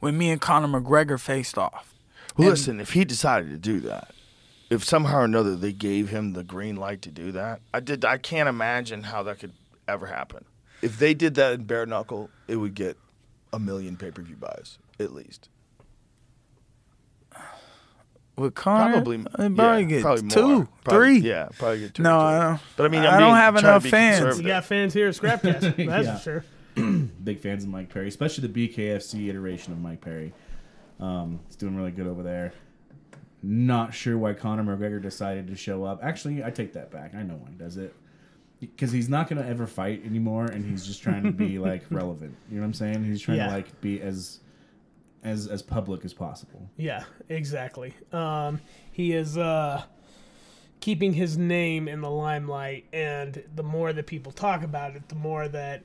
[0.00, 1.94] when me and Conor McGregor faced off.
[2.36, 4.12] Well, And- listen, if he decided to do that,
[4.68, 8.04] if somehow or another they gave him the green light to do that, I did.
[8.04, 9.52] I can't imagine how that could
[9.88, 10.44] ever happen.
[10.82, 12.96] If they did that in bare knuckle, it would get
[13.52, 15.48] a million pay per view buys at least.
[18.36, 20.68] With Conor, Probably, it probably yeah, get probably two.
[20.84, 21.18] Probably- three.
[21.28, 22.02] Yeah, probably get two.
[22.04, 22.40] No, or I three.
[22.48, 22.60] don't.
[22.76, 24.16] But I mean, I'm I don't being- have enough fans.
[24.18, 24.42] conservative.
[24.42, 26.16] You got fans here at Scrapcast, that's Yeah.
[26.16, 26.44] for sure.
[27.24, 30.32] Big fans of Mike Perry, especially the BKFC iteration of Mike Perry.
[30.98, 32.52] Um, it's doing really good over there.
[33.42, 36.00] Not sure why Conor McGregor decided to show up.
[36.02, 37.14] Actually, I take that back.
[37.14, 37.94] I know why he does it.
[38.60, 41.82] Because he's not going to ever fight anymore, and he's just trying to be like
[41.90, 42.36] relevant.
[42.50, 43.04] You know what I'm saying?
[43.04, 43.46] He's trying Yeah.
[43.46, 44.40] to like be as
[45.22, 46.68] as as public as possible.
[46.76, 47.94] Yeah, exactly.
[48.12, 48.60] Um,
[48.92, 49.82] he is uh,
[50.80, 55.14] keeping his name in the limelight, and the more that people talk about it, the
[55.14, 55.82] more that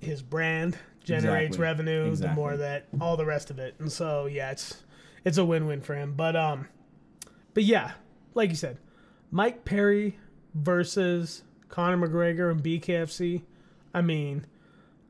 [0.00, 1.62] his brand generates Exactly.
[1.62, 3.74] revenue, the more that all the rest of it.
[3.78, 4.82] And so, yeah, it's
[5.24, 6.14] it's a win-win for him.
[6.14, 6.68] But um,
[7.54, 7.92] but yeah,
[8.34, 8.78] like you said,
[9.30, 10.18] Mike Perry
[10.54, 13.42] versus Conor McGregor and BKFC.
[13.94, 14.46] I mean,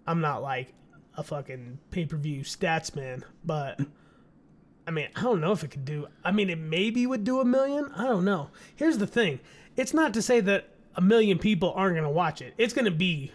[0.06, 0.72] I'm not like
[1.16, 3.80] a fucking pay per view stats man, but
[4.86, 6.06] I mean, I don't know if it could do.
[6.24, 7.90] I mean, it maybe would do a million.
[7.96, 8.50] I don't know.
[8.76, 9.40] Here's the thing:
[9.76, 12.54] it's not to say that a million people aren't going to watch it.
[12.56, 13.32] It's going to be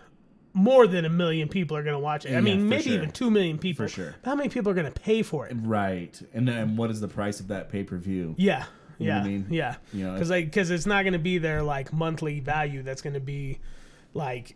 [0.53, 2.29] more than a million people are going to watch it.
[2.29, 2.93] I Yeah, mean, maybe sure.
[2.93, 3.85] even two million people.
[3.85, 4.15] For sure.
[4.23, 5.55] How many people are going to pay for it?
[5.59, 6.19] Right.
[6.33, 8.35] And then what is the price of that pay per view?
[8.37, 8.65] Yeah.
[8.99, 9.47] You know Yeah, I mean?
[9.49, 12.83] yeah, You know, because like because it's not going to be their like monthly value
[12.83, 13.57] that's going to be
[14.13, 14.55] like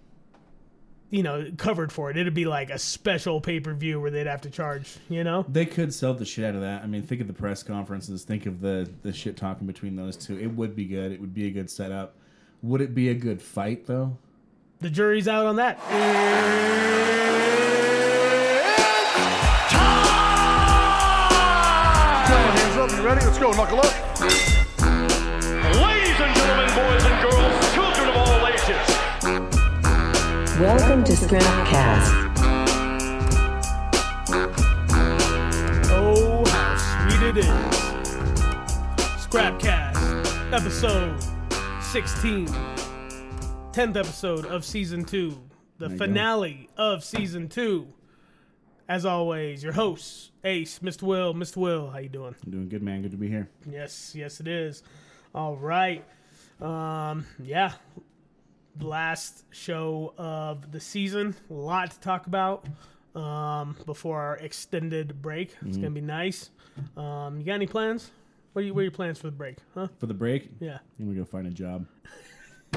[1.10, 2.18] you know covered for it.
[2.18, 4.98] It'd be like a special pay per view where they'd have to charge.
[5.10, 6.84] You know, They could sell the shit out of that.
[6.84, 8.24] I mean, think of the press conferences.
[8.24, 10.38] Think of the the shit talking between those two.
[10.38, 11.12] It would be good.
[11.12, 12.16] It would be a good setup.
[12.62, 14.18] Would it be a good fight though?
[14.80, 15.78] The jury's out on that.
[15.78, 15.88] It's
[19.74, 20.18] time.
[22.56, 23.26] Hands up, you ready?
[23.26, 23.86] Let's go, knuckle up.
[25.82, 28.88] Ladies and gentlemen, boys and girls, children of all ages.
[30.60, 32.28] Welcome to Scrapcast.
[35.90, 37.48] Oh, how sweet it is!
[39.26, 39.98] Scrapcast
[40.54, 41.16] episode
[41.82, 42.48] 16,
[43.78, 45.40] 10th episode of season two,
[45.78, 47.86] the finale of season two.
[48.90, 51.04] As always, your host Ace, Mr.
[51.04, 51.58] Will, Mr.
[51.58, 52.34] Will, how you doing?
[52.44, 53.04] I'm doing good, man.
[53.04, 53.48] Good to be here.
[53.70, 54.82] Yes, yes, it is.
[55.36, 56.04] All right.
[56.60, 57.74] Um, yeah.
[58.82, 61.36] Last show of the season.
[61.52, 62.66] A lot to talk about
[63.14, 65.56] um, before our extended break.
[65.68, 66.50] It's gonna be nice.
[66.96, 68.10] Um, you got any plans?
[68.54, 69.58] What are, you, what are your plans for the break?
[69.76, 69.90] Huh?
[70.00, 70.80] For the break, Yeah.
[71.00, 71.86] I'm gonna go find a job.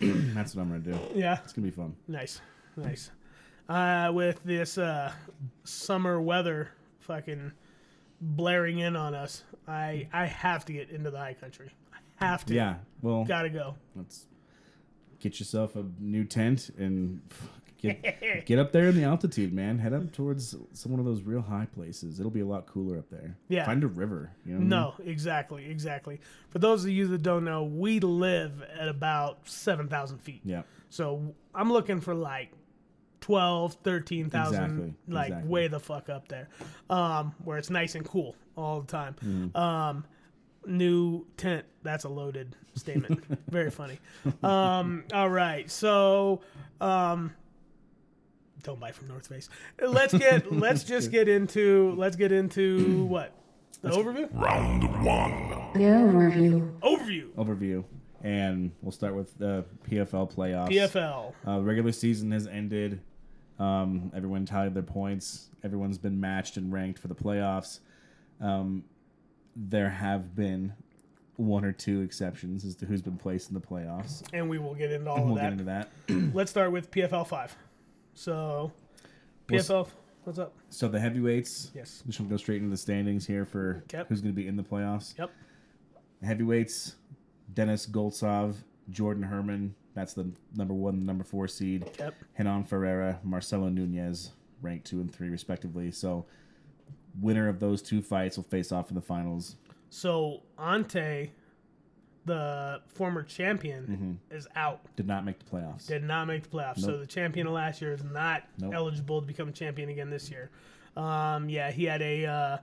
[0.00, 0.98] That's what I'm gonna do.
[1.14, 1.38] Yeah.
[1.44, 1.94] It's gonna be fun.
[2.08, 2.40] Nice,
[2.76, 3.10] nice.
[3.68, 5.12] Uh, with this uh,
[5.64, 6.70] summer weather
[7.00, 7.52] fucking
[8.20, 11.70] blaring in on us, I I have to get into the high country.
[12.20, 12.54] I have to.
[12.54, 12.76] Yeah.
[13.02, 13.76] Well, Gotta go.
[13.94, 14.26] let's
[15.20, 17.20] get yourself a new tent and
[17.80, 19.78] get get up there in the altitude, man.
[19.78, 22.20] Head up towards some one of those real high places.
[22.20, 23.36] It'll be a lot cooler up there.
[23.48, 23.66] Yeah.
[23.66, 24.30] Find a river.
[24.44, 24.58] You know.
[24.58, 24.68] what I mean?
[24.68, 26.20] No, exactly, exactly.
[26.50, 30.40] For those of you that don't know, we live at about 7,000 feet.
[30.44, 30.62] Yeah.
[30.88, 32.52] So I'm looking for like
[33.20, 35.50] 12, 13,000, Exactly, like exactly.
[35.50, 36.48] way the fuck up there,
[36.88, 39.14] um, where it's nice and cool all the time.
[39.22, 39.56] Mm-hmm.
[39.56, 40.04] Um,
[40.66, 41.64] new tent.
[41.82, 43.22] That's a loaded statement.
[43.50, 43.98] Very funny.
[44.42, 45.70] Um, all right.
[45.70, 46.40] So,
[46.80, 47.32] um,
[48.62, 49.48] don't buy from North Face.
[49.80, 53.32] Let's get, let's just get into, let's get into what?
[53.82, 54.28] The overview?
[54.32, 55.30] Round one.
[55.72, 56.78] The overview.
[56.80, 57.30] Overview.
[57.32, 57.84] Overview,
[58.22, 60.68] and we'll start with the PFL playoffs.
[60.70, 61.32] PFL.
[61.46, 63.00] Uh, regular season has ended.
[63.58, 65.48] Um, everyone tallied their points.
[65.64, 67.80] Everyone's been matched and ranked for the playoffs.
[68.40, 68.84] Um,
[69.56, 70.72] there have been
[71.36, 74.22] one or two exceptions as to who's been placed in the playoffs.
[74.32, 75.88] And we will get into all We'll of get into that.
[76.34, 77.56] Let's start with PFL 5.
[78.14, 78.72] So,
[79.46, 79.88] PFL,
[80.24, 80.52] what's up?
[80.68, 81.70] So the heavyweights.
[81.74, 82.02] Yes.
[82.06, 84.08] We should go straight into the standings here for Yep.
[84.08, 85.16] who's going to be in the playoffs.
[85.18, 85.30] Yep.
[86.22, 86.96] Heavyweights:
[87.54, 88.56] Dennis Goltsov,
[88.90, 89.74] Jordan Herman.
[89.94, 91.90] That's the number one, number four seed.
[91.98, 92.14] Yep.
[92.38, 94.32] Renan Ferreira, Marcelo Nunes,
[94.62, 95.90] ranked two and three respectively.
[95.90, 96.26] So,
[97.20, 99.56] winner of those two fights will face off in the finals.
[99.88, 101.32] So, Ante,
[102.26, 104.80] the former champion, is out.
[104.96, 105.86] Did not make the playoffs.
[105.86, 106.80] Did not make the playoffs.
[106.80, 108.74] So, the champion of last year is not Nope.
[108.74, 110.50] eligible to become a champion again this year.
[110.96, 112.56] Um, yeah, he had a, uh,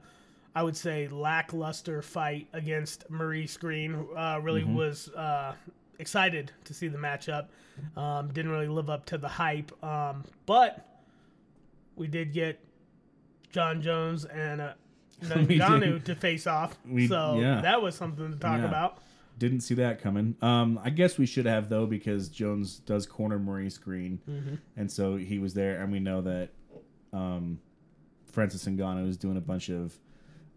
[0.54, 4.06] I would say, lackluster fight against Maurice Greene.
[4.16, 4.76] Uh, really Mm-hmm.
[4.76, 5.54] was uh,
[6.00, 7.48] excited to see the matchup.
[7.96, 9.72] Um, didn't really live up to the hype.
[9.84, 10.86] Um, but
[11.96, 12.60] we did get
[13.52, 14.74] Jon Jones and uh,
[15.24, 16.78] Ngannou to face off.
[16.88, 17.62] We- so yeah.
[17.62, 18.66] that was something to talk Yeah.
[18.68, 18.98] about.
[19.38, 20.36] Didn't see that coming.
[20.42, 24.56] Um, I guess we should have though because Jones does corner Maurice Greene, Mm-hmm.
[24.76, 26.50] and so he was there, and we know that
[27.14, 27.60] um,
[28.32, 29.98] Francis Ngannou is doing a bunch of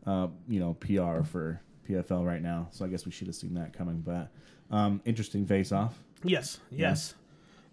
[0.07, 2.69] uh, you know PR for PFL right now.
[2.71, 4.01] So I guess we should have seen that coming.
[4.01, 4.31] But
[4.71, 5.99] um, interesting face off.
[6.23, 7.15] Yes, yes,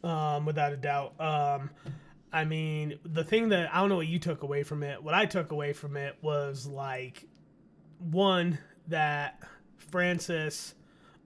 [0.04, 1.14] um, without a doubt.
[1.22, 1.70] Um,
[2.34, 5.02] I mean, the thing that I don't know what you took away from it.
[5.02, 7.26] What I took away from it was like
[8.00, 8.58] one
[8.88, 9.42] that
[9.78, 10.74] Francis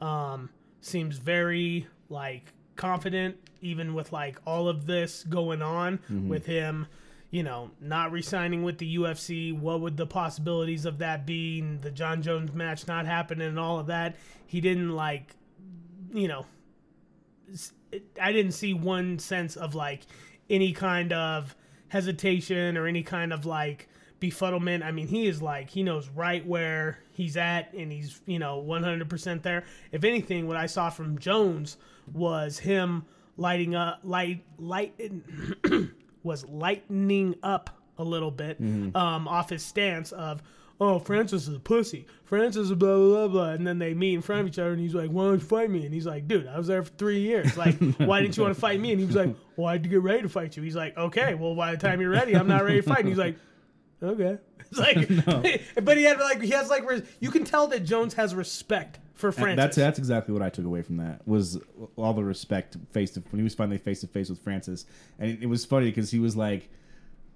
[0.02, 0.50] um,
[0.82, 2.44] seems very like
[2.76, 6.88] confident, even with like all of this going on with him.
[7.30, 9.58] You know, not re-signing with the UFC.
[9.58, 11.62] What would the possibilities of that be?
[11.62, 14.18] And the Jon Jones match not happening and all of that.
[14.46, 15.34] He didn't like,
[16.14, 16.46] you know,
[18.22, 20.02] I didn't see one sense of like
[20.50, 21.56] any kind of
[21.88, 23.88] hesitation or any kind of like
[24.22, 24.84] befuddlement.
[24.84, 28.64] I mean, he is like he knows right where he's at and he's, you know,
[28.66, 29.66] 100% there.
[29.92, 31.78] If anything, what I saw from Jones
[32.14, 33.06] was him
[33.38, 34.94] lighting up light light
[36.24, 38.60] was lightening up a little bit
[38.96, 40.42] um, off his stance of,
[40.80, 42.06] oh, Francis is a pussy.
[42.26, 43.50] Francis is blah, blah, blah, blah.
[43.50, 45.40] And then they meet in front of each other and he's like, why don't you
[45.46, 45.86] fight me?
[45.86, 47.58] And he's like, dude, I was there for three years.
[47.58, 48.92] Like, why didn't you want to fight me?
[48.92, 50.64] And he was like, well, I had to get ready to fight you.
[50.64, 53.00] He's like, okay, well, by the time you're ready, I'm not ready to fight.
[53.00, 53.36] And he's like,
[54.02, 54.38] okay.
[54.72, 58.14] It's like, but he had like, he has like, res- you can tell that Jones
[58.14, 59.58] has respect for And Francis.
[59.58, 61.60] That's that's exactly what I took away from that was
[61.98, 64.86] all the respect face to when he was finally face to face with Francis,
[65.20, 66.70] and it, it was funny because he was like,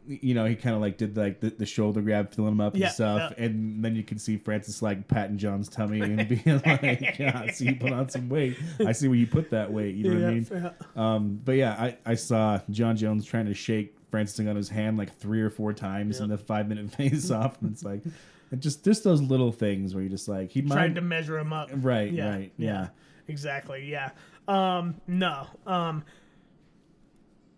[0.08, 2.74] you know, he kind of like did like the, the shoulder grab, filling him up
[2.74, 3.44] and Yeah, stuff, yeah.
[3.46, 7.50] and then you can see Francis like patting Jon's tummy and being like, "Yeah, I
[7.52, 8.56] see you put on some weight.
[8.80, 10.48] I see where you put that weight." You know what I mean?
[10.96, 14.98] Yeah, Um, but yeah, I, I saw Jon Jones trying to shake Francis Ngannou's hand
[14.98, 18.02] like three or four times in the five minute face off, and it's like,
[18.52, 21.38] and just just those little things where you're just like he might trying to measure
[21.38, 21.70] him up.
[21.74, 22.88] Right, Yeah, right, yeah.
[23.28, 24.12] Exactly, yeah.
[24.48, 25.48] Um, no.
[25.66, 26.04] Um,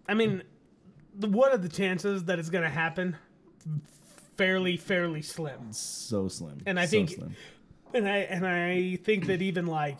[0.08, 0.44] I mean,
[1.18, 3.18] the, what are the chances that it's going to happen?
[4.38, 5.72] Fairly, fairly slim.
[5.72, 6.62] so slim.
[6.66, 7.36] And I so think- slim.
[7.94, 9.98] And I and I think that even like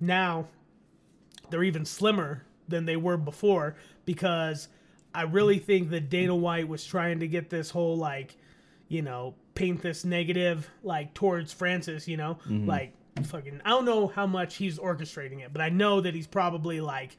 [0.00, 0.48] now
[1.48, 4.68] they're even slimmer than they were before because
[5.14, 8.36] I really think that Dana White was trying to get this whole like
[8.88, 12.92] you know paint this negative like towards Francis, you know, like
[13.24, 16.80] fucking I don't know how much he's orchestrating it, but I know that he's probably
[16.80, 17.16] like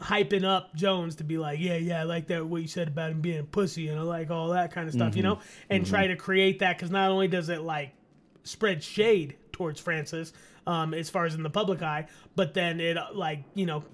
[0.00, 3.10] hyping up Jones to be like, yeah, yeah, I like that what you said about
[3.10, 5.84] him being a pussy and I like all that kind of stuff, you know, and
[5.86, 7.92] try to create that because not only does it like
[8.44, 10.32] spread shade towards Francis,
[10.66, 12.06] um, as far as in the public eye,
[12.36, 13.84] but then it uh, like you know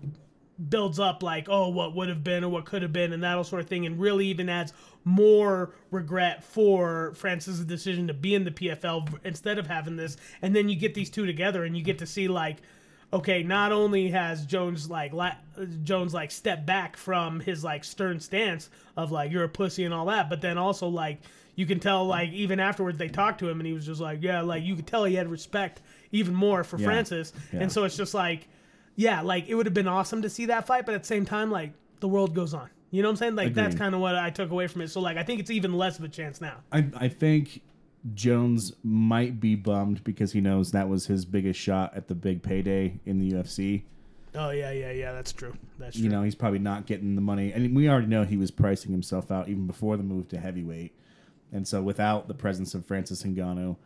[0.68, 3.36] builds up like oh what would have been or what could have been and that
[3.36, 4.72] all sort of thing and really even adds
[5.04, 10.56] more regret for Francis's decision to be in the PFL instead of having this and
[10.56, 12.56] then you get these two together and you get to see like
[13.12, 15.36] okay not only has Jones like la-
[15.84, 19.94] Jones like stepped back from his like stern stance of like you're a pussy and
[19.94, 21.20] all that but then also like
[21.54, 24.22] you can tell like even afterwards they talked to him and he was just like
[24.22, 26.84] yeah like you could tell he had respect even more for Yeah.
[26.86, 27.60] Francis Yeah.
[27.60, 28.48] and so it's just like
[28.98, 31.24] yeah like it would have been awesome to see that fight but at the same
[31.24, 34.00] time like the world goes on you know what I'm saying like that's kind of
[34.00, 36.08] what I took away from it so like I think it's even less of a
[36.08, 37.62] chance now I, I think
[38.14, 42.42] Jones might be bummed because he knows that was his biggest shot at the big
[42.42, 43.82] payday in the UFC.
[44.34, 47.20] oh yeah yeah yeah that's true that's true You know, he's probably not getting the
[47.20, 47.52] money.
[47.52, 50.92] And we already know he was pricing himself out even before the move to heavyweight.
[51.52, 53.76] And so without the presence of Francis Ngannou,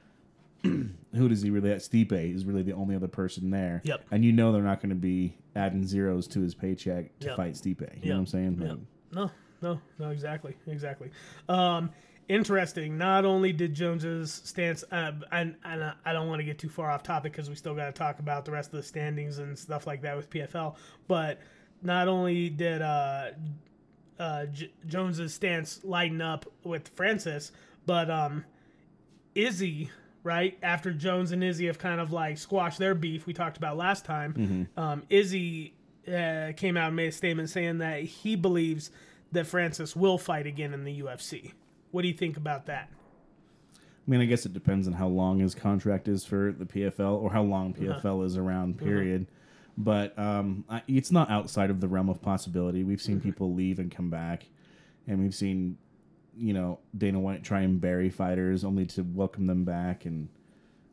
[1.14, 3.80] who does he really at Stipe is really the only other person there.
[3.84, 4.04] Yep.
[4.10, 7.36] And you know they're not going to be adding zeros to his paycheck to Yep.
[7.36, 8.02] fight Stipe.
[8.02, 8.58] You know what I'm saying?
[8.60, 8.70] Yep.
[8.70, 8.78] Like,
[9.12, 11.10] No, no, no, exactly, exactly.
[11.48, 11.90] Um,
[12.28, 12.96] interesting.
[12.96, 16.68] Not only did Jones's stance, uh, and, and I- I don't want to get too
[16.68, 19.38] far off topic because we still got to talk about the rest of the standings
[19.38, 20.76] and stuff like that with PFL.
[21.08, 21.40] But
[21.82, 23.30] not only did uh,
[24.18, 27.50] uh, J- Jones's stance lighten up with Francis,
[27.84, 28.44] but um,
[29.34, 29.90] Izzy,
[30.22, 33.76] right after Jones and Izzy have kind of like squashed their beef we talked about
[33.76, 35.74] last time, um, Izzy
[36.06, 38.90] uh, came out and made a statement saying that he believes
[39.32, 41.52] that Francis will fight again in the UFC.
[41.90, 42.88] What do you think about that?
[43.74, 47.22] I mean, I guess it depends on how long his contract is for the PFL
[47.22, 48.00] or how long Uh-huh.
[48.00, 49.26] PFL is around, period.
[49.78, 52.82] But um, I, it's not outside of the realm of possibility.
[52.84, 53.06] We've Mm-hmm.
[53.06, 54.46] seen people leave and come back,
[55.06, 55.78] and we've seen,
[56.36, 60.28] you know, Dana White try and bury fighters only to welcome them back, and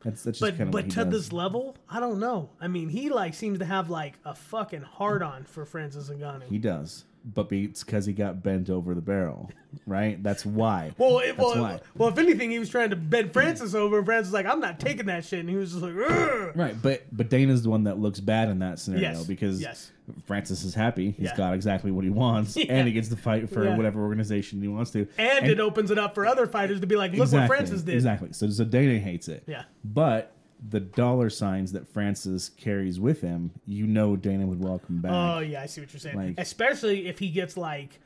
[0.04, 2.50] that's that's just But kind of but to this level, I don't know.
[2.60, 6.48] I mean, he like seems to have like a fucking hard on for Francis Ngannou.
[6.48, 7.04] he does.
[7.24, 9.50] But be- it's because he got bent over the barrel,
[9.86, 10.22] right?
[10.22, 10.92] That's why.
[10.98, 11.80] Well, it, That's well, why.
[11.96, 14.60] well, if anything, he was trying to bend Francis over, and Francis was like, "I'm
[14.60, 17.70] not taking that shit," and he was just like, "Ugh." Right, but but Dana's the
[17.70, 19.90] one that looks bad in that scenario Yes, because yes.
[20.26, 21.12] Francis is happy.
[21.12, 21.36] He's Yeah.
[21.36, 22.64] got exactly what he wants, Yeah.
[22.68, 23.76] and he gets to fight for Yeah.
[23.76, 25.06] whatever organization he wants to.
[25.18, 27.94] and, it opens it up for other fighters to be like, "Look what Francis did."
[27.94, 28.32] Exactly.
[28.32, 29.44] So, so Dana hates it.
[29.46, 29.62] Yeah.
[29.84, 30.32] But
[30.68, 35.12] the dollar signs that Francis carries with him, you know Dana would welcome back.
[35.12, 36.16] Oh yeah, I see what you're saying.
[36.16, 37.98] Like- Especially if he gets like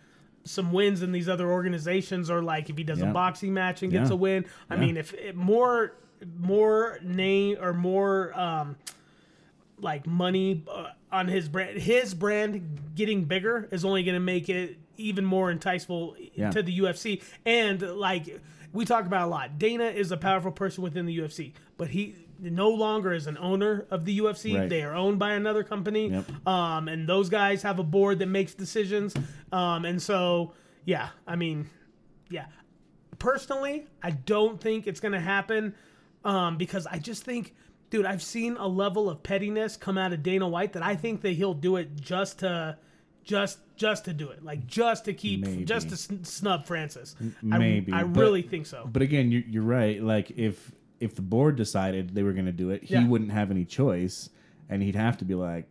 [0.45, 3.91] some wins in these other organizations, or like if he does a boxing match and
[3.91, 4.15] gets Yeah.
[4.15, 4.45] a win.
[4.71, 4.81] I Yeah.
[4.81, 5.93] mean, if it, more
[6.41, 8.77] more name or more um,
[9.81, 14.49] like money uh, on his brand, his brand getting bigger is only going to make
[14.49, 16.51] it even more enticeful Yeah.
[16.51, 17.23] to the UFC.
[17.45, 18.41] And like
[18.73, 22.15] we talk about a lot, Dana is a powerful person within the UFC, but he
[22.53, 24.59] no longer is an owner of the UFC.
[24.59, 24.69] Right.
[24.69, 26.09] They are owned by another company.
[26.09, 26.47] Yep.
[26.47, 29.15] Um, and those guys have a board that makes decisions.
[29.53, 30.53] Um, and so,
[30.85, 31.69] yeah, I mean,
[32.31, 32.47] yeah.
[33.19, 35.75] Personally, I don't think it's going to happen
[36.25, 37.55] um, because I just think,
[37.91, 41.23] dude, I've seen a level of pettiness come out of Dana White that I think
[41.23, 42.79] that he'll do it just to.
[43.23, 45.65] Just, just to do it, like just to keep, Maybe.
[45.65, 45.97] just to
[46.27, 47.17] snub Francis.
[47.41, 48.87] Maybe, I, I but- really think so.
[48.93, 50.03] But again, you're, you're right.
[50.03, 50.71] Like if
[51.01, 53.07] if the board decided they were going to do it, he Yeah.
[53.07, 54.31] wouldn't have any choice,
[54.69, 55.67] and he'd have to be like,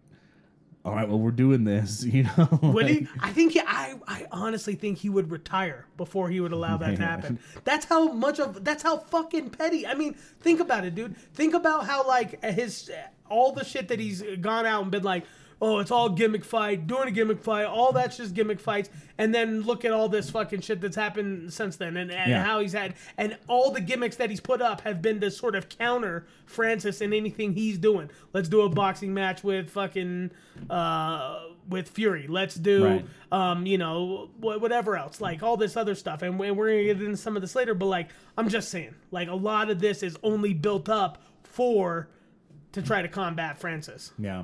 [0.86, 2.60] "All right, well, we're doing this," you know.
[2.62, 3.08] Would he?
[3.20, 6.98] I think he, I I honestly think he would retire before he would allow that
[6.98, 7.40] to happen.
[7.64, 9.88] That's how much of that's how fucking petty.
[9.88, 11.16] I mean, think about it, dude.
[11.34, 12.92] Think about how like his
[13.30, 15.24] all the shit that he's gone out and been like,
[15.66, 19.34] oh, it's all gimmick fight, doing a gimmick fight, all that's just gimmick fights, and
[19.34, 22.44] then look at all this fucking shit that's happened since then, and, and Yeah.
[22.44, 25.56] how he's had, and all the gimmicks that he's put up have been to sort
[25.56, 28.10] of counter Francis in anything he's doing.
[28.34, 30.32] Let's do a boxing match with fucking
[30.70, 31.40] uh
[31.70, 32.28] with Fury.
[32.28, 33.06] Let's do Right.
[33.32, 36.84] um you know wh- whatever else, like all this other stuff, and we- we're gonna
[36.84, 37.74] get into some of this later.
[37.74, 42.10] But like I'm just saying, like a lot of this is only built up for
[42.74, 44.12] to try to combat Francis.
[44.20, 44.44] Yeah,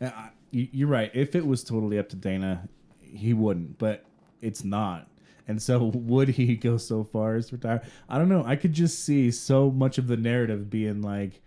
[0.00, 1.10] Yeah, I- you're right.
[1.14, 2.68] If it was totally up to Dana,
[3.00, 3.78] he wouldn't.
[3.78, 4.04] But
[4.40, 5.08] it's not.
[5.46, 7.82] And so, would he go so far as retire?
[8.08, 8.44] I don't know.
[8.44, 11.40] I could just see so much of the narrative being like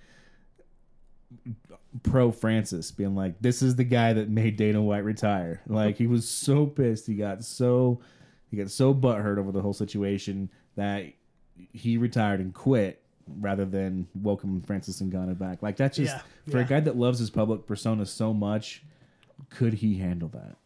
[2.03, 6.07] pro Francis, being like, "This is the guy that made Dana White retire." Like he
[6.07, 7.07] was so pissed.
[7.07, 7.99] He got so
[8.49, 11.05] he got so butthurt over the whole situation that
[11.73, 13.01] he retired and quit
[13.39, 15.61] rather than welcome Francis Ngannou back.
[15.61, 16.65] Like that's just Yeah, for yeah.
[16.65, 18.83] a guy that loves his public persona so much.
[19.51, 20.57] Could he handle that?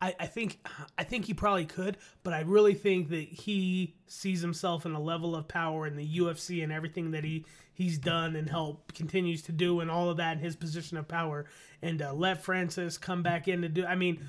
[0.00, 0.66] I, I think
[0.98, 5.00] I think he probably could, but I really think that he sees himself in a
[5.00, 9.42] level of power in the UFC and everything that he he's done and help continues
[9.42, 11.46] to do and all of that in his position of power
[11.82, 13.84] and uh, let Francis come back in to do.
[13.84, 14.28] I mean,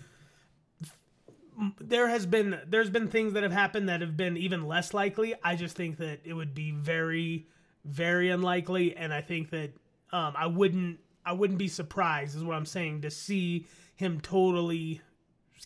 [1.79, 5.35] there has been there's been things that have happened that have been even less likely.
[5.43, 7.47] I just think that it would be very
[7.83, 9.71] very unlikely, and I think that
[10.11, 15.01] um, I wouldn't I wouldn't be surprised is what I'm saying to see him totally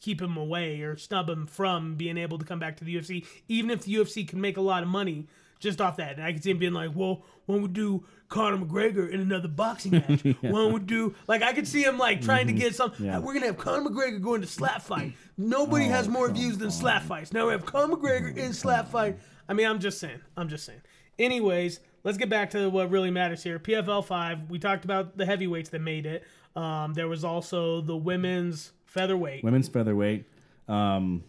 [0.01, 3.25] keep him away or snub him from being able to come back to the UFC,
[3.48, 5.28] even if the UFC can make a lot of money
[5.60, 6.16] just off that.
[6.16, 9.50] And I could see him being like, well, when we do Conor McGregor in another
[9.50, 12.62] boxing match, when we do, like, I could see him like trying to mm-hmm.
[12.62, 13.18] get some, Yeah.
[13.20, 15.13] we're going to have Conor McGregor going to slap fight.
[15.38, 17.34] Nobody oh, has more views than slap fights.
[17.34, 19.20] Now we have Conor McGregor in slap fight.
[19.48, 20.22] I mean, I'm just saying.
[20.38, 20.82] I'm just saying.
[21.18, 23.60] Anyways, let's get back to what really matters here.
[23.60, 26.24] PFL 5, we talked about the heavyweights that made it.
[26.56, 29.44] Um, there was also the women's featherweight.
[29.44, 30.25] Women's featherweight.
[30.68, 31.24] Um,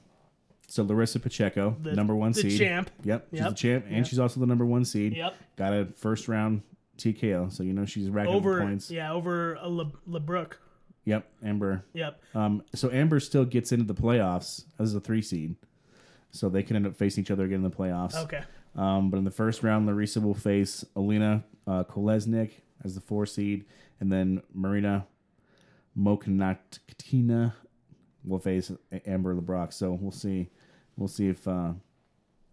[0.67, 2.59] so Larissa Pacheco, The- number one the seed.
[2.59, 2.91] champ.
[3.05, 3.49] Yep, she's Yep.
[3.49, 4.07] the champ, and Yep.
[4.07, 5.17] she's also the number one seed.
[5.17, 5.35] Yep.
[5.57, 6.63] Got a first round
[6.97, 8.91] TKO, so you know she's racking up over points.
[8.91, 10.53] yeah over a Le, Leibrock.
[11.07, 11.85] Yep, Amber.
[11.95, 12.23] Yep.
[12.35, 15.57] Um, so Amber still gets into the playoffs as a three seed,
[16.31, 18.15] so they can end up facing each other again in the playoffs.
[18.15, 18.43] Okay.
[18.77, 22.53] Um, but in the first round, Larissa will face Alina uh, Kolesnyk
[22.85, 23.65] as the four seed,
[23.99, 25.07] and then Marina
[25.99, 27.53] Mokhnatkina
[28.25, 28.71] will face
[29.07, 29.73] Amber Leibrock.
[29.73, 30.49] So we'll see.
[30.97, 31.73] We'll see if uh,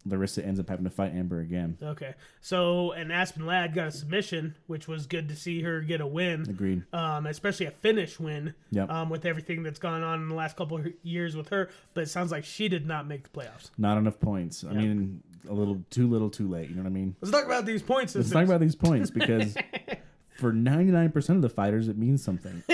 [0.05, 1.77] Larissa ends up having to fight Amber again.
[1.81, 2.13] Okay.
[2.41, 6.07] So and Aspen Ladd got a submission, which was good to see her get a
[6.07, 6.45] win.
[6.49, 6.83] Agreed.
[6.93, 8.53] Um, especially a finish win.
[8.71, 8.89] Yep.
[8.89, 12.01] Um, with everything that's gone on in the last couple of years with her, but
[12.01, 13.71] it sounds like she did not make the playoffs.
[13.77, 14.63] Not enough points.
[14.63, 16.69] I mean, a little too little, too late.
[16.69, 17.15] You know what I mean?
[17.21, 18.15] Let's talk about these points.
[18.15, 19.55] Let's talk about these points because
[20.37, 22.63] for ninety nine percent of the fighters, it means something.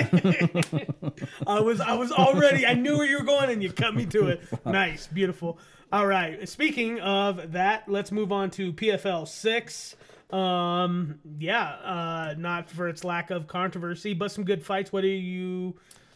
[1.47, 4.05] I was I was already I knew where you were going and you cut me
[4.07, 4.41] to it.
[4.65, 5.59] Nice, beautiful.
[5.91, 6.47] All right.
[6.49, 9.95] Speaking of that, let's move on to PFL six.
[10.31, 14.91] Um, yeah, uh, not for its lack of controversy, but some good fights.
[14.91, 15.75] What do you?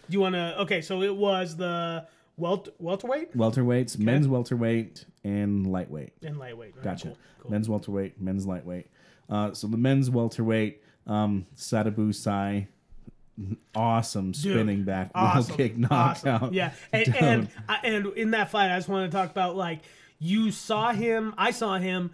[0.09, 0.61] Do you want to?
[0.61, 2.07] Okay, so it was the
[2.37, 6.13] welt welterweight Welterweights, men's welterweight, and lightweight.
[6.23, 6.75] and lightweight.
[6.75, 7.07] Right, Gotcha.
[7.09, 7.51] cool, cool.
[7.51, 8.87] Men's welterweight, men's lightweight.
[9.29, 12.67] Uh, so the men's welterweight, um, Sadibou Sy,
[13.75, 15.55] awesome spinning back Awesome.
[15.55, 16.25] kick knockout.
[16.43, 16.53] Awesome.
[16.53, 17.49] Yeah, and and
[17.83, 19.79] and in that fight, I just want to talk about like
[20.19, 21.33] you saw him.
[21.37, 22.11] I saw him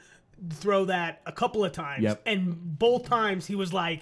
[0.49, 2.21] throw that a couple of times, Yep.
[2.25, 4.01] and both times he was like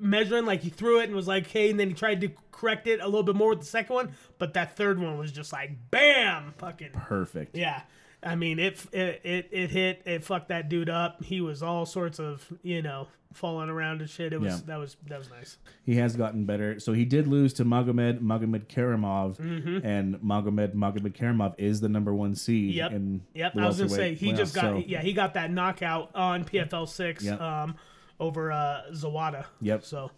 [0.00, 2.86] measuring, like he threw it and was like, "Okay," and then he tried to correct
[2.86, 5.52] it a little bit more with the second one, but that third one was just
[5.52, 7.56] like, "Bam!" Fucking perfect.
[7.56, 7.82] yeah.
[8.22, 10.02] I mean, it it it, it hit.
[10.04, 11.22] It fucked that dude up.
[11.22, 14.32] He was all sorts of you know falling around and shit.
[14.32, 14.60] It was Yeah.
[14.66, 15.58] that was that was nice.
[15.84, 16.80] He has gotten better.
[16.80, 19.86] So he did lose to Magomed Magomedkerimov, Mm-hmm.
[19.86, 22.74] and Magomed Magomedkerimov is the number one seed.
[22.74, 22.92] Yep.
[22.92, 23.54] In Yep.
[23.54, 26.44] the I was gonna say he just got So- yeah he got that knockout on
[26.44, 27.40] PFL six Yep.
[27.40, 27.76] um
[28.20, 29.44] over uh Zawada.
[29.60, 29.84] Yep.
[29.84, 30.10] So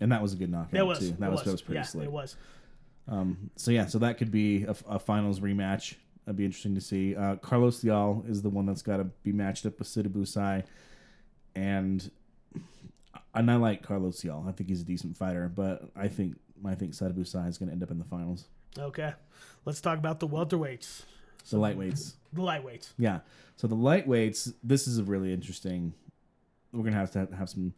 [0.00, 1.12] and that was a good knockout that was too.
[1.18, 2.04] That it was, that was pretty yeah, slick.
[2.04, 2.36] It was.
[3.08, 5.94] Um, So yeah, so that could be a, a finals rematch.
[6.24, 7.16] That'd be interesting to see.
[7.16, 10.62] Uh, Carlos Leal is the one that's got to be matched up with Sadibou Sy,
[11.56, 12.10] and
[13.34, 14.44] and I like Carlos Leal.
[14.46, 17.68] I think he's a decent fighter, but I think I think Sadibou Sy is going
[17.68, 18.44] to end up in the finals.
[18.78, 19.12] Okay.
[19.64, 21.02] Let's talk about the welterweights,
[21.50, 22.92] The lightweights, the lightweights.
[22.98, 23.20] yeah.
[23.56, 25.94] So the lightweights, this is a really interesting.
[26.72, 27.72] We're gonna have to have some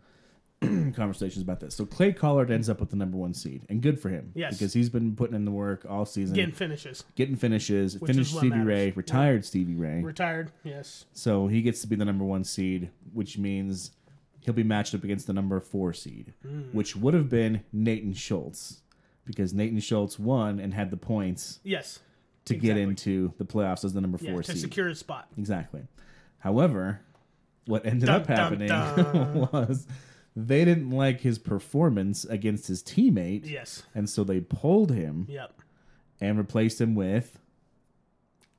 [0.95, 1.75] conversations about this.
[1.75, 4.33] So Clay Collard ends up with the number one seed, and good for him.
[4.35, 4.55] Yes.
[4.59, 6.35] because he's been putting in the work all season.
[6.37, 7.05] Getting finishes.
[7.15, 8.67] getting finishes, is finished Stevie matters.
[8.67, 10.03] Ray, retired Stevie Ray.
[10.03, 10.53] Retired.
[10.65, 11.07] Yes.
[11.13, 13.93] So he gets to be the number one seed, which means
[14.41, 16.63] he'll be matched up against the number four seed, Hmm.
[16.73, 18.83] which would have been Nathan Schultz,
[19.25, 22.01] because Nathan Schultz won and had the points Yes.
[22.47, 24.33] to get into the playoffs as the number Yeah.
[24.33, 24.61] four To seed.
[24.61, 25.29] secure a spot.
[25.39, 25.83] Exactly.
[26.39, 27.01] However,
[27.71, 29.49] what ended Dun, up happening dun.
[29.53, 29.87] was
[30.37, 33.83] they didn't like his performance against his teammate, Yes.
[33.95, 35.55] and so they pulled him Yep.
[36.21, 37.39] and replaced him with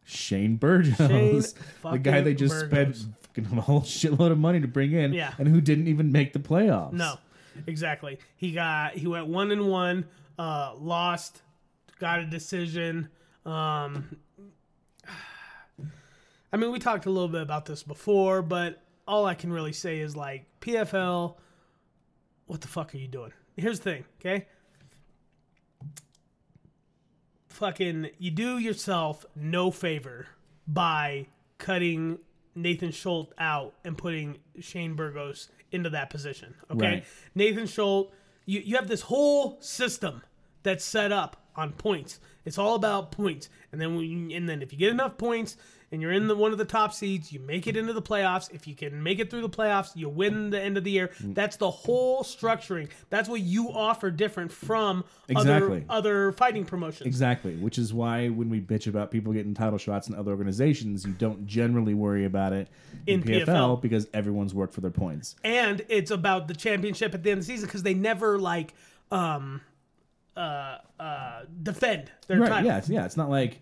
[0.04, 1.42] Shane Burgos, Shane
[1.92, 3.06] the guy they just Burgos.
[3.36, 5.34] spent a whole shitload of money to bring in, Yeah.
[5.38, 6.94] and who didn't even make the playoffs.
[6.94, 7.18] No,
[7.68, 8.20] exactly.
[8.36, 10.06] He got he went one and one,
[10.40, 11.42] uh, lost,
[12.00, 13.08] got a decision.
[13.46, 14.18] Um,
[16.54, 19.74] I mean, we talked a little bit about this before, but all I can really
[19.74, 21.36] say is like PFL.
[22.46, 23.32] What the fuck are you doing?
[23.58, 24.48] Here's the thing, okay?
[27.50, 30.28] Fucking, you do yourself no favor
[30.68, 32.20] by cutting
[32.56, 36.56] Nathan Schultz out and putting Shane Burgos into that position.
[36.72, 37.04] Okay, Right.
[37.36, 38.14] Nathan Schultz,
[38.46, 40.22] you you have this whole system
[40.64, 42.20] that's set up on points.
[42.46, 45.58] It's all about points, and then when and then if you get enough points
[45.92, 48.52] and you're in the one of the top seeds, you make it into the playoffs.
[48.54, 51.10] If you can make it through the playoffs, you win the end of the year.
[51.22, 51.36] Mm.
[51.36, 52.90] That's the whole structuring.
[53.10, 55.86] That's what you offer different from Exactly.
[55.90, 57.06] other other fighting promotions.
[57.08, 61.06] Exactly, which is why when we bitch about people getting title shots in other organizations,
[61.06, 62.70] you don't generally worry about it
[63.08, 63.82] in, In PFL, PFL.
[63.82, 65.36] because everyone's worked for their points.
[65.44, 68.74] and it's about the championship at the end of the season because they never like
[69.12, 69.60] um
[70.38, 72.50] uh uh defend their Right?
[72.50, 72.66] title.
[72.66, 73.06] Yeah, it's, yeah.
[73.06, 73.62] It's not like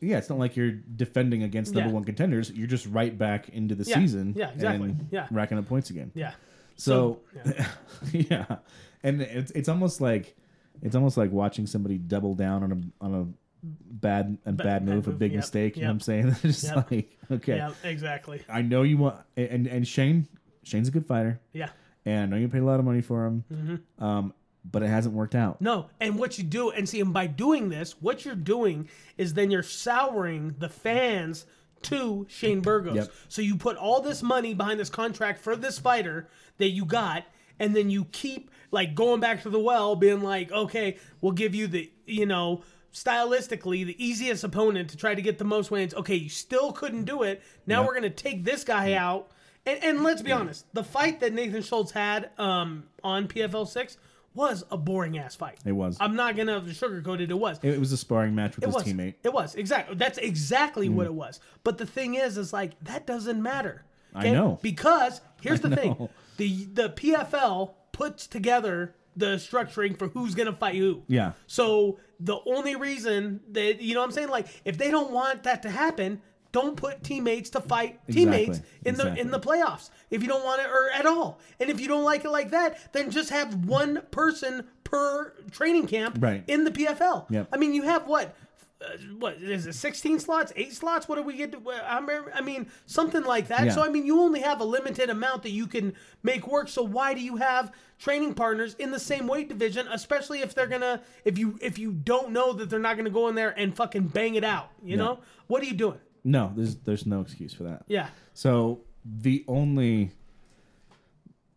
[0.00, 1.94] yeah, it's not like you're defending against number Yeah.
[1.94, 2.50] one contenders.
[2.50, 4.34] You're just right back into the Yeah, season.
[4.36, 5.26] yeah, exactly, And yeah.
[5.30, 6.10] racking up points again.
[6.14, 6.32] Yeah.
[6.76, 7.66] So, yeah.
[8.12, 8.56] yeah.
[9.02, 10.36] and it's it's almost like
[10.82, 13.26] it's almost like watching somebody double down on a on a
[13.62, 15.76] bad a bad, bad move, a big yep, mistake.
[15.76, 16.26] You know what I'm saying?
[16.44, 16.90] It's just Yep.
[16.90, 18.42] like okay, Yeah, exactly.
[18.48, 20.26] I know you want and and Shane
[20.62, 21.70] Shane's a good fighter, Yeah.
[22.04, 24.04] and I know you paid a lot of money for him, Mm-hmm.
[24.04, 24.34] um,
[24.70, 25.60] but it hasn't worked out.
[25.60, 29.34] No, and what you do, and see, and by doing this, what you're doing is
[29.34, 31.46] then you're souring the fans
[31.82, 32.96] to Shane Burgos.
[32.96, 33.12] Yep.
[33.28, 37.24] So you put all this money behind this contract for this fighter that you got,
[37.58, 41.54] and then you keep like going back to the well, being like, okay, we'll give
[41.54, 45.94] you the, you know, stylistically the easiest opponent to try to get the most wins.
[45.94, 47.42] Okay, you still couldn't do it.
[47.66, 47.86] Now Yep.
[47.88, 49.30] we're gonna take this guy out.
[49.64, 53.96] And, and let's be honest, the fight that Nathan Schultz had um, on PFL six
[54.36, 55.58] was a boring ass fight.
[55.64, 55.96] It was.
[55.98, 57.30] I'm not gonna sugarcoat it.
[57.30, 57.58] It was.
[57.62, 58.84] It was a sparring match with It his was.
[58.84, 59.14] teammate.
[59.24, 59.96] It was exactly.
[59.96, 61.10] That's exactly what mm.
[61.10, 61.40] it was.
[61.64, 63.84] But the thing is, is like that doesn't matter.
[64.14, 64.58] I know.
[64.62, 70.76] because here's the thing: the the PFL puts together the structuring for who's gonna fight
[70.76, 71.02] who.
[71.08, 71.32] Yeah.
[71.46, 75.44] So the only reason that you know what I'm saying, like if they don't want
[75.44, 76.20] that to happen,
[76.60, 78.88] don't put teammates to fight teammates Exactly.
[78.90, 79.90] in the in the playoffs.
[80.10, 81.38] If you don't want it or at all.
[81.60, 85.86] And if you don't like it like that, then just have one person per training
[85.86, 86.44] camp Right.
[86.46, 87.26] in the PFL.
[87.30, 87.48] Yep.
[87.52, 88.34] I mean, you have what
[88.78, 88.88] uh,
[89.18, 89.72] what is it?
[89.74, 91.08] Sixteen slots, eight slots?
[91.08, 91.50] What do we get?
[91.52, 93.64] To, I mean, something like that.
[93.66, 93.72] Yeah.
[93.72, 96.68] So I mean, you only have a limited amount that you can make work.
[96.68, 100.66] So why do you have training partners in the same weight division, especially if they're
[100.66, 103.74] gonna if you if you don't know that they're not gonna go in there and
[103.74, 104.68] fucking bang it out?
[104.84, 105.98] You know what are you doing?
[106.26, 107.84] No, there's there's no excuse for that.
[107.86, 108.08] Yeah.
[108.34, 110.10] So the only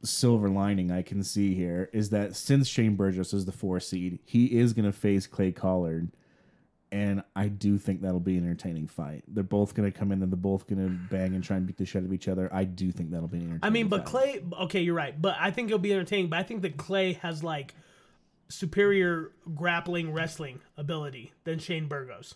[0.03, 4.19] silver lining I can see here is that since Shane Burgos is the four seed,
[4.23, 6.11] he is going to face Clay Collard,
[6.91, 9.23] and I do think that'll be an entertaining fight.
[9.27, 11.65] They're both going to come in and they're both going to bang and try and
[11.65, 12.47] beat the shit out of each other.
[12.53, 13.63] I do think that'll be an entertaining.
[13.63, 14.49] I mean, but fight.
[14.49, 14.63] Clay.
[14.65, 15.19] Okay, you're right.
[15.19, 16.29] But I think it'll be entertaining.
[16.29, 17.73] But I think that Clay has like
[18.49, 22.35] superior grappling wrestling ability than Shane Burgos.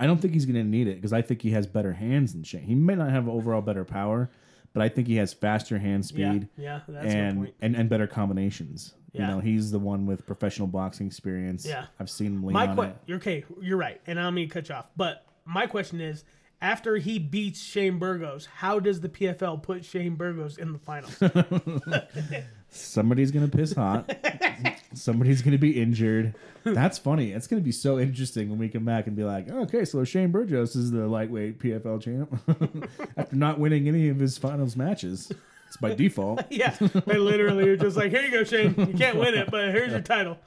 [0.00, 2.32] I don't think he's going to need it because I think he has better hands
[2.32, 2.62] than Shane.
[2.62, 4.30] He may not have overall better power,
[4.72, 6.48] but I think he has faster hand speed.
[6.56, 7.54] Yeah, yeah, that's a good and, point.
[7.60, 8.94] and and better combinations.
[9.12, 9.22] Yeah.
[9.22, 11.66] You know, he's the one with professional boxing experience.
[11.66, 11.86] Yeah.
[11.98, 12.96] I've seen him lean My on que- it.
[13.06, 13.44] you're okay.
[13.60, 14.86] You're right, and I'm gonna cut you off.
[14.96, 16.24] But my question is,
[16.62, 21.16] after he beats Shane Burgos, how does the PFL put Shane Burgos in the finals?
[22.70, 24.10] Somebody's gonna piss hot.
[24.94, 26.34] Somebody's gonna be injured.
[26.64, 27.32] That's funny.
[27.32, 30.30] It's gonna be so interesting when we come back and be like, okay, so Shane
[30.30, 35.32] Burgos is the lightweight PFL champ after not winning any of his finals matches.
[35.68, 36.42] It's by default.
[36.50, 38.74] yeah, they literally are just like, here you go, Shane.
[38.76, 40.38] You can't win it, but here's your title.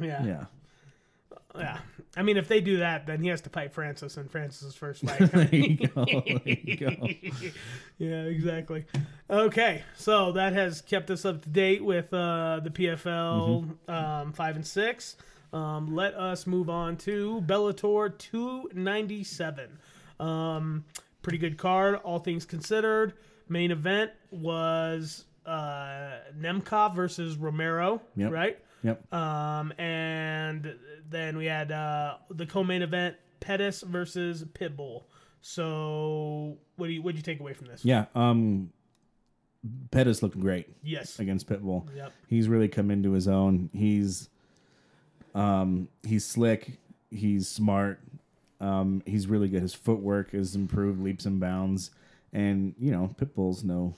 [0.00, 0.44] Yeah, Yeah.
[1.56, 1.78] yeah.
[2.16, 5.02] I mean, if they do that, then he has to fight Francis in Francis's first
[5.02, 5.18] fight.
[5.32, 6.04] There you go.
[6.04, 6.90] There you go.
[7.98, 8.84] yeah, exactly.
[9.28, 14.54] Okay, so that has kept us up to date with uh, the PFL um, five
[14.56, 15.16] and six.
[15.52, 19.78] Um, let us move on to Bellator 297.
[20.20, 20.84] Um,
[21.22, 23.14] pretty good card, all things considered.
[23.48, 28.32] Main event was uh, Nemkov versus Romero, Yep.
[28.32, 28.58] right?
[28.84, 29.12] Yep.
[29.12, 30.76] Um, and
[31.10, 35.02] then we had uh, the co-main event, Pettis versus Pitbull.
[35.40, 37.84] So, what do you what do you take away from this?
[37.84, 38.06] Yeah.
[38.14, 38.70] Um
[39.90, 41.18] Pettis looking great Yes.
[41.18, 41.84] against Pitbull.
[41.96, 42.12] Yep.
[42.28, 43.68] He's really come into his own.
[43.74, 44.28] He's
[45.34, 46.78] um he's slick,
[47.10, 48.00] he's smart,
[48.60, 49.62] um, he's really good.
[49.62, 51.90] His footwork is improved leaps and bounds.
[52.32, 53.94] And, you know, Pitbull's no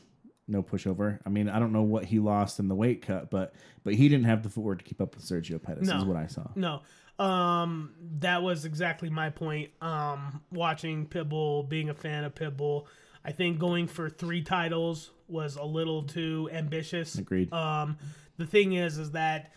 [0.49, 1.19] no pushover.
[1.27, 3.55] I mean, I don't know what he lost in the weight cut, but
[3.85, 5.99] but he didn't have the footwork to keep up with Sergio Pettis, No.
[5.99, 6.47] is what I saw.
[6.55, 6.83] No.
[7.19, 9.71] Um, that was exactly my point.
[9.81, 12.85] Um, watching Pitbull, being a fan of Pitbull,
[13.25, 17.17] I think going for three titles was a little too ambitious.
[17.17, 17.53] Agreed.
[17.53, 17.97] Um,
[18.37, 19.53] the thing is, is that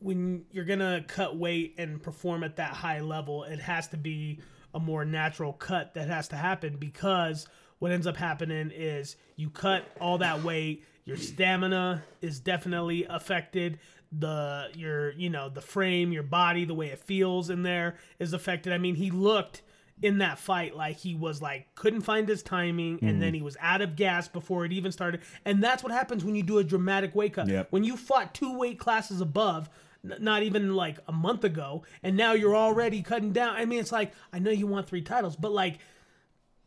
[0.00, 4.40] when you're gonna cut weight and perform at that high level, it has to be
[4.74, 7.46] a more natural cut that has to happen because
[7.84, 13.78] what ends up happening is you cut all that weight, your stamina is definitely affected.
[14.10, 18.32] The your you know the frame, your body, the way it feels in there is
[18.32, 18.72] affected.
[18.72, 19.60] I mean, he looked
[20.00, 23.36] in that fight like he was like couldn't find his timing and then mm.
[23.36, 26.42] he was out of gas before it even started and that's what happens when you
[26.42, 27.68] do a dramatic wake up Yep.
[27.70, 29.70] when you fought two weight classes above
[30.04, 33.78] n- not even like a month ago and now you're already cutting down i mean
[33.78, 35.78] it's like i know you want three titles but like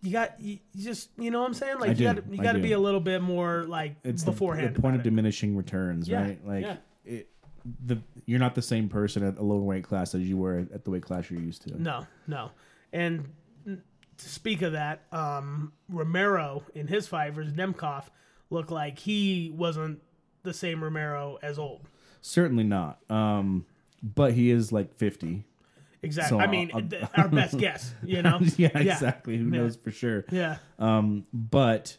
[0.02, 2.54] you got you, just you know what i'm saying like I you got you got
[2.54, 5.04] to be a little bit more like it's the- beforehand the, point of it.
[5.04, 6.48] diminishing returns, Yeah, right?
[6.48, 6.76] Like yeah.
[7.06, 7.30] it,
[7.86, 10.84] the you're not the same person at a lower weight class as you were at
[10.86, 11.82] the weight class you're used to.
[11.82, 12.52] No, no.
[12.94, 13.30] And
[13.66, 18.06] to speak of that, um, Romero in his fight versus Nemkov
[18.50, 20.02] looked like he wasn't
[20.44, 21.88] the same Romero as old.
[22.22, 23.00] Certainly not.
[23.12, 23.66] Um,
[24.02, 25.44] but he is like 50.
[26.04, 26.38] Exactly.
[26.38, 28.40] So, I mean, uh, our best guess, you know?
[28.58, 29.38] yeah, exactly.
[29.38, 29.62] Who Yeah.
[29.62, 30.26] knows for sure?
[30.32, 30.58] Yeah.
[30.80, 31.98] Um, but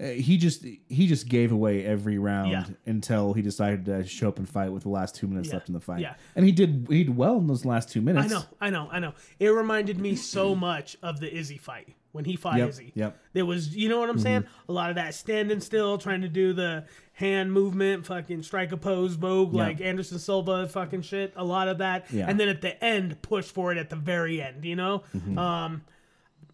[0.00, 2.64] uh, he just he just gave away every round Yeah.
[2.86, 5.54] until he decided to show up and fight with the last two minutes Yeah.
[5.54, 6.00] left in the fight.
[6.00, 6.14] Yeah.
[6.34, 8.26] and he did he did well in those last two minutes.
[8.32, 9.12] I know, I know, I know.
[9.38, 12.92] It reminded me so much of the Izzy fight when he fought Yep, Izzy.
[12.94, 13.18] yep.
[13.34, 14.44] There was, you know what I'm saying?
[14.70, 16.84] A lot of that standing still, trying to do the
[17.16, 19.62] hand movement, fucking strike a pose, vogue, Yeah.
[19.64, 21.32] like Anderson Silva, fucking shit.
[21.36, 22.26] A lot of that, Yeah.
[22.28, 24.64] and then at the end, push for it at the very end.
[24.64, 25.38] You know, Mm-hmm.
[25.38, 25.82] um,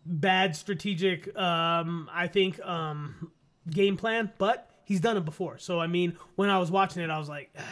[0.06, 3.30] bad strategic, um, I think, um,
[3.70, 5.58] game plan, but he's done it before.
[5.58, 7.62] So I mean, when I was watching it, I was like, ah,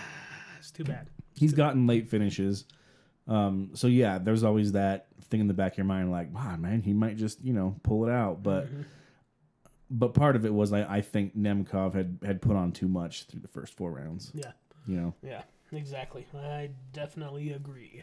[0.58, 1.08] it's too bad.
[1.36, 2.64] he's gotten late finishes.
[3.26, 6.56] Um, so yeah, there's always that thing in the back of your mind, like, wow,
[6.56, 8.42] man, he might just you know pull it out.
[8.42, 8.82] But Mm-hmm.
[9.90, 13.24] But part of it was I, I think Nemkov had had put on too much
[13.24, 14.30] through the first four rounds.
[14.34, 14.52] Yeah.
[14.86, 16.26] You know, Yeah, exactly.
[16.34, 18.02] I definitely agree.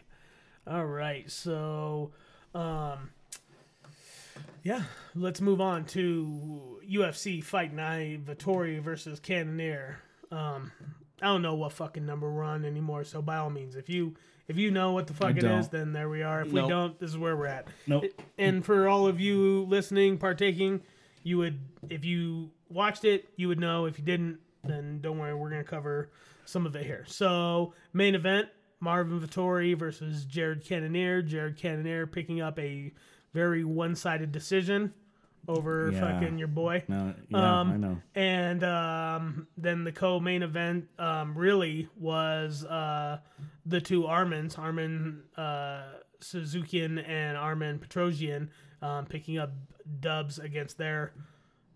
[0.66, 2.12] All right, so
[2.54, 3.10] um
[4.62, 4.82] yeah,
[5.14, 9.98] let's move on to UFC Fight Night Vettori versus Cannonier.
[10.30, 10.72] Um
[11.20, 14.14] I don't know what fucking number we're on anymore, so by all means, if you
[14.46, 15.58] If you know what the fuck it don't.
[15.58, 16.42] is, then there we are.
[16.42, 16.64] If Nope.
[16.64, 17.66] we don't, this is where we're at.
[17.86, 18.04] Nope.
[18.38, 20.80] And for all of you listening, partaking,
[21.22, 21.58] you would,
[21.90, 23.86] if you watched it, you would know.
[23.86, 26.10] If you didn't, then don't worry, we're gonna cover
[26.44, 27.04] some of it here.
[27.06, 28.48] So main event:
[28.80, 31.22] Marvin Vettori versus Jared Cannonier.
[31.22, 32.92] Jared Cannonier picking up a
[33.34, 34.92] very one-sided decision
[35.46, 36.00] over Yeah.
[36.00, 36.82] fucking your boy.
[36.88, 37.98] No, yeah, Um, I know.
[38.14, 43.18] And um, then the co-main event um, really was uh,
[43.64, 45.82] the two Armins, Armin uh,
[46.20, 48.48] Tsarukyan and Armin Petrosyan,
[48.82, 49.52] um, picking up
[50.00, 51.12] dubs against their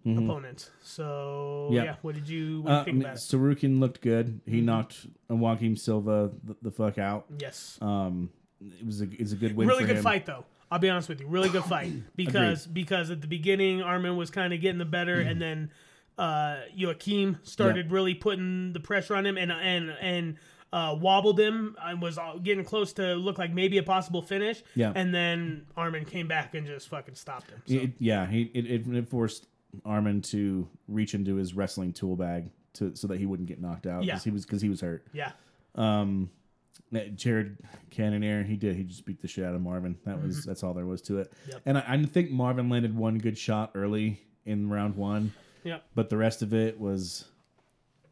[0.04, 0.70] opponents.
[0.82, 1.74] So Mm-hmm.
[1.84, 1.94] Yeah.
[2.02, 3.18] what did you, what did you Uh, think about it?
[3.20, 4.40] Tsarukyan looked good.
[4.46, 7.26] He knocked Joaquim Silva the, the fuck out.
[7.38, 9.68] Yes, Um, it was a it's a good win.
[9.68, 10.02] really good him.
[10.02, 10.44] fight though.
[10.70, 14.30] I'll be honest with you, really good fight because because at the beginning Armin was
[14.30, 15.70] kind of getting the better, and then
[16.18, 17.92] uh, Joaquim started Yeah.
[17.94, 20.36] really putting the pressure on him and and and
[20.72, 24.62] uh, wobbled him and was getting close to look like maybe a possible finish.
[24.74, 24.92] Yeah.
[24.94, 27.62] and then Armin came back and just fucking stopped him.
[27.66, 29.46] So, It, yeah, he it, it, forced
[29.84, 33.86] Armin to reach into his wrestling tool bag to so that he wouldn't get knocked
[33.86, 34.04] out.
[34.04, 34.18] Yeah.
[34.18, 35.06] he was because he was hurt.
[35.12, 35.32] yeah,
[35.74, 37.56] Uh, Jared
[37.90, 38.76] Cannonier, he did.
[38.76, 39.96] He just beat the shit out of Marvin.
[40.04, 41.30] That was that's all there was to it.
[41.32, 41.50] Mm-hmm.
[41.50, 41.62] Yep.
[41.66, 45.32] And I, I think Marvin landed one good shot early in round one,
[45.64, 47.24] yeah, but the rest of it was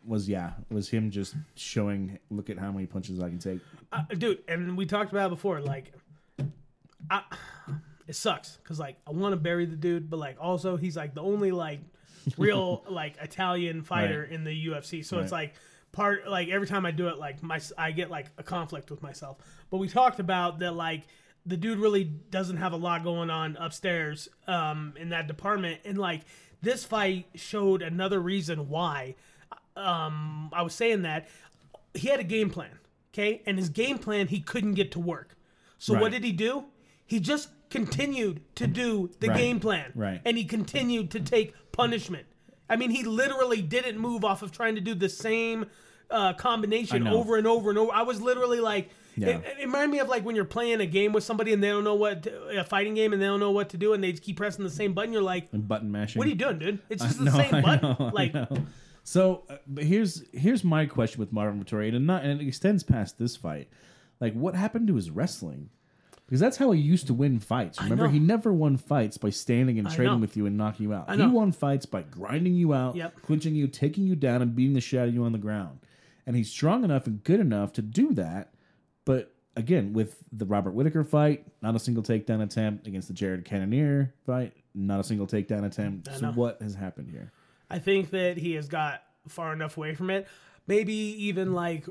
[0.07, 3.61] was yeah was him just showing look at how many punches I can take.
[3.93, 4.43] uh, dude.
[4.49, 5.93] And we talked about it before, like.
[7.11, 7.23] I,
[8.07, 11.15] it sucks because like I want to bury the dude, but like also he's like
[11.15, 11.81] the only like
[12.37, 14.33] real like Italian fighter Right.
[14.33, 15.05] in the UFC.
[15.05, 15.55] So it's like
[15.93, 19.03] part like every time I do it, like my I get like a conflict with
[19.03, 19.39] myself.
[19.71, 21.03] But we talked about that like
[21.47, 25.97] the dude really doesn't have a lot going on upstairs um, in that department, and
[25.97, 26.23] like
[26.63, 29.15] this fight showed another reason why.
[29.81, 31.29] Um, I was saying that
[31.95, 32.79] he had a game plan,
[33.13, 35.37] okay, and his game plan he couldn't get to work.
[35.79, 36.65] So what did he do?
[37.07, 39.37] He just continued to do the Right.
[39.39, 39.93] game plan.
[39.95, 40.21] Right.
[40.25, 42.27] And he continued to take punishment.
[42.69, 45.67] I mean, he literally didn't move off of trying to do the same
[46.11, 47.93] uh, combination over and over and over.
[47.93, 49.29] I was literally like, Yeah.
[49.39, 51.69] it, it reminded me of like when you're playing a game with somebody and they
[51.69, 54.03] don't know what, to, a fighting game and they don't know what to do and
[54.05, 55.13] they just keep pressing the same button.
[55.13, 56.19] You're like, And button mashing.
[56.19, 56.81] what are you doing, dude?
[56.89, 57.89] It's just the No, same I button.
[57.91, 58.49] know, I like, know.
[59.11, 62.85] So, uh, but here's here's my question with Marvin Vettori, and not and it extends
[62.85, 63.69] past this fight.
[64.21, 65.71] Like, what happened to his wrestling?
[66.27, 67.83] Because that's how he used to win fights.
[67.83, 68.11] Remember, know.
[68.13, 70.19] he never won fights by standing and I trading know.
[70.21, 71.07] with you and knocking you out.
[71.09, 71.31] I He know.
[71.31, 73.23] won fights by grinding you out, Yep.
[73.23, 75.81] clinching you, taking you down, and beating the shit out of you on the ground.
[76.25, 78.55] And he's strong enough and good enough to do that.
[79.05, 83.45] But again, with the Robert Whitaker fight, not a single takedown attempt against the Jared
[83.45, 86.09] Cannonier fight, not a single takedown attempt.
[86.15, 86.33] So know.
[86.35, 87.33] what has happened here?
[87.71, 90.27] I think that he has got far enough away from it.
[90.67, 91.87] Maybe even like,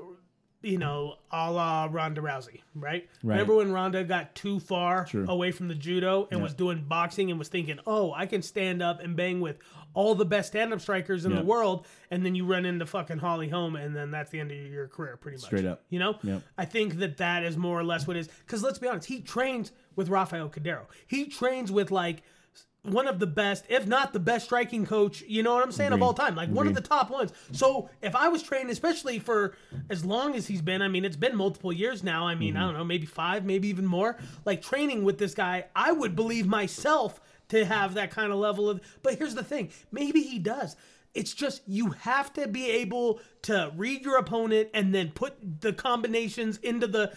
[0.62, 3.08] you know, a la Ronda Rousey, right?
[3.24, 5.26] Remember when Ronda got too far True.
[5.28, 6.44] away from the judo and Yeah.
[6.44, 9.58] was doing boxing and was thinking, oh, I can stand up and bang with
[9.94, 11.40] all the best stand up strikers in Yeah.
[11.40, 11.88] the world.
[12.12, 14.88] And then you run into fucking Holly Holm and then that's the end of your
[14.88, 15.46] career, pretty much.
[15.46, 15.84] Straight up.
[15.90, 16.18] You know?
[16.24, 16.42] Yep.
[16.58, 18.28] I think that that is more or less what it is.
[18.28, 20.86] Because let's be honest, he trains with Rafael Cordeiro.
[21.08, 22.22] He trains with like
[22.84, 25.92] one of the best, if not the best striking coach, you know what I'm saying,
[25.92, 26.36] of all time.
[26.36, 27.34] Like one of the top ones.
[27.52, 29.56] So if I was trained, especially for
[29.90, 32.26] as long as he's been, I mean, it's been multiple years now.
[32.28, 32.68] I mean, I mm-hmm.
[32.70, 34.18] don't know, maybe five, maybe even more.
[34.46, 38.70] Like training with this guy, I would believe myself to have that kind of level
[38.70, 38.80] of.
[39.04, 40.76] But here's the thing maybe he does.
[41.14, 45.74] It's just you have to be able to read your opponent and then put the
[45.74, 47.14] combinations into the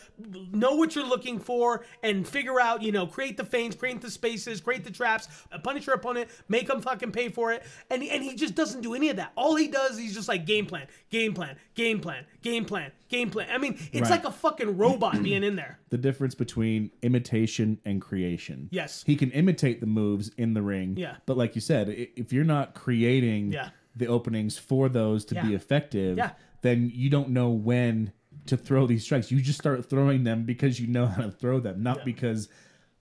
[0.53, 4.11] know what you're looking for and figure out, you know, create the feints, create the
[4.11, 7.65] spaces, create the traps, uh, punish your opponent, make them fucking pay for it.
[7.91, 9.33] And and he just doesn't do any of that.
[9.37, 13.31] All he does, he's just like game plan, game plan, game plan, game plan, game
[13.31, 13.47] plan.
[13.53, 14.11] I mean, it's Right.
[14.11, 15.79] like a fucking robot being in there.
[15.91, 18.69] the difference between imitation and creation.
[18.73, 19.05] Yes.
[19.07, 20.97] He can imitate the moves in the ring.
[20.97, 21.17] Yeah.
[21.27, 23.69] But like you said, i- if you're not creating Yeah.
[23.95, 25.57] the openings for those to be Yeah.
[25.57, 26.31] effective, Yeah.
[26.63, 28.13] then you don't know when
[28.47, 29.31] to throw these strikes.
[29.31, 32.49] You just start throwing them because you know how to throw them, not because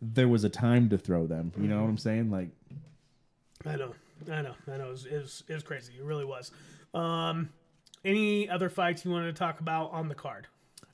[0.02, 1.52] there was a time to throw them.
[1.60, 2.30] You know what I'm saying?
[2.30, 2.50] Like
[3.66, 3.94] I know,
[4.32, 4.88] I know, I know.
[4.88, 5.94] It was, it was, it was crazy.
[5.98, 6.52] It really was.
[6.94, 7.50] Um,
[8.04, 10.48] any other fights you wanted to talk about on the card?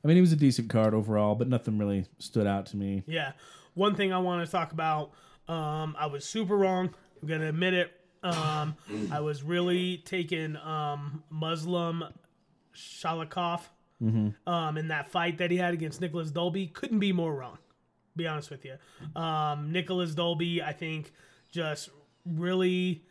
[0.03, 3.03] I mean, it was a decent card overall, but nothing really stood out to me.
[3.07, 3.31] Yeah.
[3.73, 5.11] One thing I want to talk about,
[5.47, 6.93] um, I was super wrong.
[7.21, 7.93] I'm going to admit it.
[8.23, 8.75] Um,
[9.11, 12.03] I was really taking um, Muslim
[12.75, 13.61] Salikhov
[14.45, 16.67] um, in that fight that he had against Nicolas Dalby.
[16.67, 17.57] Couldn't be more wrong,
[18.15, 18.75] be honest with you.
[19.19, 21.11] Um, Nicolas Dalby, I think,
[21.51, 21.89] just
[22.25, 23.03] really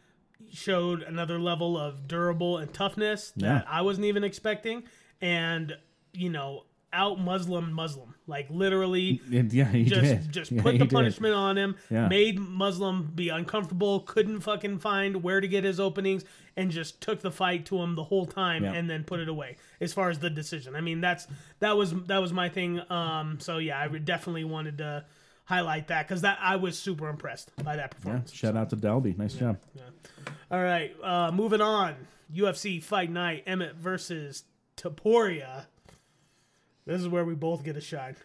[0.51, 3.62] showed another level of durable and toughness that Yeah.
[3.68, 4.85] I wasn't even expecting.
[5.20, 5.77] And,
[6.12, 10.33] you know, out Muslim Muslim, like literally yeah, he just did.
[10.33, 10.94] just Yeah, put he the did.
[10.94, 12.09] punishment on him, Yeah.
[12.09, 16.25] made Muslim be uncomfortable, couldn't fucking find where to get his openings,
[16.57, 19.57] and just took the fight to him the whole time, and then put it away.
[19.81, 21.27] As far as the decision, I mean, that's
[21.59, 22.81] that was that was my thing.
[22.90, 25.05] Um, so yeah, I definitely wanted to
[25.46, 28.32] highlight that because that I was super impressed by that performance.
[28.32, 29.14] Yeah, shout out to Dalby.
[29.16, 29.59] Nice job.
[29.74, 29.82] Yeah.
[30.50, 31.94] All right, uh, moving on.
[32.32, 34.44] UFC Fight Night: Emmett versus
[34.76, 35.66] Topuria.
[36.85, 38.16] This is where we both get a shine.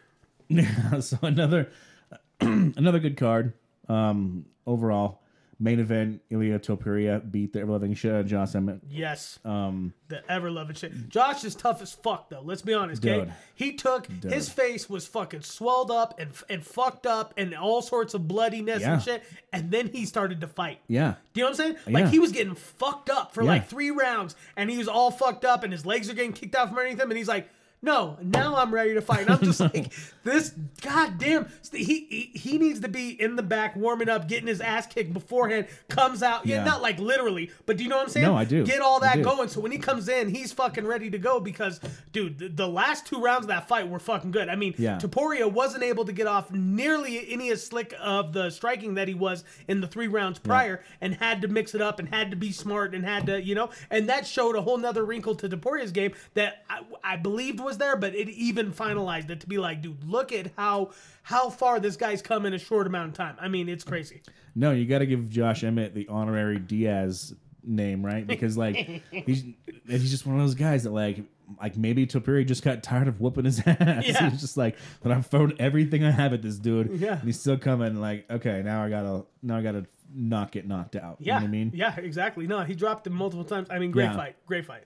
[0.48, 1.72] Yeah, so another
[2.42, 3.54] another good card.
[3.88, 5.22] Um, overall,
[5.62, 8.80] main event: Ilya Topuria beat the ever loving shit out of Josh Emmett.
[8.90, 11.08] Yes, Um, the ever loving shit.
[11.10, 12.42] Josh is tough as fuck though.
[12.44, 13.32] Let's be honest, okay?
[13.56, 18.14] He took his face was fucking swelled up and and fucked up and all sorts
[18.14, 18.94] of bloodiness Yeah.
[18.94, 20.80] and shit, and then he started to fight.
[20.88, 21.94] yeah, Do you know what I'm saying?
[21.94, 22.10] Like Yeah.
[22.12, 23.50] he was getting fucked up for Yeah.
[23.52, 26.56] like three rounds, and he was all fucked up, and his legs are getting kicked
[26.56, 27.48] out from underneath him, and he's like,
[27.82, 29.92] "No, now I'm ready to fight." And I'm just like,
[30.24, 34.62] "This goddamn, he, he he needs to be in the back warming up, getting his
[34.62, 35.68] ass kicked beforehand.
[35.90, 36.64] Comes out, yeah, Yeah.
[36.64, 38.26] not like literally, but do you know what I'm saying?
[38.26, 38.66] No, I do.
[38.66, 39.24] Get all that do.
[39.24, 41.80] going, so when he comes in, he's fucking ready to go because,
[42.12, 44.50] dude, the, the last two rounds of that fight were fucking good.
[44.50, 44.98] I mean, Yeah.
[44.98, 49.14] Topuria wasn't able to get off nearly any as slick of the striking that he
[49.14, 52.38] was in the three rounds prior and had to mix it up and had to
[52.38, 55.50] be smart and had to, you know, and that showed a whole nother wrinkle to
[55.50, 59.58] Topuria's game that I, I believed was there, but it even finalized it to be
[59.58, 60.92] like, dude, look at how
[61.24, 63.36] how far this guy's come in a short amount of time.
[63.40, 64.22] I mean, it's crazy.
[64.56, 68.26] no, you got to give Josh Emmett the honorary Diaz name, right?
[68.26, 68.76] Because like
[69.12, 69.44] he's
[69.88, 71.20] he's just one of those guys that like
[71.60, 74.06] like maybe Topuria just got tired of whooping his ass.
[74.08, 74.30] Yeah.
[74.30, 77.00] he's just like, but I've thrown everything I have at this dude.
[77.00, 77.14] Yeah.
[77.16, 78.00] and he's still coming.
[78.00, 81.18] Like, okay, now I gotta now I gotta not get knocked out.
[81.20, 81.36] Yeah.
[81.36, 81.72] you know what I mean?
[81.74, 82.48] Yeah, exactly.
[82.48, 83.68] No, he dropped him multiple times.
[83.70, 84.16] I mean, great Yeah.
[84.16, 84.36] fight.
[84.46, 84.84] Great fight.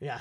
[0.00, 0.20] Yeah.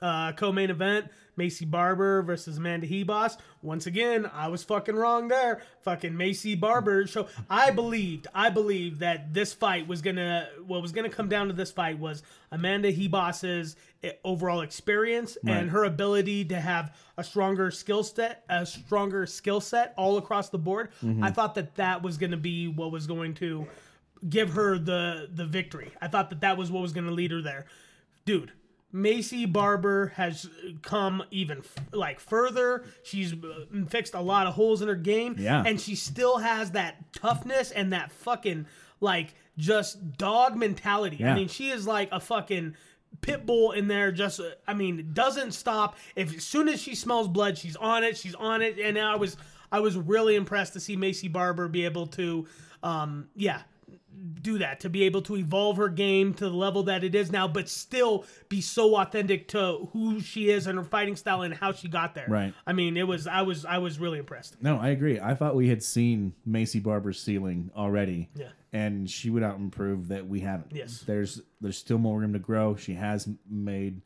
[0.00, 1.06] Uh, co-main event:
[1.38, 3.36] Maycee Barber versus Amanda Ribas.
[3.62, 5.62] Once again, I was fucking wrong there.
[5.82, 7.06] Fucking Maycee Barber.
[7.06, 11.46] So I believed, I believed that this fight was gonna, what was gonna come down
[11.48, 17.24] to this fight was Amanda Ribas's eh, overall experience and her ability to have a
[17.24, 20.90] stronger skill set, a stronger skill set all across the board.
[21.22, 23.66] I thought that that was gonna be what was going to
[24.28, 25.92] give her the the victory.
[26.00, 27.66] I thought that that was what was to lead her there.
[28.24, 28.52] Dude,
[28.94, 30.48] Maycee Barber has
[30.82, 32.84] come even f- like further.
[33.02, 35.62] She's uh, fixed a lot of holes in her game Yeah.
[35.66, 38.66] and she still has that toughness and that fucking
[39.00, 41.22] like just dog mentality.
[41.24, 42.76] I mean, she is like a fucking
[43.20, 45.96] pit bull in there just uh, I mean, doesn't stop.
[46.16, 48.16] If as soon as she smells blood, she's on it.
[48.16, 49.36] She's on it and I was
[49.70, 52.46] I was really impressed to see Maycee Barber be able to
[52.82, 53.62] um yeah,
[54.42, 57.30] do that to be able to evolve her game to the level that it is
[57.30, 61.54] now, but still be so authentic to who she is and her fighting style and
[61.54, 62.26] how she got there.
[62.28, 62.54] Right.
[62.66, 64.62] I mean, it was I was I was really impressed.
[64.62, 65.20] No, I agree.
[65.20, 68.30] I thought we had seen Maycee Barber's ceiling already.
[68.34, 68.48] Yeah.
[68.72, 70.72] And she would out and improve that we haven't.
[70.74, 71.02] Yes.
[71.06, 72.76] There's there's still more room to grow.
[72.76, 74.02] She has made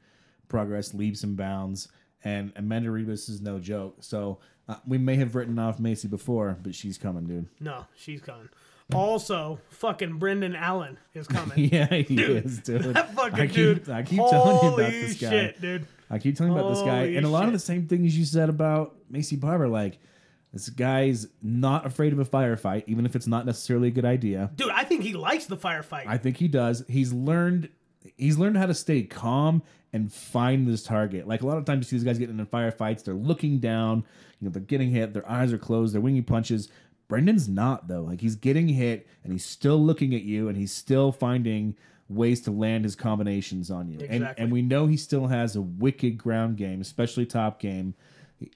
[0.48, 1.88] progress, leaps and bounds,
[2.24, 3.96] and Amanda Ribas is no joke.
[4.00, 7.48] So uh, we may have written off Macy before, but she's coming, dude.
[7.58, 8.48] No, she's coming.
[8.94, 11.58] Also, fucking Brendan Allen is coming.
[11.72, 12.82] yeah, he is, dude.
[12.82, 13.90] That fucking I keep, dude.
[13.90, 15.30] I keep telling you about this guy.
[15.30, 15.86] shit, dude.
[16.10, 18.16] I keep telling you about this guy, Holy and a lot of the same things
[18.16, 19.68] you said about Maycee Barber.
[19.68, 19.98] Like
[20.52, 24.50] this guy's not afraid of a firefight, even if it's not necessarily a good idea.
[24.54, 26.06] Dude, I think he likes the firefight.
[26.06, 26.84] I think he does.
[26.88, 27.70] He's learned
[28.16, 31.26] he's learned how to stay calm and find this target.
[31.26, 34.04] Like a lot of times you see these guys getting in firefights, they're looking down,
[34.40, 36.68] you know, they're getting hit, their eyes are closed, they're winging punches.
[37.12, 38.02] Brendan's not though.
[38.02, 41.76] Like he's getting hit and he's still looking at you and he's still finding
[42.08, 43.98] ways to land his combinations on you.
[44.00, 44.42] And Exactly.
[44.42, 47.94] and we know he still has a wicked ground game, especially top game.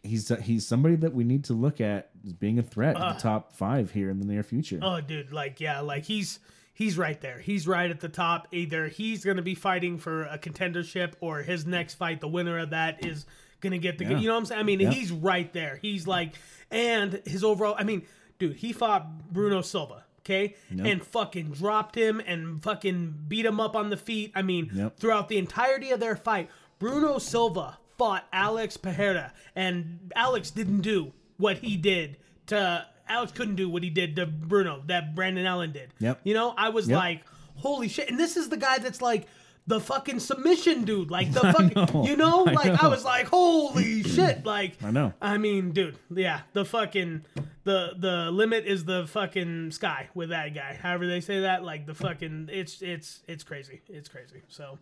[0.02, 3.08] He's he's somebody that we need to look at as being a threat Uh.
[3.10, 4.80] to the top 5 here in the near future.
[4.82, 6.40] Oh, dude, like yeah, like he's
[6.74, 7.38] he's right there.
[7.38, 8.48] He's right at the top.
[8.52, 12.58] Either he's going to be fighting for a contendership, or his next fight, the winner
[12.58, 13.26] of that, is
[13.60, 14.04] going to get the.
[14.06, 14.18] Yeah.
[14.18, 14.60] You know what I'm saying?
[14.60, 14.90] I mean, Yeah.
[14.90, 15.78] he's right there.
[15.80, 16.34] He's like,
[16.70, 17.76] and his overall.
[17.78, 18.02] I mean,
[18.38, 20.04] dude, he fought Bruno Silva.
[20.20, 24.32] Okay, and fucking dropped him and fucking beat him up on the feet.
[24.34, 24.98] I mean, Yep.
[24.98, 31.12] throughout the entirety of their fight, Bruno Silva fought Alex Pereira, and Alex didn't do
[31.36, 32.16] what he did
[32.48, 35.90] to Alex couldn't do what he did to Bruno that Brendan Allen did.
[36.00, 36.22] Yep.
[36.24, 36.98] You know, I was Yep.
[36.98, 38.10] like, holy shit!
[38.10, 39.28] And this is the guy that's like
[39.66, 42.06] the fucking submission dude, like the fucking, know.
[42.06, 42.90] you know, I like I know.
[42.90, 44.44] was like, holy shit!
[44.46, 45.12] Like I know.
[45.20, 47.24] I mean, dude, yeah, the fucking
[47.64, 50.78] the the limit is the fucking sky with that guy.
[50.80, 53.80] However they say that, like the fucking it's it's it's crazy.
[53.88, 54.42] It's crazy.
[54.48, 54.78] So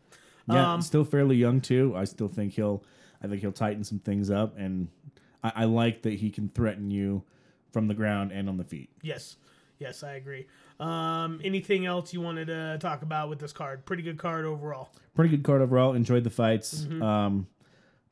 [0.49, 1.95] Yeah, um, still fairly young too.
[1.97, 2.83] I still think he'll.
[3.23, 4.89] I think he'll tighten some things up, and
[5.43, 7.23] I, I like that he can threaten you
[7.73, 8.91] from the ground and on the feet.
[9.01, 9.37] Yes,
[9.85, 10.47] yes, I agree.
[10.81, 13.85] Um, anything else you wanted to talk about with this card?
[13.87, 14.91] Pretty good card overall.
[15.15, 15.95] Pretty good card overall.
[15.95, 17.03] Enjoyed the fights, Mm-hmm.
[17.03, 17.47] um,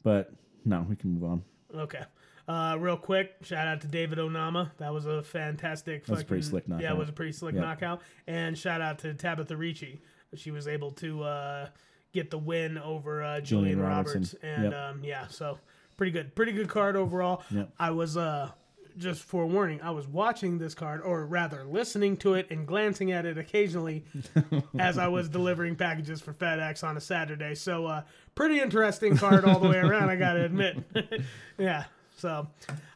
[0.02, 0.32] but
[0.64, 1.42] no, we can move on.
[1.74, 2.02] Okay.
[2.48, 4.70] Uh, real quick, shout out to David Onama.
[4.78, 6.06] That was a fantastic.
[6.08, 8.02] was a pretty fucking- slick Yeah, it was a pretty slick knockout.
[8.26, 10.00] And shout out to Tabitha Ricci.
[10.34, 11.68] She was able to uh,
[12.12, 14.34] get the win over uh, Julian, Julian Roberts.
[14.42, 14.74] And Yep.
[14.74, 15.58] um, yeah, so
[15.96, 17.42] pretty good, pretty good card overall.
[17.50, 17.70] Yep.
[17.78, 18.50] I was uh,
[18.98, 19.80] just forewarning.
[19.82, 24.04] I was watching this card, or rather, listening to it and glancing at it occasionally
[24.78, 27.54] as I was delivering packages for FedEx on a Saturday.
[27.54, 28.02] So, uh,
[28.34, 30.10] pretty interesting card all the way around.
[30.10, 30.78] I gotta admit.
[31.58, 31.84] yeah.
[32.16, 32.46] So,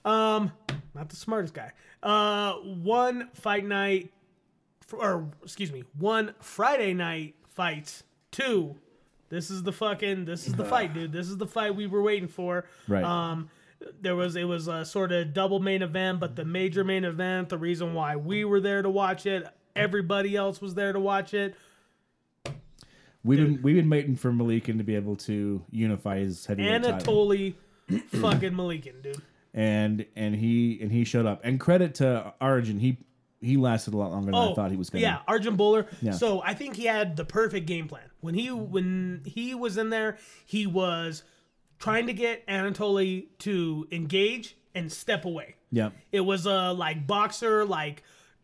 [0.04, 0.52] um,
[0.94, 1.72] not the smartest guy.
[2.02, 4.12] Uh, one fight night,
[4.92, 8.04] or excuse me, one Friday night fights.
[8.30, 8.76] Two.
[9.28, 10.24] This is the fucking.
[10.24, 11.10] This is the fight, dude.
[11.10, 12.64] This is the fight we were waiting for.
[12.86, 13.02] Right.
[13.02, 13.50] Um,
[14.00, 17.48] there was it was a sort of double main event, but the major main event,
[17.48, 21.34] the reason why we were there to watch it, everybody else was there to watch
[21.34, 21.54] it.
[23.24, 27.26] We've been we've been waiting for Malykhin to be able to unify his heavyweight title,
[27.26, 27.54] Anatoly
[28.20, 29.20] fucking Malykhin, dude.
[29.52, 31.40] and and he and he showed up.
[31.42, 32.98] And credit to Arjan, he
[33.40, 35.08] he lasted a lot longer than I oh, thought he was going to.
[35.08, 35.86] Yeah, Arjan Bhullar.
[36.00, 36.12] Yeah.
[36.12, 38.08] So I think he had the perfect game plan.
[38.20, 41.24] When he when he was in there, he was
[41.78, 45.56] trying to get Anatoly to engage and step away.
[45.70, 48.02] yeah, It was a like boxer, like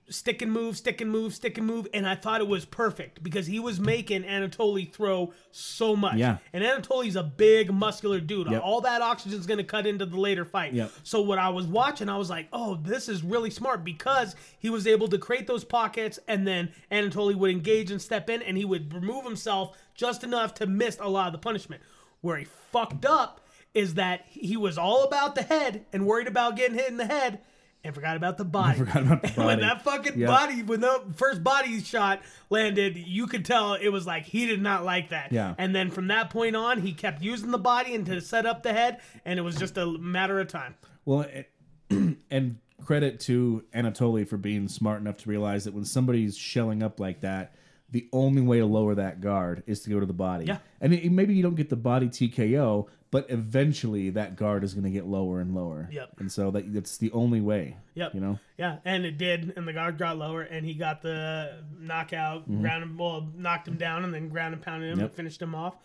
[0.08, 3.22] stick and move, stick and move, stick and move, and I thought it was perfect
[3.22, 6.16] because he was making Anatoly throw so much.
[6.16, 6.38] Yeah.
[6.52, 8.50] And Anatoly's a big, muscular dude.
[8.50, 8.62] Yep.
[8.62, 10.72] All that oxygen's gonna cut into the later fight.
[10.74, 10.90] Yep.
[11.02, 14.70] So what I was watching, I was like, oh, this is really smart because he
[14.70, 18.56] was able to create those pockets, and then Anatoly would engage and step in, and
[18.56, 21.82] he would remove himself just enough to miss a lot of the punishment.
[22.22, 23.40] Where he fucked up
[23.74, 27.06] is that he was all about the head and worried about getting hit in the
[27.06, 27.40] head
[27.84, 28.78] and forgot about the body.
[28.78, 30.26] forgot about the And when that fucking Yeah.
[30.28, 34.62] body, when the first body shot landed, you could tell it was like he did
[34.62, 35.32] not like that.
[35.32, 35.54] Yeah.
[35.58, 38.62] And then from that point on, he kept using the body and to set up
[38.62, 40.74] the head, and it was just a matter of time.
[41.04, 41.50] Well, it,
[42.30, 47.00] and credit to Anatoly for being smart enough to realize that when somebody's shelling up
[47.00, 47.54] like that,
[47.92, 50.46] the only way to lower that guard is to go to the body.
[50.46, 50.58] Yeah.
[50.80, 54.84] And it, maybe you don't get the body TKO, but eventually that guard is going
[54.84, 55.88] to get lower and lower.
[55.92, 56.14] Yep.
[56.18, 57.76] And so that that's the only way.
[57.94, 58.14] Yep.
[58.14, 58.38] You know.
[58.56, 62.82] Yeah, and it did, and the guard got lower, and he got the knockout, ground
[62.82, 65.00] him, well, knocked him down, and then ground and pounded him Mm-hmm.
[65.02, 65.08] Yep.
[65.10, 65.76] and finished him off.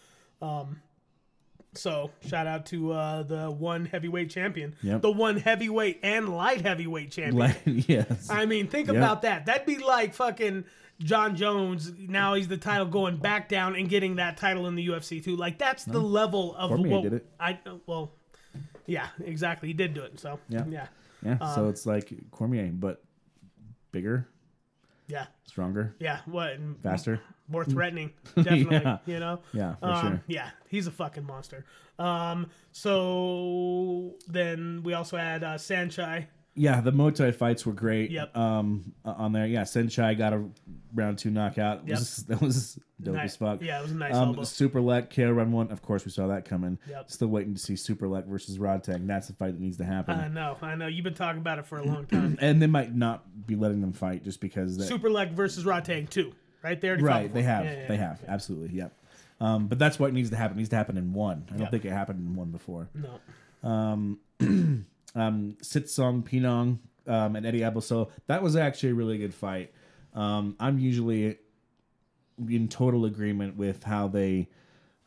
[0.41, 0.81] Um,
[1.73, 5.01] so shout out to uh, the one heavyweight champion, Yep.
[5.01, 7.53] the one heavyweight and light heavyweight champion.
[7.87, 8.29] Yes.
[8.29, 9.45] I mean, think about that.
[9.45, 10.65] That'd be like fucking
[10.99, 11.91] Jon Jones.
[11.97, 15.35] Now he's the title going back down and getting that title in the UFC too.
[15.35, 17.25] Like that's the level of Cormier what did it.
[17.39, 18.11] I well,
[18.85, 19.67] yeah, exactly.
[19.67, 20.19] He did do it.
[20.19, 20.65] So Yeah.
[20.67, 20.87] yeah,
[21.23, 21.37] yeah.
[21.41, 23.03] um, so it's like Cormier, but
[23.91, 24.27] bigger,
[25.07, 26.21] yeah, stronger, yeah.
[26.25, 27.21] What faster.
[27.47, 28.77] more threatening, definitely.
[28.83, 28.97] Yeah.
[29.05, 29.39] You know.
[29.53, 30.21] Yeah, for Um, sure.
[30.27, 31.65] Yeah, he's a fucking monster.
[31.99, 36.27] Um, so then we also had uh, Sanchai.
[36.57, 38.09] Yeah, the Muay Thai fights were great.
[38.11, 38.35] Yep.
[38.35, 40.43] Um, on there, yeah, Senchai got a
[40.95, 41.81] round two knockout.
[41.83, 41.97] It Yep.
[41.99, 43.25] was- that was dope Nice.
[43.31, 43.61] as fuck.
[43.61, 44.41] Yeah, it was a nice Um, elbow.
[44.41, 45.71] Superlek KO run one.
[45.71, 46.79] Of course, we saw that coming.
[46.89, 47.11] Yep.
[47.11, 49.05] Still waiting to see Superlek versus Rod Rodtang.
[49.07, 50.19] That's the fight that needs to happen.
[50.19, 50.87] I know, I know.
[50.87, 52.37] You've been talking about it for a long time.
[52.41, 54.85] and they might not be letting them fight just because that.
[54.87, 56.33] Super Leg versus Rod Rodtang two,
[56.63, 56.97] right there.
[56.97, 58.93] right, they have, they have, absolutely, yep.
[59.39, 60.57] Um, but that's what needs to happen.
[60.57, 61.45] It needs to happen in one.
[61.53, 62.89] I don't think it happened in one before.
[62.95, 63.69] No.
[63.69, 64.19] um,
[65.17, 68.09] Sitsongpeenong um, and Eddie Abasolo.
[68.27, 69.73] That was actually a really good fight.
[70.13, 71.37] Um, I'm usually
[72.49, 74.47] in total agreement with how they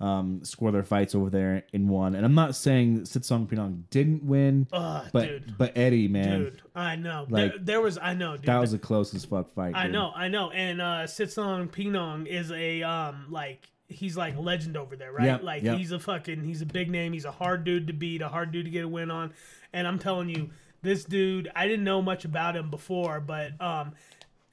[0.00, 2.14] um, score their fights over there in one.
[2.14, 5.58] And I'm not saying Sitsongpeenong didn't win, Ugh, but dude.
[5.58, 7.26] but Eddie, man, Dude, I know.
[7.28, 8.46] Like, there, there was, I know, dude.
[8.46, 9.74] that was the closest fuck fight.
[9.76, 9.92] I dude.
[9.92, 10.50] know, I know.
[10.50, 15.26] And uh Sitsongpeenong is a um like he's like a legend over there, right?
[15.26, 15.76] Yep, like yep.
[15.78, 17.12] he's a fucking he's a big name.
[17.12, 19.32] He's a hard dude to beat, a hard dude to get a win on.
[19.72, 20.50] And I'm telling you,
[20.82, 23.92] this dude, I didn't know much about him before, but um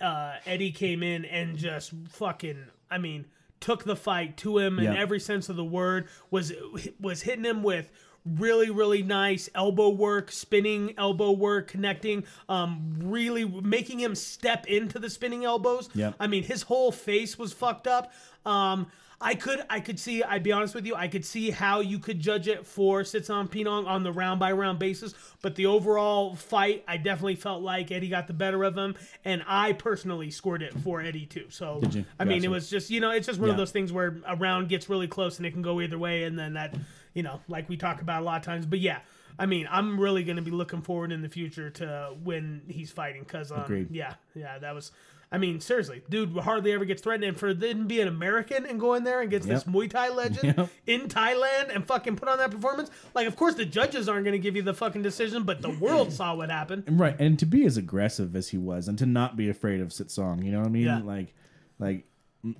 [0.01, 3.25] uh Eddie came in and just fucking I mean,
[3.59, 6.51] took the fight to him in every sense of the word, was
[6.99, 7.91] was hitting him with
[8.35, 14.99] really really nice elbow work spinning elbow work connecting um really making him step into
[14.99, 16.15] the spinning elbows Yep.
[16.19, 18.11] i mean his whole face was fucked up
[18.45, 18.87] um
[19.19, 21.97] I could I could see I'd be honest with you I could see how you
[21.97, 26.83] could judge it for Sitsongpeenong on the round by round basis but the overall fight
[26.87, 28.95] I definitely felt like Eddie got the better of him
[29.25, 31.81] and I personally scored it for Eddie too so?
[32.19, 34.35] I mean it was just you know it's just one of those things where a
[34.35, 36.75] round gets really close and it can go either way and then that
[37.13, 38.99] you know like we talk about a lot of times but yeah
[39.39, 42.91] I mean I'm really going to be looking forward in the future to when he's
[42.91, 43.89] fighting cuz um, Agreed.
[43.89, 44.91] yeah yeah that was
[45.29, 47.25] I mean, seriously, dude hardly ever gets threatened.
[47.25, 49.89] And for them to be an American and go in there and gets this Muay
[49.89, 50.69] Thai legend Yep.
[50.87, 54.33] in Thailand and fucking put on that performance, like, of course, the judges aren't going
[54.33, 56.83] to give you the fucking decision, but the world saw what happened.
[56.87, 59.91] Right, and to be as aggressive as he was, and to not be afraid of
[59.91, 60.85] Sit Song, you know what I mean?
[60.85, 60.99] Yeah.
[60.99, 61.33] Like,
[61.77, 62.05] like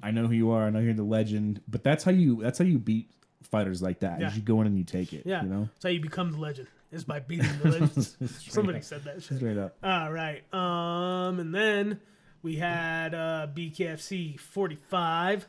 [0.04, 2.60] I know who you are, I know you're the legend, but that's how you that's
[2.60, 3.10] how you beat
[3.44, 4.20] fighters like that.
[4.20, 4.28] Yeah.
[4.28, 5.24] Is you go in and you take it.
[5.26, 5.42] Yeah.
[5.44, 8.18] you know, That's how you become the legend, is by beating the legends.
[8.50, 8.84] Somebody up.
[8.84, 9.38] said that shit.
[9.38, 9.78] straight up.
[9.82, 10.44] All right.
[10.54, 12.02] Um, and then
[12.44, 15.48] we had uh, BKFC 45.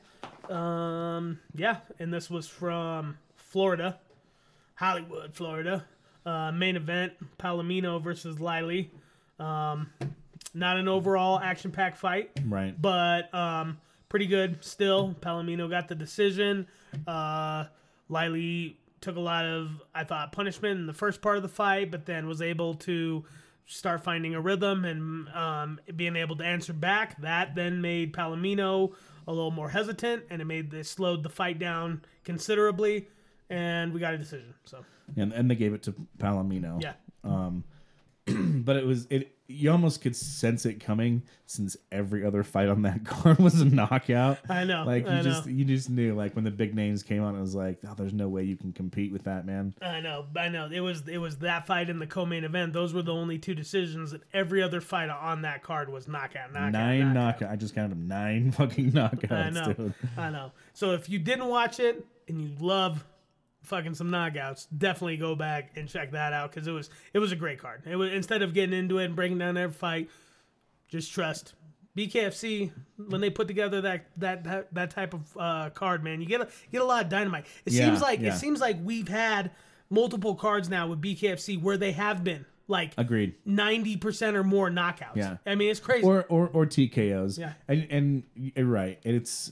[0.51, 3.99] Um, yeah, and this was from Florida,
[4.75, 5.85] Hollywood, Florida.
[6.25, 8.91] Uh, main event: Palomino versus Liley.
[9.39, 9.91] Um,
[10.55, 12.75] not an overall action-packed fight Right.
[12.81, 13.79] but um,
[14.09, 15.15] pretty good still.
[15.21, 16.67] Palomino got the decision.
[17.07, 17.65] Uh,
[18.09, 21.91] Liley took a lot of, I thought, punishment in the first part of the fight,
[21.91, 23.25] but then was able to
[23.69, 27.21] start finding a rhythm and um, being able to answer back.
[27.21, 28.95] That then made Palomino
[29.27, 33.07] a little more hesitant, and it made this slowed the fight down considerably,
[33.49, 34.55] and we got a decision.
[34.65, 34.85] So
[35.17, 36.83] and and they gave it to Palomino.
[36.83, 36.95] yeah,
[38.65, 39.35] but it was it.
[39.51, 43.65] You almost could sense it coming since every other fight on that card was a
[43.65, 44.39] knockout.
[44.51, 45.53] I know, Like you I just know.
[45.53, 48.13] you just knew like when the big names came on, it was like, oh, there's
[48.13, 49.73] no way you can compete with that man.
[49.81, 50.69] I know, I know.
[50.71, 52.75] It was it was that fight in the co-main event.
[52.75, 54.13] Those were the only two decisions.
[54.13, 57.41] And every other fight on that card was knockout, knockout, nine knockout.
[57.41, 57.51] knockout.
[57.51, 59.95] I just counted them nine fucking knockouts, I know, dude.
[60.19, 60.53] I know.
[60.75, 63.03] So if you didn't watch it and you love
[63.69, 67.33] fucking some knockouts, definitely go back and check that out because it was it was
[67.33, 67.83] a great card.
[67.87, 70.11] It was instead of getting into it and breaking down every fight,
[70.89, 71.55] just trust.
[71.97, 72.71] BKFC
[73.09, 76.41] when they put together that that that, that type of uh, card, man, you get
[76.41, 77.47] a get a lot of dynamite.
[77.65, 78.35] It Yeah, seems like yeah.
[78.35, 79.51] it seems like we've had
[79.91, 83.35] multiple cards now with BKFC where they have been like Agreed.
[83.45, 85.17] ninety percent or more knockouts.
[85.17, 85.39] Yeah.
[85.45, 86.07] I mean it's crazy.
[86.07, 87.37] Or or or TKOs.
[87.39, 87.55] Yeah.
[87.67, 89.01] and and you're right.
[89.05, 89.51] And it's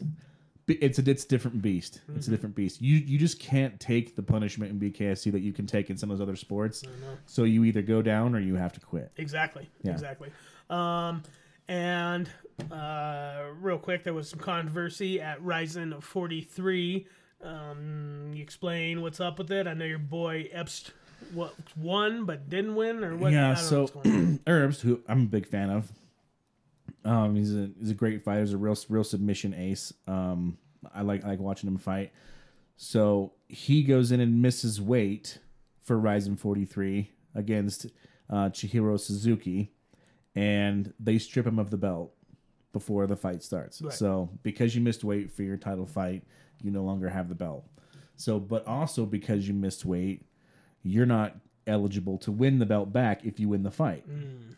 [0.69, 2.01] it's a it's a different beast.
[2.03, 2.17] Mm-hmm.
[2.17, 2.81] It's a different beast.
[2.81, 6.11] You you just can't take the punishment in BKFC that you can take in some
[6.11, 6.83] of those other sports.
[7.27, 9.12] So you either go down or you have to quit.
[9.17, 9.69] Exactly.
[9.83, 9.93] Yeah.
[9.93, 10.31] Exactly.
[10.69, 11.23] Um,
[11.69, 12.29] and
[12.71, 17.07] uh, real quick, there was some controversy at Rizin 43.
[17.43, 19.67] Um, you explain what's up with it.
[19.67, 20.91] I know your boy Epst
[21.33, 23.33] what won but didn't win, or what?
[23.33, 24.41] Yeah, so what's going on.
[24.47, 25.91] Herbst, who I'm a big fan of,
[27.07, 28.41] um, he's a he's a great fighter.
[28.41, 29.93] He's a real real submission ace.
[30.07, 30.59] Um,
[30.95, 32.13] I like I like watching him fight.
[32.77, 35.39] So he goes in and misses weight
[35.83, 37.87] for Rizin 43 against
[38.29, 39.73] uh, Chihiro Suzuki,
[40.35, 42.13] and they strip him of the belt
[42.73, 43.81] before the fight starts.
[43.81, 43.93] Right.
[43.93, 46.25] So because you missed weight for your title fight,
[46.63, 47.65] you no longer have the belt.
[48.17, 50.27] So, but also because you missed weight,
[50.83, 51.37] you're not
[51.67, 54.05] eligible to win the belt back if you win the fight.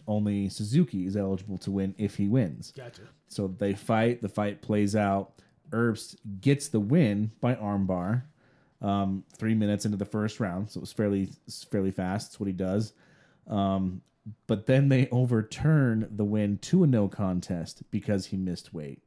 [0.07, 2.73] Only Suzuki is eligible to win if he wins.
[2.77, 3.03] Gotcha.
[3.29, 4.23] So they fight.
[4.23, 5.33] The fight plays out.
[5.71, 8.23] Herbst gets the win by armbar.
[8.81, 11.31] Um, three minutes into the first round, so it was fairly
[11.71, 12.29] fairly fast.
[12.31, 12.93] That's what he does.
[13.49, 14.03] Um,
[14.47, 19.03] but then they overturn the win to a no contest because he missed weight.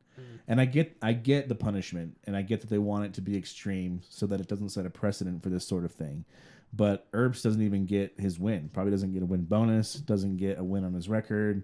[0.47, 3.22] And I get I get the punishment, and I get that they want it to
[3.22, 6.26] be extreme so that it doesn't set a precedent for this sort of thing.
[6.74, 8.69] But Herbst doesn't even get his win.
[8.72, 9.93] Probably doesn't get a win bonus.
[9.95, 11.63] Doesn't get a win on his record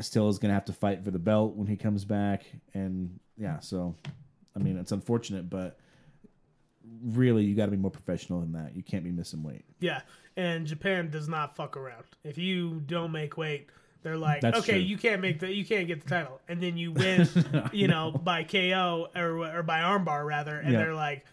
[0.00, 3.18] still is going to have to fight for the belt when he comes back and
[3.36, 3.96] yeah so
[4.54, 5.76] i mean it's unfortunate but
[7.02, 10.02] really you got to be more professional than that you can't be missing weight Yeah,
[10.36, 12.04] and Japan does not fuck around.
[12.22, 13.70] If you don't make weight,
[14.02, 14.80] they're like, That's okay, true.
[14.82, 17.28] you can't make the, you can't get the title, and then you win,
[17.72, 20.78] you know, by KO or or by armbar rather, and Yeah.
[20.78, 21.24] they're like,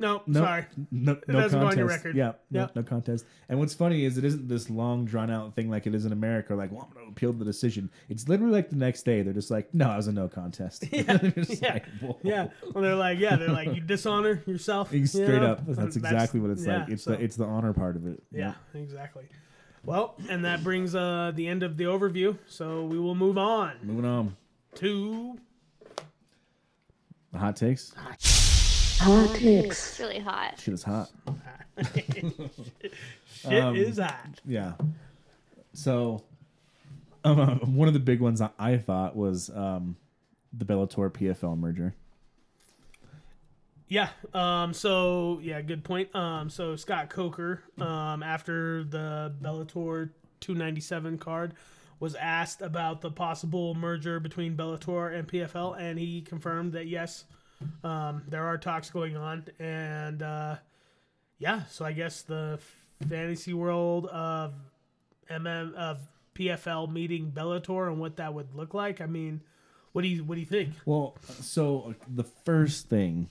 [0.00, 2.16] nope, no, sorry, no, no doesn't go on your record.
[2.16, 2.66] Yeah, no, Yeah.
[2.74, 3.24] no contest.
[3.48, 6.12] And what's funny is it isn't this long drawn out thing like it is in
[6.12, 6.54] America.
[6.56, 7.88] Like, well, I'm going to appeal the decision.
[8.08, 9.22] It's literally like the next day.
[9.22, 10.84] They're just like, no, it was a no contest.
[10.92, 11.72] Yeah, yeah,
[12.02, 12.48] like, yeah.
[12.74, 14.92] Well, they're like, yeah, they're like, you dishonor yourself.
[14.92, 15.52] you Straight know?
[15.52, 15.66] up.
[15.66, 16.88] That's, And exactly what it's yeah, like.
[16.88, 18.22] It's so- the it's the honor part of it.
[18.32, 19.28] Yeah, exactly.
[19.84, 22.36] Well, and that brings uh the end of the overview.
[22.46, 24.36] So we will move on Moving on.
[24.76, 25.38] to
[27.32, 27.94] The hot takes.
[27.94, 28.18] Hot
[29.34, 29.90] takes.
[29.90, 30.60] It's really hot.
[30.60, 31.10] Shit is hot.
[31.94, 34.40] shit Um, is hot.
[34.46, 34.72] Yeah.
[35.72, 36.22] So,
[37.24, 39.96] um, one of the big ones I, I thought was um,
[40.52, 41.94] the Bellator PFL merger.
[43.88, 44.10] Yeah.
[44.34, 44.72] Um.
[44.72, 46.14] So yeah, good point.
[46.14, 46.48] Um.
[46.50, 51.54] So Scott Coker, um, after the Bellator 297 card,
[51.98, 57.24] was asked about the possible merger between Bellator and PFL, and he confirmed that yes,
[57.84, 60.56] um, there are talks going on, and uh,
[61.38, 61.64] yeah.
[61.70, 62.58] So I guess the
[63.08, 64.54] fantasy world of
[65.30, 65.98] MM of
[66.34, 69.00] PFL meeting Bellator and what that would look like.
[69.00, 69.40] I mean,
[69.92, 70.74] what do you what do you think?
[70.84, 73.28] Well, so the first thing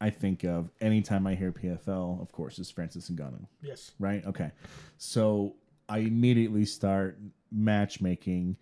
[0.00, 3.92] I think of anytime I hear PFL, of course, is Francis Ngannou, Yes.
[3.98, 4.24] right?
[4.26, 4.50] Okay,
[4.98, 5.54] so
[5.88, 7.18] I immediately start
[7.50, 8.56] matchmaking,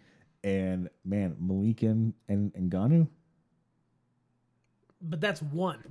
[0.45, 3.09] and man, Malik and and Ngannou.
[5.03, 5.83] But that's one.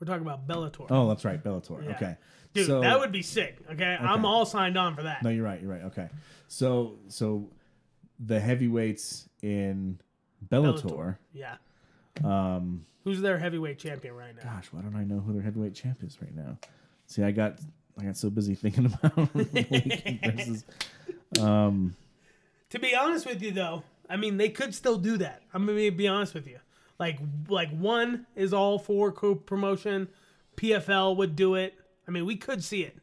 [0.00, 0.86] We're talking about Bellator.
[0.90, 1.84] Oh, that's right, Bellator.
[1.84, 1.96] Yeah.
[1.96, 2.16] Okay,
[2.54, 3.58] Dude, so, that would be sick.
[3.70, 3.96] Okay?
[4.00, 5.22] I'm all signed on for that.
[5.22, 5.60] No, you're right.
[5.60, 5.82] You're right.
[5.84, 6.08] Okay,
[6.46, 7.48] so so
[8.20, 9.98] the heavyweights in
[10.48, 11.16] Bellator.
[11.32, 11.56] Yeah.
[12.24, 14.42] Um, Who's their heavyweight champion right now?
[14.54, 16.58] Gosh, why don't I know who their heavyweight champ is right now?
[17.06, 17.58] See, I got
[17.98, 20.64] I got so busy thinking about versus.
[21.34, 25.42] To be honest with you, though, I mean they could still do that.
[25.52, 26.58] I'm gonna be honest with you.
[26.98, 27.18] Like,
[27.48, 30.08] like one is all for co-promotion.
[30.56, 31.74] PFL would do it.
[32.06, 32.96] I mean, we could see it.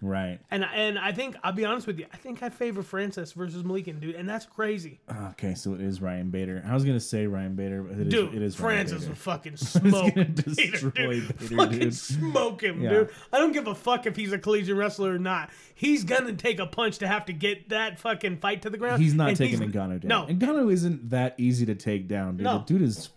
[0.00, 0.38] Right.
[0.52, 2.06] And and I think I'll be honest with you.
[2.12, 5.80] I think I favor Francis versus Malykhin, dude, and that's crazy, ah, Okay, so it
[5.80, 6.62] is Ryan Bader.
[6.64, 8.32] I was gonna say Ryan Bader, but it is, dude.
[8.32, 9.08] it is Ryan Francis Bader.
[9.10, 10.94] would fucking smoke, gonna Bader, destroy dude.
[10.94, 11.22] Bader,
[11.56, 11.94] fucking dude.
[11.96, 12.90] smoke him, Yeah.
[12.90, 13.10] dude.
[13.32, 15.50] I don't give a fuck if he's a collegiate wrestler or not.
[15.74, 19.02] He's gonna take a punch to have to get that fucking fight to the ground.
[19.02, 20.08] He's not taking he's- Ngannou down.
[20.08, 22.44] No, Ngannou isn't that easy to take down, dude.
[22.44, 22.58] No.
[22.58, 23.08] The dude is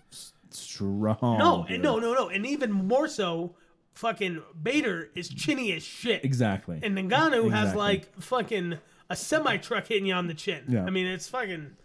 [0.54, 1.18] strong.
[1.22, 1.82] no, dude.
[1.82, 3.56] no, no, no, and even more so,
[3.94, 6.24] fucking Bader is chinny as shit.
[6.24, 6.80] Exactly.
[6.82, 8.78] And Ngannou has like fucking
[9.10, 10.64] a semi truck hitting you on the chin.
[10.68, 10.86] Yeah.
[10.86, 11.76] I mean, it's fucking,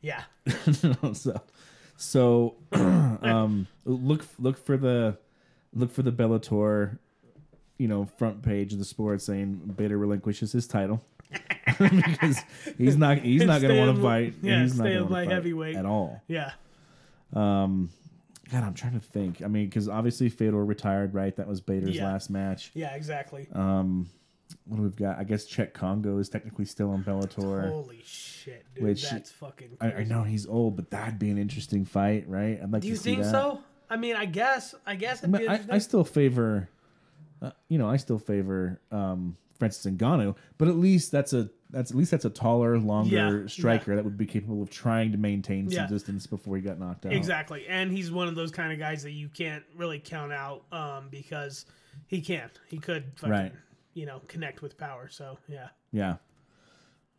[0.00, 0.24] yeah.
[1.12, 1.40] so,
[1.96, 5.16] so um, look look for the
[5.74, 6.98] look for the Bellator,
[7.78, 11.02] you know, front page of the sport saying Bader relinquishes his title
[11.78, 12.38] because
[12.76, 14.34] he's not he's not going to want to fight.
[14.42, 15.76] yeah, he's not wanna light fight heavyweight.
[15.76, 16.20] at all.
[16.26, 16.52] Yeah.
[18.52, 19.40] God, I'm trying to think.
[19.42, 21.34] I mean, because obviously Fedor retired, right?
[21.36, 22.04] That was Bader's Yeah.
[22.04, 22.70] last match.
[22.74, 23.48] Yeah, exactly.
[23.52, 24.10] Um,
[24.66, 25.18] what do we've got?
[25.18, 27.70] I guess Cheick Kongo is technically still on Bellator.
[27.70, 28.84] Holy shit, dude.
[28.84, 30.04] Which- that's fucking I, crazy.
[30.04, 32.60] I know he's old, but that'd be an interesting fight, right?
[32.62, 33.60] I'd like Do you think so?
[33.88, 35.76] I mean, I guess, I guess it'd I, be mean, I.
[35.76, 36.68] I still favor,
[37.40, 41.90] uh, you know, I still favor um, Francis Ngannou, but at least that's a that's
[41.90, 45.18] at least that's a taller, longer Yeah, striker that would be capable of trying to
[45.18, 45.86] maintain some Yeah.
[45.88, 47.12] distance before he got knocked out.
[47.12, 50.62] Exactly, and he's one of those kind of guys that you can't really count out
[50.70, 51.66] um, because
[52.06, 53.52] he can't, He could, fucking, Right.
[53.94, 55.08] You know, connect with power.
[55.10, 56.16] So yeah, Yeah.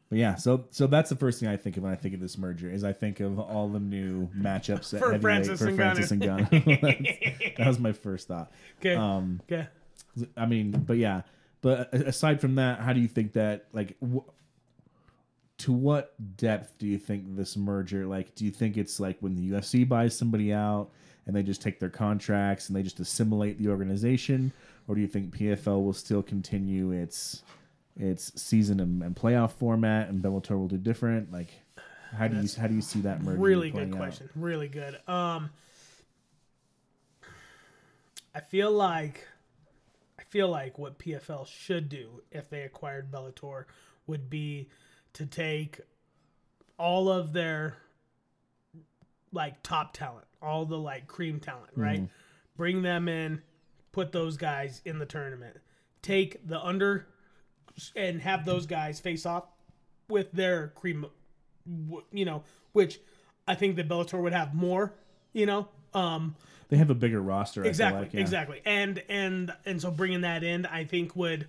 [0.09, 2.19] But yeah, so so that's the first thing I think of when I think of
[2.19, 5.67] this merger is I think of all the new matchups at For heavyweight Francis for
[5.71, 5.75] Ngannou.
[5.75, 6.65] Francis Ngannou.
[6.81, 8.51] That's- that was my first thought.
[8.79, 9.67] okay, Um, okay.
[10.37, 11.21] I mean, but yeah.
[11.61, 14.27] But a- aside from that, how do you think that like wh-
[15.63, 19.33] to what depth do you think this merger like do you think it's like when
[19.33, 20.89] the UFC buys somebody out
[21.25, 24.51] and they just take their contracts and they just assimilate the organization?
[24.89, 27.43] Or do you think PFL will still continue its
[27.95, 31.31] its season and, and playoff format and Bellator will do different?
[31.31, 31.47] Like
[32.11, 33.97] how do you how do you see that merger really good out?
[33.97, 34.99] question really good.
[35.07, 35.49] Um
[38.35, 39.27] i feel like
[40.19, 43.65] i feel like what pfl should do if they acquired bellator
[44.07, 44.67] would be
[45.13, 45.79] to take
[46.77, 47.77] all of their
[49.31, 52.07] like top talent all the like cream talent right
[52.57, 53.41] bring them in
[53.91, 55.57] put those guys in the tournament
[56.01, 57.07] take the under
[57.95, 59.45] and have those guys face off
[60.09, 61.05] with their cream
[62.11, 62.99] you know, which
[63.47, 64.93] I think the Bellator would have more,
[65.33, 65.67] you know.
[65.93, 66.35] Um,
[66.69, 68.21] They have a bigger roster exactly, like, yeah.
[68.21, 71.47] exactly, and and and so bringing that in, I think would,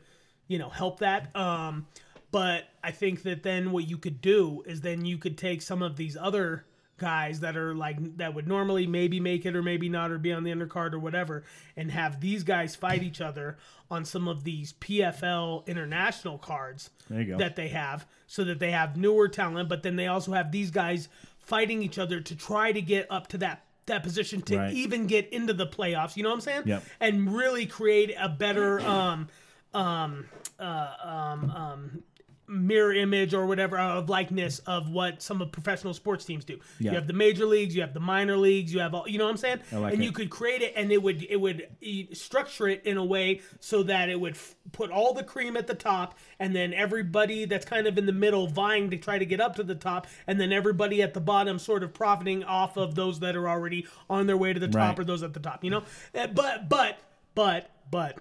[0.48, 1.34] you know, help that.
[1.34, 1.86] Um,
[2.34, 5.82] but I think that then what you could do is then you could take some
[5.82, 6.64] of these other
[6.98, 10.32] guys that are like that would normally maybe make it or maybe not or be
[10.32, 11.44] on the undercard or whatever
[11.76, 13.56] and have these guys fight each other
[13.88, 17.38] on some of these PFL international cards There you go.
[17.38, 20.70] that they have so that they have newer talent but then they also have these
[20.72, 21.08] guys
[21.38, 24.72] fighting each other to try to get up to that that position to Right.
[24.74, 26.82] even get into the playoffs you know what i'm saying Yep.
[27.00, 29.28] and really create a better um
[29.74, 30.26] um
[30.58, 32.02] uh um um
[32.46, 36.58] mirror image or whatever of likeness of what some of professional sports teams do.
[36.78, 36.90] Yeah.
[36.90, 39.24] You have the major leagues, you have the minor leagues, you have all you know
[39.24, 39.60] what I'm saying?
[39.72, 40.04] like and it.
[40.04, 41.68] you could create it and it would it would
[42.12, 45.66] structure it in a way so that it would f- put all the cream at
[45.66, 49.24] the top and then everybody that's kind of in the middle vying to try to
[49.24, 52.76] get up to the top and then everybody at the bottom sort of profiting off
[52.76, 54.98] of those that are already on their way to the top Right.
[54.98, 55.82] or those at the top, you know?
[56.14, 56.98] Uh, But but
[57.34, 58.18] but but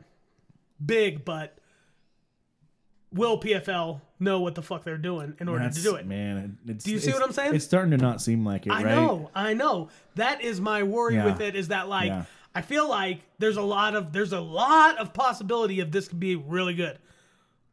[0.86, 1.58] big but
[3.12, 6.08] will PFL know what the fuck they're doing in order to do it?
[6.08, 6.58] man.
[6.68, 7.54] It's, Do you see what I'm saying?
[7.54, 8.96] It's starting to not seem like it, I right?
[8.96, 9.90] know, I know.
[10.16, 11.26] That is my worry Yeah.
[11.26, 11.56] with it.
[11.56, 12.26] Is that like Yeah.
[12.56, 16.20] I feel like there's a lot of there's a lot of possibility of this could
[16.20, 16.98] be really good,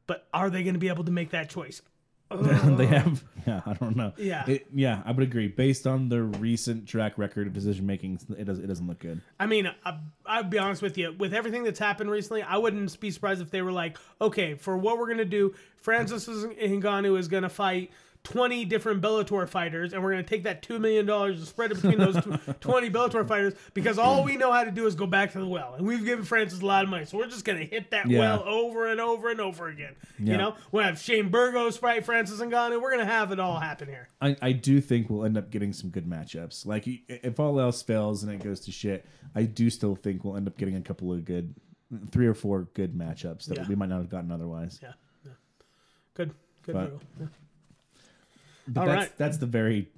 [0.07, 1.83] but are they going to be able to make that choice?
[2.76, 2.87] they oh.
[2.87, 3.24] have.
[3.47, 4.12] Yeah, I don't know.
[4.16, 4.45] Yeah.
[4.47, 5.49] It- yeah, I would agree.
[5.49, 8.61] Based on their recent track record of decision making, it does.
[8.61, 9.20] It doesn't look good.
[9.41, 11.12] I mean, uh, I, I'd be honest with you.
[11.18, 14.76] With everything that's happened recently, I wouldn't be surprised if they were like, okay, for
[14.76, 17.91] what we're gonna do, Francis Ngannou is gonna fight.
[18.23, 21.77] 20 different Bellator fighters, and we're going to take that $2 million and spread it
[21.81, 25.07] between those tw- 20 Bellator fighters because all we know how to do is go
[25.07, 25.75] back to the well.
[25.75, 27.07] And we've given Francis a lot of money.
[27.07, 28.18] So we're just going to hit that Yeah.
[28.21, 29.95] well over and over and over again.
[30.18, 30.33] Yeah.
[30.33, 32.81] You know, we'll have Shane Burgos fight Francis and Ngannou.
[32.83, 34.11] We're going to have it all happen here.
[34.21, 36.66] I, I do think we'll end up getting some good matchups.
[36.66, 40.37] Like if all else fails and it goes to shit, I do still think we'll
[40.37, 41.55] end up getting a couple of good,
[42.11, 43.66] three or four good matchups that Yeah.
[43.66, 44.79] we might not have gotten otherwise.
[44.83, 44.93] Yeah.
[45.25, 45.33] yeah.
[46.14, 46.33] Good.
[46.64, 46.75] Good.
[46.75, 47.29] But-.
[48.69, 49.19] But All that's right.
[49.19, 49.89] that's the very,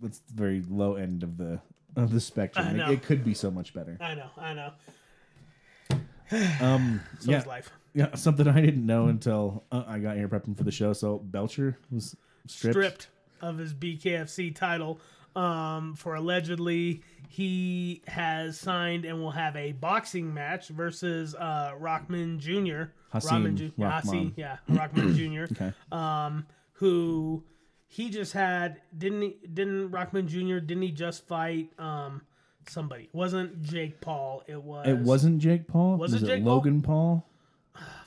[0.00, 1.60] that's the very low end of the
[1.96, 2.78] of the spectrum.
[2.80, 3.96] It- It, could be so much better.
[4.00, 4.30] I know.
[4.36, 4.72] I know.
[6.60, 7.70] Um, So yeah, is life.
[7.94, 10.92] yeah, something I didn't know until uh, I got here prepping for the show.
[10.92, 12.16] So Belcher was
[12.46, 12.74] stripped.
[12.74, 13.08] stripped
[13.40, 15.00] of his BKFC title
[15.34, 22.38] um, for allegedly he has signed and will have a boxing match versus uh, Rahman
[22.38, 22.84] Jr.
[23.12, 23.72] Hasim Rahman Ju-.
[23.78, 25.14] Hasim, yeah, Rahman
[25.48, 25.52] Jr.
[25.52, 25.72] Okay.
[25.92, 27.42] Um, who
[27.86, 30.58] he just had didn't he, didn't Rahman Jr.
[30.58, 32.22] didn't he just fight um,
[32.68, 33.04] somebody?
[33.04, 34.42] It wasn't Jake Paul.
[34.46, 35.96] It was It wasn't Jake Paul.
[35.96, 36.54] Was it Jake Paul?
[36.54, 37.26] Logan Paul?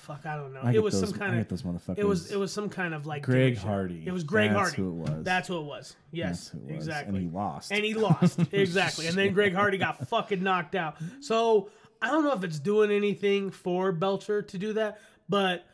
[0.10, 0.26] fuck.
[0.26, 0.62] I don't know.
[0.64, 1.98] I it was those- some I kind get of those motherfuckers.
[2.00, 3.58] It was it was some kind of like Greg.
[3.58, 4.04] Hardy.
[4.06, 4.64] It was Greg Hardy.
[4.66, 4.82] That's Hardy.
[4.82, 5.24] who it was.
[5.24, 5.96] That's who it was.
[6.12, 6.76] Yes, it was.
[6.76, 7.18] exactly.
[7.18, 7.72] And he lost.
[7.72, 9.08] And he lost exactly.
[9.08, 10.98] And then Greg Hardy got fucking knocked out.
[11.22, 11.70] So
[12.02, 15.66] I don't know if it's doing anything for Belcher to do that, but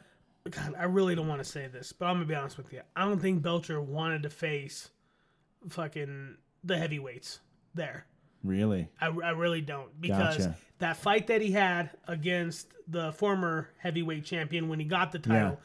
[0.50, 2.82] God, I really don't want to say this, but I'm gonna be honest with you.
[2.96, 4.90] I don't think Belcher wanted to face
[5.70, 7.40] fucking the heavyweights
[7.74, 8.06] there.
[8.44, 8.90] Really?
[9.02, 10.56] I, I really don't because Gotcha.
[10.80, 15.50] that fight that he had against the former heavyweight champion when he got the title,
[15.52, 15.56] Yeah.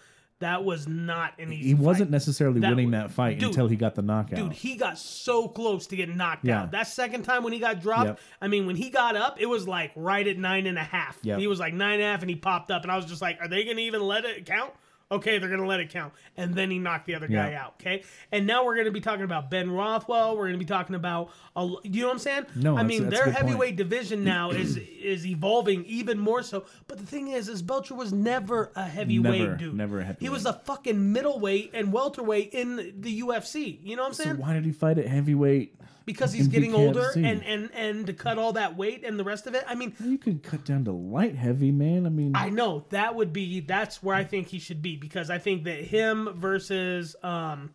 [0.41, 1.69] That was not an easy.
[1.69, 2.13] He wasn't fight.
[2.13, 4.37] necessarily That winning wa- that fight Dude, until he got the knockout.
[4.39, 6.63] Dude, he got so close to getting knocked Yeah.
[6.63, 6.71] out.
[6.73, 8.21] That second time when he got dropped, Yep.
[8.41, 11.19] I mean, when he got up, it was like right at nine and a half.
[11.23, 11.39] Yep.
[11.39, 13.23] He was like nine and a half, and he popped up, and I was just
[13.23, 14.73] like, are they going to even let it count?
[15.13, 16.13] Okay, they're going to let it count.
[16.37, 17.65] And then he knocked the other guy Yeah.
[17.65, 17.75] out.
[17.81, 18.05] Okay.
[18.31, 20.37] And now we're going to be talking about Ben Rothwell.
[20.37, 22.47] We're going to be talking about, a, you know what I'm saying?
[22.55, 23.37] No, I mean, their good point.
[23.37, 26.65] heavyweight division now is is evolving even more so.
[26.87, 29.75] But the thing is, is Belcher was never a heavyweight Never, dude.
[29.75, 30.23] never a heavyweight.
[30.23, 33.79] He was a fucking middleweight and welterweight in the UFC.
[33.83, 34.37] You know what I'm saying?
[34.37, 35.75] so why did he fight at heavyweight?
[36.13, 39.47] Because he's getting older and, and and to cut all that weight and the rest
[39.47, 39.65] of it.
[39.67, 42.07] I mean, You could cut down to light heavy, man.
[42.07, 45.31] I mean, I know that would be that's where I think he should be because
[45.31, 47.71] I think that him versus um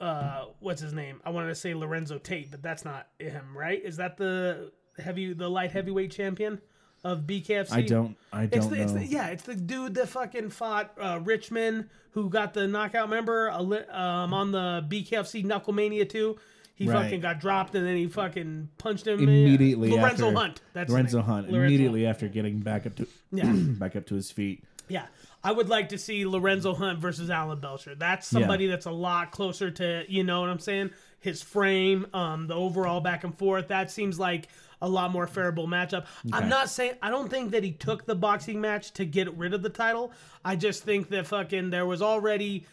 [0.00, 1.20] uh what's his name?
[1.24, 3.82] I wanted to say Lorenzo Tate, but that's not him, right?
[3.82, 6.60] Is that the heavy the light heavyweight champion
[7.04, 7.72] of BKFC?
[7.72, 8.16] I don't.
[8.32, 8.82] I don't the, know.
[8.82, 13.08] it's the, yeah, it's the dude that fucking fought uh, Richmond, who got the knockout.
[13.10, 16.38] member um, on the BKFC Knucklemania too.
[16.80, 17.02] He Right.
[17.04, 20.60] fucking got dropped, and then he fucking punched him immediately Lorenzo after, Hunt.
[20.72, 21.20] That's Lorenzo.
[21.20, 21.50] Hunt.
[21.50, 22.14] Lorenzo immediately Hunt.
[22.16, 23.52] after getting back up to Yeah.
[23.54, 24.64] back up to his feet.
[24.88, 25.04] Yeah,
[25.44, 27.94] I would like to see Lorenzo Hunt versus Alan Belcher.
[27.94, 28.70] That's somebody Yeah.
[28.70, 30.90] that's a lot closer to you know what I'm saying.
[31.20, 33.68] His frame, um, the overall back and forth.
[33.68, 34.48] That seems like
[34.80, 36.06] a lot more favorable matchup.
[36.32, 39.52] I'm not saying I don't think that he took the boxing match to get rid
[39.52, 40.12] of the title.
[40.46, 42.64] I just think that fucking there was already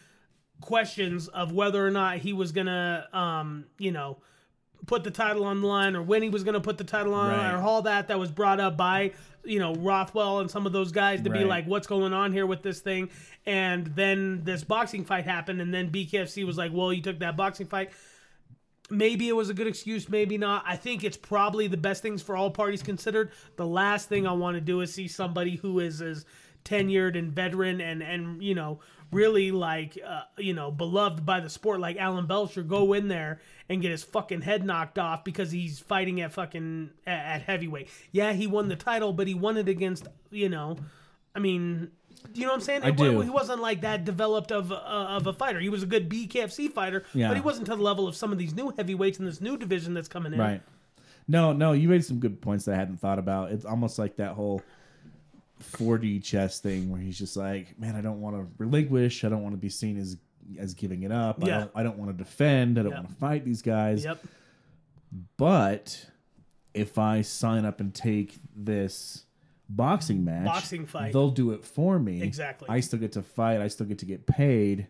[0.62, 4.18] questions of whether or not he was gonna, um, you know,
[4.86, 7.32] put the title on the line or when he was to put the title on
[7.32, 7.54] Right.
[7.54, 9.12] or all that that was brought up by
[9.44, 12.46] you know Rothwell and some of those guys to be like what's going on here
[12.46, 13.10] with this thing?
[13.46, 17.36] And then this boxing fight happened and then BKFC was like well you took that
[17.36, 17.92] boxing fight.
[18.90, 20.64] Maybe it was a good excuse maybe not.
[20.66, 23.32] I think it's probably the best things for all parties considered.
[23.58, 26.26] The last thing I want to do is see somebody who is as
[26.64, 28.80] tenured and veteran and and you know
[29.12, 33.40] really like uh, you know beloved by the sport like Alan Belcher go in there
[33.70, 37.90] and get his fucking head knocked off because he's fighting at fucking at, heavyweight.
[38.12, 40.78] Yeah, he won the title, but he won it against you know,
[41.36, 41.92] I mean
[42.34, 42.84] You know what I'm saying?
[42.84, 43.22] I It do.
[43.22, 45.60] He wasn't like that developed of uh, of a fighter.
[45.60, 47.30] He was a good BKFC fighter, Yeah.
[47.30, 49.58] but he wasn't to the level of some of these new heavyweights in this new
[49.58, 50.40] division that's coming in.
[50.40, 50.62] Right.
[51.30, 53.52] No, no, you made some good points that I hadn't thought about.
[53.52, 54.62] It's almost like that whole
[55.62, 59.24] 4D chess thing where he's just like, man, I don't want to relinquish.
[59.24, 60.18] I don't want to be seen as
[60.58, 61.44] as giving it up.
[61.44, 61.58] I Yeah.
[61.60, 62.80] don't I don't want to defend.
[62.80, 63.00] I don't Yep.
[63.04, 64.04] want to fight these guys.
[64.06, 64.24] Yep.
[65.38, 66.10] But
[66.74, 69.26] if I sign up and take this
[69.70, 71.12] boxing match, Boxing fight.
[71.14, 72.22] they'll do it for me.
[72.22, 72.68] Exactly.
[72.70, 73.62] I still get to fight.
[73.62, 74.88] I still get to get paid.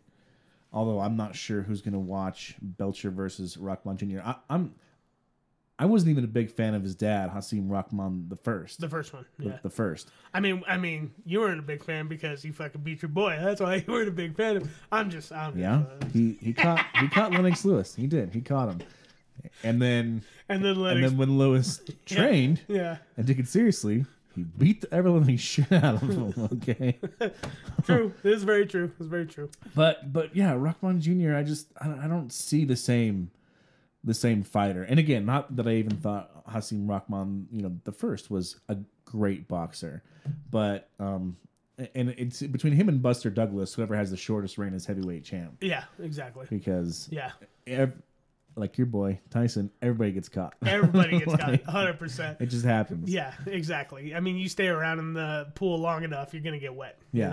[0.73, 4.19] Although I'm not sure who's going to watch Belcher versus Rahman Jr.
[4.23, 4.75] I, I'm.
[5.79, 8.81] I wasn't even a big fan of his dad, Hasim Rahman the first.
[8.81, 9.25] The first one.
[9.37, 9.57] The- Yeah.
[9.61, 10.09] the first.
[10.33, 13.37] I mean, I mean, you weren't a big fan because he fucking beat your boy.
[13.39, 14.63] That's why you weren't a big fan of.
[14.63, 14.71] Him.
[14.91, 15.31] I'm just.
[15.31, 17.93] I'm Yeah, he he caught he caught Lennox Lewis.
[17.93, 18.33] He did.
[18.33, 18.79] He caught him,
[19.63, 22.97] and then and then and then when Lewis trained yeah.
[23.15, 24.05] and took it seriously,
[24.35, 26.33] he beat the ever living shit out of him.
[26.53, 26.97] Okay,
[27.83, 28.13] True.
[28.23, 28.91] This is very true.
[28.99, 29.49] It's very true.
[29.75, 31.35] but but yeah, Rahman Jr.
[31.35, 33.29] I just I don't, I don't see the same
[34.03, 34.83] the same fighter.
[34.83, 38.77] And again, not that I even thought Hasim Rahman, you know, the first was a
[39.05, 40.03] great boxer,
[40.51, 41.35] but um,
[41.93, 45.57] and it's between him and Buster Douglas, whoever has the shortest reign as heavyweight champ,
[45.61, 45.83] Yeah.
[46.01, 46.47] Exactly.
[46.49, 47.31] because Yeah.
[47.67, 48.01] ev-
[48.55, 50.55] like your boy Tyson, everybody gets caught.
[50.65, 51.65] Everybody gets Like, it.
[51.67, 51.99] 100.
[51.99, 53.07] percent It just happens.
[53.07, 54.15] Yeah, exactly.
[54.15, 56.97] I mean, you stay around in the pool long enough, you're gonna get wet.
[57.11, 57.25] Yeah.
[57.25, 57.29] You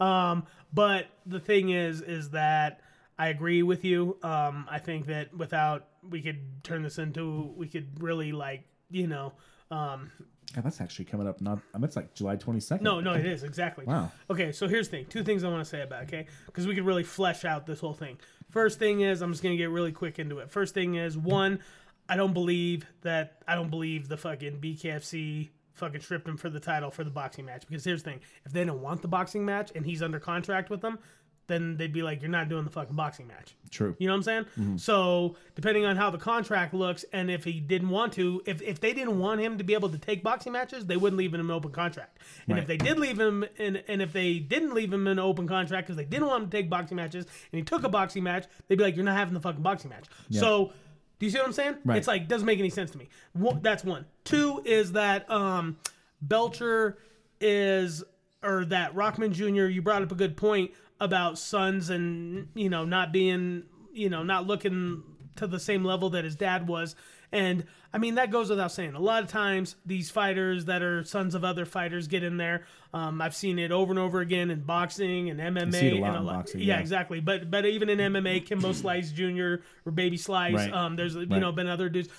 [0.00, 0.06] know.
[0.06, 2.80] Um, but the thing is, is that
[3.18, 4.18] I agree with you.
[4.22, 9.06] Um, I think that without we could turn this into, we could really like, you
[9.06, 9.34] know,
[9.70, 10.10] um,
[10.54, 11.40] God, that's actually coming up.
[11.40, 12.84] Not I mean, it's like July twenty second.
[12.84, 13.86] no, no, it is exactly.
[13.86, 14.12] Wow.
[14.28, 15.06] Okay, so here's the thing.
[15.06, 16.26] Two things I want to say about it, okay?
[16.46, 18.18] Because we could really flesh out this whole thing.
[18.50, 20.50] First thing is, I'm just gonna get really quick into it.
[20.50, 21.60] First thing is, one,
[22.08, 26.60] I don't believe that I don't believe the fucking BKFC fucking stripped him for the
[26.60, 27.66] title for the boxing match.
[27.66, 30.68] Because here's the thing: if they don't want the boxing match and he's under contract
[30.68, 30.98] with them,
[31.46, 33.96] then they'd be like, "You're not doing the fucking boxing match." True.
[33.98, 34.78] You know what I'm saying?
[34.78, 38.80] So depending on how the contract looks, and if he didn't want to, if, if
[38.80, 41.40] they didn't want him to be able to take boxing matches, they wouldn't leave him
[41.40, 42.18] an open contract.
[42.48, 45.48] And if they did leave him in, and if they didn't leave him an open
[45.48, 48.22] contract because they didn't want him to take boxing matches, and he took a boxing
[48.22, 50.72] match, they'd be like, "You're not having the fucking boxing match." So.
[51.18, 51.76] Do you see what I'm saying?
[51.84, 51.98] Right.
[51.98, 53.08] It's like doesn't make any sense to me.
[53.32, 54.06] One, that's one.
[54.24, 55.76] Two is that um,
[56.20, 56.98] Belcher
[57.40, 58.02] is
[58.42, 59.66] or that Rahman Jr.
[59.66, 60.72] You brought up a good point
[61.02, 65.02] about sons and you know not being you know not looking
[65.36, 66.94] to the same level that his dad was.
[67.34, 68.94] And I mean that goes without saying.
[68.94, 72.64] A lot of times these fighters that are sons of other fighters get in there.
[72.94, 75.72] Um, I've seen it over and over again in boxing and MMA.
[75.72, 76.80] see it a lot and lot- boxing, yeah, yeah.
[76.80, 77.20] exactly.
[77.20, 79.54] But but even in MMA, Kimbo Slice Jr.
[79.86, 80.72] or Baby Slice, Right.
[80.72, 81.40] um, there's you Right.
[81.40, 82.10] know been other dudes.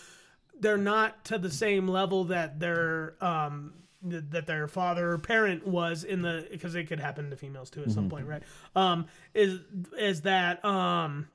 [0.60, 3.74] They're not to the same level that their um
[4.04, 7.82] that their father or parent was in the because it could happen to females too
[7.84, 8.44] at some point, right?
[8.76, 9.60] Um, is
[9.98, 11.30] is that um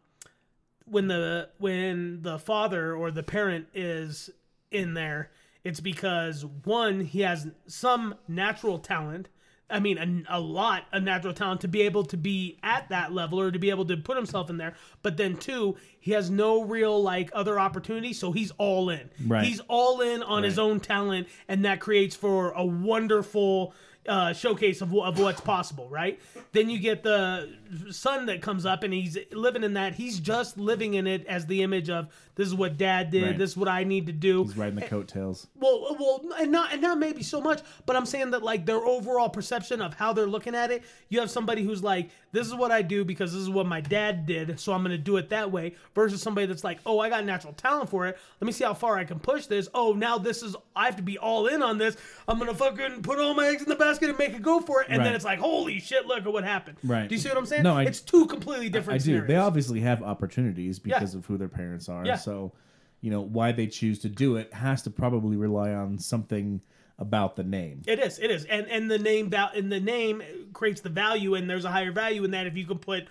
[0.85, 4.31] when the when the father or the parent is
[4.71, 5.31] in there,
[5.65, 9.29] it's because one he has some natural talent.
[9.71, 13.13] I mean, a, a lot of natural talent to be able to be at that
[13.13, 14.75] level or to be able to put himself in there.
[15.03, 19.11] But then two, he has no real like other opportunities, so he's all in.
[19.27, 19.45] Right.
[19.45, 23.75] He's all in on his own talent, and that creates for a wonderful
[24.07, 26.19] uh, showcase of, of what's possible, right?
[26.53, 27.53] Then you get the
[27.91, 29.95] son that comes up and he's living in that.
[29.95, 33.39] He's just living in it as the image of this is what dad did, Right.
[33.39, 34.45] this is what I need to do.
[34.45, 35.49] He's riding the coattails.
[35.59, 38.77] Well, well, and not and not maybe so much, but I'm saying that like their
[38.79, 40.85] overall perception of how they're looking at it.
[41.09, 43.81] You have somebody who's like, "This is what I do because this is what my
[43.81, 47.01] dad did, so I'm going to do it that way." Versus somebody that's like, "Oh,
[47.01, 48.17] I got natural talent for it.
[48.41, 49.69] Let me see how far I can push this.
[49.75, 51.97] Oh, now this is I have to be all in on this.
[52.29, 54.61] I'm going to fucking put all my eggs in the basket and make it go
[54.61, 57.09] for it." And then it's like, "Holy shit, look at what happened." Right.
[57.09, 57.63] Do you see what I'm saying?
[57.65, 59.01] No, I- it's two completely different.
[59.03, 59.27] I different.
[59.29, 59.33] do.
[59.33, 61.19] They obviously have opportunities because Yeah.
[61.19, 62.05] of who their parents are.
[62.05, 62.17] Yeah.
[62.17, 62.53] So,
[63.01, 66.61] you know, why they choose to do it has to probably rely on something
[66.99, 67.83] about the name.
[67.87, 68.19] It is.
[68.19, 68.45] It is.
[68.47, 70.23] And and the name val- and the name
[70.53, 73.05] creates the value, and there's a higher value in that if you can put.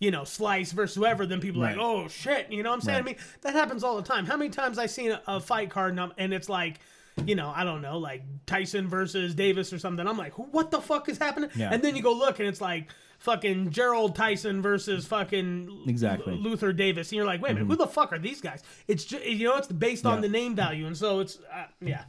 [0.00, 1.76] You know, slice versus whoever, then people are Right.
[1.76, 3.04] like, oh shit, you know what I'm saying?
[3.04, 3.14] Right.
[3.14, 4.26] I mean, that happens all the time.
[4.26, 6.80] How many times I seen a, a fight card and, and it's like,
[7.26, 10.06] you know, I don't know, like Tyson versus Davis or something.
[10.06, 11.50] I'm like, what the fuck is happening?
[11.54, 11.70] Yeah.
[11.72, 12.88] And then you go look and it's like
[13.18, 16.34] fucking Gerald Tyson versus fucking Exactly.
[16.34, 16.42] Mm-hmm.
[16.42, 18.62] Luther Davis, and you're like, wait a minute, who the fuck are these guys?
[18.88, 22.04] It's just, you know, it's based on the name value, and so it's uh, yeah,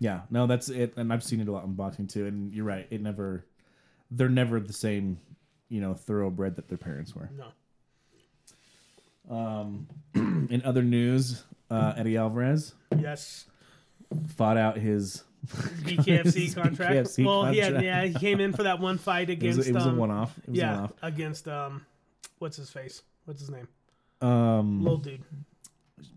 [0.00, 0.94] Yeah, no, that's it.
[0.96, 2.26] And I've seen it a lot in boxing too.
[2.26, 2.86] And you're right.
[2.90, 3.46] It never,
[4.10, 5.18] they're never the same,
[5.68, 7.30] you know, thoroughbred that their parents were.
[7.36, 7.46] no.
[9.30, 13.46] Um, in other news, uh, Eddie Alvarez Yes.
[14.36, 16.92] Fought out his BKFC contract.
[16.94, 19.68] BKFC well, he had yeah, he came in for that one fight It was, against.
[19.70, 20.38] it was a um, one-off.
[20.44, 20.92] It was Yeah, one-off.
[21.02, 21.84] against um,
[22.38, 23.02] what's his face?
[23.24, 23.68] What's his name?
[24.20, 25.22] Um, Little dude,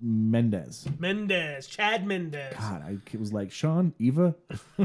[0.01, 0.87] Mendes.
[0.99, 2.53] Mendez, Chad Mendes.
[2.59, 4.35] God, I it was like Sean, Eva.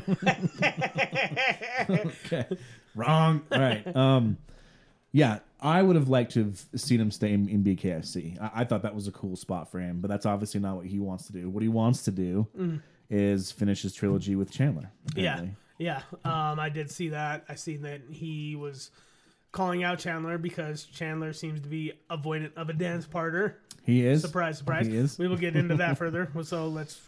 [1.90, 2.46] okay,
[2.94, 3.42] wrong.
[3.52, 3.96] All right.
[3.96, 4.36] Um,
[5.12, 8.40] yeah, I would have liked to have seen him stay in, in BKFC.
[8.40, 10.86] I, I thought that was a cool spot for him, but that's obviously not what
[10.86, 11.48] he wants to do.
[11.50, 12.46] What he wants to do
[13.10, 14.90] is finish his trilogy with Chandler.
[15.14, 15.22] Mm.
[15.22, 15.44] Yeah,
[15.78, 16.02] yeah.
[16.24, 17.44] Um, I did see that.
[17.48, 18.90] I seen that he was
[19.52, 23.58] calling out Chandler because Chandler seems to be avoidant of a dance partner.
[23.84, 24.22] he is.
[24.22, 24.86] Surprise, surprise.
[24.86, 25.18] He is.
[25.18, 26.30] We will get into that further.
[26.42, 27.00] So let's.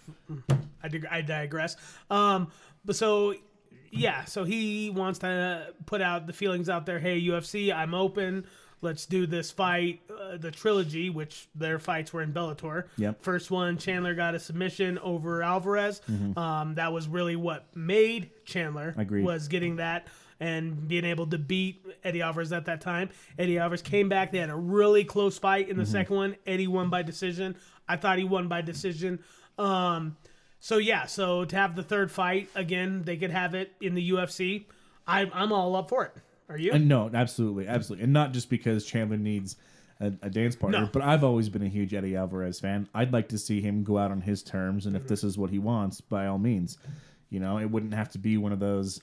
[0.83, 1.77] I, dig- I digress.
[2.11, 2.51] Um,
[2.85, 3.35] but so
[3.93, 6.99] yeah, so he wants to put out the feelings out there.
[6.99, 8.47] Hey, UFC, I'm open.
[8.83, 12.85] Let's do this fight, uh, the trilogy, which their fights were in Bellator.
[12.99, 13.23] Yep.
[13.23, 16.03] First one, Chandler got a submission over Alvarez.
[16.37, 19.25] Um, that was really what made Chandler Agreed.
[19.25, 20.09] was getting that
[20.41, 23.11] and being able to beat Eddie Alvarez at that time.
[23.39, 24.33] Eddie Alvarez came back.
[24.33, 26.37] They had a really close fight in the second one.
[26.45, 27.55] Eddie won by decision.
[27.89, 29.21] I thought he won by decision.
[29.59, 30.17] Um,
[30.59, 34.11] so yeah, so to have the third fight again, they could have it in the
[34.11, 34.65] UFC.
[35.07, 36.13] I'm I'm all up for it.
[36.53, 36.73] Are you?
[36.73, 39.57] And no, absolutely, absolutely, and not just because Chandler needs
[40.01, 40.91] a, a dance partner, No.
[40.93, 42.89] but I've always been a huge Eddie Alvarez fan.
[42.95, 45.09] I'd like to see him go out on his terms, and if mm-hmm.
[45.09, 46.77] this is what he wants, by all means,
[47.31, 49.01] you know, it wouldn't have to be one of those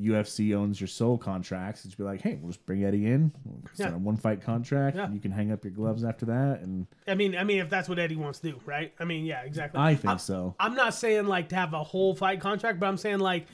[0.00, 1.84] UFC owns your soul contracts.
[1.84, 3.94] It'd be like, hey, we'll just bring Eddie in, we'll Yeah.
[3.94, 5.04] a one fight contract, Yeah.
[5.04, 6.60] and you can hang up your gloves after that.
[6.62, 8.92] And I mean, I mean, if that's what Eddie wants to do, right?
[9.00, 9.80] I mean, yeah, exactly.
[9.80, 10.54] I think I'm- so.
[10.60, 13.46] I'm not saying like to have a whole fight contract, but I'm saying like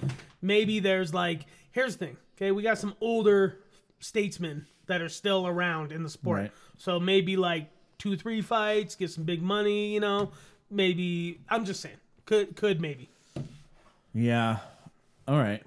[0.43, 2.17] maybe there's like here's the thing.
[2.37, 3.61] Okay, we got some older
[4.01, 6.53] statesmen that are still around in the sport, Right.
[6.77, 9.95] so maybe like two, three fights, get some big money.
[9.95, 10.31] You know,
[10.71, 13.09] maybe I'm just saying could could maybe.
[14.13, 14.59] Yeah,
[15.27, 15.63] all right,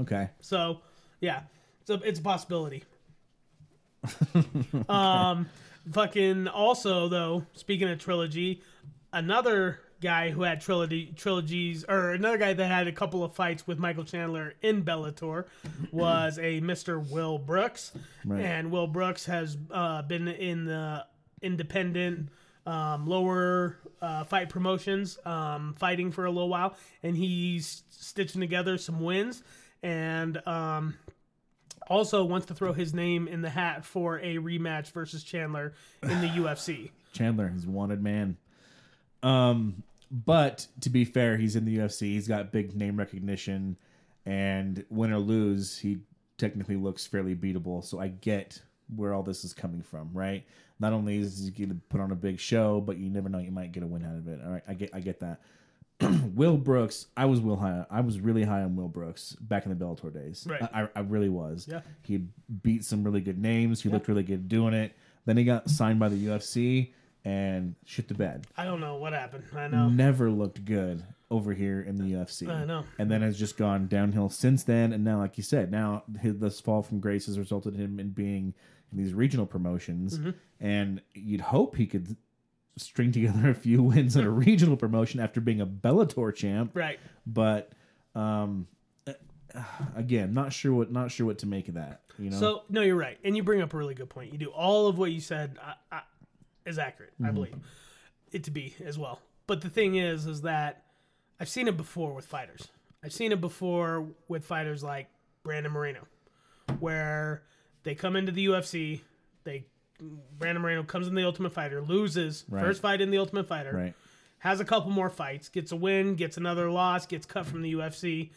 [0.00, 0.30] okay.
[0.40, 0.80] So
[1.20, 1.40] yeah,
[1.80, 2.84] it's a it's a possibility.
[4.88, 5.48] um,
[5.92, 8.62] fucking also though, speaking of trilogy,
[9.12, 13.66] another guy who had trilogy trilogies or another guy that had a couple of fights
[13.66, 15.46] with Michael Chandler in Bellator
[15.92, 17.04] was a Mr.
[17.10, 17.92] Will Brooks,
[18.24, 18.42] Right.
[18.44, 21.06] and Will Brooks has uh, been in the
[21.42, 22.28] independent.
[22.66, 26.74] Um, lower uh, fight promotions, um, fighting for a little while,
[27.04, 29.44] and he's stitching together some wins,
[29.86, 30.96] and um,
[31.86, 36.20] also wants to throw his name in the hat for a rematch versus Chandler in
[36.20, 36.90] the UFC.
[37.12, 38.36] Chandler, he's a wanted man.
[39.22, 42.00] Um, but to be fair, he's in the UFC.
[42.00, 43.76] He's got big name recognition,
[44.24, 45.98] and win or lose, he
[46.36, 47.84] technically looks fairly beatable.
[47.84, 48.60] So I get
[48.94, 50.44] where all this is coming from, right?
[50.80, 53.38] Not only is he going to put on a big show, but you never know,
[53.38, 54.40] you might get a win out of it.
[54.44, 55.40] All right, I get, I get that.
[56.34, 57.86] Will Brooks, I was Will high.
[57.90, 60.46] I was really high on Will Brooks back in the Bellator days.
[60.48, 60.62] Right.
[60.62, 61.66] I, I, really was.
[61.70, 61.80] Yeah.
[62.02, 62.24] He
[62.62, 63.82] beat some really good names.
[63.82, 64.94] He looked really good doing it.
[65.24, 66.92] Then he got signed by the UFC
[67.24, 68.46] and shit the bed.
[68.56, 69.44] I don't know what happened.
[69.54, 69.88] I know.
[69.88, 72.48] Never looked good over here in the UFC.
[72.48, 72.84] I know.
[72.98, 74.92] And then has just gone downhill since then.
[74.92, 78.00] And now, like you said, now his, this fall from grace has resulted in him
[78.00, 78.54] in being
[78.92, 80.18] in these regional promotions.
[80.18, 80.30] Mm-hmm.
[80.60, 82.16] And you'd hope he could
[82.76, 86.72] string together a few wins in a regional promotion after being a Bellator champ.
[86.74, 86.98] Right.
[87.26, 87.72] But
[88.14, 88.66] um,
[89.06, 89.12] uh,
[89.94, 92.02] again, not sure what not sure what to make of that.
[92.18, 92.38] You know.
[92.38, 94.32] So no, you're right, and you bring up a really good point.
[94.32, 96.00] You do all of what you said I, I,
[96.64, 97.12] is accurate.
[97.20, 97.34] I mm-hmm.
[97.34, 97.54] believe
[98.32, 99.20] it to be as well.
[99.46, 100.84] But the thing is, is that
[101.38, 102.68] I've seen it before with fighters.
[103.04, 105.08] I've seen it before with fighters like
[105.44, 106.00] Brandon Moreno,
[106.80, 107.42] where
[107.84, 109.02] they come into the UFC,
[109.44, 109.66] they
[110.38, 112.62] Brandon Moreno comes in the Ultimate Fighter, loses Right.
[112.64, 113.94] first fight in the Ultimate Fighter, right.
[114.38, 117.72] has a couple more fights, gets a win, gets another loss, gets cut from the
[117.74, 118.30] UFC,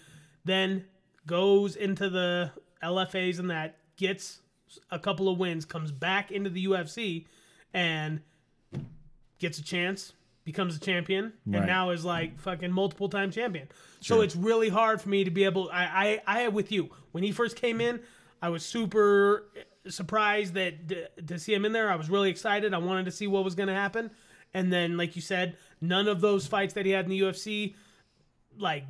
[0.45, 0.85] then
[1.25, 2.51] goes into the
[2.81, 4.39] LFAs and that, gets
[4.91, 7.25] a couple of wins, comes back into the UFC,
[7.73, 8.21] and
[9.39, 10.13] gets a chance,
[10.45, 11.57] becomes a champion, Right.
[11.57, 13.67] and now is like fucking multiple time champion.
[13.99, 15.69] So it's really hard for me to be able.
[15.71, 17.99] I I I with you when he first came in.
[18.41, 19.49] I was super
[19.87, 21.89] surprised that d- to see him in there.
[21.91, 22.73] I was really excited.
[22.73, 24.11] I wanted to see what was going to happen.
[24.53, 27.75] And then, like you said, none of those fights that he had in the UFC,
[28.57, 28.83] like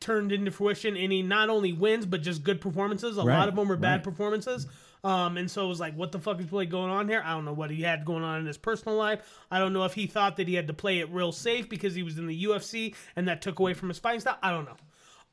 [0.00, 3.18] turned into fruition any not only wins but just good performances.
[3.18, 4.02] A Right, lot of them were bad right.
[4.04, 4.66] performances.
[5.04, 7.22] Um, and so it was like, what the fuck is really going on here?
[7.24, 9.20] I don't know what he had going on in his personal life.
[9.50, 11.94] I don't know if he thought that he had to play it real safe because
[11.94, 14.38] he was in the UFC and that took away from his fighting style.
[14.42, 14.76] I don't know.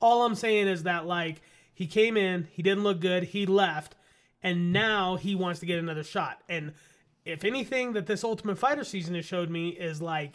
[0.01, 1.41] All I'm saying is that like
[1.73, 3.95] he came in, he didn't look good, he left,
[4.43, 6.41] and now he wants to get another shot.
[6.49, 6.73] And
[7.25, 10.33] if anything that this Ultimate Fighter season has showed me is like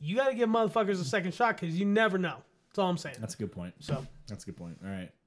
[0.00, 2.36] you got to give motherfuckers a second shot because you never know.
[2.68, 3.16] That's all I'm saying.
[3.20, 3.74] That's a good point.
[3.80, 4.78] so That's a good point.
[4.84, 5.10] All right.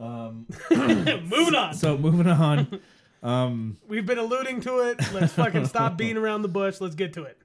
[0.00, 1.74] Um, moving on.
[1.74, 2.80] So moving on.
[3.22, 4.98] Um, We've been alluding to it.
[5.12, 6.80] Let's fucking stop beating around the bush.
[6.80, 7.36] Let's get to it.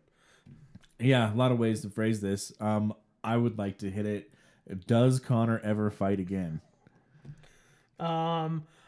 [0.97, 2.53] yeah, a lot of ways to phrase this.
[2.61, 2.93] Um,
[3.23, 4.31] I would like to hit it.
[4.87, 6.61] Does Conor ever fight again?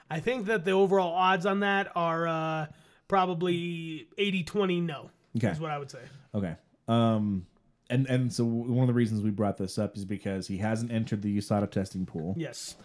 [0.10, 2.66] I think that the overall odds on that are uh,
[3.08, 5.12] probably 80-20 no.
[5.38, 5.50] Okay.
[5.50, 6.00] Is what I would say.
[6.34, 6.56] Okay.
[6.88, 7.46] Um,
[7.90, 10.92] and and so one of the reasons we brought this up is because he hasn't
[10.92, 12.76] entered the USADA testing pool, Yes.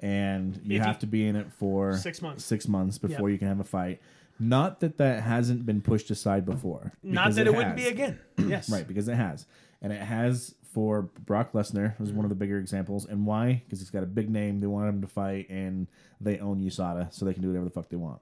[0.00, 2.44] and you If have he- to be in it for Six months.
[2.44, 3.32] Six months before Yep.
[3.34, 4.00] you can have a fight.
[4.38, 6.92] Not that that hasn't been pushed aside before.
[7.02, 7.88] Not because that it, wouldn't has.
[7.88, 8.18] be again.
[8.48, 8.68] Yes.
[8.68, 9.46] Right, because it has.
[9.80, 13.06] And it has for Brock Lesnar was one of the bigger examples.
[13.06, 13.62] And why?
[13.64, 14.60] Because he's got a big name.
[14.60, 15.86] They want him to fight, and
[16.20, 18.20] they own USADA, so they can do whatever the fuck they want.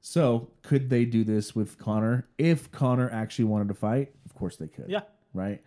[0.00, 2.28] So, could they do this with Conor?
[2.36, 4.86] If Conor actually wanted to fight, of course they could.
[4.88, 5.02] Yeah.
[5.32, 5.62] Right?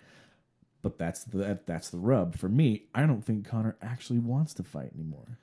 [0.82, 2.36] But that's the that's the rub.
[2.36, 5.40] For me, I don't think Conor actually wants to fight anymore.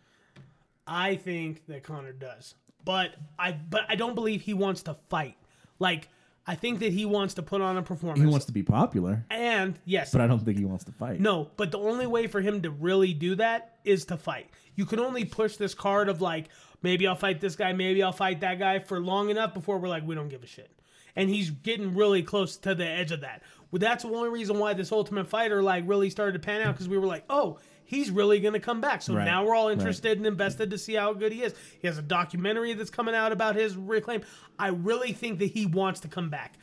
[0.87, 2.55] I think that Conor does,
[2.85, 5.37] but I but I don't believe he wants to fight.
[5.79, 6.09] Like
[6.47, 8.21] I think that he wants to put on a performance.
[8.21, 11.21] He wants to be popular, and yes, but I don't think he wants to fight.
[11.21, 14.51] no, but the only way for him to really do that is to fight.
[14.77, 16.49] You can only push this card of like
[16.83, 19.89] maybe I'll fight this guy, maybe I'll fight that guy for long enough before we're
[19.89, 20.71] like we don't give a shit.
[21.17, 23.43] And he's getting really close to the edge of that.
[23.71, 26.75] Well, that's the only reason why this Ultimate Fighter like really started to pan out
[26.75, 29.03] because we were like, oh, he's really going to come back.
[29.03, 31.55] So Right, now we're all interested and invested to see how good he is.
[31.81, 34.23] He has a documentary that's coming out about his reclaim.
[34.59, 36.55] I really think that he wants to come back.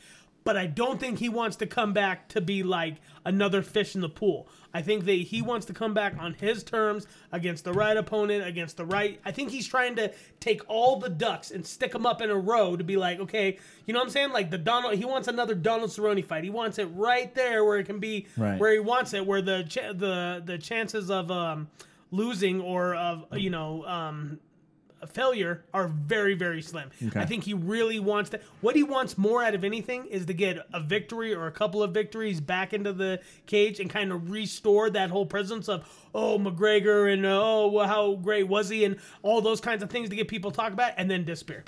[0.44, 4.00] But I don't think he wants to come back to be like another fish in
[4.00, 4.48] the pool.
[4.74, 8.46] I think that he wants to come back on his terms against the right opponent,
[8.46, 9.20] against the right.
[9.24, 12.36] I think he's trying to take all the ducks and stick them up in a
[12.36, 14.32] row to be like, okay, you know what I'm saying?
[14.32, 16.42] Like the Donald, he wants another Donald Cerrone fight.
[16.42, 18.58] He wants it right there where it can be Right.
[18.58, 21.68] where he wants it, where the ch- the the chances of um,
[22.10, 24.40] losing or of you know um,
[25.06, 26.90] failure are very very slim.
[27.14, 28.40] I think he really wants to.
[28.60, 31.82] What he wants more out of anything is to get a victory or a couple
[31.82, 36.38] of victories back into the cage and kind of restore that whole presence of oh
[36.38, 40.16] McGregor and oh well, how great was he and all those kinds of things to
[40.16, 41.64] get people to talk about and then disappear.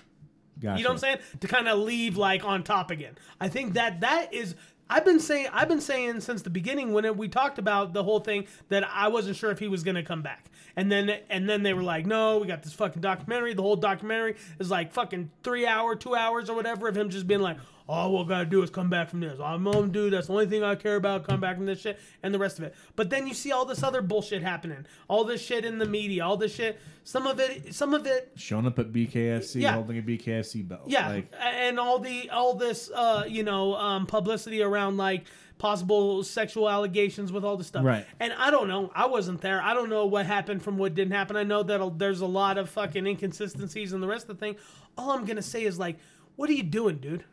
[0.61, 0.79] Gotcha.
[0.79, 1.19] You know what I'm saying?
[1.41, 3.19] To kind of leave like on top again.
[3.41, 4.55] I think that that is.
[4.89, 8.05] I've been saying I've been saying since the beginning when it, we talked about the
[8.05, 10.51] whole thing that I wasn't sure if he was going to come back.
[10.77, 13.55] And then and then they were like, "No, we got this fucking documentary.
[13.55, 17.27] The whole documentary is like fucking 3 hour, 2 hours or whatever of him just
[17.27, 17.59] being like,
[17.89, 19.39] "All we got to do is come back from this.
[19.41, 21.99] I'm on dude, that's the only thing I care about, come back from this shit
[22.23, 24.87] and the rest of it." But then you see all this other bullshit happening.
[25.09, 28.33] All this shit in the media, all this shit, some of it some of it
[28.37, 29.73] showing up at BKFC, Yeah.
[29.75, 30.83] holding a BKFC belt.
[30.87, 35.25] yeah, Like, and all the all this uh, you know um, publicity around like
[35.57, 37.85] possible sexual allegations with all this stuff.
[37.85, 38.05] Right.
[38.19, 38.91] And I don't know.
[38.95, 39.63] I wasn't there.
[39.63, 41.37] I don't know what happened from what didn't happen.
[41.37, 44.57] I know that there's a lot of fucking inconsistencies and the rest of the thing.
[44.99, 45.97] All I'm gonna say is like,
[46.37, 47.25] what are you doing, dude?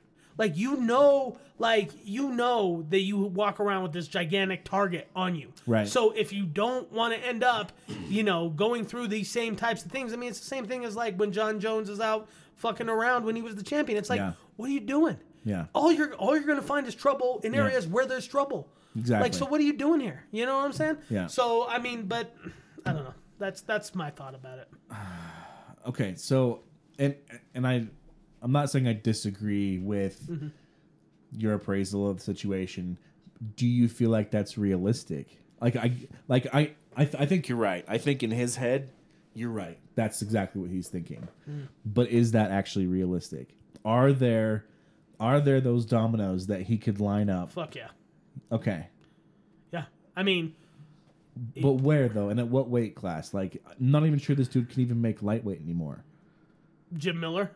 [0.42, 5.36] Like you know, like you know that you walk around with this gigantic target on
[5.36, 5.54] you.
[5.68, 5.88] Right.
[5.88, 7.72] So if you don't want to end up,
[8.10, 10.84] you know, going through these same types of things, I mean, it's the same thing
[10.84, 14.00] as like when Jon Jones is out fucking around when he was the champion.
[14.00, 14.34] It's like, Yeah.
[14.56, 15.18] what are you doing?
[15.46, 15.68] Yeah.
[15.76, 18.68] All you're all you're gonna find is trouble in areas where there's trouble.
[18.98, 19.26] Exactly.
[19.26, 20.24] Like, so what are you doing here?
[20.32, 20.98] You know what I'm saying?
[21.08, 21.28] Yeah.
[21.28, 22.36] So I mean, but
[22.84, 23.14] I don't know.
[23.38, 24.68] That's that's my thought about it.
[25.86, 26.62] okay, so
[26.98, 27.16] and
[27.54, 27.86] and I,
[28.42, 30.48] I'm not saying I disagree with Mm-hmm.
[31.38, 32.98] your appraisal of the situation.
[33.56, 35.28] Do you feel like that's realistic?
[35.62, 35.94] Like I,
[36.28, 37.86] like I, I, th- I think you're right.
[37.88, 38.90] I think in his head,
[39.34, 39.78] you're right.
[39.96, 41.28] That's exactly what he's thinking.
[41.50, 41.68] Mm.
[41.86, 43.50] But is that actually realistic?
[43.86, 44.66] Are there,
[45.20, 47.52] are there those dominoes that he could line up?
[47.52, 47.90] Fuck yeah.
[48.52, 48.88] Okay.
[49.72, 49.86] Yeah.
[50.16, 50.54] I mean,
[51.62, 53.34] But where though, and at what weight class?
[53.34, 56.04] Like, I'm not even sure this dude can even make lightweight anymore.
[56.98, 57.52] Jim Miller.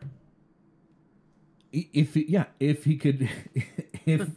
[1.72, 3.28] If he, yeah, if he could,
[4.06, 4.28] if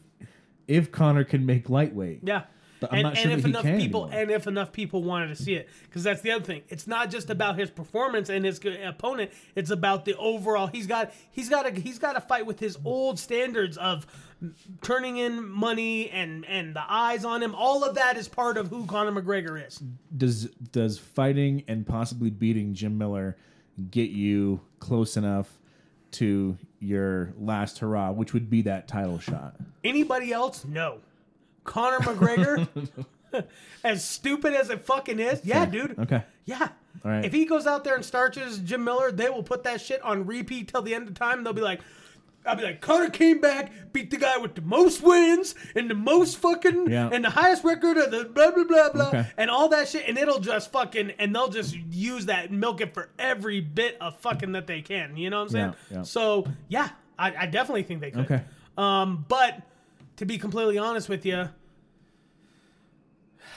[0.68, 2.44] if Conor can make lightweight, Yeah.
[2.82, 4.22] But I'm and not and sure if that he enough people anymore.
[4.22, 6.62] and if enough people wanted to see it, because that's the other thing.
[6.70, 9.32] It's not just about his performance and his opponent.
[9.54, 10.68] It's about the overall.
[10.68, 14.08] He's got he's got a he's got to fight with his old standards of
[14.82, 17.54] turning in money and and the eyes on him.
[17.54, 19.82] All of that is part of who Conor McGregor is.
[20.16, 23.36] does does fighting and possibly beating Jim Miller
[23.92, 25.60] get you close enough
[26.12, 29.56] to your last hurrah, which would be that title shot?
[29.84, 30.66] Anybody else?
[30.66, 31.00] No.
[31.64, 32.68] Conor McGregor.
[33.84, 35.98] as stupid as it fucking is, yeah, dude.
[36.00, 36.24] Okay.
[36.46, 36.70] Yeah.
[37.06, 37.24] All right.
[37.24, 40.26] If he goes out there and starches Jim Miller, they will put that shit on
[40.26, 41.44] repeat till the end of time.
[41.44, 41.82] They'll be like,
[42.50, 45.94] I'll be like, Conor came back, beat the guy with the most wins and the
[45.96, 47.10] most fucking Yeah.
[47.12, 49.28] and the highest record of the blah blah blah blah Okay.
[49.38, 52.82] and all that shit, and it'll just fucking and they'll just use that and milk
[52.82, 55.16] it for every bit of fucking that they can.
[55.18, 55.74] You know what I'm saying?
[55.92, 56.04] Yeah, yeah.
[56.04, 58.26] So yeah, I, I definitely think they could.
[58.26, 58.42] Okay.
[58.78, 59.62] Um, but
[60.18, 61.50] to be completely honest with you,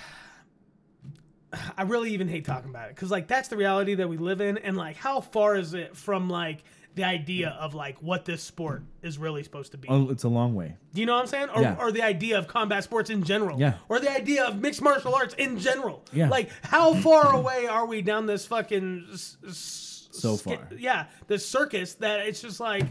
[1.76, 4.40] I really even hate talking about it because like that's the reality that we live
[4.40, 6.64] in, and like how far is it from like
[6.94, 9.88] the idea of like what this sport is really supposed to be?
[9.88, 10.76] Oh, it's a long way.
[10.94, 11.48] Do you know what I'm saying?
[11.54, 11.76] Or, Yeah.
[11.78, 13.58] or the idea of combat sports in general.
[13.58, 13.74] Yeah.
[13.88, 16.04] Or the idea of mixed martial arts in general.
[16.12, 16.28] Yeah.
[16.28, 19.08] Like, how far away are we down this fucking.
[19.12, 20.68] s- s- So sk- far.
[20.76, 21.06] Yeah.
[21.26, 22.84] This circus that it's just like.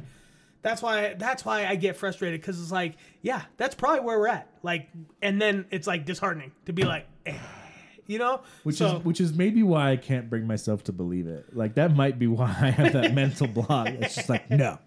[0.63, 1.15] That's why.
[1.15, 4.47] That's why I get frustrated because it's like, yeah, that's probably where we're at.
[4.61, 4.89] Like,
[5.21, 7.33] and then it's like disheartening to be like, eh,
[8.11, 11.27] you know, Which So- is which is maybe why I can't bring myself to believe
[11.27, 11.55] it.
[11.55, 13.87] Like that might be why I have that mental block.
[13.87, 14.77] It's just like no,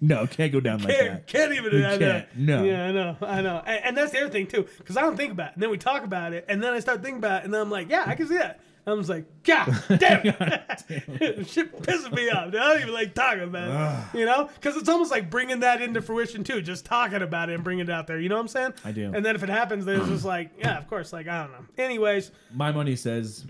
[0.00, 1.26] no, can't go down like can't, that.
[1.26, 1.72] can't even.
[1.72, 2.64] We I No.
[2.64, 3.16] Yeah, I know.
[3.20, 3.62] I know.
[3.66, 5.54] And, and that's the other thing too, because I don't think about it.
[5.54, 7.60] And then we talk about it, and then I start thinking about it, and then
[7.60, 8.60] I'm like, yeah, I can see that.
[8.84, 9.66] And I'm like, God
[9.98, 11.46] damn it.
[11.48, 12.50] Shit pisses me off.
[12.50, 12.60] dude.
[12.60, 14.18] I don't even like talking about it.
[14.18, 14.50] You know?
[14.54, 17.84] Because it's almost like bringing that into fruition too, just talking about it and bringing
[17.86, 18.18] it out there.
[18.18, 18.74] You know what I'm saying?
[18.84, 19.12] I do.
[19.14, 21.12] And then if it happens, then it's just like, yeah, of course.
[21.12, 21.64] Like, I don't know.
[21.78, 23.46] Anyways, My money says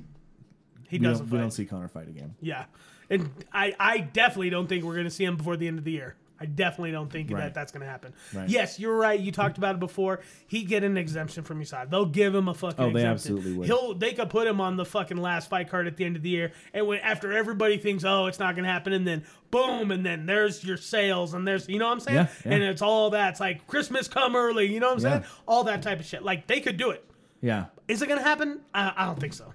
[0.89, 2.35] he we doesn't don't, we don't see Conor fight again.
[2.41, 2.67] Yeah,
[3.09, 5.85] and I, I definitely don't think we're going to see him before the end of
[5.85, 6.17] the year.
[6.43, 7.40] I definitely don't think Right.
[7.40, 8.12] that that's going to happen.
[8.35, 8.48] Right.
[8.48, 9.19] Yes, you're right.
[9.20, 10.20] You talked about it before.
[10.48, 11.89] He'd get an exemption from USADA.
[11.89, 12.85] They'll give him a fucking.
[12.85, 13.12] Oh, they exemption.
[13.36, 13.66] absolutely would.
[13.66, 13.94] He'll.
[13.94, 16.31] They could put him on the fucking last fight card at the end of the
[16.31, 19.90] year, and when after everybody thinks, oh, it's not going to happen, and then boom,
[19.93, 22.16] and then there's your sales, and there's, you know what I'm saying?
[22.16, 22.52] Yeah, yeah.
[22.55, 24.66] And it's all that's like Christmas come early.
[24.66, 25.20] You know what I'm Yeah.
[25.20, 25.24] saying?
[25.47, 26.23] All that type of shit.
[26.24, 27.05] Like they could do it.
[27.40, 27.66] Yeah.
[27.86, 28.60] Is it going to happen?
[28.74, 29.52] I, I don't think so.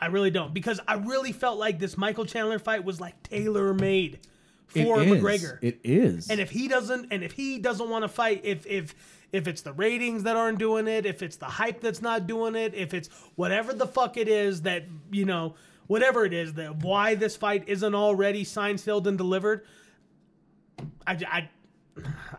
[0.00, 3.74] I really don't because I really felt like this Michael Chandler fight was like tailor
[3.74, 4.18] made
[4.70, 5.08] for It.
[5.08, 5.58] McGregor.
[5.62, 6.30] It is.
[6.30, 8.94] and if he doesn't, and if he doesn't want to fight, if if
[9.32, 12.54] if it's the ratings that aren't doing it, if it's the hype that's not doing
[12.56, 15.54] it, if it's whatever the fuck it is that you know,
[15.86, 19.64] whatever it is that why this fight isn't already signed, sealed, and delivered,
[21.06, 21.48] I I,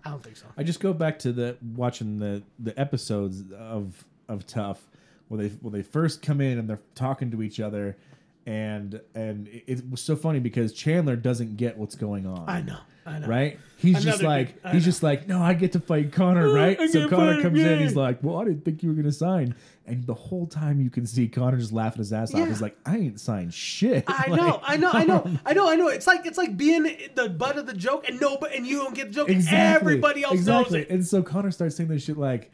[0.06, 0.48] I don't think so.
[0.58, 4.88] I just go back to the watching the the episodes of of TUF
[5.28, 7.98] when they when they first come in and they're talking to each other
[8.46, 12.50] and and it, was so funny because Chandler doesn't get what's going on.
[12.50, 13.28] I know, I know.
[13.28, 13.60] Right?
[13.78, 14.80] He's just like he's know.
[14.80, 16.80] just like, no, I get to fight Conor, Oh, right?
[16.80, 19.56] I So Conor comes in, he's like, Well, I didn't think you were gonna sign.
[19.86, 22.48] And the whole time you can see Conor just laughing his ass off.
[22.48, 24.06] He's like, I ain't signed shit.
[24.08, 25.88] I Like, know, I know, I know, I know, I know.
[25.88, 26.84] It's like it's like being
[27.16, 29.30] the butt of the joke, and no, but and you don't get the joke.
[29.30, 29.58] Exactly.
[29.60, 30.80] Everybody else exactly.
[30.80, 30.94] knows it.
[30.94, 32.52] And so Conor starts saying this shit like,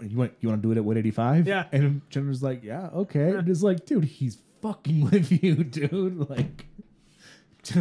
[0.00, 1.66] "You want you want to do it at 185?" Yeah.
[1.72, 6.28] And Chandler's like, "Yeah, okay." And it's like, dude, he's fucking with you, dude.
[6.30, 6.64] Like,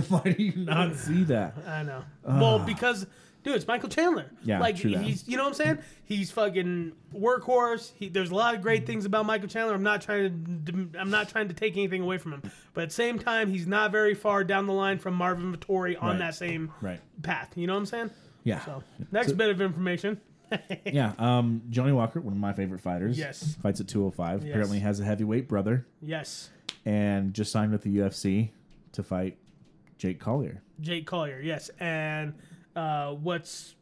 [0.09, 1.55] why do you not see that?
[1.67, 2.03] I know.
[2.25, 3.05] well, because
[3.43, 4.25] dude, it's Michael Chandler.
[4.31, 4.37] Ah.
[4.43, 5.01] Yeah, like true that.
[5.03, 5.77] he's you know what I'm saying.
[6.05, 7.91] He's fucking workhorse.
[7.95, 9.73] He, there's a lot of great things about Michael Chandler.
[9.73, 12.43] I'm not trying to I'm not trying to take anything away from him,
[12.73, 15.95] but at the same time, he's not very far down the line from Marvin Vettori
[16.01, 16.19] on Right.
[16.19, 16.99] that same Right.
[17.21, 17.53] path.
[17.55, 18.09] You know what I'm saying?
[18.43, 18.59] Yeah.
[18.65, 20.19] So next So- bit of information.
[20.85, 21.13] Yeah.
[21.17, 23.17] Um, Johnny Walker, one of my favorite fighters.
[23.17, 23.55] Yes.
[23.63, 24.41] Fights at 205.
[24.43, 24.49] Yes.
[24.51, 26.51] Apparently has a heavyweight brother Yes,
[26.85, 28.49] and just signed with the UFC
[28.93, 29.37] to fight
[29.97, 30.61] Jake Collier.
[30.81, 31.39] Jake Collier.
[31.41, 32.33] Yes, and
[32.75, 33.75] uh, what's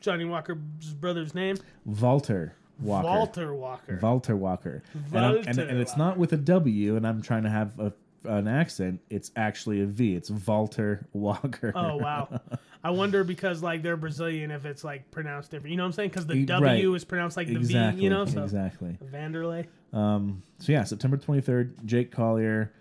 [0.00, 0.58] Johnny Walker's
[0.94, 1.56] brother's name?
[1.84, 3.06] Walter Walker.
[3.06, 3.98] Walter Walker.
[4.02, 4.82] Walter Walker.
[4.94, 7.92] And, and, Walter and it's not with a W, and I'm trying to have a,
[8.24, 9.00] an accent.
[9.10, 10.14] It's actually a V.
[10.14, 11.72] It's Walter Walker.
[11.74, 12.40] Oh wow!
[12.84, 15.70] I wonder because like they're Brazilian if it's like pronounced different.
[15.70, 16.08] You know what I'm saying?
[16.10, 16.96] Because the W right.
[16.96, 17.98] is pronounced like the exactly.
[18.00, 18.04] V.
[18.04, 18.98] You know, so exactly.
[19.04, 19.66] Vanderlei.
[19.92, 22.72] Um, so yeah, September 23rd, Jake Collier.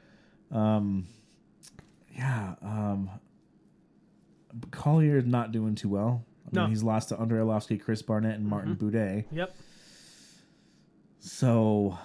[0.52, 1.06] Um,
[2.16, 3.10] yeah, um,
[4.72, 6.26] Collier is not doing too well.
[6.46, 6.62] I No.
[6.62, 6.66] Mm-hmm.
[6.66, 9.26] mean, he's lost to Andre Arlovski, Chris Barnett, and Martin Boudet.
[9.32, 9.56] Yep.
[11.20, 11.98] So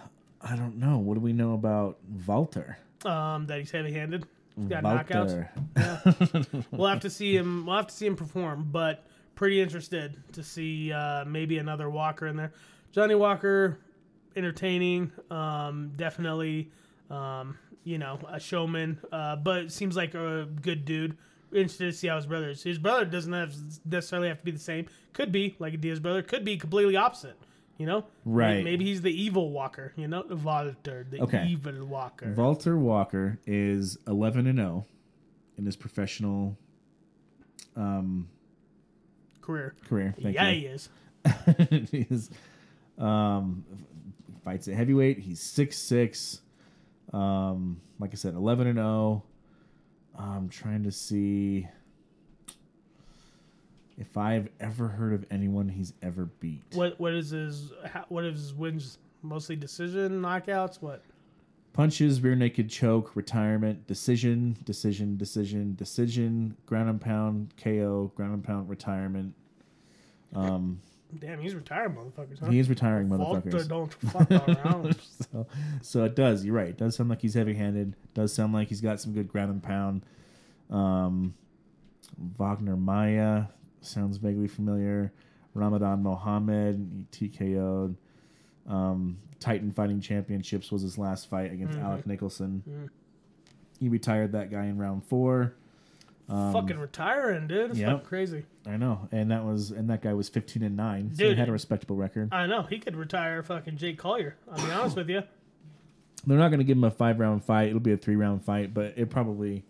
[0.43, 0.99] I don't know.
[0.99, 2.79] What do we know about Walter?
[3.05, 4.27] Um, that he's heavy-handed.
[4.57, 5.49] He's got knockouts.
[5.77, 6.65] Walter.
[6.71, 7.67] We'll have to see him.
[7.67, 8.69] We'll have to see him perform.
[8.71, 9.05] But
[9.35, 12.53] pretty interested to see uh, maybe another Walker in there.
[12.93, 13.79] Johnny Walker,
[14.35, 15.13] entertaining.
[15.31, 16.71] Um, definitely.
[17.11, 18.99] Um, you know, a showman.
[19.13, 21.17] Uh, but seems like a good dude.
[21.53, 22.63] Interested to see how his brother is.
[22.63, 23.55] His brother doesn't have
[23.85, 24.87] necessarily have to be the same.
[25.13, 26.23] Could be like a Diaz brother.
[26.23, 27.37] Could be completely opposite.
[27.79, 28.65] You know, Right.
[28.65, 29.93] Maybe he's the evil Walker.
[29.97, 31.47] You know, The Walter, the Okay.
[31.47, 32.33] evil Walker.
[32.37, 34.87] Walter Walker is 11 and 0
[35.59, 36.57] in his professional
[39.43, 39.75] career.
[39.87, 40.15] career.
[40.21, 40.61] Thank yeah, you.
[40.61, 40.89] he is.
[41.91, 42.31] he is
[42.99, 43.65] um
[44.45, 46.41] fights at heavyweight he's six six
[47.13, 49.23] um like i said 11 and 0
[50.17, 51.67] i'm trying to see
[53.99, 58.25] If I've ever heard of anyone he's ever beat, What what is his how, what
[58.25, 58.99] is his wins?
[59.23, 60.83] Mostly decision knockouts.
[60.83, 61.03] What?
[61.77, 68.43] punches, rear naked choke, retirement, decision, decision, decision, decision, ground and pound, KO, ground and
[68.43, 69.35] pound, retirement.
[70.35, 70.81] Um,
[71.19, 72.41] Damn, he's retired, motherfuckers.
[72.41, 72.47] Huh?
[72.47, 73.69] He is retiring motherfuckers.
[73.69, 74.97] don't fuck around.
[75.33, 75.47] so,
[75.83, 76.45] so it does.
[76.45, 76.69] You're right.
[76.69, 77.95] It does sound like he's heavy-handed.
[78.15, 80.03] Does sound like he's got some good ground and pound.
[80.71, 81.35] Um,
[82.39, 83.45] Wagner Maya
[83.87, 85.13] sounds vaguely familiar.
[85.55, 87.97] Ramadan Mohammed he TKO'd.
[88.69, 91.87] Um, Titan Fighting Championships was his last fight against mm-hmm.
[91.87, 92.63] Alec Nicholson.
[92.69, 92.87] Mm-hmm.
[93.79, 95.55] He retired that guy in round four.
[96.29, 97.71] Um, fucking retiring, dude.
[97.71, 97.91] It's yep.
[97.91, 98.45] fucking crazy.
[98.67, 101.49] I know, and that was and that guy was 15 and nine, so he had
[101.49, 102.31] a respectable record.
[102.33, 104.37] I know he could retire fucking Jake Collier.
[104.51, 105.23] I'll be honest with you.
[106.27, 107.69] They're not going to give him a five round fight.
[107.69, 109.65] It'll be a three round fight, but it probably.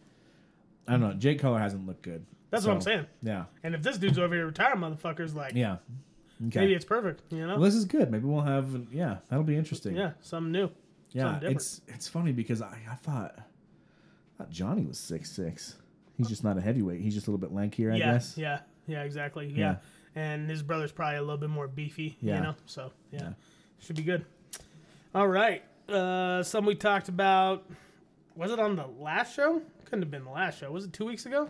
[0.89, 1.13] I don't know.
[1.15, 2.25] Jake Collier hasn't looked good.
[2.51, 3.07] That's So, what I'm saying.
[3.23, 3.45] Yeah.
[3.63, 5.77] And if this dude's over here retired, motherfuckers, like Yeah.
[6.49, 6.61] Okay.
[6.61, 7.23] maybe it's perfect.
[7.33, 7.55] You know?
[7.55, 8.11] well, this is good.
[8.11, 8.69] Maybe we'll have.
[8.93, 9.97] Yeah, that'll be interesting.
[9.97, 10.71] yeah, something new.
[11.13, 11.33] Yeah.
[11.33, 11.51] something.
[11.53, 13.43] It's it's funny because I, I thought, I
[14.39, 15.77] thought Johnny was six six.
[16.17, 17.01] He's just not a heavyweight.
[17.01, 18.37] He's just a little bit lankier, I yeah, guess.
[18.37, 19.47] yeah, yeah, Yeah, exactly.
[19.49, 19.77] Yeah.
[20.15, 20.23] Yeah.
[20.23, 22.17] and his brother's probably a little bit more beefy.
[22.21, 22.37] Yeah.
[22.37, 23.33] you know, so yeah, Yeah.
[23.81, 24.25] should be good.
[25.15, 27.65] All right, uh, some we talked about.
[28.35, 29.63] Was it on the last show?
[29.87, 30.71] Couldn't have been the last show.
[30.71, 31.49] Was it two weeks ago?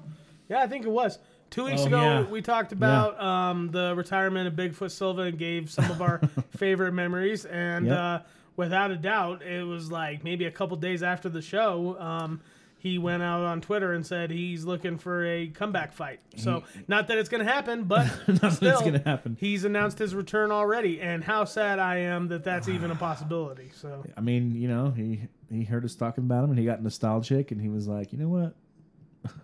[0.49, 1.19] Yeah, I think it was.
[1.51, 2.23] Two weeks Oh, ago, yeah.
[2.23, 6.19] we talked about um, the retirement of Bigfoot Silva and gave some of our
[6.57, 7.45] favorite memories.
[7.45, 7.97] And Yep.
[7.99, 8.19] uh,
[8.57, 12.41] without a doubt, it was like maybe a couple days after the show, um,
[12.79, 16.21] he went out on Twitter and said he's looking for a comeback fight.
[16.37, 18.07] So, not that it's going to happen, but
[18.53, 19.37] still, it's gonna happen.
[19.41, 21.01] he's announced his return already.
[21.01, 23.71] And how sad I am that that's even a possibility.
[23.75, 26.81] So, I mean, you know, he he heard us talking about him and he got
[26.83, 28.55] nostalgic and he was like, you know what?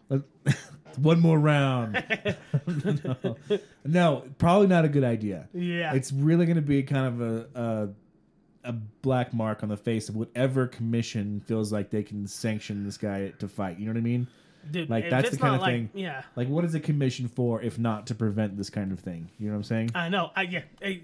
[0.98, 2.02] One more round.
[2.66, 3.36] no.
[3.84, 5.48] No, probably not a good idea.
[5.52, 5.94] yeah.
[5.94, 7.88] It's really going to be kind of a, a
[8.64, 12.98] a black mark on the face of whatever commission feels like they can sanction this
[12.98, 13.78] guy to fight.
[13.78, 14.26] You know what I mean?
[14.70, 16.22] Dude, like, that's the kind of like- thing- Yeah.
[16.36, 19.30] Like, what is a commission for if not to prevent this kind of thing?
[19.38, 19.90] You know what I'm saying?
[19.94, 20.32] I know.
[20.34, 20.62] I yeah.
[20.82, 21.00] I,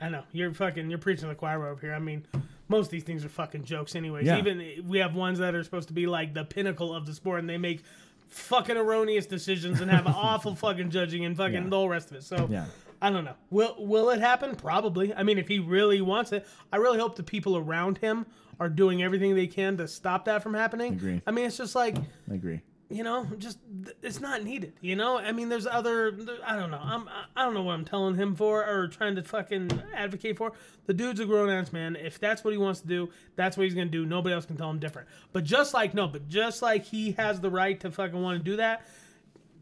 [0.00, 0.22] I know.
[0.32, 0.90] You're fucking.
[0.90, 1.94] You're preaching the choir over here.
[1.94, 2.24] I mean,
[2.68, 4.26] most of these things are fucking jokes, anyways.
[4.26, 4.38] Yeah.
[4.38, 7.40] Even we have ones that are supposed to be like the pinnacle of the sport,
[7.40, 7.82] and they make
[8.28, 11.68] fucking erroneous decisions and have awful fucking judging and fucking Yeah.
[11.68, 12.22] the whole rest of it.
[12.24, 12.66] So Yeah.
[13.00, 13.34] I don't know.
[13.50, 14.54] Will Will it happen?
[14.56, 15.14] Probably.
[15.14, 18.26] I mean, if he really wants it, I really hope the people around him
[18.60, 20.94] are doing everything they can to stop that from happening.
[20.94, 21.22] Agree.
[21.26, 21.96] I mean, it's just like
[22.30, 22.60] I agree.
[22.90, 23.58] You know, just
[24.02, 24.72] it's not needed.
[24.80, 26.16] You know, I mean, there's other.
[26.44, 26.80] I don't know.
[26.82, 27.08] I'm.
[27.36, 30.52] I don't know what I'm telling him for or trying to fucking advocate for.
[30.86, 31.96] The dude's a grown ass man.
[31.96, 34.06] If that's what he wants to do, that's what he's gonna do.
[34.06, 35.08] Nobody else can tell him different.
[35.32, 38.44] But just like no, but just like he has the right to fucking want to
[38.44, 38.86] do that.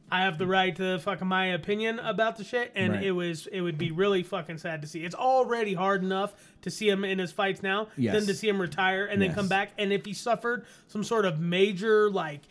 [0.09, 3.03] I have the right to fucking my opinion about the shit, and Right.
[3.07, 5.05] it was it would be really fucking sad to see.
[5.05, 6.33] It's already hard enough
[6.63, 8.15] to see him in his fights now, Yes.
[8.15, 9.73] than to see him retire and then come back.
[9.79, 12.43] And if he suffered some sort of major like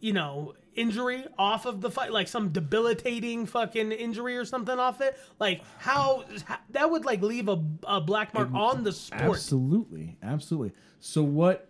[0.00, 5.00] you know, injury off of the fight, like some debilitating fucking injury or something off
[5.00, 9.22] it, like how, how that would like leave a, a black mark on the sport.
[9.22, 10.72] Absolutely, absolutely.
[11.00, 11.68] So what?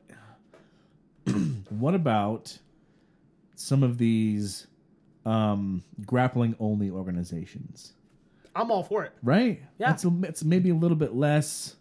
[1.70, 2.58] what about
[3.54, 4.66] some of these
[5.26, 7.92] um, grappling only organizations?
[8.54, 9.12] I'm all for it.
[9.22, 9.62] Right?
[9.78, 9.92] Yeah.
[9.92, 11.76] It's, a, it's maybe a little bit less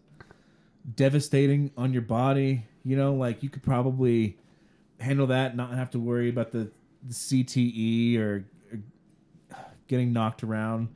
[0.96, 2.66] devastating on your body.
[2.84, 4.38] You know, like you could probably
[5.00, 6.70] handle that, not have to worry about the,
[7.04, 8.80] the CTE or, or
[9.88, 10.90] getting knocked around.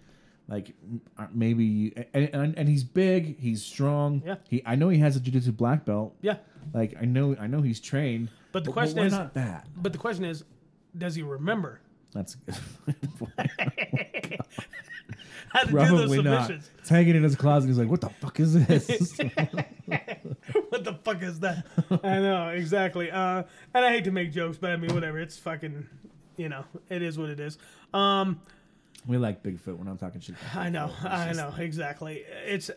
[0.47, 0.73] Like
[1.17, 4.21] uh, maybe, you, and, and, and he's big, he's strong.
[4.25, 4.35] Yeah.
[4.49, 6.13] He, I know he has a jiu-jitsu black belt.
[6.21, 6.37] Yeah,
[6.73, 8.29] Like I know, I know he's trained.
[8.51, 9.67] But the question why is- not that?
[9.77, 10.43] but the question is,
[10.97, 11.79] does he remember
[12.13, 12.35] That's
[15.49, 16.45] how to do those probably not.
[16.47, 16.69] submissions?
[16.79, 17.67] It's hanging in his closet.
[17.67, 19.17] He's like, "What the fuck is this?"
[20.81, 21.65] what the fuck is that?
[22.03, 23.11] I know exactly.
[23.11, 23.43] Uh,
[23.73, 25.19] and I hate to make jokes, but I mean, whatever.
[25.19, 25.87] It's fucking,
[26.37, 27.57] you know, it is what it is.
[27.93, 28.41] Um,
[29.07, 29.77] we like Bigfoot.
[29.77, 30.35] when I'm talking shit.
[30.55, 32.23] I know, I just- know exactly.
[32.45, 32.69] It's.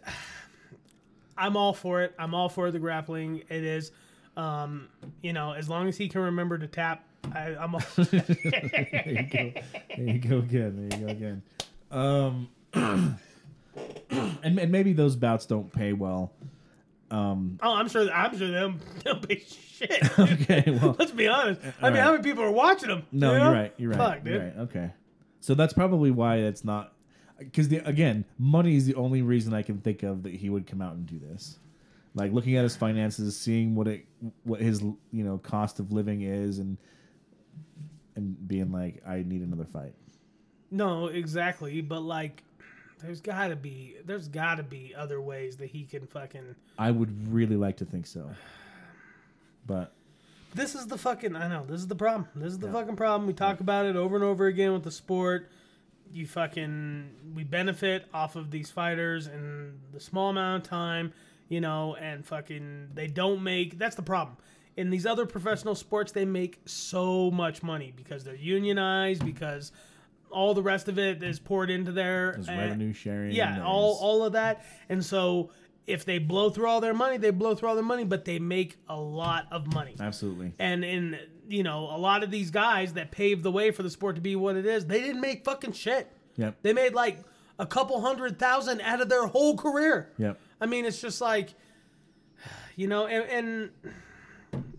[1.37, 2.15] I'm all for it.
[2.19, 3.39] I'm all for the grappling.
[3.49, 3.91] It is,
[4.37, 4.89] um,
[5.21, 7.05] you know, as long as he can remember to tap,
[7.35, 7.83] I, I'm all.
[7.97, 9.53] There you go.
[9.97, 10.89] There you go again.
[10.89, 11.43] There you go again.
[11.91, 12.49] Um,
[14.11, 16.33] and, and maybe those bouts don't pay well.
[17.11, 18.11] Um, oh, I'm sure.
[18.11, 18.75] I'm sure they'll,
[19.05, 20.03] they'll be shit.
[20.19, 21.61] okay, well, Let's be honest.
[21.81, 22.03] I mean, right.
[22.03, 23.07] how many people are watching them?
[23.13, 23.45] no, you know?
[23.45, 23.75] are right.
[23.77, 23.99] You're right.
[23.99, 24.43] Fuck, you're dude.
[24.43, 24.63] right.
[24.65, 24.91] Okay,
[25.41, 26.93] so that's probably why it's not
[27.39, 30.81] because again, money is the only reason I can think of that he would come
[30.81, 31.59] out and do this.
[32.15, 34.07] Like looking at his finances, seeing what it,
[34.45, 36.79] what his you know cost of living is, and
[38.17, 39.95] and being like, I need another fight.
[40.71, 41.81] No, exactly.
[41.81, 42.45] But like,
[43.05, 46.55] there's gotta be there's gotta be other ways that he can fucking.
[46.79, 48.31] I would really like to think so,
[49.67, 49.93] but
[50.55, 51.35] This is the fucking.
[51.35, 52.29] I know this is the problem.
[52.37, 53.27] This is the fucking problem.
[53.27, 55.51] We talk about it over and over again with the sport.
[56.13, 61.13] You fucking we benefit off of these fighters in the small amount of time,
[61.49, 63.79] you know, and fucking they don't make.
[63.79, 64.37] That's the problem.
[64.77, 69.73] In these other professional sports, they make so much money because they're unionized, because
[70.35, 72.33] all the rest of it is poured into there.
[72.35, 73.33] there's and- revenue sharing.
[73.33, 74.65] yeah, there's- all all of that.
[74.89, 75.51] And so
[75.87, 78.39] if they blow through all their money, they blow through all their money, but they
[78.39, 79.95] make a lot of money.
[80.01, 80.53] absolutely.
[80.59, 83.91] And in you know, a lot of these guys that paved the way for the
[83.91, 86.11] sport to be what it is, they didn't make fucking shit.
[86.37, 86.57] Yep.
[86.63, 87.19] They made like
[87.59, 90.11] a couple hundred thousand out of their whole career.
[90.17, 90.41] Yep.
[90.61, 91.53] I mean, it's just like,
[92.77, 93.71] you know, and, and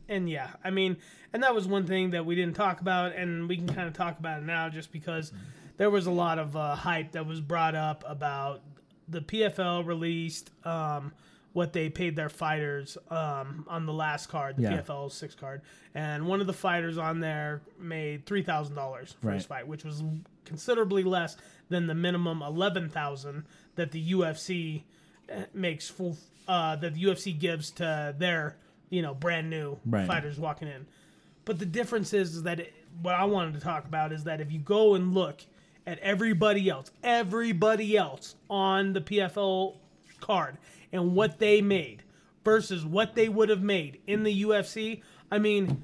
[0.10, 0.98] and yeah, I mean,
[1.34, 3.94] and that was one thing that we didn't talk about, and we can kind of
[3.94, 5.32] talk about it now, just because
[5.77, 8.61] there was a lot of uh, hype that was brought up about
[9.07, 11.11] the PFL released um,
[11.53, 14.82] what they paid their fighters um, on the last card, the Yeah.
[14.82, 15.61] PFL six card,
[15.94, 19.84] and one of the fighters on there made three thousand dollars for his fight, which
[19.84, 20.03] was
[20.45, 21.38] considerably less
[21.69, 23.44] than the minimum eleven thousand
[23.76, 24.84] that the UFC
[25.32, 26.18] uh, makes full
[26.48, 28.56] uh, that the UFC gives to their
[28.89, 30.07] you know brand new Right.
[30.07, 30.85] fighters walking in.
[31.45, 34.41] But the difference is, is that it, what I wanted to talk about is that
[34.41, 35.41] if you go and look
[35.85, 39.75] at everybody else, everybody else on the PFL
[40.21, 40.57] card
[40.91, 42.01] and what they made
[42.43, 45.01] versus what they would have made in the UFC,
[45.31, 45.83] I mean,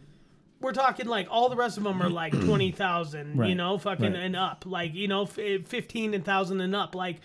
[0.59, 4.15] we're talking like all the rest of them are like 20,000, you know, fucking Right.
[4.23, 6.95] and up, like, you know, f- 15,000 and up.
[6.95, 7.17] Like,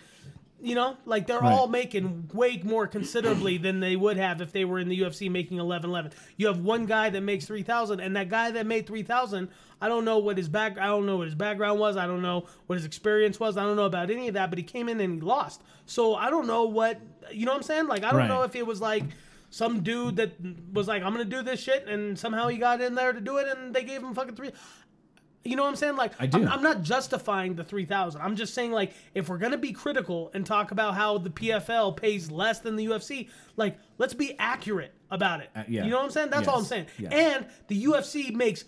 [0.61, 1.51] you know, like they're Right.
[1.53, 5.29] all making way more considerably than they would have if they were in the UFC
[5.29, 6.11] making 11 11.
[6.35, 10.03] You have one guy that makes 3,000 and that guy that made 3,000, I don't
[10.03, 12.77] know what his back I don't know what his background was, I don't know what
[12.77, 13.55] his experience was.
[13.57, 15.61] I don't know about any of that, but he came in and he lost.
[15.85, 16.99] So I don't know what,
[17.31, 17.87] you know what I'm saying?
[17.87, 18.27] Like I don't Right.
[18.27, 19.03] know if it was like
[19.49, 20.31] some dude that
[20.73, 23.21] was like I'm going to do this shit and somehow he got in there to
[23.21, 24.51] do it and they gave him fucking 3
[25.47, 25.95] you know what I'm saying?
[25.95, 26.39] Like, I do.
[26.39, 28.21] I'm, I'm not justifying the 3,000.
[28.21, 31.29] I'm just saying, like, if we're going to be critical and talk about how the
[31.29, 35.49] PFL pays less than the UFC, like, let's be accurate about it.
[35.55, 35.83] Uh, yeah.
[35.85, 36.29] You know what I'm saying?
[36.29, 36.87] That's all I'm saying.
[36.99, 37.13] Yes.
[37.13, 38.65] And the UFC makes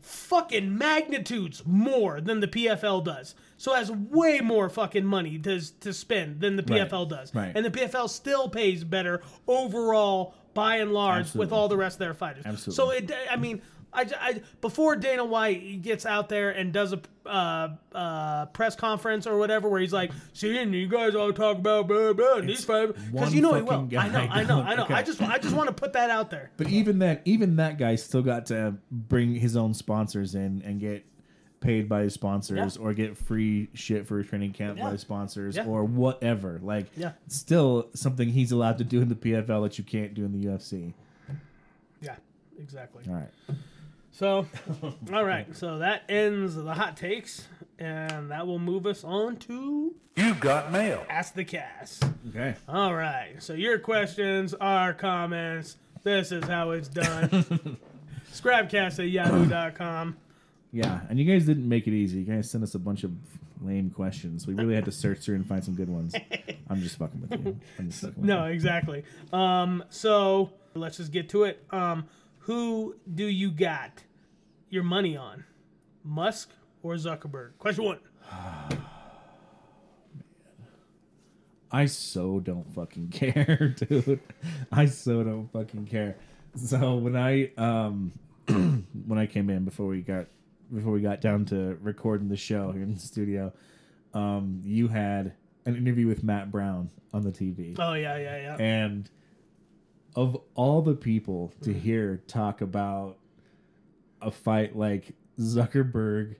[0.00, 3.34] fucking magnitudes more than the PFL does.
[3.56, 6.88] So has way more fucking money to, to spend than the Right.
[6.90, 7.34] PFL does.
[7.34, 7.52] Right.
[7.54, 12.00] And the PFL still pays better overall by and large with all the rest of
[12.00, 12.44] their fighters.
[12.44, 12.74] Absolutely.
[12.74, 13.62] So it, I mean,
[13.94, 19.26] I, I before Dana White gets out there and does a uh, uh, press conference
[19.26, 22.64] or whatever where he's like, "See, you guys all talk about blah blah and these
[22.64, 24.18] five because you know he will." I know.
[24.18, 24.84] I know, I know.
[24.84, 24.94] Okay.
[24.94, 26.50] I just, I just want to put that out there.
[26.56, 30.80] But even that, even that guy still got to bring his own sponsors in and
[30.80, 31.04] get
[31.60, 32.82] paid by his sponsors, Yeah.
[32.82, 34.84] or get free shit for training camp Yeah.
[34.86, 35.66] by his sponsors, Yeah.
[35.66, 36.58] or whatever.
[36.60, 37.12] Like, Yeah.
[37.28, 40.44] still something he's allowed to do in the PFL that you can't do in the
[40.48, 40.92] UFC.
[42.00, 42.16] Yeah,
[42.58, 43.04] exactly.
[43.08, 43.30] All right,
[44.12, 44.46] So,
[45.12, 45.54] all right.
[45.56, 47.48] So that ends the hot takes,
[47.78, 51.04] and that will move us on to You've got mail.
[51.08, 52.04] Ask the Cast.
[52.28, 52.54] okay.
[52.68, 53.36] All right.
[53.42, 55.76] So your questions, our comments.
[56.02, 57.28] This is how it's done.
[58.32, 60.16] Scrapcast at yahoo.com.
[60.72, 62.18] Yeah, and you guys didn't make it easy.
[62.20, 63.12] You guys sent us a bunch of
[63.62, 64.46] lame questions.
[64.46, 66.14] We really had to search through and find some good ones.
[66.68, 67.60] I'm just fucking with you.
[67.78, 68.52] I'm just fucking with No, you.
[68.52, 69.04] exactly.
[69.32, 71.62] Um, so let's just get to it.
[71.70, 72.06] Um,
[72.42, 74.04] who do you got
[74.68, 75.44] your money on?
[76.04, 76.50] Musk
[76.82, 77.58] or Zuckerberg?
[77.58, 77.98] Question one.
[81.74, 84.20] I so don't fucking care, dude.
[84.70, 86.16] I so don't fucking care.
[86.54, 88.12] So when I um
[88.48, 90.26] when I came in before we got
[90.72, 93.52] before we got down to recording the show here in the studio,
[94.14, 97.76] um, you had an interview with Matt Brown on the TV.
[97.78, 98.56] Oh yeah, yeah, yeah.
[98.58, 99.08] And
[100.14, 103.16] of all the people to hear talk about
[104.20, 106.36] a fight like Zuckerberg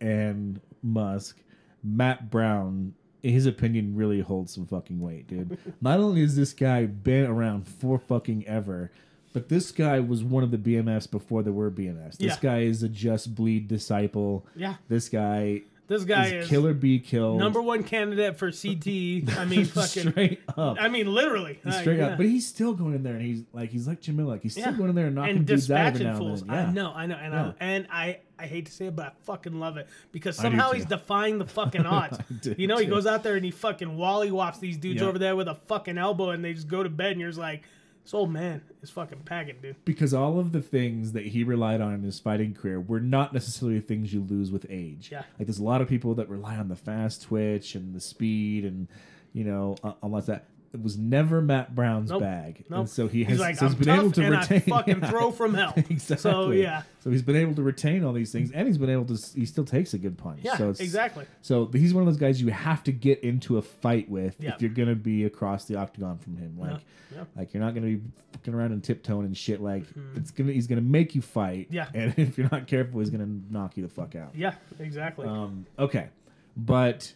[0.00, 1.38] and Musk,
[1.82, 5.58] Matt Brown, his opinion really holds some fucking weight, dude.
[5.80, 8.90] Not only has this guy been around for fucking ever,
[9.32, 12.18] but this guy was one of the BMFs before there were BMFs.
[12.18, 12.38] This Yeah.
[12.40, 14.46] guy is a Just Bleed disciple.
[14.54, 14.76] Yeah.
[14.88, 17.38] This guy This guy is is killer be killed.
[17.38, 18.86] number one candidate for CT.
[19.38, 20.10] I mean, fucking.
[20.10, 20.76] straight up.
[20.80, 21.60] I mean, literally.
[21.64, 22.16] Uh, straight up.
[22.16, 24.32] But he's still going in there and he's like he's like Miller.
[24.32, 24.72] Like he's still Yeah.
[24.76, 26.42] going in there and knocking and dudes out every now and fools.
[26.42, 26.54] then.
[26.56, 26.68] Yeah.
[26.68, 27.40] I know, I know, and Yeah.
[27.60, 30.72] I and I I hate to say it, but I fucking love it because somehow
[30.72, 32.18] he's defying the fucking odds.
[32.58, 35.08] you know, he goes out there and he fucking wally wops these dudes Yeah.
[35.08, 37.38] over there with a fucking elbow, and they just go to bed, and you're just
[37.40, 37.62] like.
[38.06, 39.84] This old man is fucking packing, dude.
[39.84, 43.34] because all of the things that he relied on in his fighting career were not
[43.34, 45.08] necessarily things you lose with age.
[45.10, 45.24] Yeah.
[45.36, 48.64] Like there's a lot of people that rely on the fast twitch and the speed
[48.64, 48.86] and
[49.32, 50.44] you know uh, unless that
[50.82, 52.22] was never Matt Brown's Nope.
[52.22, 52.64] bag.
[52.68, 52.80] Nope.
[52.80, 54.60] And so he He's has like, so he's "I'm been able to and I retain
[54.68, 55.10] fucking yeah.
[55.10, 56.16] throw from hell." exactly.
[56.16, 56.82] So, yeah.
[57.00, 59.46] So he's been able to retain all these things and he's been able to he
[59.46, 60.40] still takes a good punch.
[60.42, 61.24] Yeah, so it's, exactly.
[61.42, 64.54] So he's one of those guys you have to get into a fight with Yeah.
[64.54, 66.56] if you're gonna be across the octagon from him.
[66.58, 66.80] Like,
[67.14, 67.24] yeah.
[67.36, 68.00] like you're not gonna be
[68.32, 69.60] fucking around and tiptoeing and shit.
[69.60, 69.84] Like
[70.16, 71.70] it's gonna he's gonna make you fight.
[71.70, 71.74] Mm-hmm.
[71.74, 71.88] Yeah.
[71.94, 74.30] And if you're not careful, he's gonna knock you the fuck out.
[74.34, 75.26] Yeah, exactly.
[75.26, 75.66] Um.
[75.78, 76.08] Okay.
[76.56, 77.12] But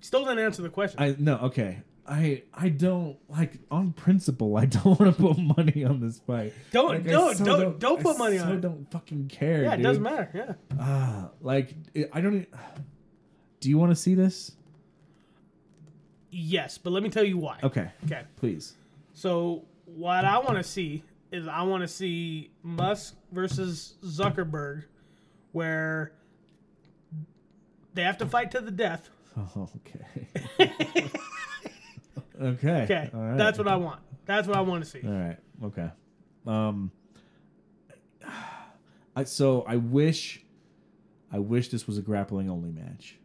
[0.00, 1.00] Still didn't answer the question.
[1.00, 1.36] I no.
[1.44, 1.78] Okay.
[2.06, 4.56] I I don't like on principle.
[4.56, 6.52] I don't want to put money on this fight.
[6.70, 8.60] Don't- Like, don't- so don't- don't I put money on so it.
[8.60, 9.62] Don't fucking care.
[9.62, 9.84] yeah, it dude.
[9.84, 10.30] doesn't matter.
[10.34, 10.52] Yeah.
[10.78, 12.42] Ah, like it- I don't.
[12.42, 12.46] e-
[13.60, 14.52] Do you want to see this?
[16.30, 17.58] Yes, but let me tell you why.
[17.62, 17.88] Okay.
[18.04, 18.22] Okay.
[18.36, 18.74] Please.
[19.14, 24.84] So what I want to see is I want to see Musk versus Zuckerberg,
[25.52, 26.12] where
[27.94, 29.08] they have to fight to the death.
[29.36, 29.68] Oh,
[30.58, 31.10] okay.
[32.40, 32.82] okay.
[32.82, 33.36] Okay, All right.
[33.36, 34.00] that's what I want.
[34.26, 35.00] That's what I want to see.
[35.06, 35.38] All right.
[35.64, 35.90] Okay.
[36.46, 36.90] Um.
[39.16, 40.42] I so I wish,
[41.32, 43.16] I wish this was a grappling only match.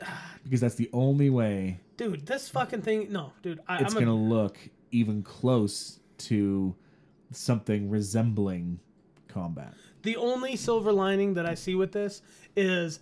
[0.44, 3.10] Because that's the only way Dude, this fucking thing.
[3.10, 3.58] No, dude.
[3.66, 4.56] I, it's I'm gonna look
[4.92, 6.72] even close to
[7.32, 8.78] something resembling
[9.26, 9.74] combat.
[10.02, 12.22] the only silver lining that I see with this
[12.54, 13.00] is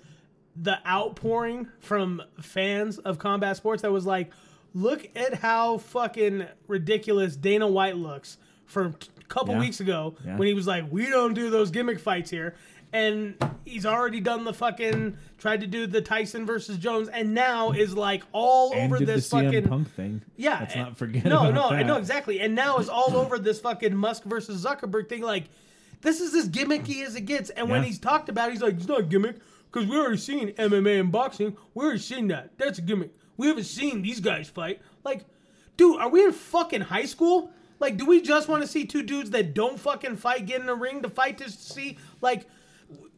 [0.56, 4.32] the outpouring from fans of combat sports that was like,
[4.74, 8.36] look at how fucking ridiculous Dana White looks
[8.66, 9.60] from a couple Yeah.
[9.60, 10.36] weeks ago Yeah.
[10.36, 12.54] when he was like, we don't do those gimmick fights here.
[12.92, 13.34] And
[13.64, 17.96] he's already done the fucking tried to do the Tyson versus Jones, and now is
[17.96, 20.22] like all And over this fucking Punk thing.
[20.36, 21.24] Yeah, Let's and- not forget.
[21.24, 21.86] No, about no, eh, that.
[21.86, 22.40] no, exactly.
[22.40, 25.22] And now is all over this fucking Musk versus Zuckerberg thing.
[25.22, 25.44] Like,
[26.02, 27.50] this is as gimmicky as it gets.
[27.50, 29.36] And when he's talked about, it, he's like, it's not a gimmick
[29.72, 31.56] because we already seen MMA and boxing.
[31.74, 32.56] We already seen that.
[32.58, 33.12] That's a gimmick.
[33.36, 34.80] We haven't seen these guys fight.
[35.04, 35.24] Like,
[35.76, 37.50] dude, are we in fucking high school?
[37.80, 40.68] Like, do we just want to see two dudes that don't fucking fight get in
[40.68, 41.98] a ring to fight to see?
[42.20, 42.46] Like,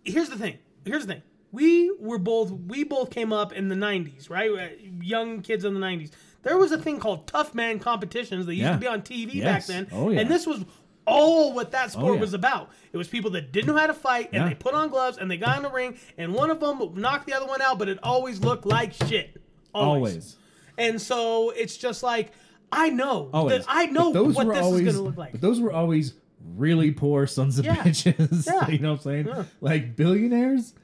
[0.05, 0.59] here's the thing.
[0.85, 1.23] Here's the thing.
[1.53, 4.51] We were both we both came up in the 90s, right?
[4.51, 4.69] Uh,
[5.01, 6.11] Young kids in the 90s.
[6.43, 8.73] There was a thing called tough man competitions that used Yeah.
[8.73, 9.89] to be on TV back then.
[9.93, 10.21] Oh, yeah.
[10.21, 10.65] And this was
[11.07, 12.21] all what that sport yeah.
[12.21, 12.71] was about.
[12.93, 15.31] It was people that didn't know how to fight and they put on gloves and
[15.31, 17.89] they got in the ring and one of them knocked the other one out, but
[17.89, 19.41] it always looked like shit.
[19.77, 20.13] Always.
[20.13, 20.37] Always.
[20.79, 22.33] And so it's just like
[22.73, 23.59] I know Always.
[23.65, 25.33] that I know those what this always, is going to look like.
[25.33, 26.15] But those were always
[26.57, 27.77] really poor sons of Yeah.
[27.77, 28.47] bitches.
[28.53, 28.69] Yeah.
[28.69, 29.27] you know what I'm saying?
[29.27, 29.45] Yeah.
[29.61, 30.75] Like billionaires,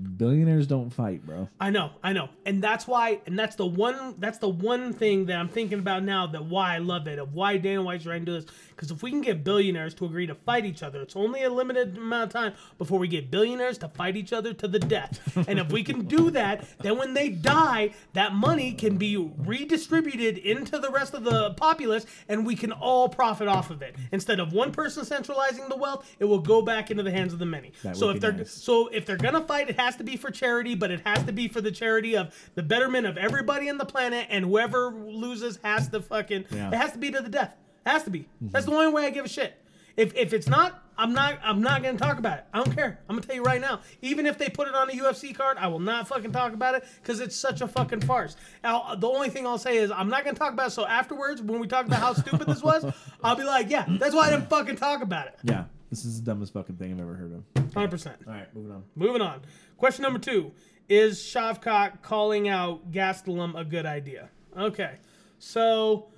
[0.00, 1.48] billionaires don't fight, bro.
[1.60, 5.26] I know, I know, and that's why, and that's the one, that's the one thing
[5.26, 6.26] that I'm thinking about now.
[6.26, 8.50] That why I love it, of why Dana White's trying to do this.
[8.70, 11.50] Because if we can get billionaires to agree to fight each other, it's only a
[11.50, 15.20] limited amount of time before we get billionaires to fight each other to the death.
[15.48, 20.38] and if we can do that, then when they die, that money can be redistributed
[20.38, 23.96] into the rest of the populace, and we can all profit off of it.
[24.12, 27.38] Instead of one person centralizing the wealth, it will go back into the hands of
[27.38, 27.72] the many.
[27.82, 28.50] That so if they're nice.
[28.50, 31.32] so if they're gonna fight, it has to be for charity, but it has to
[31.32, 35.58] be for the charity of the betterment of everybody on the planet, and whoever loses
[35.64, 36.68] has to fucking Yeah.
[36.68, 37.56] it has to be to the death.
[37.86, 38.20] It has to be.
[38.20, 38.48] Mm-hmm.
[38.50, 39.54] That's the only way I give a shit.
[39.96, 42.44] If if it's not, I'm not I'm not gonna talk about it.
[42.54, 43.00] I don't care.
[43.08, 43.80] I'm gonna tell you right now.
[44.02, 46.74] Even if they put it on a UFC card, I will not fucking talk about
[46.76, 48.36] it because it's such a fucking farce.
[48.62, 50.70] Now the only thing I'll say is I'm not gonna talk about it.
[50.70, 52.84] So afterwards, when we talk about how stupid this was,
[53.24, 55.38] I'll be like, yeah, that's why I didn't fucking talk about it.
[55.42, 57.42] Yeah, this is the dumbest fucking thing I've ever heard of.
[57.74, 57.90] 100.
[57.90, 58.84] percent All right, moving on.
[58.94, 59.40] Moving on.
[59.80, 60.52] Question number two:
[60.90, 64.28] Is Shavkat calling out Gastelum a good idea?
[64.54, 64.96] Okay,
[65.38, 66.08] so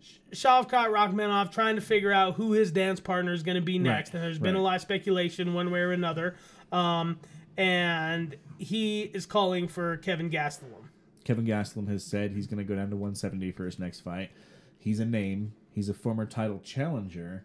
[0.00, 3.76] Sh- Shavkat Rakhmonov trying to figure out who his dance partner is going to be
[3.76, 6.36] next, and there's been a lot of speculation one way or another.
[6.70, 7.18] Um,
[7.56, 10.84] and he is calling for Kevin Gastelum.
[11.24, 14.30] Kevin Gastelum has said he's going to go down to 170 for his next fight.
[14.78, 15.54] He's a name.
[15.72, 17.44] He's a former title challenger.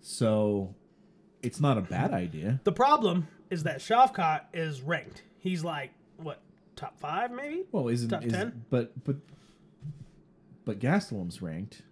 [0.00, 0.74] So
[1.42, 2.60] it's not a bad idea.
[2.64, 5.22] The problem is that Shavkat is ranked.
[5.38, 6.40] He's like what
[6.76, 8.64] top five maybe Well, isn't Top 10?
[8.70, 9.16] but but
[10.64, 11.82] but Gastelum's ranked.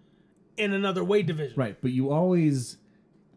[0.57, 1.55] in another weight division.
[1.59, 2.77] Right, but you always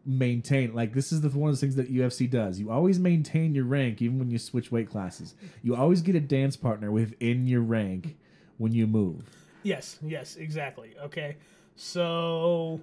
[0.07, 2.59] maintain like this is the one of the things that UFC does.
[2.59, 5.35] You always maintain your rank even when you switch weight classes.
[5.63, 8.17] You always get a dance partner within your rank
[8.59, 9.25] when you move.
[9.63, 10.95] Yes, yes, exactly.
[11.05, 11.37] Okay,
[11.77, 12.81] so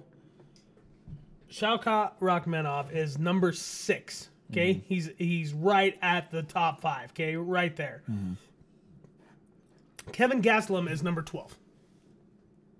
[1.50, 4.28] Shavkat Rakhmonov is number six.
[4.50, 4.86] Okay, mm-hmm.
[4.86, 7.10] he's he's right at the top five.
[7.10, 8.02] Okay, right there.
[8.10, 8.32] Mm-hmm.
[10.12, 11.56] Kevin Gastelum is number twelve.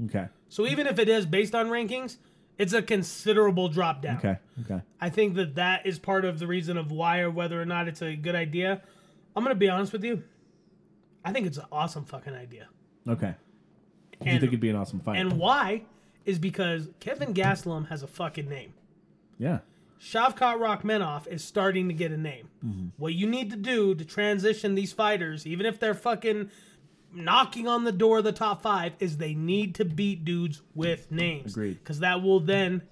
[0.07, 0.29] Okay.
[0.49, 2.17] So even if it is based on rankings,
[2.57, 4.17] it's a considerable drop down.
[4.19, 4.37] Okay.
[4.63, 4.81] Okay.
[5.01, 7.89] I think that that is part of the reason of why or whether or not
[7.89, 8.81] it's a good idea.
[9.37, 10.23] I'm gonna be honest with you.
[11.25, 12.69] I think it's an awesome fucking idea.
[13.07, 13.35] Okay.
[14.21, 15.19] You think it'd be an awesome fight?
[15.19, 15.83] And why
[16.29, 18.75] is because Kevin Gastelum has a fucking name.
[19.39, 19.61] yeah.
[20.01, 22.49] Shavkat Rakhmonov is starting to get a name.
[22.65, 22.89] Mm-hmm.
[22.99, 26.51] What you need to do to transition these fighters, even if they're fucking
[27.13, 31.11] knocking on the door of the top five, is they need to beat dudes with
[31.11, 31.53] names.
[31.55, 31.79] Agreed.
[31.83, 32.83] Because that will then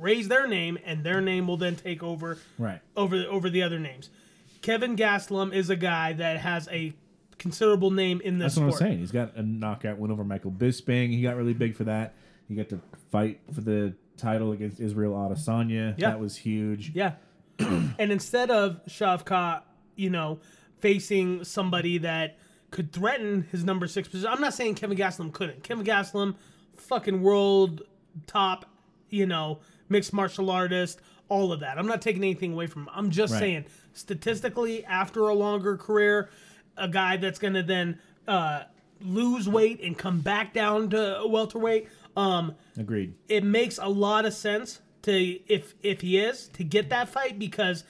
[0.00, 2.80] raise their name, and their name will then take over Right.
[2.96, 4.10] over over the other names.
[4.62, 6.92] Kevin Gastelum is a guy that has a
[7.38, 8.82] considerable name in this That's what sport.
[8.82, 8.98] I'm saying.
[8.98, 11.10] He's got a knockout win over Michael Bisping.
[11.10, 12.14] He got really big for that.
[12.48, 15.94] He got to fight for the title against Israel Adesanya.
[15.98, 16.10] Yeah.
[16.10, 16.92] That was huge.
[16.94, 17.12] Yeah.
[17.58, 19.62] and instead of Shavkat,
[19.96, 20.40] you know,
[20.78, 22.38] facing somebody that
[22.70, 25.62] could threaten his number six position, I'm not saying Kevin Gastelum couldn't.
[25.62, 26.36] Kevin Gastelum,
[26.76, 27.82] fucking world
[28.26, 28.66] top,
[29.10, 31.78] you know, mixed martial artist, all of that.
[31.78, 32.88] I'm not taking anything away from him.
[32.92, 33.40] I'm just Right.
[33.40, 36.28] saying, statistically, after a longer career,
[36.76, 37.98] a guy that's going to then
[38.28, 38.64] uh,
[39.00, 41.88] lose weight and come back down to welterweight.
[42.16, 43.14] Um, Agreed.
[43.28, 47.38] it makes a lot of sense to if if he is to get that fight
[47.38, 47.84] because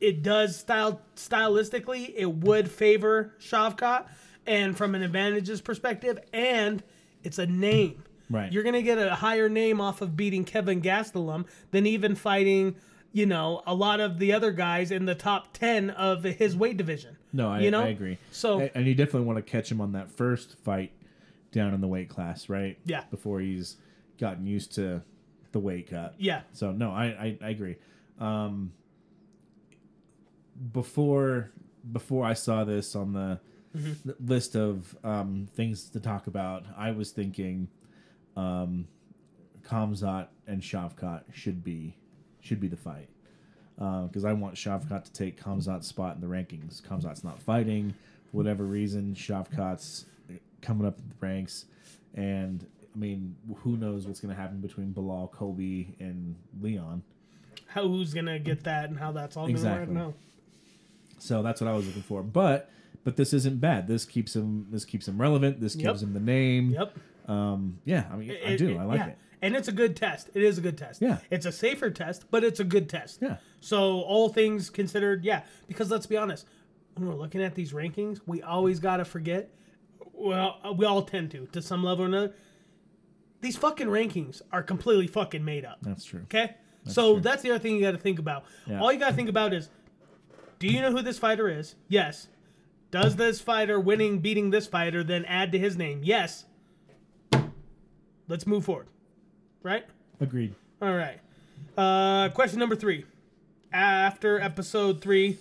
[0.00, 4.06] it does style stylistically it would favor Shavkat
[4.46, 6.82] and from an advantages perspective and
[7.22, 8.04] it's a name.
[8.30, 8.52] Right.
[8.52, 12.76] You're gonna get a higher name off of beating Kevin Gastelum than even fighting,
[13.12, 16.76] you know, a lot of the other guys in the top ten of his weight
[16.76, 17.16] division.
[17.32, 17.82] No, I, you know?
[17.82, 18.18] I agree.
[18.32, 20.92] So and you definitely want to catch him on that first fight
[21.56, 22.78] down in the weight class, right?
[22.84, 23.02] Yeah.
[23.10, 23.76] Before he's
[24.18, 25.02] gotten used to
[25.52, 26.14] the weight cut.
[26.18, 27.76] yeah, So no, I I, I agree.
[28.20, 28.72] Um,
[30.72, 31.50] before
[31.92, 33.40] before I saw this on the
[33.76, 34.12] Mm-hmm.
[34.26, 37.68] list of um, things to talk about, I was thinking,
[38.34, 38.88] um,
[39.68, 41.94] Khamzat and Shavkat should be
[42.40, 43.10] should be the fight
[43.76, 46.80] because I want Shavkat to take Khamzat's spot in the rankings.
[46.80, 47.92] Khamzat's not fighting
[48.30, 49.14] for whatever reason.
[49.14, 50.06] Shavkat's
[50.66, 51.66] coming up the ranks,
[52.14, 57.02] and I mean, who knows what's going to happen between Belal, Colby, and Leon.
[57.68, 59.86] how who's gonna get that and how that's all Exactly.
[59.94, 60.14] gonna work?
[60.16, 60.20] No.
[61.18, 62.22] So that's what I was looking for.
[62.22, 62.70] But
[63.04, 63.86] but this isn't bad.
[63.86, 65.60] This keeps him this keeps him relevant.
[65.60, 66.08] This gives Yep.
[66.08, 66.70] him the name.
[66.70, 66.96] Yep.
[67.28, 67.78] Um.
[67.84, 68.04] Yeah.
[68.12, 68.78] I mean, I do.
[68.78, 69.06] I like yeah.
[69.08, 69.18] it.
[69.42, 70.30] And it's a good test.
[70.34, 71.02] It is a good test.
[71.02, 71.18] Yeah.
[71.30, 73.18] It's a safer test, but it's a good test.
[73.20, 73.36] Yeah.
[73.60, 75.42] So all things considered, yeah.
[75.68, 76.46] Because let's be honest,
[76.94, 79.50] when we're looking at these rankings, we always gotta forget.
[80.16, 82.32] Well, uh, we all tend to, to some level or another.
[83.42, 85.78] These fucking rankings are completely fucking made up.
[85.82, 86.22] That's true.
[86.22, 86.54] Okay.
[86.86, 87.20] so true.
[87.20, 88.44] that's the other thing you got to think about.
[88.66, 88.80] Yeah.
[88.80, 89.68] All you got to think about is,
[90.58, 91.74] do you know who this fighter is?
[91.88, 92.28] Yes.
[92.90, 96.00] Does this fighter winning, beating this fighter, then add to his name?
[96.02, 96.46] Yes.
[98.26, 98.86] Let's move forward.
[99.62, 99.84] Right.
[100.20, 100.54] Agreed.
[100.80, 101.20] All right.
[101.76, 103.04] Uh, question number three.
[103.72, 105.38] After episode three,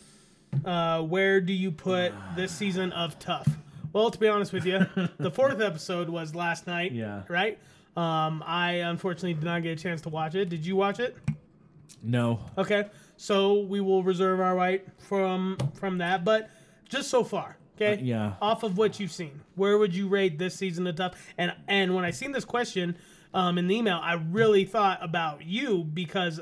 [0.65, 3.47] uh, where do you put this season of TUF?
[3.95, 4.85] Well, to be honest with you,
[5.19, 6.91] the fourth episode was last night.
[6.91, 7.21] Yeah.
[7.29, 7.57] Right.
[7.95, 10.49] Um, I unfortunately did not get a chance to watch it.
[10.49, 11.15] Did you watch it?
[12.03, 12.41] No.
[12.57, 12.89] Okay.
[13.15, 16.49] So we will reserve our right from from that, but
[16.89, 17.55] just so far.
[17.77, 17.93] Okay.
[17.93, 18.33] Uh, yeah.
[18.41, 21.13] Off of what you've seen, where would you rate this season of TUF?
[21.37, 22.97] And and when I seen this question
[23.33, 26.41] um, in the email, I really thought about you because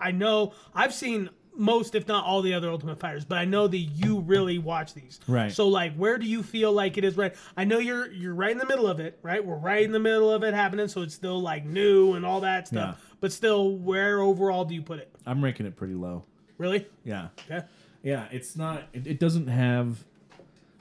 [0.00, 1.30] I know I've seen
[1.60, 4.94] most, if not all, the other Ultimate Fighters, but I know that you really watch
[4.94, 5.20] these.
[5.28, 5.52] Right.
[5.52, 7.34] So like, where do you feel like it is right?
[7.56, 9.44] I know you're you're right in the middle of it, right?
[9.44, 12.40] We're right in the middle of it happening, so it's still like new and all
[12.40, 12.96] that stuff.
[12.98, 13.16] Yeah.
[13.20, 15.14] But still, where overall do you put it?
[15.26, 16.24] I'm ranking it pretty low.
[16.58, 16.88] Really?
[17.04, 17.28] Yeah.
[17.50, 17.64] Okay.
[18.02, 18.26] Yeah.
[18.32, 18.84] It's not.
[18.92, 20.04] It, it doesn't have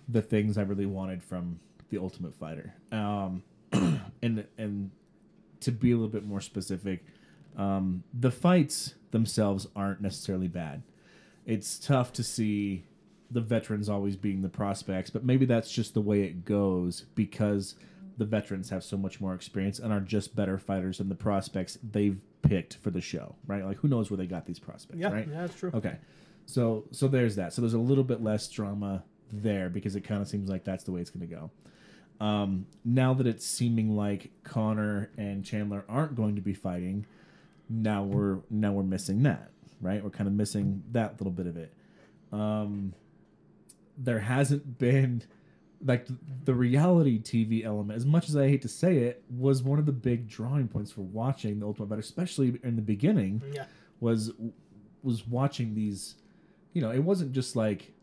[0.07, 2.73] the things I really wanted from the Ultimate Fighter.
[2.91, 4.91] Um, and and
[5.61, 7.03] to be a little bit more specific,
[7.57, 10.83] um, the fights themselves aren't necessarily bad.
[11.45, 12.83] It's tough to see
[13.31, 17.75] the veterans always being the prospects, but maybe that's just the way it goes because
[18.17, 21.77] the veterans have so much more experience and are just better fighters than the prospects
[21.91, 23.63] they've picked for the show, right?
[23.63, 25.27] Like who knows where they got these prospects, Yeah, right?
[25.27, 25.71] yeah, that's true.
[25.73, 25.95] Okay.
[26.45, 27.53] So so there's that.
[27.53, 30.83] So there's a little bit less drama there because it kind of seems like that's
[30.83, 31.51] the way it's going to go.
[32.19, 37.05] Um, now that it's seeming like Conor and Chandler aren't going to be fighting,
[37.69, 39.51] now we're now we're missing that,
[39.81, 40.03] right?
[40.03, 41.73] We're kind of missing that little bit of it.
[42.31, 42.93] Um,
[43.97, 45.23] there hasn't been
[45.85, 46.07] like
[46.45, 49.85] the reality TV element, as much as I hate to say it, was one of
[49.85, 53.65] the big drawing points for watching the Ultimate Fighter, especially in the beginning Yeah.
[53.99, 54.31] was
[55.03, 56.15] was watching these
[56.73, 57.93] you know it wasn't just like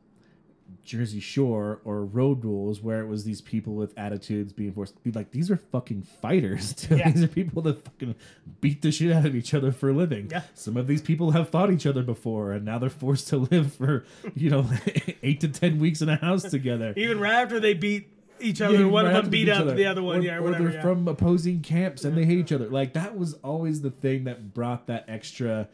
[0.84, 5.02] Jersey Shore or Road Rules, where it was these people with attitudes being forced to
[5.02, 6.86] be like, these are fucking fighters.
[6.90, 7.10] Yeah.
[7.10, 8.14] These are people that fucking
[8.60, 10.28] beat the shit out of each other for a living.
[10.30, 10.42] Yeah.
[10.54, 13.72] Some of these people have fought each other before, and now they're forced to live
[13.74, 14.66] for, you know,
[15.22, 16.94] eight to ten weeks in a house together.
[16.96, 18.08] Even right after they beat
[18.40, 20.18] each other, Yeah, one of them beat up the other one.
[20.18, 20.68] Or, yeah, or or whatever.
[20.70, 22.68] they're from opposing camps and they hate each other.
[22.68, 25.68] Like that was always the thing that brought that extra,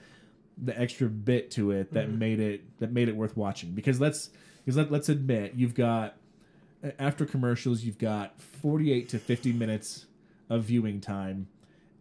[0.56, 1.94] the extra bit to it Mm-hmm.
[1.96, 3.72] that made it that made it worth watching.
[3.72, 4.30] Because let's
[4.64, 6.16] because let, let's admit you've got
[6.98, 10.06] after commercials you've got forty eight to fifty minutes
[10.50, 11.48] of viewing time,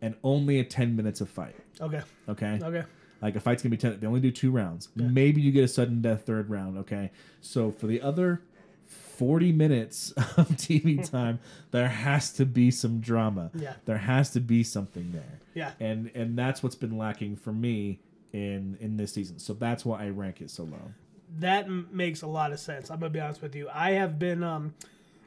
[0.01, 1.55] and only a ten minutes of fight.
[1.79, 2.01] okay.
[2.27, 2.59] Okay.
[2.61, 2.83] Okay.
[3.21, 3.99] Like a fight's gonna be ten.
[3.99, 4.89] They only do two rounds.
[4.95, 6.77] Maybe you get a sudden death third round.
[6.79, 7.11] Okay.
[7.41, 8.41] So for the other
[8.87, 11.39] forty minutes of TV time,
[11.69, 13.51] there has to be some drama.
[13.53, 13.73] Yeah.
[13.85, 15.39] There has to be something there.
[15.53, 15.71] Yeah.
[15.79, 17.99] And and that's what's been lacking for me
[18.33, 19.37] in in this season.
[19.37, 20.91] So that's why I rank it so low.
[21.39, 22.89] That m- makes a lot of sense.
[22.89, 23.69] I'm gonna be honest with you.
[23.73, 24.73] I have been um,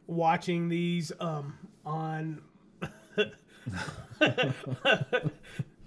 [0.07, 1.55] watching these um,
[1.85, 2.43] on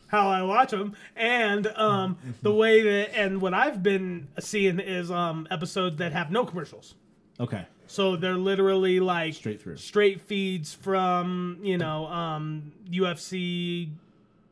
[0.07, 5.11] how I watch them, and um, the way that and what I've been seeing is
[5.11, 6.95] um, episodes that have no commercials.
[7.39, 7.65] Okay.
[7.89, 9.77] So they're literally like Straight through.
[9.77, 13.89] straight feeds from you know um, UFC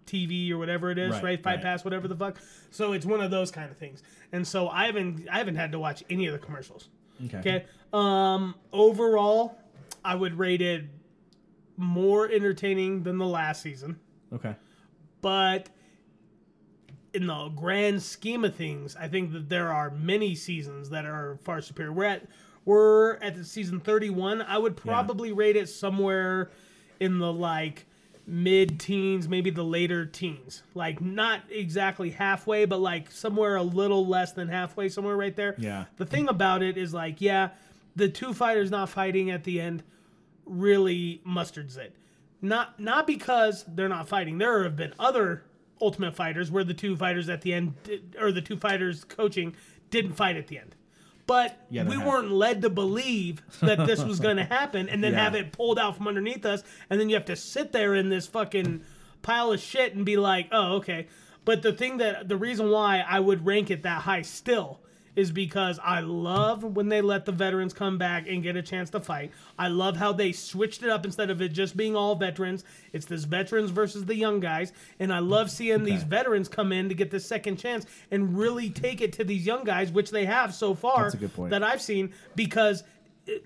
[0.05, 1.43] TV or whatever it is, Right, right?
[1.43, 1.61] Fight right.
[1.63, 2.37] Pass, whatever the fuck.
[2.71, 4.03] So it's one of those kind of things.
[4.31, 6.89] And so I haven't I haven't had to watch any of the commercials.
[7.25, 7.37] Okay.
[7.39, 7.65] Okay.
[7.93, 9.57] Um, overall,
[10.03, 10.85] I would rate it
[11.77, 13.99] more entertaining than the last season,
[14.33, 14.55] Okay.
[15.21, 15.69] but
[17.13, 21.37] in the grand scheme of things, I think that there are many seasons that are
[21.43, 21.93] far superior.
[21.93, 22.27] We're at
[22.65, 24.41] we're at the season 31.
[24.41, 26.49] I would probably rate it somewhere
[26.99, 27.85] in the like
[28.27, 30.63] mid teens, maybe the later teens.
[30.73, 35.55] Like not exactly halfway, but like somewhere a little less than halfway, somewhere right there.
[35.57, 35.85] Yeah.
[35.97, 37.49] The thing about it is like, yeah,
[37.95, 39.83] the two fighters not fighting at the end
[40.45, 41.95] really mustards it.
[42.41, 44.37] Not not because they're not fighting.
[44.37, 45.43] There have been other
[45.81, 47.73] Ultimate Fighters where the two fighters at the end,
[48.19, 49.55] or the two fighters coaching,
[49.89, 50.74] didn't fight at the end.
[51.27, 55.13] But Yeah, we weren't led to believe that this was going to happen, and then
[55.13, 55.23] Yeah.
[55.23, 58.09] have it pulled out from underneath us, and then you have to sit there in
[58.09, 58.81] this fucking
[59.23, 61.07] pile of shit and be like, "Oh, okay."
[61.43, 64.79] But the thing that the reason why I would rank it that high still
[65.15, 68.89] is because I love when they let the veterans come back and get a chance
[68.91, 69.31] to fight.
[69.57, 72.63] I love how they switched it up instead of it just being all veterans.
[72.93, 76.89] It's this veterans versus the young guys, and I love seeing these veterans come in
[76.89, 80.25] to get the second chance and really take it to these young guys, which they
[80.25, 81.51] have so far That's a good point.
[81.51, 82.83] that I've seen because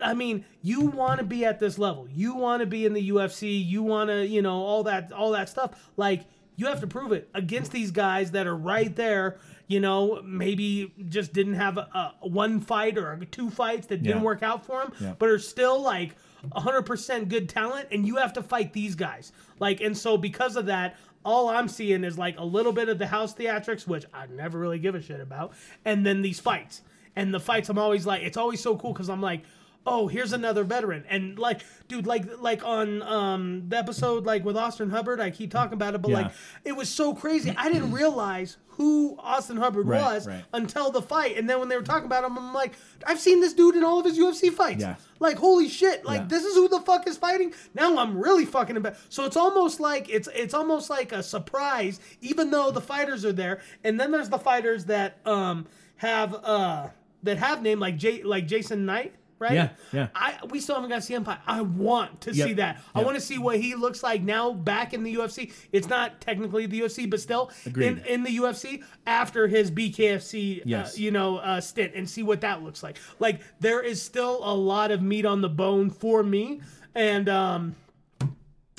[0.01, 2.07] I mean, you want to be at this level.
[2.13, 3.65] You want to be in the UFC.
[3.65, 5.89] You want to, you know, all that, all that stuff.
[5.95, 6.25] Like
[6.55, 9.39] you have to prove it against these guys that are right there.
[9.69, 14.23] You know, maybe just didn't have a, a one fight or two fights that didn't
[14.23, 15.13] work out for them, Yeah.
[15.17, 16.15] but are still like
[16.53, 19.31] 100% good talent, and you have to fight these guys.
[19.59, 22.97] Like, and so because of that, all I'm seeing is like a little bit of
[22.97, 25.53] the house theatrics, which I never really give a shit about,
[25.85, 26.81] and then these fights.
[27.15, 29.43] And the fights, I'm always like, it's always so cool because I'm like,
[29.89, 34.55] oh, here's another veteran, and like, dude, like, like on um the episode like with
[34.55, 36.21] Austin Hubbard, I keep talking about it, but Yeah.
[36.21, 36.31] like,
[36.63, 37.53] it was so crazy.
[37.57, 40.43] I didn't realize who Austin Hubbard Right, was right.
[40.53, 42.73] until the fight, and then when they were talking about him, I'm like,
[43.05, 44.81] I've seen this dude in all of his UFC fights.
[44.81, 44.95] Yeah.
[45.19, 46.05] Like, holy shit!
[46.05, 46.27] Like, Yeah.
[46.27, 47.53] this is who the fuck is fighting.
[47.73, 48.95] Now I'm really fucking about.
[49.09, 53.33] So it's almost like it's it's almost like a surprise, even though the fighters are
[53.33, 53.59] there.
[53.83, 55.65] And then there's the fighters that um
[55.97, 56.87] have uh
[57.23, 59.13] that have name like J like Jason Knight.
[59.39, 59.53] Right?
[59.53, 60.07] Yeah, yeah.
[60.13, 61.25] I we still haven't got to see him.
[61.47, 62.81] I want to Yep, see that.
[62.93, 65.53] I want to see what he looks like now back in the UFC.
[65.71, 70.95] It's not technically the UFC, but still in, in the UFC after his BKFC, Yes.
[70.95, 72.97] uh, you know, uh, stint, and see what that looks like.
[73.19, 76.59] Like there is still a lot of meat on the bone for me,
[76.93, 77.75] and um,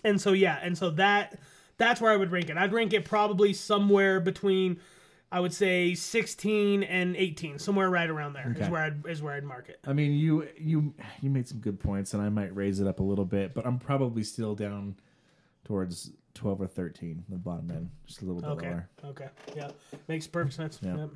[0.04, 1.38] and so yeah, and so that
[1.78, 2.58] that's where I would rank it.
[2.58, 4.78] I'd rank it probably somewhere between,
[5.32, 8.68] I would say, sixteen and eighteen, somewhere right around there is Okay.
[8.70, 9.78] where I'd is where I'd mark it.
[9.86, 12.98] I mean, you you you made some good points, and I might raise it up
[13.00, 14.96] a little bit, but I'm probably still down
[15.64, 18.70] towards twelve or thirteen, the bottom end, just a little bit Okay.
[18.70, 18.88] lower.
[19.04, 19.28] Okay.
[19.54, 19.70] Yeah.
[20.08, 20.80] Makes perfect sense.
[20.82, 20.96] Yeah.
[20.96, 21.10] Yep.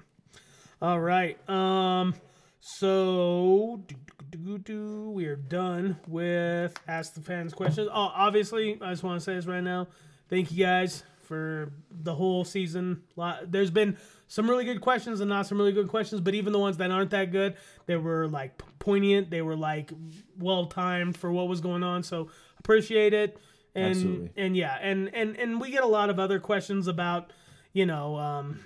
[0.81, 1.37] All right.
[1.51, 2.15] Um.
[2.61, 3.95] So do,
[4.31, 7.89] do, do, do, we are done with ask the fans questions.
[7.93, 9.87] Oh, obviously, I just want to say this right now.
[10.31, 13.03] Thank you guys for the whole season.
[13.47, 13.97] There's been
[14.29, 16.91] some really good questions and not some really good questions, but even the ones that
[16.91, 17.57] aren't that good,
[17.87, 19.31] they were like poignant.
[19.31, 19.93] They were like
[20.39, 22.03] well timed for what was going on.
[22.03, 23.39] So appreciate it.
[23.75, 24.31] And Absolutely.
[24.37, 27.33] and yeah, and and and we get a lot of other questions about,
[27.73, 28.61] you know, um,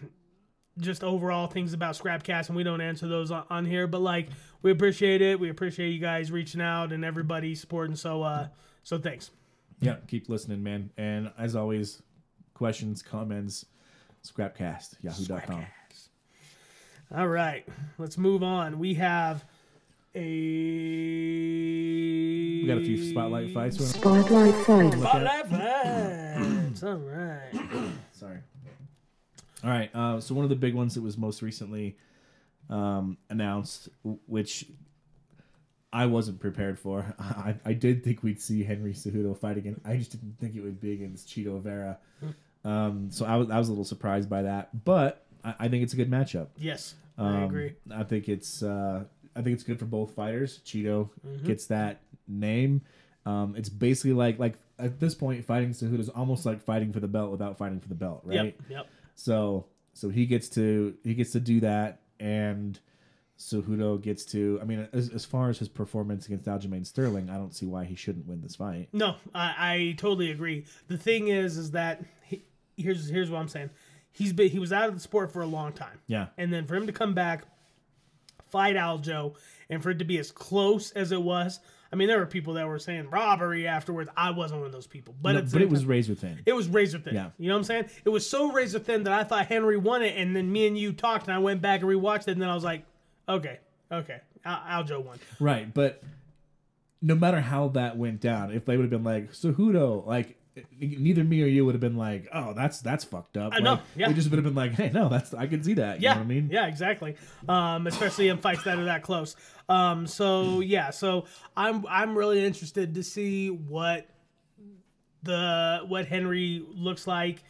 [0.79, 3.87] just overall things about Scrapcast, and we don't answer those on, on here.
[3.87, 4.29] But like,
[4.61, 5.41] we appreciate it.
[5.41, 7.97] We appreciate you guys reaching out and everybody supporting.
[7.97, 8.49] So, uh,
[8.83, 9.31] so thanks.
[9.81, 10.91] Yeah, keep listening, man.
[10.99, 12.03] And as always,
[12.63, 13.65] questions, comments,
[14.25, 15.65] scrapcast, yahoo.com.
[17.15, 17.65] All right,
[17.97, 18.79] let's move on.
[18.79, 19.45] We have
[20.15, 20.21] a.
[22.61, 23.79] We got a few spotlight fights.
[23.79, 24.93] we're- Spotlight fight.
[24.93, 26.83] Spotlight fights.
[26.83, 27.51] All right.
[28.13, 28.39] Sorry.
[29.65, 29.91] All right.
[29.95, 31.97] Uh, so one of the big ones that was most recently
[32.69, 33.89] um, announced,
[34.27, 34.67] which
[35.93, 37.15] I wasn't prepared for.
[37.19, 39.81] I, I did think we'd see Henry Cejudo fight again.
[39.85, 41.99] I just didn't think it would be against Chito Vera.
[42.65, 45.83] Um, so I was I was a little surprised by that, but I, I think
[45.85, 46.49] it's a good matchup.
[46.57, 47.75] Yes, Um, I agree.
[47.91, 49.05] I think it's uh,
[49.37, 50.61] I think it's good for both fighters.
[50.65, 51.11] Chito
[51.45, 52.83] gets that name.
[53.27, 57.01] Um, it's basically like like at this point, fighting Cejudo is almost like fighting for
[57.01, 58.35] the belt without fighting for the belt, right?
[58.47, 58.55] Yep.
[58.71, 58.87] Yep.
[59.15, 62.79] So so he gets to he gets to do that, and
[63.39, 64.59] Cejudo gets to.
[64.61, 67.85] I mean, as, as far as his performance against Aljamain Sterling, I don't see why
[67.85, 68.89] he shouldn't win this fight.
[68.93, 70.65] No, I, I totally agree.
[70.89, 72.43] The thing is, is that he,
[72.77, 73.71] here's here's what I'm saying.
[74.11, 76.01] He's been he was out of the sport for a long time.
[76.09, 76.27] Yeah.
[76.37, 77.45] and then for him to come back,
[78.51, 79.35] fight Aljo,
[79.71, 81.61] and for it to be as close as it was.
[81.91, 84.11] I mean, there were people that were saying robbery afterwards.
[84.15, 86.41] I wasn't one of those people, but No, but it was razor thin.
[86.45, 87.15] It was razor thin.
[87.15, 87.31] Yeah.
[87.39, 87.85] You know what I'm saying?
[88.05, 90.77] It was so razor thin that I thought Henry won it, and then me and
[90.77, 92.85] you talked, and I went back and rewatched it, and then I was like,
[93.29, 93.59] okay,
[93.93, 95.19] okay, Al- Aljo won.
[95.41, 96.03] Right, but
[97.03, 100.37] no matter how that went down, if they would have been like Cejudo, like
[100.81, 103.73] neither me or you would have been like, "Oh, that's that's fucked up." I know,
[103.75, 104.09] Like, yeah.
[104.09, 106.15] We just would have been like, "Hey, no, that's I can see that." You Yeah,
[106.15, 106.49] know what I mean?
[106.51, 107.15] yeah, exactly.
[107.49, 109.37] Um, especially in fights that are that close.
[109.69, 111.27] Um, so yeah, so
[111.57, 114.07] I'm I'm really interested to see what
[115.23, 117.43] the what Henry looks like.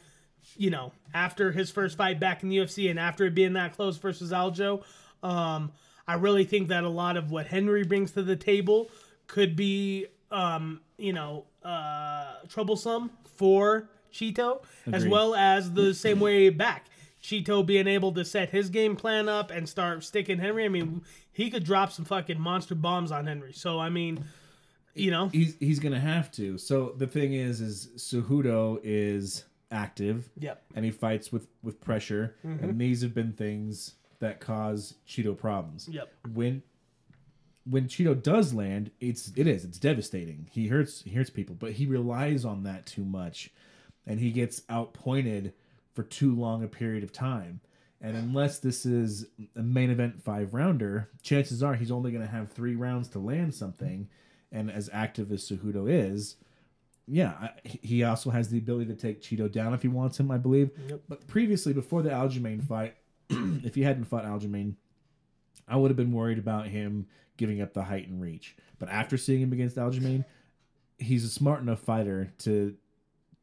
[0.57, 3.75] You know, after his first fight back in the UFC and after it being that
[3.75, 4.83] close versus Aljo,
[5.23, 5.73] um,
[6.07, 8.91] I really think that a lot of what Henry brings to the table
[9.27, 14.63] could be, um, you know, uh, troublesome for Chito,
[14.93, 16.87] as well as the same way back.
[17.23, 20.65] Chito being able to set his game plan up and start sticking Henry.
[20.65, 23.53] I mean, he could drop some fucking monster bombs on Henry.
[23.53, 24.25] So I mean,
[24.95, 26.59] you know, He's he's gonna have to.
[26.59, 30.31] So the thing is, is Cejudo is active.
[30.39, 30.63] Yep.
[30.75, 35.89] And he fights with with pressure, and these have been things that cause Chito problems.
[35.91, 36.13] Yep.
[36.35, 36.63] When
[37.65, 40.49] when Chito does land, it's it is it's devastating.
[40.51, 43.51] He hurts he hurts people, but he relies on that too much,
[44.07, 45.53] and he gets outpointed
[45.95, 47.61] for too long a period of time.
[48.01, 49.27] And unless this is
[49.57, 53.19] a main event five rounder, chances are he's only going to have three rounds to
[53.19, 54.09] land something.
[54.53, 56.37] And as active as Cejudo is,
[57.07, 60.31] yeah, I, he also has the ability to take Chito down if he wants him,
[60.31, 60.71] I believe.
[61.09, 62.95] But previously, before the Aljamain fight,
[63.65, 64.75] if he hadn't fought Aljamain,
[65.67, 67.07] I would have been worried about him
[67.37, 68.57] giving up the height and reach.
[68.79, 70.25] But after seeing him against Aljamain,
[70.99, 72.75] he's a smart enough fighter to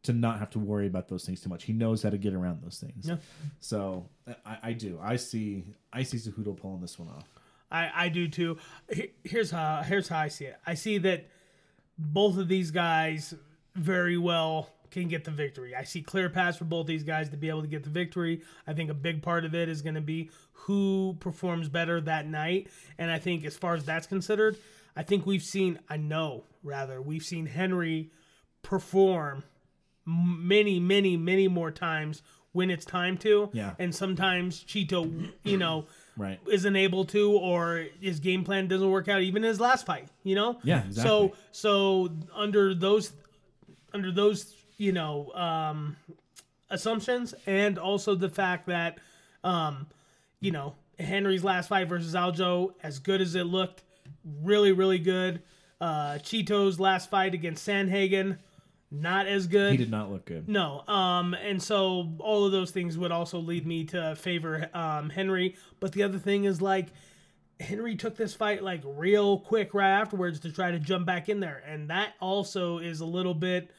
[0.03, 1.63] to not have to worry about those things too much.
[1.63, 3.07] He knows how to get around those things.
[3.07, 3.17] Yeah.
[3.59, 4.07] So
[4.45, 4.99] I, I do.
[5.01, 5.63] I see.
[5.91, 7.27] I see Cejudo pulling this one off.
[7.71, 8.57] I, I do too.
[9.23, 10.57] Here's how here's how I see it.
[10.65, 11.27] I see that
[11.97, 13.33] both of these guys
[13.75, 15.75] very well can get the victory.
[15.75, 18.41] I see clear paths for both these guys to be able to get the victory.
[18.67, 22.27] I think a big part of it is going to be who performs better that
[22.27, 22.67] night.
[22.97, 24.57] And I think as far as that's considered,
[24.95, 28.11] I think we've seen I know rather we've seen Henry
[28.61, 29.43] perform
[30.05, 32.21] many many many more times
[32.51, 33.49] when it's time to.
[33.53, 33.73] Yeah.
[33.79, 35.85] And sometimes Chito, you know,
[36.17, 36.39] Right.
[36.49, 40.07] isn't able to or his game plan doesn't work out even in his last fight
[40.23, 41.03] you know Yeah, Exactly.
[41.09, 43.11] so so under those
[43.93, 45.95] under those you know um
[46.69, 48.97] assumptions and also the fact that
[49.43, 49.87] um
[50.39, 53.83] you know henry's last fight versus aljo as good as it looked
[54.41, 55.41] really really good
[55.81, 58.37] uh chito's last fight against sandhagen
[58.91, 60.47] not as good He did not look good.
[60.47, 65.09] no, um, and so all of those things would also lead me to favor um,
[65.09, 65.55] Henry.
[65.81, 66.89] But the other thing is like
[67.59, 71.39] Henry took this fight like real quick right afterwards to try to jump back in
[71.41, 73.69] there, and that also is a little bit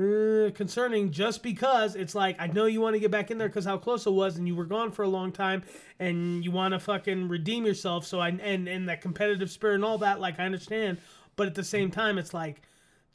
[0.00, 1.10] uh, concerning.
[1.12, 3.76] Just because it's like I know you want to get back in there because how
[3.76, 5.62] close it was, and you were gone for a long time,
[5.98, 8.06] and you want to fucking redeem yourself.
[8.06, 10.98] So I and and that competitive spirit and all that, like I understand,
[11.36, 12.62] but at the same time, it's like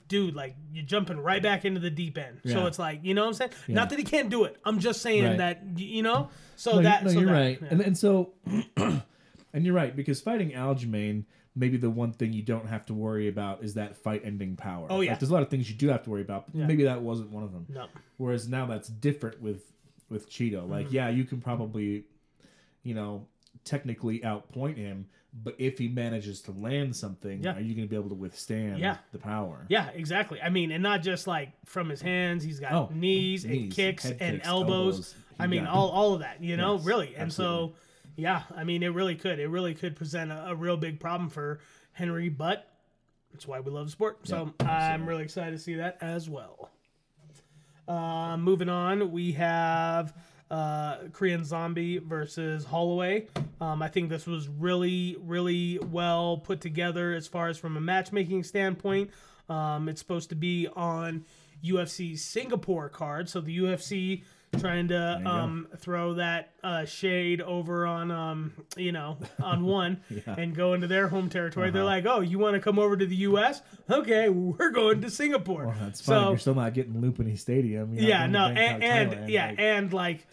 [0.08, 2.40] dude, like you're jumping right back into the deep end.
[2.46, 3.52] So it's like, you know what I'm saying?
[3.68, 4.56] Not that he can't do it.
[4.64, 5.38] I'm just saying Right.
[5.40, 6.30] that you know.
[6.58, 7.68] So no, that no, so you're that- right, yeah.
[7.72, 8.34] and and so,
[8.78, 11.24] and you're right because fighting Aljamain,
[11.56, 14.88] maybe the one thing you don't have to worry about is that fight ending power.
[14.90, 15.12] Oh, yeah.
[15.12, 16.46] Like, there's a lot of things you do have to worry about.
[16.48, 17.66] But Maybe that wasn't one of them.
[17.70, 17.88] No.
[18.18, 19.72] Whereas now that's different with
[20.10, 20.70] with Chito.
[20.70, 20.96] Like, Mm-hmm.
[20.96, 22.04] yeah, you can probably
[22.84, 23.26] you know,
[23.64, 25.08] technically outpoint him.
[25.44, 27.56] But if he manages to land something, Yeah.
[27.58, 28.98] are you going to be able to withstand Yeah.
[29.12, 29.66] the power?
[29.68, 30.40] Yeah, exactly.
[30.42, 32.44] I mean, and not just like from his hands.
[32.44, 34.94] He's got Oh, knees, and kicks and kicks, elbows.
[34.96, 35.16] elbows.
[35.40, 35.72] I mean, Yeah.
[35.72, 36.42] all all of that.
[36.44, 37.08] You know, Yes, really.
[37.16, 37.70] And absolutely.
[37.70, 37.76] so,
[38.16, 39.40] yeah, I mean, it really could.
[39.40, 41.60] It really could present a, a real big problem for
[41.92, 42.30] Henry.
[42.30, 42.68] But
[43.32, 44.20] that's why we love sport.
[44.28, 46.70] So I'm really excited to see that as well.
[47.88, 50.14] Uh, moving on, we have
[50.50, 53.28] uh, Korean Zombie versus Holloway.
[53.60, 57.82] Um, I think this was really, really well put together as far as from a
[57.82, 59.12] matchmaking standpoint.
[59.50, 61.26] Um, it's supposed to be on
[61.64, 64.24] UFC Singapore card, so the UFC
[64.60, 70.56] trying to um, throw that uh, shade over on um, you know on one and
[70.56, 71.72] go into their home territory.
[71.72, 73.62] They're like, oh, you want to come over to the U.S.?
[73.90, 75.68] Okay, we're going to Singapore.
[75.68, 76.24] Well, that's fine.
[76.24, 77.94] So You're still not getting Lumpinee Stadium.
[77.94, 80.28] You're yeah, no, and, and yeah, Like, and like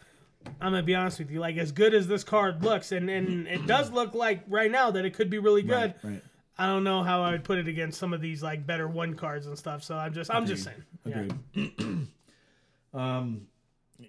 [0.60, 3.46] I'm gonna be honest with you, like as good as this card looks, and and
[3.46, 5.94] it does look like right now that it could be really good.
[6.02, 6.22] right, right.
[6.58, 9.14] I don't know how I would put it against some of these like better one
[9.14, 9.82] cards and stuff.
[9.82, 10.84] So I'm just I'm just saying.
[11.04, 11.24] Yeah.
[11.56, 12.08] Agreed.
[12.94, 13.46] um,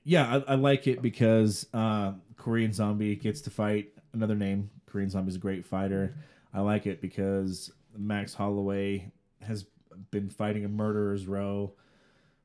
[0.03, 4.69] yeah, I, I like it because uh, Korean Zombie gets to fight another name.
[4.85, 6.15] Korean Zombie is a great fighter.
[6.53, 9.11] I like it because Max Holloway
[9.41, 9.65] has
[10.11, 11.73] been fighting a murderer's row.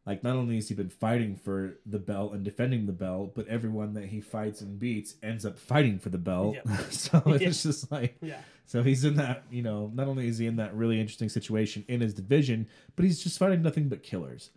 [0.07, 3.47] Like not only has he been fighting for the belt and defending the belt, but
[3.49, 6.57] everyone that he fights and beats ends up fighting for the belt.
[6.65, 6.81] Yep.
[6.91, 8.39] so it's just like Yeah.
[8.65, 11.85] so he's in that, you know, not only is he in that really interesting situation
[11.89, 12.67] in his division,
[12.97, 14.49] but he's just fighting nothing but killers.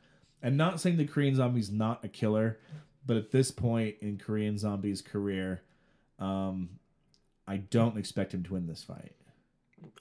[0.41, 2.59] And not saying the Korean Zombie's not a killer,
[3.05, 5.61] but at this point in Korean Zombie's career,
[6.19, 6.69] um,
[7.47, 9.15] I don't expect him to win this fight.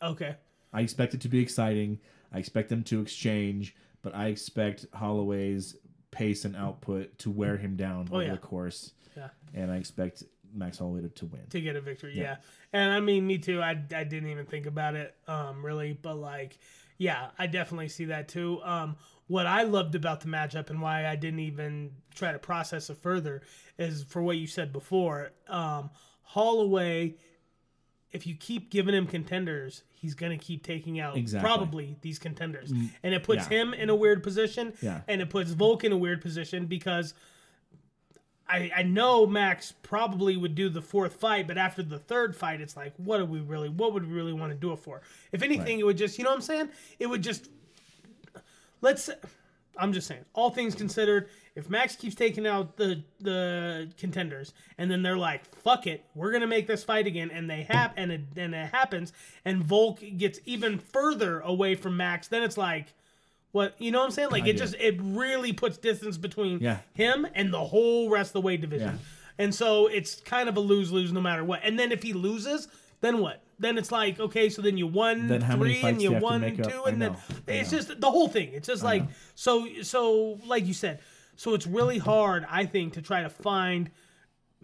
[0.02, 0.36] Okay.
[0.72, 1.98] I expect it to be exciting.
[2.32, 5.76] I expect them to exchange, but I expect Holloway's
[6.10, 8.32] pace and output to wear him down over Oh, yeah.
[8.32, 8.92] the course.
[9.16, 9.28] Yeah.
[9.54, 10.22] And I expect
[10.54, 11.42] Max Holloway to, to win.
[11.50, 12.36] To get a victory, yeah.
[12.72, 13.60] And I mean, me too.
[13.60, 16.58] I, I didn't even think about it, um, really, but like,
[17.00, 18.60] yeah, I definitely see that too.
[18.62, 18.96] Um,
[19.26, 22.98] what I loved about the matchup and why I didn't even try to process it
[22.98, 23.40] further
[23.78, 25.30] is for what you said before.
[25.48, 25.88] Um,
[26.22, 27.14] Holloway,
[28.12, 31.48] if you keep giving him contenders, he's gonna keep taking out Exactly.
[31.48, 33.62] Mm, probably these contenders, and it puts yeah.
[33.62, 35.00] him in a weird position, Yeah.
[35.08, 37.14] and it puts Volk in a weird position because
[38.50, 42.60] I, I know Max probably would do the fourth fight, but after the third fight,
[42.60, 45.02] it's like, what do we really, what would we really want to do it for?
[45.30, 46.68] If anything, it would just, you know what I'm saying?
[46.98, 47.48] It would just,
[48.80, 49.08] let's,
[49.76, 54.90] I'm just saying, all things considered, if Max keeps taking out the the contenders, and
[54.90, 58.10] then they're like, fuck it, we're gonna make this fight again, and they have, and
[58.10, 59.12] it, and it happens,
[59.44, 62.94] and Volk gets even further away from Max, then it's like.
[63.52, 64.30] What you know what I'm saying?
[64.30, 64.58] Like it do.
[64.58, 66.78] just it really puts distance between Yeah.
[66.94, 68.88] him and the whole rest of the weight division.
[68.90, 69.44] Yeah.
[69.44, 71.60] And so it's kind of a lose lose no matter what.
[71.64, 72.68] And then if he loses,
[73.00, 73.42] then what?
[73.58, 76.84] Then it's like, okay, so then you won Then three and you you won two,
[76.84, 77.16] and then
[77.46, 78.50] it's just the whole thing.
[78.52, 79.04] It's just like
[79.34, 81.00] so so like you said.
[81.36, 83.90] So it's really hard, I think, to try to find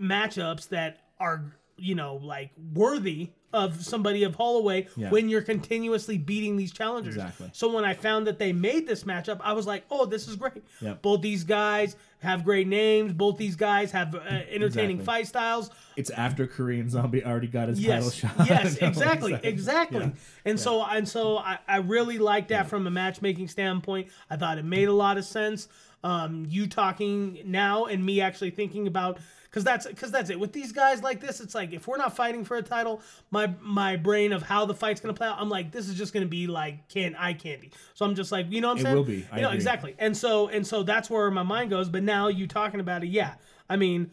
[0.00, 5.10] matchups that are you know like worthy of somebody of Holloway Yeah.
[5.10, 7.16] when you're continuously beating these challengers.
[7.16, 7.50] Exactly.
[7.52, 10.36] So when I found that they made this matchup, I was like, oh, this is
[10.36, 10.62] great.
[10.80, 11.02] Yep.
[11.02, 13.12] Both these guys have great names.
[13.12, 15.04] Both these guys have uh, entertaining Exactly.
[15.04, 15.70] fight styles.
[15.96, 18.32] It's after Korean Zombie already got his title shot.
[18.46, 20.00] yes, exactly, exactly.
[20.00, 20.10] yeah.
[20.44, 24.08] And so, and so, I, I really liked that from a matchmaking standpoint.
[24.30, 25.68] I thought it made a lot of sense.
[26.04, 29.18] Um, you talking now and me actually thinking about
[29.56, 31.40] because that's because that's it with these guys like this.
[31.40, 33.00] It's like if we're not fighting for a title,
[33.30, 36.12] my my brain of how the fight's gonna play out, I'm like this is just
[36.12, 37.70] gonna be like can eye candy.
[37.94, 38.96] So I'm just like you know what I'm It saying?
[38.96, 39.26] will be.
[39.32, 39.56] I You know, agree.
[39.56, 39.94] exactly.
[39.98, 41.88] And so and so that's where my mind goes.
[41.88, 43.36] But now you talking about it, yeah.
[43.70, 44.10] I mean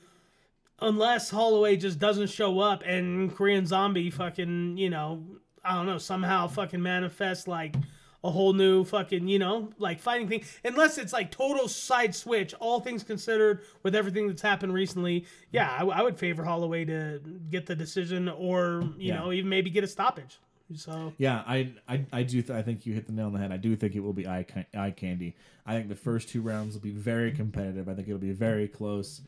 [0.79, 5.23] unless Holloway just doesn't show up and Korean Zombie fucking, you know,
[5.63, 7.75] I don't know, somehow fucking manifest like
[8.23, 10.43] a whole new fucking, you know, like fighting thing.
[10.63, 15.69] Unless it's like total side switch, all things considered, with everything that's happened recently, yeah,
[15.77, 17.19] I, I would favor Holloway to
[17.49, 19.19] get the decision or, you Yeah.
[19.19, 20.39] know, even maybe get a stoppage.
[20.75, 22.41] So, Yeah, I, I, I do.
[22.41, 23.51] Th- I think you hit the nail on the head.
[23.51, 25.35] I do think it will be eye, ca- eye candy.
[25.65, 27.89] I think the first two rounds will be very competitive.
[27.89, 29.21] I think it'll be very close.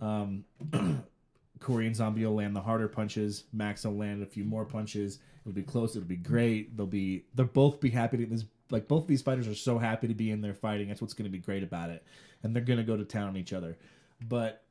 [0.00, 0.44] Um,
[1.60, 3.44] Korean Zombie will land the harder punches.
[3.52, 5.20] Max will land a few more punches.
[5.44, 5.96] It'll be close.
[5.96, 6.76] It'll be great.
[6.76, 7.24] They'll be.
[7.34, 8.44] They'll both be happy to this.
[8.70, 10.88] Like both of these fighters are so happy to be in there fighting.
[10.88, 12.04] That's what's going to be great about it.
[12.42, 13.76] And they're going to go to town on each other.
[14.20, 14.62] But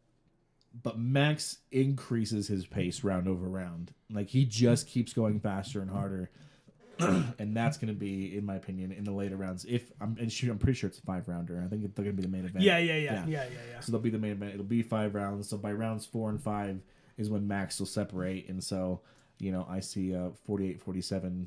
[0.84, 3.94] but Max increases his pace round over round.
[4.12, 6.30] Like he just keeps going faster and harder,
[7.00, 9.66] and that's going to be, in my opinion, in the later rounds.
[9.68, 11.62] If I'm, and shoot, I'm pretty sure it's a five rounder.
[11.66, 12.64] I think they're going to be the main event.
[12.64, 13.80] yeah, yeah, yeah, yeah, yeah, yeah.
[13.80, 14.54] So they'll be the main event.
[14.54, 15.50] It'll be five rounds.
[15.50, 16.80] So by rounds four and five,
[17.18, 19.02] is when Max will separate, and so
[19.40, 21.45] you know I see uh 48-47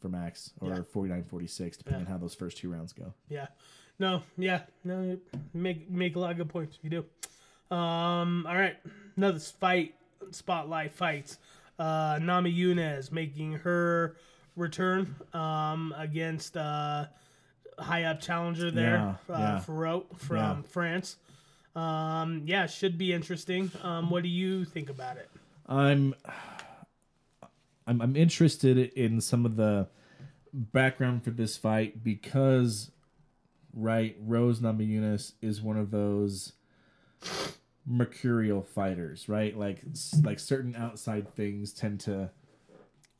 [0.00, 0.78] for Max or Yeah.
[0.94, 3.12] 49-46 depending on how those first two rounds go.
[3.28, 3.46] Yeah.
[3.98, 4.62] No, yeah.
[4.84, 5.20] No, you
[5.52, 6.78] make make a lot of good points.
[6.82, 7.04] You do.
[7.76, 8.76] Um, all right.
[9.16, 9.94] Another fight
[10.30, 11.38] spotlight fights.
[11.78, 14.16] Uh Namajunas making her
[14.56, 17.06] return um against uh
[17.78, 19.58] high up challenger there, Yeah, uh yeah.
[19.60, 20.04] From
[20.36, 20.56] Yeah.
[20.68, 21.16] France.
[21.74, 23.70] Um yeah, should be interesting.
[23.82, 25.28] Um what do you think about it?
[25.68, 26.14] I'm
[27.86, 29.88] I'm I'm interested in some of the
[30.52, 32.90] background for this fight because
[33.72, 36.52] right, Rose Namajunas is one of those
[37.86, 39.56] mercurial fighters, right?
[39.56, 39.82] Like
[40.22, 42.30] like certain outside things tend to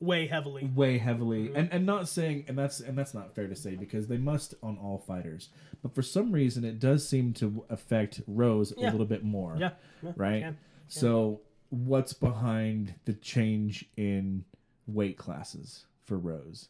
[0.01, 0.71] weigh heavily.
[0.75, 1.57] weigh heavily mm-hmm.
[1.57, 4.55] and and not saying and that's and that's not fair to say because they must
[4.63, 5.49] on all fighters
[5.83, 9.71] but for some reason it does seem to affect rose a little bit more Yeah.
[10.03, 10.59] yeah, right can.
[10.89, 14.45] so what's behind the change in
[14.87, 16.69] weight classes for rose.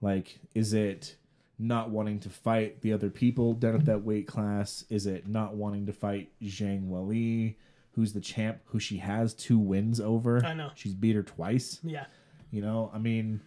[0.00, 1.16] Like is it
[1.58, 4.84] not wanting to fight the other people down at that weight class?
[4.90, 7.56] Is it not wanting to fight zhang weili
[7.92, 10.44] who's the champ who she has two wins over?
[10.44, 10.70] I know.
[10.74, 11.80] she's beat her twice.
[11.82, 12.04] Yeah.
[12.50, 13.40] you know, I mean,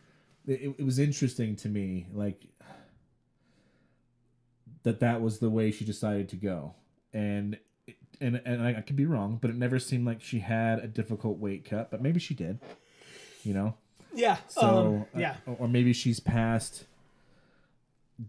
[0.47, 2.47] it, it was interesting to me, like
[4.83, 6.73] that that was the way she decided to go,
[7.13, 7.59] and
[8.19, 10.87] and and I, I could be wrong, but it never seemed like she had a
[10.87, 12.59] difficult weight cut, but maybe she did,
[13.43, 13.75] you know.
[14.13, 14.37] Yeah.
[14.47, 15.35] So um, uh, yeah.
[15.45, 16.85] or, or maybe she's past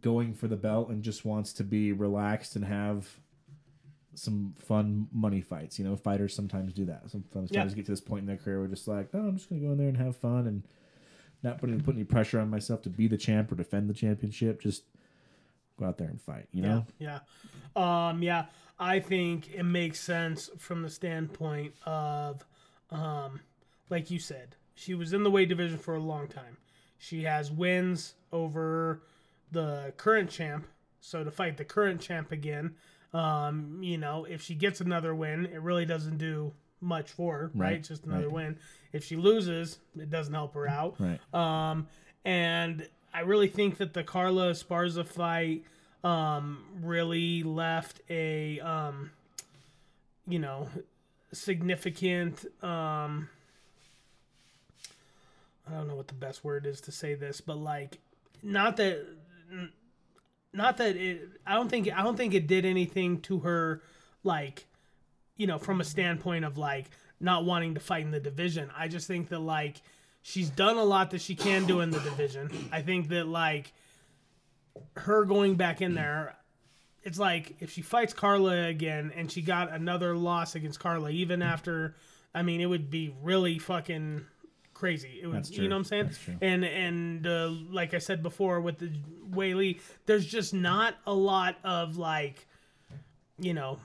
[0.02, 3.08] going for the belt and just wants to be relaxed and have
[4.14, 5.78] some fun money fights.
[5.78, 7.10] You know, fighters sometimes do that.
[7.10, 7.64] Some fighters Yeah.
[7.66, 9.72] get to this point in their career where just like, no, I'm just gonna go
[9.72, 10.62] in there and have fun and
[11.42, 14.60] not putting put any pressure on myself to be the champ or defend the championship.
[14.60, 14.84] Just
[15.78, 16.46] go out there and fight.
[16.52, 17.20] You know, Yeah,
[17.76, 18.46] yeah, um, yeah.
[18.78, 22.44] I think it makes sense from the standpoint of,
[22.90, 23.40] um,
[23.90, 26.56] like you said, she was in the weight division for a long time.
[26.98, 29.02] She has wins over
[29.52, 30.66] the current champ,
[31.00, 32.74] so to fight the current champ again,
[33.12, 37.50] um, you know, if she gets another win, it really doesn't do much for her,
[37.54, 37.72] right?
[37.72, 38.32] Right, just another right.
[38.32, 38.58] win.
[38.92, 40.96] If she loses, it doesn't help her out.
[40.98, 41.20] right?
[41.34, 41.88] Um,
[42.24, 45.64] and I really think that the Carla Esparza fight
[46.04, 49.10] um, really left a, um,
[50.28, 50.68] you know,
[51.32, 52.44] significant.
[52.62, 53.28] Um,
[55.70, 57.98] I don't know what the best word is to say this, but like,
[58.42, 59.06] not that,
[60.52, 61.28] not that it.
[61.46, 61.88] I don't think.
[61.96, 63.82] I don't think it did anything to her,
[64.24, 64.66] like,
[65.36, 66.86] you know, from a standpoint of like
[67.20, 68.70] not wanting to fight in the division.
[68.76, 69.82] I just think that like
[70.22, 72.50] she's done a lot that she can do in the division.
[72.72, 73.72] I think that like
[74.96, 76.36] her going back in there,
[77.02, 81.42] it's like if she fights Carla again and she got another loss against Carla, even
[81.42, 81.94] after,
[82.34, 84.24] I mean, it would be really fucking
[84.80, 85.20] crazy.
[85.22, 86.38] It That's you know what I'm saying?
[86.40, 88.90] And and uh, like I said before with the
[89.30, 92.46] Wei Lee, there's just not a lot of like,
[93.38, 93.78] you know,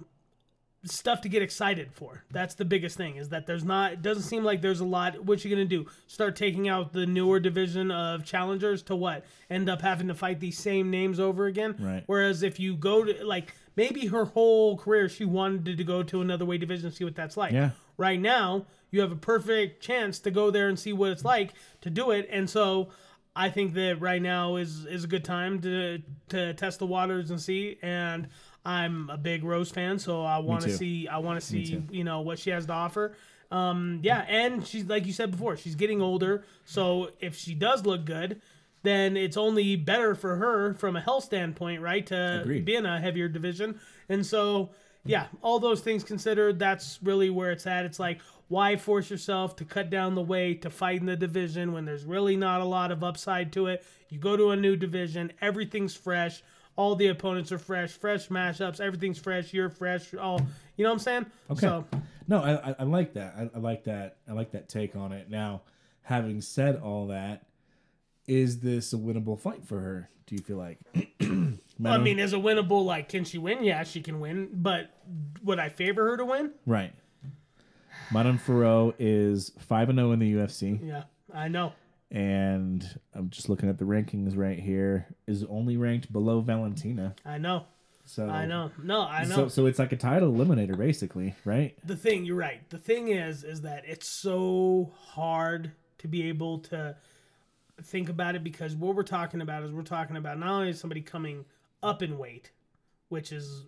[0.86, 2.24] stuff to get excited for.
[2.32, 5.22] That's the biggest thing is that there's not it doesn't seem like there's a lot
[5.24, 5.90] what you're going to do?
[6.08, 9.26] Start taking out the newer division of challengers to what?
[9.50, 11.76] End up having to fight these same names over again?
[11.78, 12.04] Right.
[12.06, 16.22] Whereas if you go to like maybe her whole career she wanted to go to
[16.22, 17.52] another weight division and see what that's like.
[17.52, 17.72] Yeah.
[17.98, 21.54] Right now, you have a perfect chance to go there and see what it's like
[21.82, 22.28] to do it.
[22.30, 22.90] And so
[23.36, 27.32] I think that right now is is a good time to to test the waters
[27.32, 27.78] and see.
[27.82, 28.30] And
[28.66, 32.04] I'm a big Rose fan, so I want to see I want to see you
[32.04, 33.16] know what she has to offer.
[33.52, 36.44] Um, yeah, and she's like you said before, she's getting older.
[36.66, 38.42] So if she does look good,
[38.86, 42.06] then it's only better for her from a health standpoint, right?
[42.08, 42.66] To Agreed.
[42.66, 43.80] be in a heavier division.
[44.08, 44.70] And so,
[45.06, 47.86] yeah, all those things considered, that's really where it's at.
[47.86, 51.73] It's like, why force yourself to cut down the weight to fight in the division
[51.73, 53.86] when there's really not a lot of upside to it?
[54.10, 56.44] You go to a new division, everything's fresh.
[56.76, 60.41] All the opponents are fresh, fresh mashups, everything's fresh, you're fresh, all
[60.76, 61.26] you know what I'm saying?
[61.52, 61.61] Okay.
[61.61, 61.86] So
[62.27, 63.36] No, I, I, I like that.
[63.38, 64.18] I, I like that.
[64.27, 65.30] I like that take on it.
[65.30, 65.61] Now,
[66.02, 67.44] having said all that,
[68.27, 70.10] is this a winnable fight for her?
[70.27, 70.80] Do you feel like?
[71.85, 73.64] I mean, is a winnable like can she win?
[73.64, 74.89] Yeah, she can win, but
[75.43, 76.52] would I favor her to win?
[76.65, 76.93] right.
[78.11, 81.03] Manon Fiorot is five and zero in the UFC, Yeah,
[81.34, 81.73] I know.
[82.11, 85.07] and I'm just looking at the rankings right here.
[85.27, 87.15] Is only ranked below Valentina.
[87.26, 87.65] I know.
[88.06, 88.69] So I know.
[88.84, 89.35] No, I know.
[89.35, 91.76] So, so it's like a title eliminator, basically, right?
[91.84, 96.60] the thing you're right the thing is is that it's so hard to be able
[96.60, 96.95] to
[97.84, 101.02] think about it because what we're talking about is we're talking about not only somebody
[101.02, 101.45] coming
[101.84, 102.52] up in weight
[103.10, 103.65] which is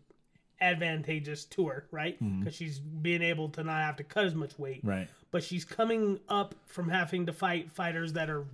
[0.60, 2.22] advantageous to her, right?
[2.22, 2.40] Mm-hmm.
[2.40, 5.08] Because she's being able to not have to cut as much weight, Right.
[5.30, 8.46] But she's coming up from having to fight fighters that are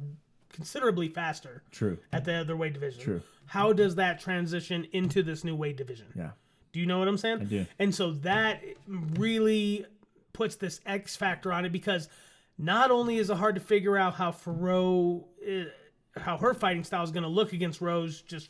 [0.49, 1.97] considerably faster True.
[2.11, 3.01] at the other weight division.
[3.01, 3.21] True.
[3.45, 6.07] How does that transition into this new weight division?
[6.15, 6.31] Yeah.
[6.71, 7.41] Do you know what I'm saying?
[7.41, 7.65] I do.
[7.77, 9.85] And so that really
[10.33, 12.09] puts this X factor on it because
[12.57, 17.03] not only is it hard to figure out how Fiorot, uh, how her fighting style
[17.03, 18.49] is going to look against Rose just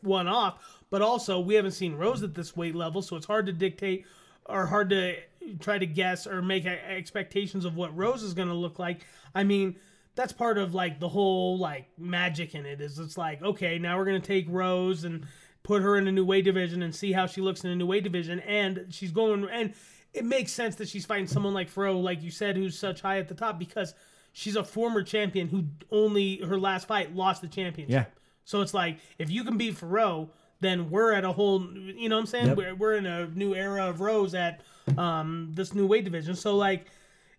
[0.00, 3.46] one off, but also we haven't seen Rose at this weight level, so it's hard
[3.46, 4.06] to dictate
[4.46, 5.16] or hard to
[5.60, 9.06] try to guess or make expectations of what Rose is going to look like.
[9.34, 9.76] I mean,
[10.14, 13.98] that's part of like the whole like magic in it is it's like okay now
[13.98, 15.26] we're going to take Rose and
[15.62, 17.86] put her in a new weight division and see how she looks in a new
[17.86, 19.74] weight division and she's going and
[20.14, 23.18] it makes sense that she's fighting someone like Fro like you said who's such high
[23.18, 23.94] at the top because
[24.32, 27.92] she's a former champion who only her last fight lost the championship.
[27.92, 28.04] Yeah.
[28.44, 30.30] So it's like if you can beat Fro,
[30.60, 31.62] then we're at a whole.
[31.62, 32.46] You know what I'm saying?
[32.48, 32.56] Yep.
[32.56, 34.60] We're, we're in a new era of Rose at
[34.98, 36.34] um, this new weight division.
[36.34, 36.86] So like,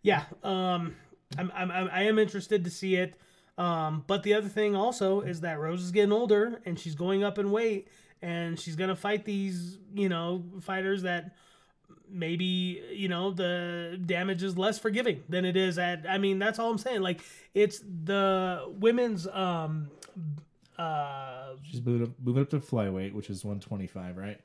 [0.01, 0.95] yeah, um,
[1.37, 3.15] I'm, I'm I am interested to see it.
[3.57, 7.23] Um, but the other thing also is that Rose is getting older and she's going
[7.23, 7.87] up in weight
[8.21, 11.35] and she's gonna fight these you know fighters that
[12.09, 16.59] maybe you know the damage is less forgiving than it is at i mean that's
[16.59, 17.21] all i'm saying like
[17.53, 19.89] it's the women's um
[20.77, 24.39] uh She's moving up, moving up to flyweight, which is 125, right?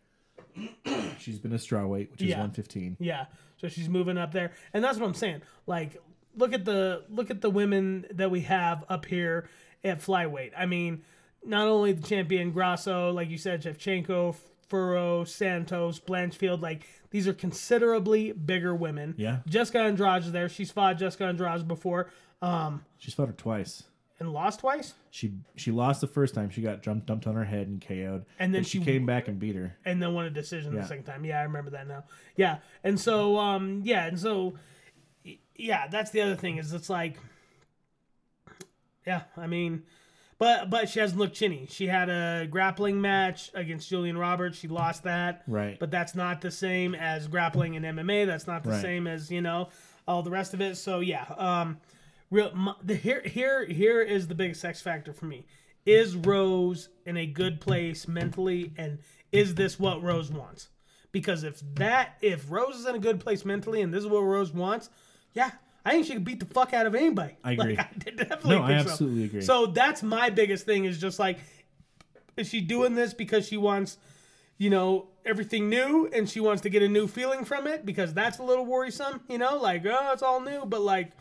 [1.19, 2.37] She's been a strawweight, which is Yeah.
[2.39, 2.97] 115.
[3.01, 3.27] yeah
[3.57, 6.01] so she's moving up there and that's what i'm saying like
[6.35, 9.51] look at the look at the women that we have up here
[9.85, 11.03] at flyweight i mean
[11.45, 14.35] not only the champion grasso like you said shevchenko
[14.71, 19.39] fiorot santos blanchfield like these are considerably bigger women Yeah.
[19.47, 22.11] jessica andrade is there she's fought jessica andrade before
[22.43, 23.83] um She's fought her twice.
[24.19, 26.51] and lost twice She she lost the first time.
[26.51, 28.25] She got jumped dumped on her head and KO'd.
[28.39, 29.77] And then she, she- came back and beat her.
[29.85, 30.83] and then won a decision Yeah.
[30.83, 31.25] the second time.
[31.25, 32.05] Yeah, I remember that now.
[32.37, 34.55] Yeah, and so um yeah, and so
[35.57, 37.19] yeah, that's the other thing is it's like
[39.07, 39.83] yeah, I mean,
[40.41, 41.69] but but she hasn't looked chinny.
[41.71, 44.59] She had a grappling match against Julian Roberts.
[44.59, 45.43] She lost that.
[45.47, 45.79] Right.
[45.79, 48.27] But that's not the same as grappling in MMA.
[48.27, 48.83] That's not the Right.
[48.83, 49.69] same as you know
[50.09, 50.77] all the rest of it.
[50.77, 51.79] So yeah, um,
[52.31, 55.45] real my, the here here here is the biggest X factor for me.
[55.85, 58.99] Is Rose in a good place mentally, and
[59.33, 60.69] is this what Rose wants?
[61.13, 64.21] Because if that if Rose is in a good place mentally, and this is what
[64.21, 64.89] Rose wants,
[65.35, 65.51] yeah.
[65.85, 67.35] I think she could beat the fuck out of anybody.
[67.43, 67.77] I agree.
[67.77, 68.91] Like, I definitely No, I think so.
[68.93, 69.41] absolutely agree.
[69.41, 71.39] So that's my biggest thing is just like,
[72.37, 73.99] is she doing this because she wants,
[74.59, 77.85] you know, everything new and she wants to get a new feeling from it?
[77.87, 81.13] Because that's a little worrisome, you know, like, oh, it's all new, but like,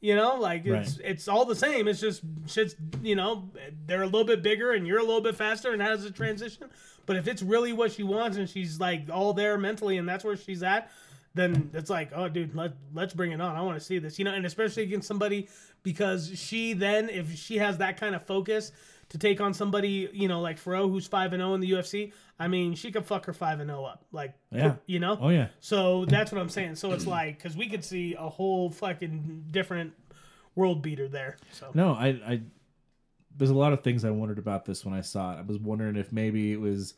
[0.00, 1.06] you know, like it's Right.
[1.10, 1.86] it's all the same.
[1.88, 3.50] It's just shit's, you know,
[3.86, 6.14] they're a little bit bigger and you're a little bit faster, and how does it
[6.14, 6.68] transition?
[7.06, 10.24] But if it's really what she wants and she's like all there mentally and that's
[10.24, 10.90] where she's at,
[11.34, 13.54] then it's like, oh, dude, let let's bring it on.
[13.56, 15.48] I want to see this, you know, and especially against somebody
[15.82, 18.72] because she then, if she has that kind of focus
[19.10, 22.12] to take on somebody, you know, like Fro, who's five and zero in the UFC.
[22.38, 24.76] I mean, she could fuck her five and zero up, like, Yeah.
[24.86, 25.18] you know.
[25.20, 25.48] Oh yeah.
[25.60, 26.76] So that's what I'm saying.
[26.76, 29.92] So it's like because we could see a whole fucking different
[30.54, 31.36] world beater there.
[31.52, 32.40] So No, I, I
[33.36, 35.38] there's a lot of things I wondered about this when I saw it.
[35.38, 36.94] I was wondering if maybe it was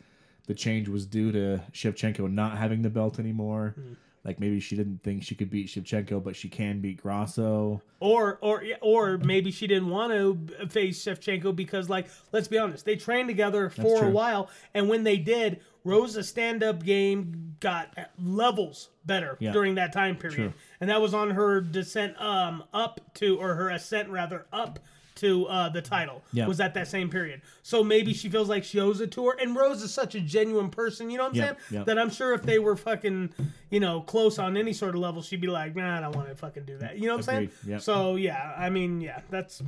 [0.47, 3.75] the change was due to Shevchenko not having the belt anymore.
[3.77, 3.93] Hmm.
[4.25, 7.83] Like maybe she didn't think she could beat Shevchenko, but she can beat Grasso.
[7.99, 12.85] or or or maybe she didn't want to face Shevchenko because like let's be honest,
[12.85, 17.97] they trained together for a while, and when they did, Rose's stand up game got
[18.17, 19.51] levels better Yeah.
[19.53, 20.53] during that time period, True.
[20.81, 24.79] and that was on her descent um up to or her ascent rather up.
[25.23, 28.79] To uh, the title was at that same period, so maybe she feels like she
[28.81, 29.37] owes it to her.
[29.41, 31.35] And Rose is such a genuine person, you know what I'm
[31.71, 31.85] saying?
[31.85, 33.33] That I'm sure if they were fucking,
[33.71, 36.29] you know, close on any sort of level, she'd be like, "Nah, I don't want
[36.29, 37.79] to fucking do that." You know what I'm saying?
[37.79, 39.63] So yeah, I mean, yeah, that's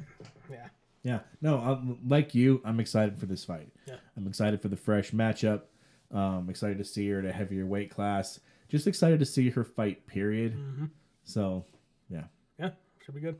[0.50, 0.68] yeah,
[1.04, 3.68] Yeah, no, I'm, like you, I'm excited for this fight.
[3.86, 3.96] Yeah.
[4.16, 5.62] I'm excited for the fresh matchup.
[6.10, 8.40] Um, excited to see her at a heavier weight class.
[8.68, 10.06] Just excited to see her fight.
[10.06, 10.56] Period.
[10.56, 10.86] Mm-hmm.
[11.24, 11.64] So,
[12.08, 12.24] yeah,
[12.58, 12.70] yeah,
[13.04, 13.38] should be good.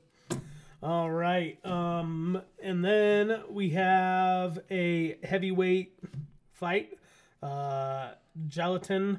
[0.85, 5.98] All right, um, and then we have a heavyweight
[6.52, 6.98] fight.
[7.43, 8.11] Uh,
[8.48, 9.19] Jailton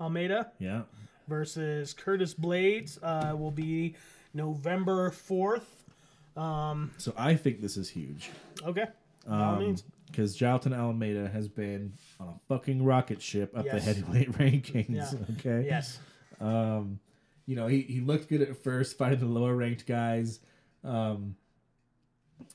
[0.00, 0.82] Almeida yeah,
[1.26, 3.96] versus Curtis Blaydes uh, will be
[4.34, 5.82] November fourth.
[6.36, 8.30] Um, So I think this is huge
[8.64, 8.86] Okay,
[9.26, 9.82] Um, means.
[10.06, 14.94] because Jailton Almeida has been on a fucking rocket ship up the heavyweight rankings.
[15.12, 15.34] Yeah.
[15.38, 15.66] Okay.
[15.66, 15.98] Yes.
[16.40, 17.00] Um,
[17.46, 20.38] you know, he, he looked good at first fighting the lower ranked guys.
[20.84, 21.36] Um,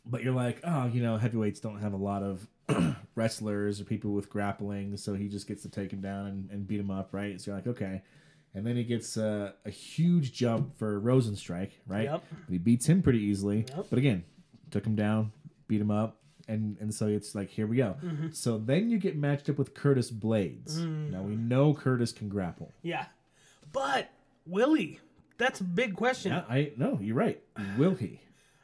[0.06, 2.48] but you're like, oh, you know, heavyweights don't have a lot of
[3.16, 6.68] wrestlers or people with grappling, so he just gets to take him down and, and
[6.68, 7.40] beat him up, right?
[7.40, 8.02] So you're like, okay.
[8.54, 12.06] And then he gets uh, a huge jump for Rozenstruik, right?
[12.06, 12.24] Yep.
[12.50, 13.88] He beats him pretty easily, Yep.
[13.90, 14.24] but again,
[14.72, 15.32] took him down,
[15.68, 17.96] beat him up, and and so it's like here we go.
[18.04, 18.28] Mm-hmm.
[18.32, 20.78] So then you get matched up with Curtis Blaydes.
[20.78, 21.12] Mm.
[21.12, 22.72] Now we know Curtis can grapple.
[22.82, 23.06] Yeah.
[23.74, 24.10] But
[24.46, 25.00] Willie,
[25.38, 26.32] that's a big question.
[26.32, 27.42] Yeah, I no, you're right.
[27.78, 28.22] Will he?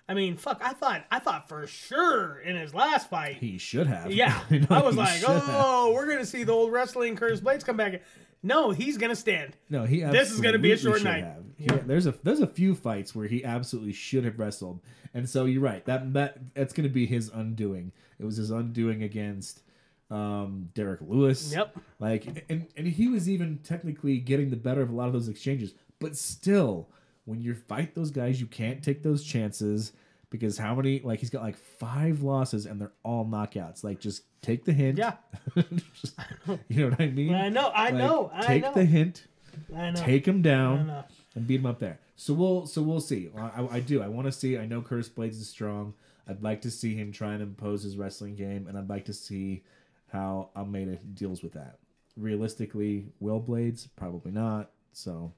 [0.10, 3.38] I mean, fuck, I thought I thought for sure in his last fight.
[3.38, 4.12] He should have.
[4.12, 4.42] yeah.
[4.50, 5.44] You know, I was like, should have.
[5.48, 8.02] "Oh, we're going to see the old wrestling Curtis Blaydes come back."
[8.44, 9.56] No, he's going to stand.
[9.70, 10.02] No, he.
[10.02, 11.26] This is gonna be a short night.
[11.58, 14.80] He- there's a there's a few fights where he absolutely should have wrestled,
[15.14, 15.86] and so you're right.
[15.86, 17.92] That that that's going to be his undoing.
[18.20, 19.62] It was his undoing against
[20.10, 21.54] um, Derrick Lewis.
[21.54, 21.78] Yep.
[22.00, 25.30] Like, and and he was even technically getting the better of a lot of those
[25.30, 26.90] exchanges, but still,
[27.26, 29.94] when you fight those guys, you can't take those chances
[30.30, 31.00] because how many?
[31.00, 33.84] Like, he's got like five losses, and they're all knockouts.
[33.84, 34.98] Like, just take the hint.
[34.98, 35.14] Yeah.
[36.02, 36.20] Just-
[36.68, 37.34] you know what I mean?
[37.34, 38.74] I know, I Like, know, I take know.
[38.74, 39.28] the hint
[39.76, 40.02] I know.
[40.02, 41.04] take him down
[41.36, 42.00] and beat him up there.
[42.16, 43.30] So we'll so we'll see.
[43.38, 44.02] I, I, I do.
[44.02, 44.58] I want to see.
[44.58, 45.94] I know Curtis Blaydes is strong.
[46.28, 49.14] I'd like to see him try and impose his wrestling game, and I'd like to
[49.14, 49.64] see
[50.12, 51.78] how Almeida deals with that.
[52.16, 54.72] Realistically, will Blaydes probably not.
[54.94, 55.34] So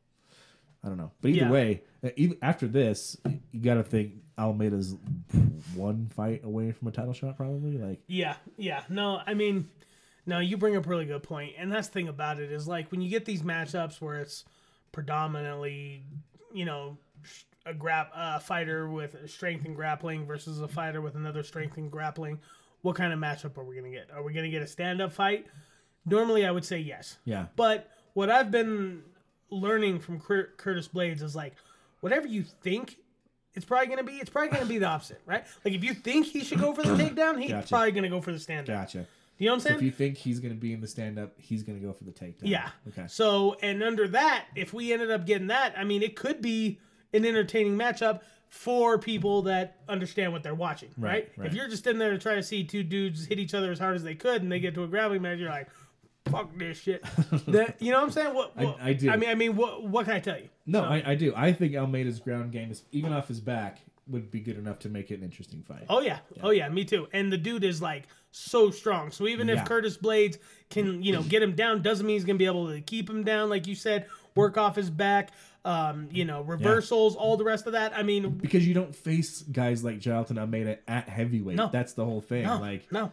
[0.83, 1.11] I don't know.
[1.21, 1.51] But either Yeah.
[1.51, 3.15] way, uh, even after this,
[3.51, 4.95] you got to think Almeida's
[5.75, 7.77] one fight away from a title shot, probably.
[7.77, 8.83] Like Yeah, yeah.
[8.89, 9.69] No, I mean,
[10.25, 12.67] no, you bring up a really good point, and that's the thing about it is
[12.67, 14.43] like when you get these matchups where it's
[14.91, 16.03] predominantly,
[16.53, 16.97] you know,
[17.65, 21.89] a grap a fighter with strength and grappling versus a fighter with another strength and
[21.91, 22.39] grappling.
[22.81, 24.09] What kind of matchup are we gonna get?
[24.11, 25.45] Are we gonna get a stand up fight?
[26.05, 27.17] Normally, I would say yes.
[27.23, 29.03] yeah, But what I've been
[29.49, 31.53] learning from Curtis Blaydes is like,
[32.01, 32.97] whatever you think
[33.55, 35.45] it's probably gonna be, it's probably gonna be the opposite, right?
[35.63, 37.67] Like if you think he should go for the takedown, he's Gotcha.
[37.67, 38.75] probably gonna go for the stand up.
[38.81, 38.99] gotcha.
[39.37, 39.77] Do you know what I'm So saying?
[39.79, 41.91] if you think he's going to be in the stand up, he's going to go
[41.91, 42.41] for the takedown.
[42.43, 42.69] yeah.
[42.89, 43.05] Okay.
[43.07, 46.79] So and under that, if we ended up getting that, I mean, it could be
[47.13, 51.11] an entertaining matchup for people that understand what they're watching, right?
[51.13, 51.47] Right, right.
[51.47, 53.79] If you're just in there to try to see two dudes hit each other as
[53.79, 55.67] hard as they could, and they get to a grappling match, you're like,
[56.25, 57.03] "Fuck this shit."
[57.47, 58.33] That- you know what I'm saying?
[58.33, 59.09] What, what I do.
[59.09, 60.49] I mean, I mean, what what can I tell you?
[60.65, 61.33] No, I, I do.
[61.35, 64.89] I think Almeida's ground game is even off his back would be good enough to
[64.89, 65.85] make it an interesting fight.
[65.89, 66.19] Oh yeah.
[66.41, 67.07] Oh yeah, me too.
[67.13, 69.11] And the dude is like so strong.
[69.11, 70.37] So even if Curtis Blaydes
[70.69, 73.23] can, you know, get him down, doesn't mean he's gonna be able to keep him
[73.23, 75.31] down, like you said, work off his back,
[75.63, 77.93] um, you know, reversals, all the rest of that.
[77.95, 81.55] I mean Because you don't face guys like Jailton Almeida at heavyweight.
[81.55, 81.69] No.
[81.71, 82.43] That's the whole thing.
[82.43, 83.11] no, like no.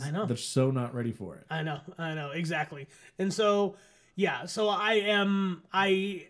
[0.00, 0.26] I know.
[0.26, 1.46] they're so not ready for it.
[1.50, 2.86] I know, I know, exactly.
[3.18, 3.76] And so,
[4.14, 6.28] yeah, so I am, I,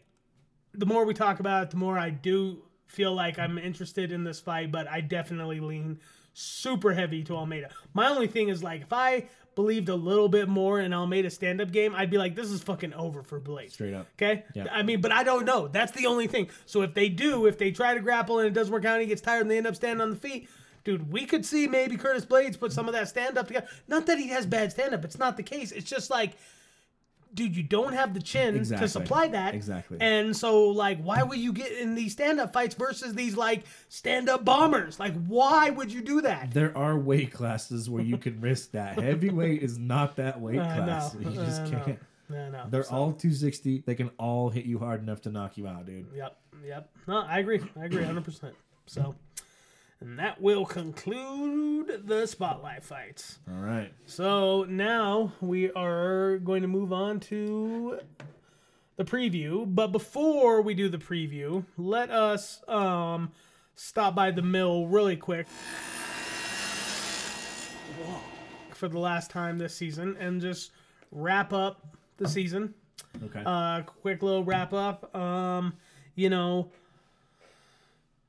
[0.74, 4.24] the more we talk about it, the more I do feel like I'm interested in
[4.24, 6.00] this fight, but I definitely lean
[6.32, 7.70] super heavy to Almeida.
[7.94, 11.62] My only thing is, like, if I believed a little bit more in Almeida's stand
[11.62, 13.72] up game, I'd be like, this is fucking over for Blade.
[13.72, 14.06] Straight up.
[14.16, 14.44] Okay?
[14.54, 14.66] Yeah.
[14.70, 15.66] I mean, but I don't know.
[15.66, 16.50] That's the only thing.
[16.66, 19.02] So if they do, if they try to grapple and it doesn't work out and
[19.02, 20.48] he gets tired and they end up standing on the feet,
[20.86, 23.66] dude, we could see maybe Curtis Blaydes put some of that stand up together.
[23.88, 25.72] Not that he has bad stand up, it's not the case.
[25.72, 26.32] It's just like,
[27.34, 28.86] dude, you don't have the chin Exactly.
[28.86, 29.54] to supply that.
[29.54, 29.98] Exactly.
[30.00, 33.64] And so, like, why would you get in these stand up fights versus these, like,
[33.90, 34.98] stand up bombers?
[34.98, 36.52] Like, why would you do that?
[36.52, 38.98] There are weight classes where you can risk that.
[39.02, 41.14] Heavyweight is not that weight I class.
[41.14, 41.20] know.
[41.30, 41.82] You just know.
[41.84, 41.98] can't.
[42.30, 42.64] No, no.
[42.70, 43.82] They're So- all 260.
[43.84, 46.06] They can all hit you hard enough to knock you out, dude.
[46.14, 46.90] Yep, yep.
[47.06, 47.60] No, I agree.
[47.78, 48.52] I agree 100%.
[48.86, 49.14] So,
[50.00, 53.38] and that will conclude the spotlight fights.
[53.48, 53.92] All right.
[54.04, 58.00] So now we are going to move on to
[58.96, 59.64] the preview.
[59.74, 63.32] But before we do the preview, let us um,
[63.74, 65.46] stop by the mill really quick
[68.74, 70.70] for the last time this season and just
[71.10, 72.74] wrap up the season
[73.24, 73.42] Okay.
[73.46, 75.14] uh, quick little wrap up.
[75.16, 75.72] Um,
[76.14, 76.70] you know,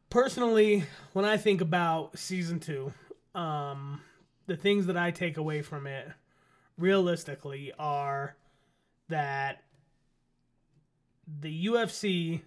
[0.10, 2.94] personally, when I think about season two,
[3.36, 4.02] um,
[4.46, 6.08] the things that I take away from it,
[6.78, 8.36] realistically, are
[9.10, 9.64] that
[11.40, 12.42] the UFC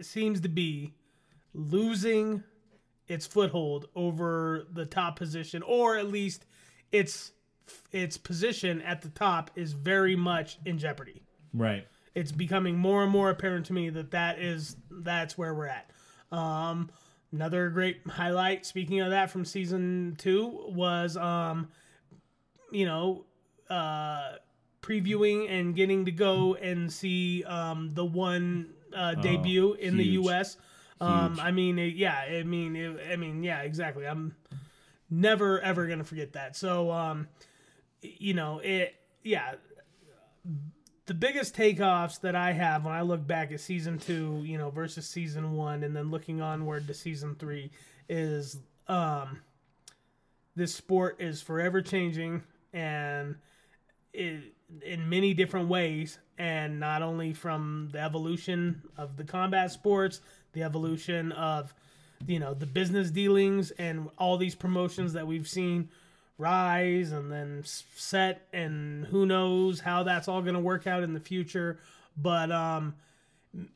[0.00, 0.94] seems to be
[1.52, 2.42] losing
[3.06, 6.46] its foothold over the top position, or at least
[6.92, 7.32] its
[7.92, 11.22] its position at the top is very much in jeopardy.
[11.52, 11.86] right.
[12.14, 15.90] It's becoming more and more apparent to me that that is that's where we're at.
[16.30, 16.90] Um,
[17.32, 18.66] another great highlight.
[18.66, 21.68] Speaking of that from season two was um,
[22.70, 23.24] you know
[23.70, 24.32] uh,
[24.82, 30.04] previewing and getting to go and see um, the one uh, debut in the.
[30.04, 30.56] U.S.
[31.00, 34.06] Um, I mean, it, yeah, I mean, it, I mean, yeah, exactly.
[34.06, 34.34] I'm
[35.10, 36.56] never ever gonna forget that.
[36.56, 37.28] So, um,
[38.00, 39.54] you know, it, yeah.
[41.08, 44.68] The biggest takeoffs that I have when I look back at season two, you know,
[44.68, 47.70] versus season one, and then looking onward to season three,
[48.10, 48.58] is
[48.88, 49.40] um,
[50.54, 52.42] this sport is forever changing
[52.74, 53.36] and
[54.12, 54.52] it,
[54.82, 60.20] in many different ways and not only from the evolution of the combat sports
[60.52, 61.72] the evolution of
[62.26, 65.88] you know the business dealings and all these promotions that we've seen
[66.38, 71.12] rise and then set and who knows how that's all going to work out in
[71.12, 71.78] the future.
[72.16, 72.94] But um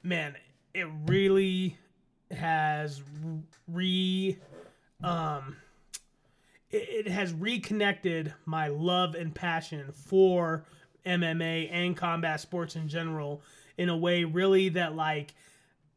[0.03, 0.37] man
[0.75, 1.77] it really
[2.31, 3.03] has
[3.69, 4.39] re
[5.03, 5.57] um
[6.71, 10.65] it, it has reconnected my love and passion for
[11.05, 13.43] MMA and combat sports in general
[13.77, 15.35] in a way really that like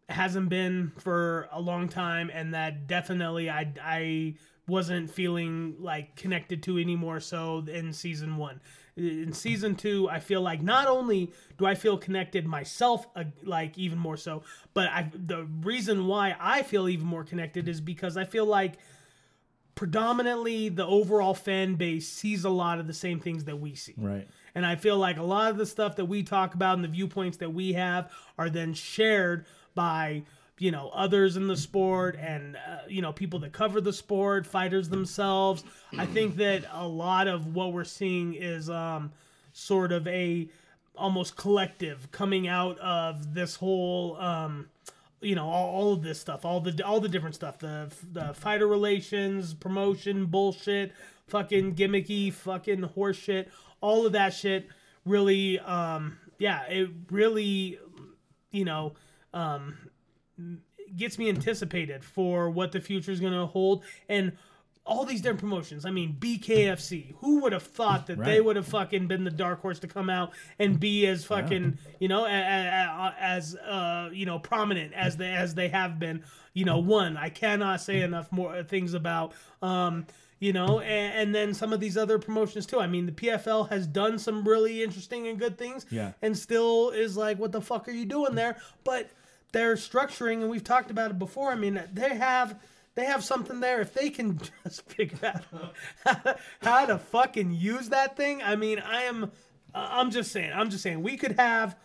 [0.10, 4.36] hasn't been for a long time and that definitely I I
[4.68, 8.60] wasn't feeling like connected to anymore so in season 1
[8.98, 13.78] in season 2 I feel like not only do I feel connected myself uh, like
[13.78, 14.44] even more so
[14.74, 18.78] but I the reason why I feel even more connected is because I feel like
[19.76, 23.94] predominantly the overall fan base sees a lot of the same things that we see.
[23.98, 24.28] Right.
[24.56, 26.88] And I feel like a lot of the stuff that we talk about and the
[26.90, 30.24] viewpoints that we have are then shared by
[30.58, 34.46] you know others in the sport and uh, you know people that cover the sport
[34.46, 35.64] fighters themselves.
[35.98, 39.12] I think that a lot of what we're seeing is um
[39.54, 40.48] sort of a
[40.98, 44.70] almost collective coming out of this whole um
[45.22, 48.34] you know all, all of this stuff all the all the different stuff the the
[48.34, 50.94] fighter relations promotion bullshit
[51.28, 53.48] fucking gimmicky fucking horseshit
[53.82, 54.68] all of that shit
[55.06, 57.78] really um yeah it really
[58.52, 58.94] you know
[59.34, 59.76] um
[60.96, 64.34] gets me anticipated for what the future is going to hold and
[64.88, 65.84] all these different promotions.
[65.84, 67.16] I mean, BKFC.
[67.18, 70.12] Who would have thought that they would have fucking been the dark horse to come
[70.12, 75.56] out and be as fucking, you know, as uh, you know, prominent as they as
[75.56, 76.24] they have been.
[76.54, 79.34] You know, one I cannot say enough more things about.
[79.62, 80.06] Um,
[80.40, 82.80] you know, and, and then some of these other promotions too.
[82.80, 86.12] I mean, the PFL has done some really interesting and good things, Yeah.
[86.22, 88.58] and still is like, what the fuck are you doing there?
[88.84, 89.10] But
[89.52, 91.52] they're structuring, and we've talked about it before.
[91.52, 92.60] I mean, they have
[92.96, 93.82] they have something there.
[93.82, 95.34] If they can just figure
[96.06, 99.32] out how to, fucking use that thing, I mean, I am.
[99.74, 100.52] I'm just saying.
[100.54, 101.02] I'm just saying.
[101.04, 101.76] We could have,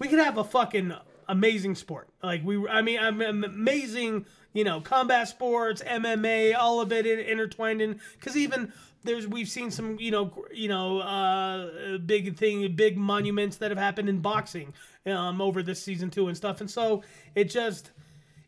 [0.00, 0.92] we could have a fucking
[1.28, 2.08] amazing sport.
[2.22, 4.26] Like we, I mean, I'm, I'm amazing.
[4.52, 8.00] You know, combat sports, MMA, all of it intertwined in.
[8.18, 8.72] Because even
[9.06, 13.78] there's we've seen some you know you know uh big thing big monuments that have
[13.78, 14.74] happened in boxing
[15.06, 16.60] um over this season two and stuff.
[16.60, 17.02] And so
[17.34, 17.90] it just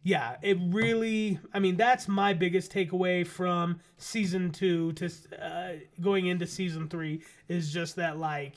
[0.04, 5.10] yeah it really i mean that's my biggest takeaway from season two to
[5.42, 8.54] uh, going into season three is just that like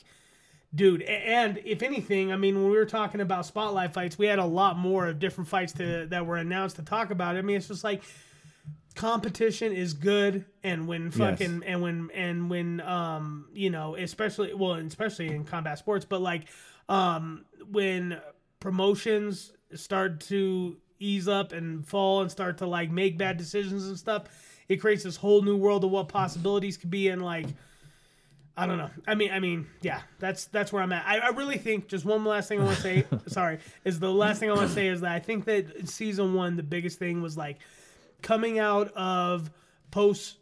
[0.74, 4.38] dude and if anything i mean when we were talking about spotlight fights we had
[4.40, 7.36] a lot more of different fights to that were announced to talk about.
[7.36, 8.04] I mean it's just like
[8.96, 14.74] competition is good and when fucking and when and when um you know especially well
[14.74, 16.44] especially in combat sports but like
[16.92, 18.20] um when
[18.60, 23.98] promotions start to ease up and fall and start to like make bad decisions and
[23.98, 24.26] stuff
[24.68, 27.48] it creates this whole new world of what possibilities could be and like
[28.58, 28.90] I don't know.
[29.08, 31.06] I mean, I mean, yeah, that's that's where I'm at.
[31.08, 33.06] I, I really think just one last thing I want to say.
[33.28, 36.34] sorry, is the last thing I want to say is that I think that season
[36.34, 37.60] one the biggest thing was like
[38.22, 39.50] coming out of
[39.90, 40.38] post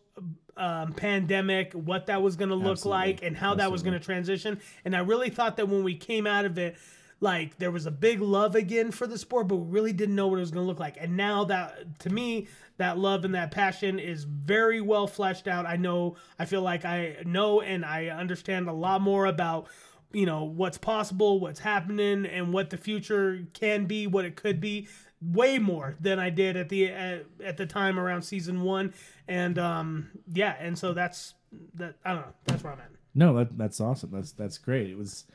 [0.59, 3.07] um, pandemic, what that was going to look Absolutely.
[3.07, 4.59] like, and how that was going to transition.
[4.85, 6.77] And I really thought that when we came out of it,
[7.21, 10.27] like there was a big love again for the sport, but we really didn't know
[10.27, 10.97] what it was going to look like.
[10.99, 15.65] And now that, to me, that love and that passion is very well fleshed out.
[15.65, 19.67] I know, I feel like I know and I understand a lot more about
[20.11, 24.59] you know what's possible what's happening and what the future can be what it could
[24.59, 24.87] be
[25.21, 28.93] way more than i did at the at, at the time around season one
[29.29, 31.35] and um yeah and so that's
[31.75, 34.11] that i don't know that's where i'm at No, that that's awesome.
[34.11, 34.89] That's that's great.
[34.89, 35.25] It was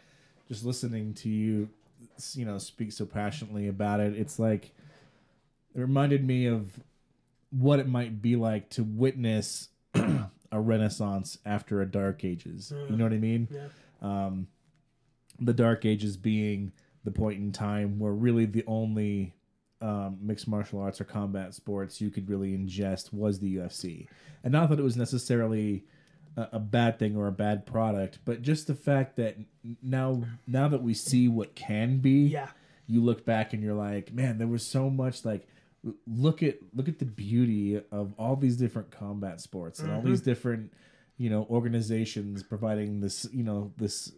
[0.49, 1.69] just listening to you,
[2.35, 4.15] you know, speak so passionately about it.
[4.17, 4.73] It's like
[5.75, 6.79] it reminded me of
[7.51, 12.73] what it might be like to witness a renaissance after a dark ages.
[12.91, 13.49] You know what I mean?
[14.01, 14.47] Um,
[15.41, 16.73] the dark ages being
[17.05, 19.34] the point in time where really the only
[19.85, 24.07] um, mixed martial arts or combat sports you could really ingest was the UFC,
[24.43, 25.85] and not that it was necessarily
[26.37, 29.37] a, a bad thing or a bad product, but just the fact that
[29.83, 32.49] now now that we see what can be, Yeah.
[32.87, 35.47] you look back and you're like, man, there was so much like
[36.07, 40.23] look at look at the beauty of all these different combat sports and all these
[40.23, 40.73] different
[41.19, 44.11] you know organizations providing this you know this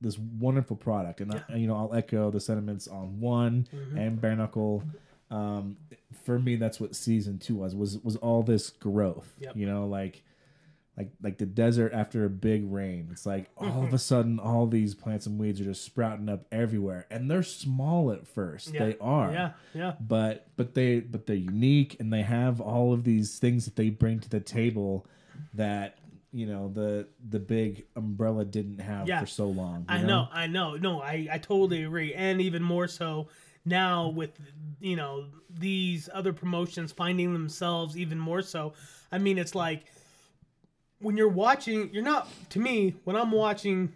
[0.00, 3.66] this wonderful product and I, you know I'll echo the sentiments on one
[3.96, 4.82] and bare knuckle
[5.30, 5.76] um
[6.24, 9.56] for me that's what season two was was was all this growth Yep.
[9.56, 10.22] you know like
[10.96, 13.08] like like the desert after a big rain.
[13.12, 16.46] It's like all of a sudden all these plants and weeds are just sprouting up
[16.50, 18.72] everywhere, and they're small at first.
[18.72, 18.82] Yeah.
[18.86, 19.92] They are, Yeah, yeah.
[20.00, 23.90] but but they but they're unique, and they have all of these things that they
[23.90, 25.06] bring to the table
[25.52, 25.98] that
[26.36, 29.20] you know the the big umbrella didn't have Yeah.
[29.20, 29.86] for so long.
[29.88, 30.74] I know, I know.
[30.76, 32.12] No, I, I totally agree.
[32.12, 33.28] And even more so
[33.64, 34.32] now with,
[34.78, 38.74] you know, these other promotions finding themselves even more so.
[39.10, 39.86] I mean, it's like
[40.98, 43.92] when you're watching, you're not, to me, when I'm watching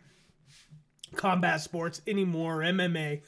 [1.16, 3.20] combat sports anymore, MMA,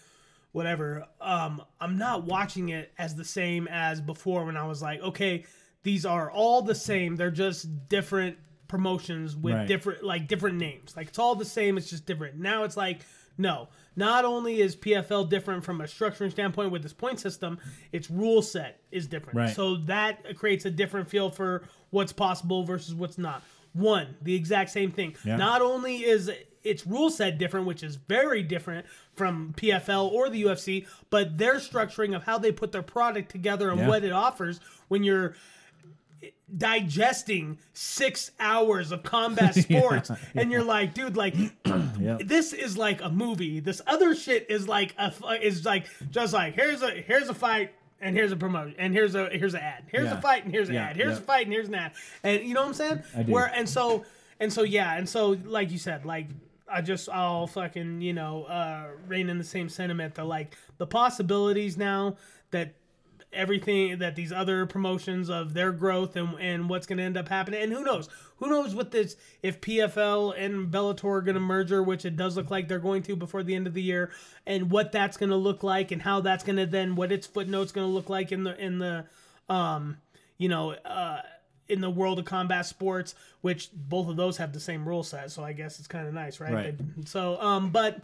[0.52, 5.00] whatever, um, I'm not watching it as the same as before when I was like,
[5.02, 5.44] okay,
[5.82, 7.16] these are all the same.
[7.16, 8.38] They're just different
[8.72, 9.68] promotions with Right.
[9.68, 10.96] different like different names.
[10.96, 12.36] Like it's all the same, it's just different.
[12.38, 13.00] Now it's like
[13.38, 17.58] no, not only is PFL different from a structuring standpoint with this point system,
[17.92, 19.36] its rule set is different.
[19.38, 19.54] Right.
[19.54, 23.42] So that creates a different feel for what's possible versus what's not.
[23.74, 25.16] One, the exact same thing.
[25.24, 25.36] Yeah.
[25.36, 26.30] Not only is
[26.62, 31.56] its rule set different, which is very different from PFL or the UFC, but their
[31.56, 33.88] structuring of how they put their product together and Yeah.
[33.88, 35.34] what it offers when you're
[36.56, 41.34] digesting six hours of combat sports and you're like dude like
[41.98, 42.18] Yeah.
[42.24, 45.12] this is like a movie this other shit is like a
[45.44, 49.14] is like just like here's a here's a fight and here's a promotion and here's
[49.14, 50.18] a here's an ad here's Yeah.
[50.18, 51.18] a fight and here's an Yeah, ad here's yeah.
[51.18, 51.92] a fight and here's an ad
[52.22, 53.32] and you know what i'm saying I do.
[53.32, 54.04] where and so
[54.40, 56.26] and so yeah and so like you said like
[56.70, 60.86] i just i'll fucking you know uh rein in the same sentiment that like the
[60.86, 62.16] possibilities now
[62.50, 62.74] that
[63.32, 67.28] everything that these other promotions of their growth and, and what's going to end up
[67.28, 67.62] happening.
[67.62, 68.08] And who knows?
[68.36, 72.36] Who knows with this if PFL and Bellator are going to merger, which it does
[72.36, 74.10] look like they're going to before the end of the year,
[74.46, 77.26] and what that's going to look like and how that's going to then what its
[77.26, 79.04] footnotes going to look like in the in the
[79.48, 79.96] um
[80.38, 81.20] you know uh
[81.68, 85.30] in the world of combat sports, which both of those have the same rule set,
[85.30, 86.52] so I guess it's kind of nice, right?
[86.52, 86.76] Right.
[86.78, 88.00] They- so, um, but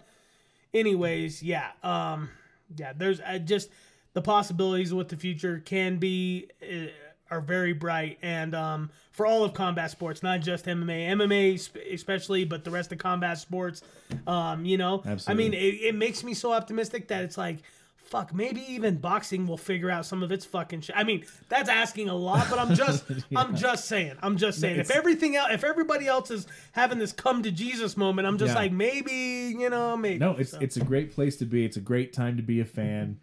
[0.73, 2.31] anyways, yeah, um,
[2.77, 2.93] yeah.
[2.97, 3.71] There's I just
[4.19, 6.89] the possibilities with the future can be uh,
[7.31, 11.79] are very bright, and um, for all of combat sports, not just MMA, MMA sp-
[11.93, 13.83] especially, but the rest of combat sports.
[14.27, 15.31] Um, you know, Absolutely.
[15.31, 17.59] I mean, it, it makes me so optimistic that it's like.
[17.97, 20.97] Fuck, maybe even boxing will figure out some of its fucking shit.
[20.97, 23.05] I mean, that's asking a lot, but I'm just,
[23.37, 24.81] I'm just saying, I'm just saying.
[24.81, 28.55] If everything else, if everybody else is having this come to Jesus moment, I'm just
[28.55, 28.61] Yeah.
[28.61, 30.21] like, maybe, you know, maybe.
[30.21, 31.67] No, it's So- it's a great place to be.
[31.67, 33.19] It's a great time to be a fan.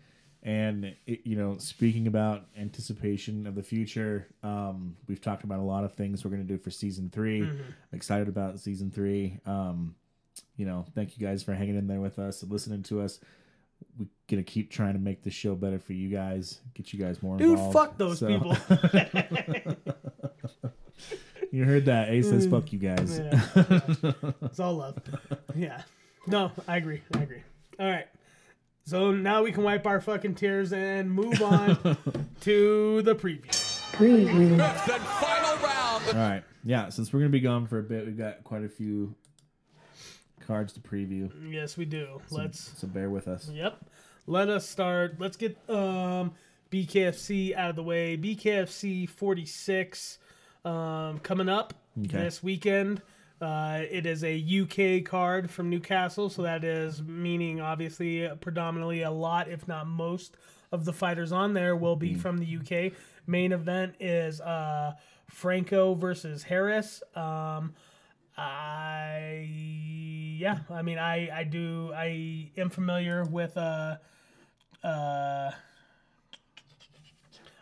[0.45, 5.63] And it, you know, speaking about anticipation of the future, um, we've talked about a
[5.63, 7.61] lot of things we're going to do for season 3 Mm-hmm.
[7.93, 9.39] Excited about season three.
[9.47, 9.95] Um,
[10.57, 13.19] you know, thank you guys for hanging in there with us and listening to us.
[13.97, 17.21] We're gonna keep trying to make the show better for you guys, get you guys
[17.23, 17.73] more Dude, involved.
[17.73, 18.55] fuck those So- people.
[21.51, 22.09] You heard that?
[22.09, 23.47] Ace says, "Fuck you guys." Yeah.
[24.41, 24.97] it's all love.
[25.55, 25.83] Yeah.
[26.27, 27.01] No, I agree.
[27.13, 27.43] I agree.
[27.79, 28.07] All right.
[28.85, 31.75] So now we can wipe our fucking tears and move on
[32.41, 33.47] to the preview.
[33.93, 34.57] Preview.
[34.57, 36.07] Then final round.
[36.07, 36.43] All right.
[36.63, 39.15] Yeah, since we're gonna be gone for a bit, we've got quite a few
[40.45, 41.31] cards to preview.
[41.51, 42.21] Yes, we do.
[42.29, 42.77] Let's.
[42.77, 43.49] So bear with us.
[43.51, 43.83] Yep.
[44.27, 45.15] Let us start.
[45.19, 46.33] Let's get um
[46.71, 48.17] BKFC out of the way.
[48.17, 50.19] BKFC 46
[50.63, 51.73] um, coming up
[52.05, 52.17] Okay.
[52.19, 53.01] this weekend.
[53.45, 59.11] Uh, it is a UK card from Newcastle, so that is meaning obviously predominantly a
[59.11, 60.35] lot, if not most,
[60.71, 62.91] of the fighters on there will be from the UK.
[63.27, 64.93] Main event is uh,
[65.29, 67.03] Franco versus Harris.
[67.15, 67.75] Um,
[68.35, 69.47] I
[70.39, 73.97] yeah, I mean I I do I am familiar with uh
[74.83, 75.51] uh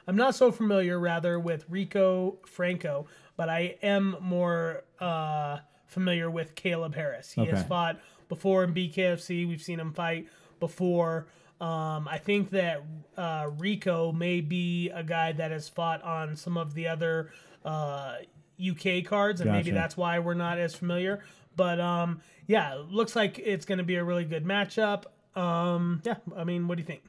[0.08, 3.06] I'm not so familiar rather with Rico Franco,
[3.36, 5.60] but I am more uh
[5.94, 7.32] familiar with Caleb Harris.
[7.32, 9.48] He has fought before in BKFC.
[9.48, 10.28] We've seen him fight
[10.60, 11.28] before.
[11.62, 12.84] Um, I think that
[13.16, 17.32] uh, Rico may be a guy that has fought on some of the other
[17.64, 18.16] uh,
[18.60, 21.24] UK cards, and maybe that's why we're not as familiar.
[21.56, 25.06] But um, yeah, looks like it's going to be a really good matchup.
[25.36, 27.04] Um, yeah, I mean, what do you think?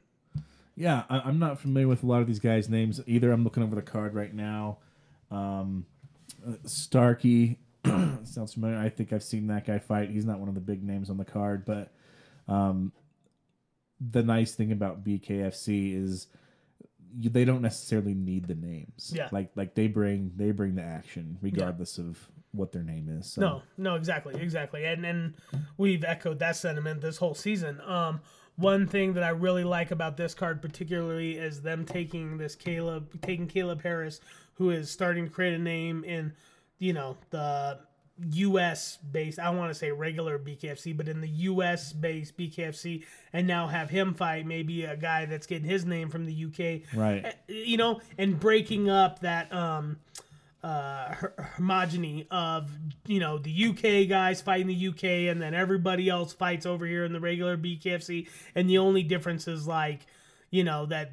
[0.75, 3.31] Yeah, I, I'm not familiar with a lot of these guys' names either.
[3.31, 4.77] I'm looking over the card right now.
[5.31, 5.85] Um,
[6.47, 7.59] uh, Starkey
[8.23, 8.77] sounds familiar.
[8.77, 10.09] I think I've seen that guy fight.
[10.09, 11.93] He's not one of the big names on the card, but
[12.47, 12.91] um,
[13.99, 16.27] the nice thing about BKFC is
[17.17, 19.11] you, they don't necessarily need the names.
[19.15, 19.29] Yeah.
[19.31, 23.31] Like like they bring they bring the action regardless of what their name is.
[23.31, 23.41] So.
[23.41, 24.85] No, no, exactly, exactly.
[24.85, 25.35] And and
[25.77, 27.81] we've echoed that sentiment this whole season.
[27.81, 28.21] Um,
[28.57, 33.21] one thing that I really like about this card particularly is them taking this Caleb,
[33.21, 34.21] taking Caleb Harris,
[34.55, 36.33] who is starting to create a name in,
[36.79, 37.79] you know, the
[38.31, 38.97] U.S.
[39.11, 39.39] based.
[39.39, 41.91] I don't want to say regular BKFC, but in the U.S.
[41.91, 43.03] based BKFC,
[43.33, 46.83] and now have him fight maybe a guy that's getting his name from the U.K.
[46.95, 47.25] Right.
[47.25, 49.51] Uh, You know, and breaking up that.
[49.53, 49.97] um
[50.63, 51.13] uh,
[51.59, 52.67] homogeny of
[53.05, 57.05] you know the UK guys fighting the UK and then everybody else fights over here
[57.05, 60.07] in the regular BKFC and the only difference is like
[60.49, 61.11] you know that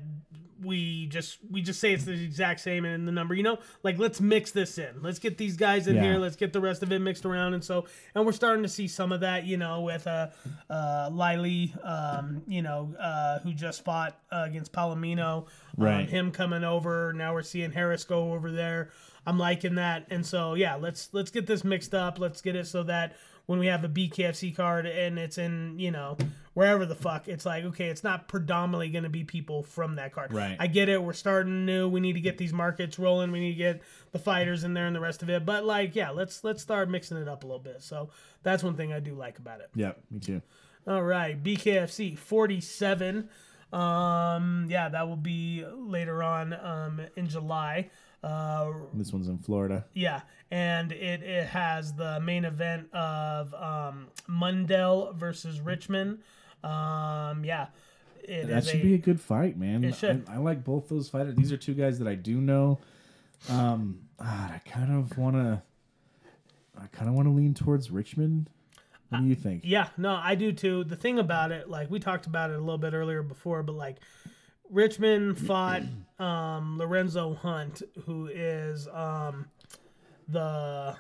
[0.63, 3.35] we just we just say it's the exact same in the number.
[3.35, 5.03] You know like let's mix this in.
[5.03, 6.03] Let's get these guys in Yeah.
[6.03, 7.55] here let's get the rest of it mixed around.
[7.55, 10.29] And so and we're starting to see some of that you know with uh
[10.71, 15.45] uh Lily um you know uh who just fought uh, against Palomino um,
[15.77, 16.09] Right.
[16.09, 17.13] him coming over.
[17.13, 18.91] Now we're seeing Harris go over there.
[19.27, 20.07] I'm liking that.
[20.11, 22.19] And so yeah let's let's get this mixed up.
[22.19, 23.17] Let's get it so that
[23.53, 26.17] when we have a BKFC card and it's in you know
[26.55, 30.11] wherever the fuck it's like okay it's not predominantly going to be people from that
[30.15, 30.57] card Right.
[30.59, 33.53] I get it we're starting new we need to get these markets rolling we need
[33.53, 36.43] to get the fighters in there and the rest of it but like yeah let's
[36.45, 38.09] let's start mixing it up a little bit so
[38.43, 40.41] that's one thing I do like about it Yeah, me too.
[40.87, 43.29] all right, BKFC 47.
[43.73, 47.91] Um, yeah, that will be later on um, in July.
[48.23, 49.85] Uh, This one's in Florida.
[49.95, 50.21] yeah,
[50.51, 56.21] and it, it has the main event of um, Mundell versus Richman.
[56.63, 57.67] Um, yeah,
[58.23, 59.83] it That should a- be a good fight, man.
[59.83, 60.25] It should.
[60.29, 61.35] I, I like both those fighters.
[61.35, 62.79] These are two guys that I do know.
[63.49, 65.63] Um, ah, I kind of want to.
[66.81, 68.47] I kind of want to lean towards Richman.
[69.09, 69.63] What do you think?
[69.65, 70.85] Yeah, no, I do too.
[70.85, 73.75] The thing about it, like we talked about it a little bit earlier before, but
[73.75, 73.99] like
[74.71, 75.83] Richman fought
[76.23, 79.47] um, Lorenzo Hunt, who is um,
[80.29, 80.97] the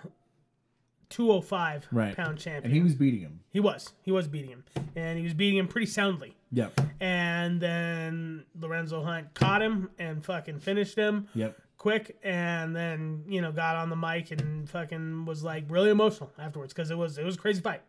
[1.10, 2.16] 205 Right.
[2.16, 2.64] pound champion.
[2.64, 3.40] And he was beating him.
[3.50, 4.64] he was he was beating him,
[4.96, 6.36] and he was beating him pretty soundly.
[6.52, 6.80] Yep.
[7.00, 11.56] And then Lorenzo Hunt caught him and fucking finished him Yep.
[11.78, 16.30] quick and then you know got on the mic and fucking was like really emotional
[16.38, 17.82] afterwards because it was it was a crazy fight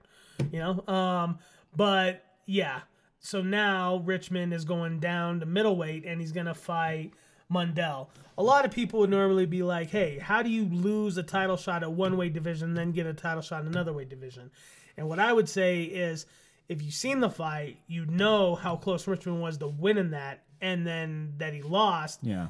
[0.51, 1.37] you know um
[1.75, 2.79] but yeah
[3.19, 7.11] so now richman is going down to middleweight and he's gonna fight
[7.53, 8.07] mundell
[8.37, 11.57] a lot of people would normally be like hey how do you lose a title
[11.57, 14.49] shot at one weight division then get a title shot in another weight division
[14.97, 16.25] and what i would say is
[16.69, 20.87] if you've seen the fight you know how close richman was to winning that and
[20.87, 22.47] then that he lost Yeah.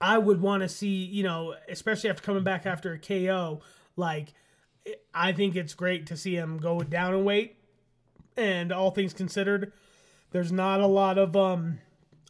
[0.00, 3.62] I would want to see, you know, especially after coming back after a KO,
[3.96, 4.34] like
[5.14, 7.56] I think it's great to see him go down in weight.
[8.36, 9.72] And all things considered,
[10.32, 11.78] there's not a lot of um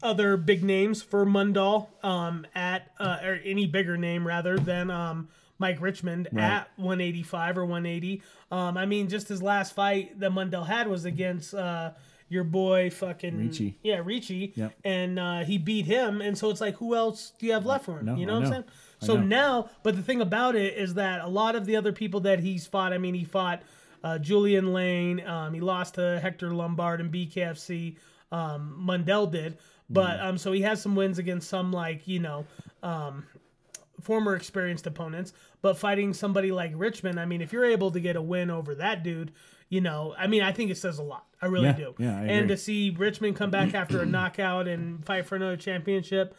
[0.02, 5.28] other big names for Mundell um at uh, or any bigger name rather than um
[5.58, 8.22] Mike Richman at 185 or 180.
[8.50, 11.92] Um I mean just his last fight that Mundell had was against uh
[12.28, 13.78] your boy fucking Ricci.
[13.82, 14.52] Yeah, Ricci.
[14.56, 14.74] Yep.
[14.82, 17.84] And uh, he beat him and so it's like who else do you have left
[17.84, 18.06] for him?
[18.06, 18.64] No, you know what I'm saying?
[19.00, 22.20] So now, but the thing about it is that a lot of the other people
[22.20, 23.62] that he's fought, I mean, he fought
[24.02, 27.96] uh, Julian Lane, um, he lost to Hector Lombard and BKFC,
[28.32, 29.58] um, Mundell did,
[29.90, 30.26] but Mm-hmm.
[30.26, 32.46] um, so he has some wins against some like you know
[32.82, 33.24] um,
[34.00, 35.32] former experienced opponents,
[35.62, 38.74] but fighting somebody like Richman, I mean, if you're able to get a win over
[38.76, 39.32] that dude,
[39.68, 41.24] you know, I mean, I think it says a lot.
[41.40, 41.94] I really Yeah, do.
[41.98, 46.36] yeah, and to see Richman come back after a knockout and fight for another championship.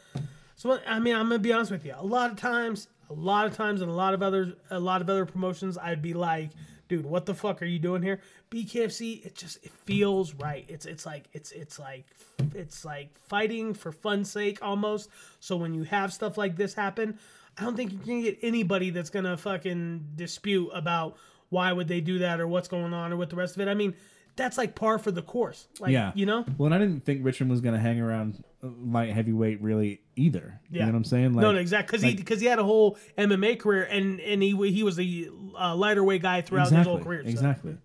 [0.56, 1.94] So I mean, I'm gonna be honest with you.
[1.98, 5.02] A lot of times, a lot of times, and a lot of other, a lot
[5.02, 6.52] of other promotions, I'd be like,
[6.88, 8.20] dude, what the fuck are you doing here?
[8.52, 10.66] BKFC, it just it feels right.
[10.68, 12.06] It's it's like it's it's like
[12.54, 15.10] it's like fighting for fun's sake almost.
[15.40, 17.20] So when you have stuff like this happen,
[17.58, 21.18] I don't think you can get anybody that's gonna fucking dispute about
[21.50, 23.68] why would they do that or what's going on or what the rest of it.
[23.68, 23.96] I mean,
[24.36, 25.68] that's like par for the course.
[25.80, 26.12] Like, yeah.
[26.16, 26.46] you know.
[26.58, 30.02] Well, and I didn't think Richman was going to hang around uh, light heavyweight really
[30.16, 30.60] either.
[30.70, 30.80] Yeah.
[30.80, 31.34] You know what I'm saying?
[31.34, 31.88] Like, no, no, exactly.
[31.98, 35.00] Because he like- because he had a whole MMA career and and he he was
[35.00, 37.24] a uh, lighter weight guy throughout his whole career.
[37.24, 37.78] so- Exactly.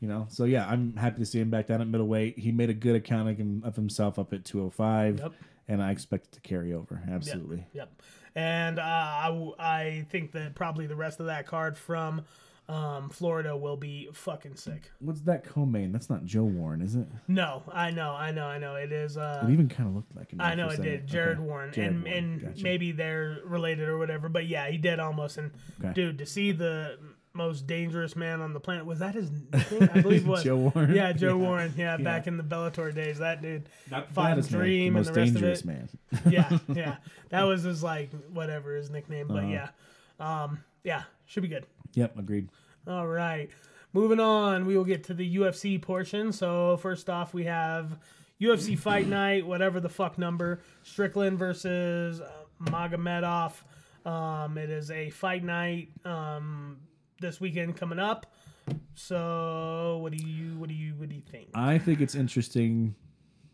[0.00, 2.38] You know, so yeah, I'm happy to see him back down at middleweight.
[2.38, 5.32] He made a good account of, him, of himself up at 205, Yep.
[5.68, 7.02] and I expect it to carry over.
[7.10, 7.66] Absolutely.
[7.74, 8.02] Yep.
[8.34, 8.82] And uh,
[9.58, 12.22] I think that probably the rest of that card from
[12.72, 14.90] um, Florida will be fucking sick.
[15.00, 15.90] What's that co-main?
[15.92, 17.06] That's not Joe Warren, is it?
[17.26, 18.76] No, I know, I know, I know.
[18.76, 19.16] It is.
[19.16, 20.40] Uh, It even kind of looked like him.
[20.40, 21.06] I know for it did.
[21.06, 21.46] Jared Okay.
[21.46, 22.24] Warren, Jared and Warren.
[22.24, 22.62] and Gotcha.
[22.62, 24.28] maybe they're related or whatever.
[24.28, 25.36] But yeah, he did almost.
[25.38, 25.50] And
[25.82, 25.92] Okay.
[25.94, 26.98] dude, to see the
[27.32, 28.84] most dangerous man on the planet.
[28.86, 29.88] Was that his name?
[29.94, 30.94] I believe it was Joe Warren?
[30.94, 31.46] Yeah, Joe Yeah.
[31.46, 31.74] Warren.
[31.76, 35.06] Yeah, back in the Bellator days, that dude Not fought baddest man, Dream the and
[35.06, 35.66] most the rest of dangerous it.
[35.66, 35.88] man.
[36.28, 36.96] yeah, yeah.
[37.30, 39.46] That was his like whatever his nickname, but Uh-huh.
[39.48, 39.68] yeah,
[40.44, 41.66] um, yeah, should be good.
[41.94, 42.48] Yep, agreed.
[42.86, 43.50] All right.
[43.92, 46.32] Moving on, we will get to the UFC portion.
[46.32, 47.98] So, first off, we have
[48.40, 50.60] UFC Fight Night, whatever the fuck number.
[50.82, 52.30] Strickland versus uh,
[52.64, 53.52] Magomedov.
[54.06, 56.78] Um, it is a fight night um,
[57.20, 58.26] this weekend coming up.
[58.94, 61.48] So, what do you what do you what do you think?
[61.54, 62.94] I think it's interesting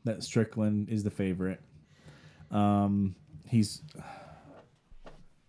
[0.05, 1.61] that Strickland is the favorite.
[2.51, 3.17] Um,
[3.49, 3.83] he's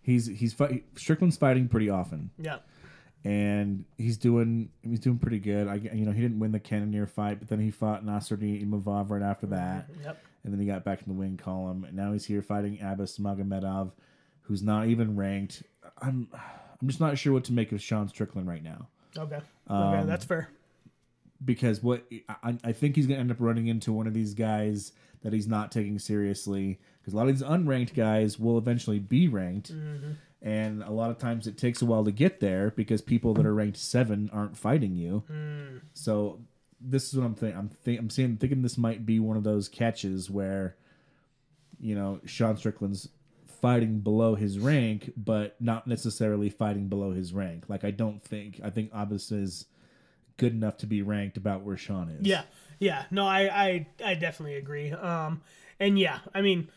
[0.02, 2.58] he's he's fight, Strickland's fighting pretty often, Yeah.
[3.28, 5.68] And he's doing he's doing pretty good.
[5.68, 9.10] I you know he didn't win the Cannonier fight, but then he fought Nassourdine Imavov
[9.10, 10.22] right after that, Yep.
[10.44, 13.18] and then he got back in the win column, and now he's here fighting Abbas
[13.18, 13.90] Magomedov,
[14.42, 15.62] who's not even ranked.
[16.00, 18.88] I'm I'm just not sure what to make of Sean Strickland right now.
[19.16, 19.40] Okay.
[19.66, 20.48] Um, Okay, that's fair.
[21.44, 22.04] because what
[22.42, 24.92] I, I think he's going to end up running into one of these guys
[25.22, 29.28] that he's not taking seriously because a lot of these unranked guys will eventually be
[29.28, 29.72] ranked
[30.40, 33.44] and a lot of times it takes a while to get there because people that
[33.46, 35.22] are ranked 7 aren't fighting you
[35.94, 36.40] so
[36.80, 39.44] this is what I'm thinking I'm think I'm saying thinking this might be one of
[39.44, 40.76] those catches where
[41.80, 43.08] you know Sean Strickland's
[43.60, 48.60] fighting below his rank but not necessarily fighting below his rank like I don't think
[48.62, 49.66] I think Abbas is
[50.38, 52.26] good enough to be ranked about where Sean is.
[52.26, 52.44] Yeah,
[52.78, 53.04] yeah.
[53.10, 54.90] No, I, I, I definitely agree.
[54.92, 55.42] Um,
[55.78, 56.70] and yeah, I mean,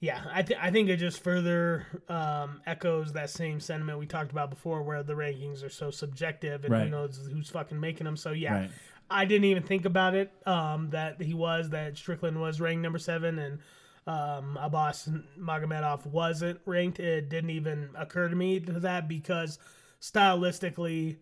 [0.00, 4.30] yeah, I, th- I think it just further um, echoes that same sentiment we talked
[4.30, 8.16] about before, where the rankings are so subjective and who knows who's fucking making them.
[8.16, 8.70] So yeah, Right.
[9.10, 10.32] I didn't even think about it.
[10.46, 13.58] Um, that he was that Strickland was ranked number seven and.
[14.08, 17.00] Um, Abbas Magomedov wasn't ranked.
[17.00, 19.58] It didn't even occur to me to that because
[20.00, 21.16] stylistically,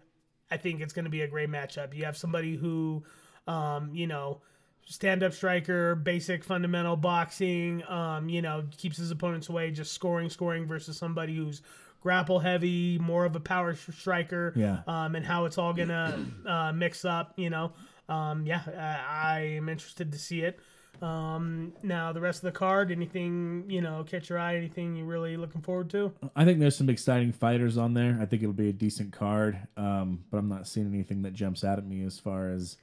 [0.51, 1.95] I think it's going to be a great matchup.
[1.95, 3.03] You have somebody who,
[3.47, 4.43] um, you know,
[4.87, 10.29] stand up striker, basic fundamental boxing, um, you know, keeps his opponents away, just scoring,
[10.29, 11.63] scoring versus somebody who's
[12.03, 14.81] grapple heavy, more of a power striker, Yeah.
[14.87, 17.73] um, and how it's all going to uh, mix up, you know.
[18.11, 20.61] Um, yeah, I, I am interested to see it.
[21.03, 25.07] Um, now, the rest of the card, anything, you know, catch your eye, anything you're
[25.07, 26.13] really looking forward to?
[26.37, 28.19] I think there's some exciting fighters on there.
[28.21, 31.65] I think it'll be a decent card, um, but I'm not seeing anything that jumps
[31.65, 32.77] out at me as far as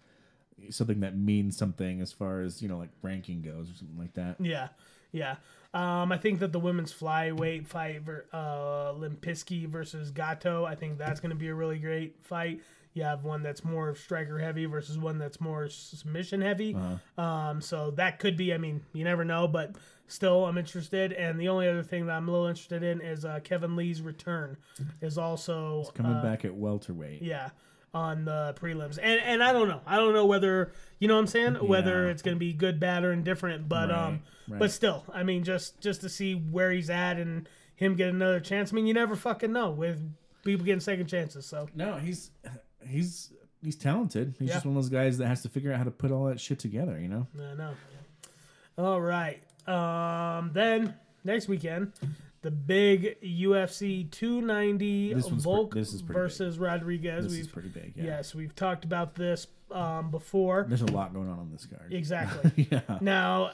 [0.70, 4.14] something that means something as far as you know like ranking goes or something like
[4.14, 4.36] that.
[4.40, 4.70] Yeah,
[5.12, 5.36] yeah.
[5.74, 8.02] Um, I think that the women's flyweight fight,
[8.34, 12.62] uh, Limpiski versus Gato, I think that's going to be a really great fight.
[12.94, 16.76] You have one that's more striker heavy versus one that's more submission heavy.
[17.18, 18.54] Um, so that could be.
[18.54, 21.14] I mean, you never know, but still, I'm interested.
[21.14, 24.02] And the only other thing that I'm a little interested in is uh, Kevin Lee's
[24.02, 24.58] return.
[25.00, 27.22] Is also Coming uh, back at welterweight.
[27.22, 27.52] yeah,
[27.94, 28.98] on the prelims.
[29.02, 29.82] And and I don't know.
[29.86, 32.12] I don't know whether you know what I'm saying, whether Yeah.
[32.12, 34.60] it's going to be good, bad or indifferent, but um Right, right.
[34.60, 38.40] but still, I mean just just to see where he's at and him get another
[38.40, 38.72] chance.
[38.72, 40.00] I mean, you never fucking know with
[40.44, 41.46] people getting second chances.
[41.46, 42.32] So, No, he's
[42.86, 43.32] he's
[43.64, 44.36] he's talented.
[44.40, 44.54] He's Yeah.
[44.56, 46.40] just one of those guys that has to figure out how to put all that
[46.40, 46.98] shit together.
[47.00, 47.28] You know.
[47.38, 47.74] I know.
[48.78, 49.42] All right.
[49.68, 51.92] Um then next weekend
[52.42, 57.26] the big UFC 290 This pre- Volk this pretty versus Rodriguez.
[57.26, 57.94] This we've is pretty big.
[57.96, 58.04] Yeah.
[58.06, 60.66] yes, we've talked about this um, before.
[60.68, 61.94] There's a lot going on on this card.
[61.94, 62.68] Exactly.
[62.72, 62.82] yeah.
[63.00, 63.52] Now,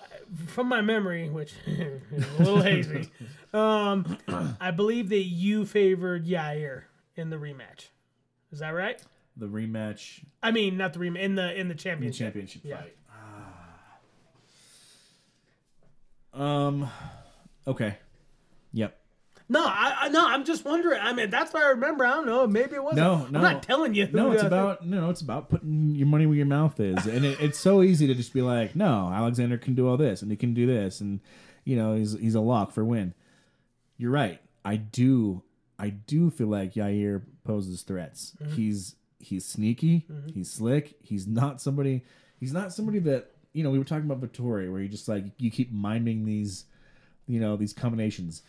[0.48, 3.10] from my memory, which is a little hazy,
[3.54, 4.18] um,
[4.62, 6.84] I believe that you favored Yair
[7.16, 7.90] in the rematch.
[8.52, 9.02] Is that right?
[9.36, 12.20] The rematch, I mean, not the rematch in the in the the championship.
[12.28, 12.78] championship Yeah.
[12.78, 12.94] fight.
[16.34, 16.90] Um.
[17.68, 17.98] Okay.
[19.50, 21.00] No, I, I no, I'm just wondering.
[21.02, 22.06] I mean, that's what I remember.
[22.06, 22.46] I don't know.
[22.48, 23.00] Maybe it wasn't.
[23.00, 23.40] No, no.
[23.40, 24.08] I'm not telling you.
[24.12, 27.24] No, it's think- about no, it's about putting your money where your mouth is, and
[27.24, 30.30] it, it's so easy to just be like, no, Alexander can do all this, and
[30.30, 31.22] he can do this, and
[31.64, 33.14] you know he's he's a lock for win.
[33.98, 34.42] You're right.
[34.66, 35.44] I do,
[35.80, 38.34] I do feel like Yair poses threats.
[38.44, 38.56] Mm-hmm.
[38.56, 40.06] He's he's sneaky.
[40.34, 40.96] He's slick.
[41.02, 42.04] He's not somebody.
[42.40, 43.70] He's not somebody that you know.
[43.70, 46.66] We were talking about Vettori, where you just like you keep miming these,
[47.28, 48.42] you know, these combinations.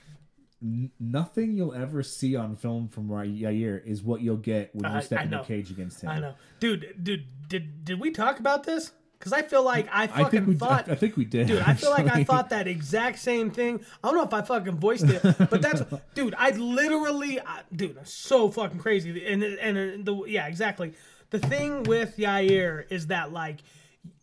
[0.63, 5.03] N- nothing you'll ever see on film from Yair is what you'll get when you
[5.03, 6.11] step I in the cage against him.
[6.11, 6.97] I know, dude.
[7.03, 8.93] Dude, did did we talk about this?
[9.19, 10.89] Because I feel like I fucking I think we thought.
[10.89, 11.49] I, I think we did.
[11.49, 13.85] Dude, I feel like I thought that exact same thing.
[14.03, 15.83] I don't know if I fucking voiced it, but that's,
[16.15, 16.35] dude.
[16.39, 19.27] I literally, I, dude, that's so fucking crazy.
[19.27, 20.95] And and the yeah, exactly.
[21.31, 23.59] The thing with Yair is that like,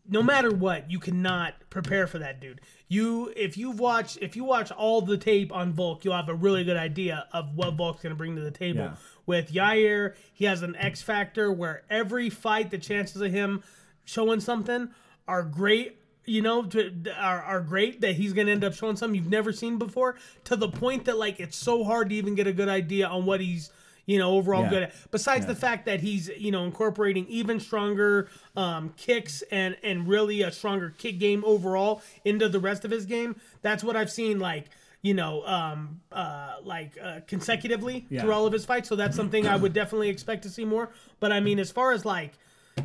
[0.07, 2.61] no matter what, you cannot prepare for that dude.
[2.87, 6.35] You if you've watched if you watch all the tape on Volk, you'll have a
[6.35, 8.81] really good idea of what Volk's gonna bring to the table.
[8.81, 8.95] Yeah.
[9.25, 13.63] With Yair, he has an X factor where every fight, the chances of him
[14.03, 14.89] showing something
[15.27, 15.99] are great.
[16.27, 19.51] You know, to, are, are great that he's gonna end up showing something you've never
[19.51, 20.15] seen before.
[20.45, 23.25] To the point that like it's so hard to even get a good idea on
[23.25, 23.71] what he's
[24.05, 24.69] you know overall Yeah.
[24.69, 24.93] good at.
[25.11, 30.41] Besides the fact that he's you know incorporating even stronger um, kicks and and really
[30.41, 33.35] a stronger kick game overall into the rest of his game.
[33.61, 34.65] That's what I've seen like
[35.01, 38.21] you know um, uh, like uh, consecutively Yeah.
[38.21, 38.89] through all of his fights.
[38.89, 40.89] So that's something I would definitely expect to see more.
[41.19, 42.33] But I mean, as far as like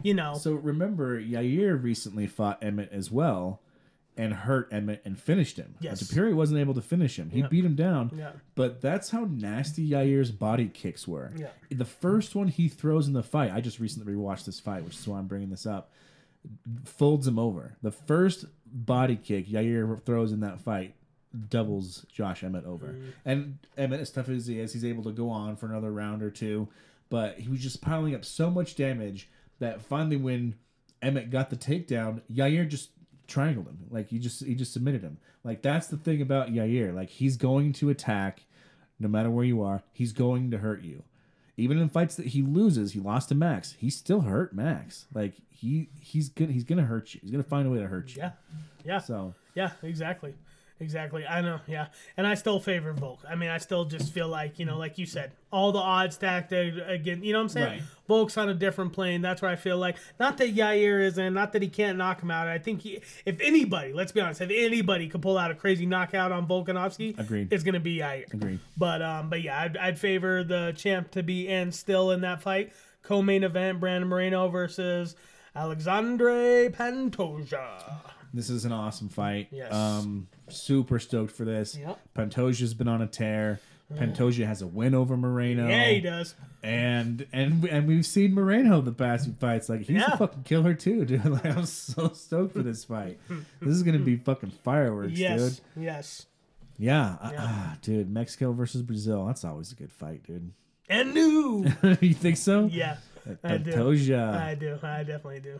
[0.05, 3.61] you know, So remember, Yair recently fought Emmett as well,
[4.21, 5.77] and hurt Emmett and finished him.
[5.81, 6.03] Yes.
[6.03, 7.31] Topuria wasn't able to finish him.
[7.31, 8.13] He beat him down.
[8.15, 8.33] Yeah.
[8.55, 11.33] But that's how nasty Yair's body kicks were.
[11.35, 11.47] Yeah.
[11.71, 14.97] The first one he throws in the fight, I just recently rewatched this fight, which
[14.97, 15.91] is why I'm bringing this up.
[16.85, 17.79] Folds him over.
[17.81, 20.95] The first body kick Yair throws in that fight
[21.49, 22.89] doubles Josh Emmett over.
[22.89, 23.13] Mm.
[23.25, 26.23] And Emmett, as tough as he is, he's able to go on for another round
[26.23, 26.69] or two.
[27.09, 30.57] But he was just piling up so much damage that finally, when
[31.01, 32.91] Emmett got the takedown, Yair just
[33.31, 33.79] triangled him.
[33.91, 35.19] Like he just he just submitted him.
[35.45, 36.95] Like that's the thing about Yair.
[36.95, 38.43] Like he's going to attack,
[38.99, 39.83] no matter where you are.
[39.93, 41.05] He's going to hurt you.
[41.57, 43.77] Even in fights that he loses, he lost to Max.
[43.79, 45.07] He still hurt Max.
[45.15, 47.21] Like he he's gonna he's gonna hurt you.
[47.23, 48.23] He's gonna find a way to hurt you.
[48.23, 48.33] yeah,
[48.85, 48.99] yeah.
[48.99, 50.35] So Yeah, exactly.
[50.81, 51.27] Exactly.
[51.27, 51.61] I know.
[51.67, 51.89] Yeah.
[52.17, 53.21] And I still favor Volk.
[53.29, 56.15] I mean, I still just feel like, you know, like you said, all the odds
[56.15, 57.23] stacked again.
[57.23, 57.67] You know what I'm saying?
[57.67, 57.83] Right.
[58.09, 59.21] Volk's on a different plane.
[59.21, 62.31] That's where I feel like, not that Yair isn't, not that he can't knock him
[62.31, 62.49] out.
[62.49, 65.85] I think he, if anybody, let's be honest, if anybody could pull out a crazy
[65.87, 67.53] knockout on Volkanovski, Agreed.
[67.53, 68.33] it's going to be Yair.
[68.33, 68.59] Agreed.
[68.77, 72.41] But, um, but yeah, I'd, I'd favor the champ to be in still in that
[72.43, 72.73] fight.
[73.03, 75.15] Co main event, Brandon Moreno versus
[75.55, 78.01] Alexandre Pantoja.
[78.33, 79.49] This is an awesome fight.
[79.51, 79.73] Yes.
[79.73, 81.77] Um, super stoked for this.
[81.77, 81.99] Yep.
[82.15, 83.61] Pantoja's been on a tear.
[83.93, 85.67] Pantoja has a win over Moreno.
[85.69, 86.37] Yeah, he does.
[86.63, 89.69] And and and we've seen Moreno in the past few fights.
[89.69, 90.13] Like he's Yeah.
[90.13, 91.25] a fucking killer too, dude.
[91.25, 93.19] Like I'm so stoked for this fight.
[93.29, 95.41] this is gonna be fucking fireworks, Yes.
[95.75, 95.85] dude.
[95.85, 96.27] Yes.
[96.79, 98.09] Yeah, I- ah, dude.
[98.11, 99.27] Mexico versus Brazil.
[99.27, 100.53] That's always a good fight, dude.
[100.89, 101.67] And new.
[102.01, 102.67] you think so?
[102.67, 102.97] Yeah,
[103.43, 103.73] I do.
[103.73, 104.35] Pantoja.
[104.41, 104.79] I do.
[104.83, 105.59] I definitely do.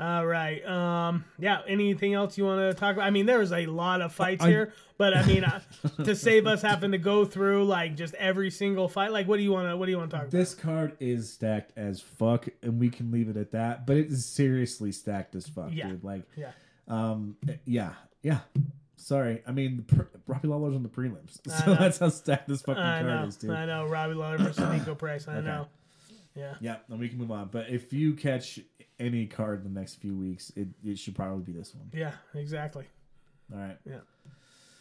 [0.00, 0.64] All right.
[0.64, 1.24] Um.
[1.38, 1.60] Yeah.
[1.66, 3.04] Anything else you want to talk about?
[3.06, 5.60] I mean, there was a lot of fights I- here, but I mean, uh,
[6.04, 9.42] to save us having to go through like just every single fight, like what do
[9.42, 9.76] you want to?
[9.76, 10.30] What do you want to talk about?
[10.32, 13.86] This card is stacked as fuck, and we can leave it at that.
[13.86, 15.88] But it is seriously stacked as fuck, Yeah.
[15.88, 16.04] dude.
[16.04, 16.50] Like, Yeah.
[16.86, 18.38] um, yeah, yeah.
[18.96, 22.62] Sorry, I mean, the pr- Robbie Lawler's on the prelims, so that's how stacked this
[22.62, 23.26] fucking I card know.
[23.26, 23.50] is, dude.
[23.50, 23.86] I know.
[23.86, 25.26] Robbie Lawler versus Niko Price.
[25.28, 25.66] I know.
[26.38, 26.54] Yeah.
[26.60, 27.48] Yeah, then we can move on.
[27.50, 28.60] But if you catch
[28.98, 31.90] any card in the next few weeks, it, it should probably be this one.
[31.92, 32.12] Yeah.
[32.34, 32.84] Exactly.
[33.52, 33.98] All right, Yeah.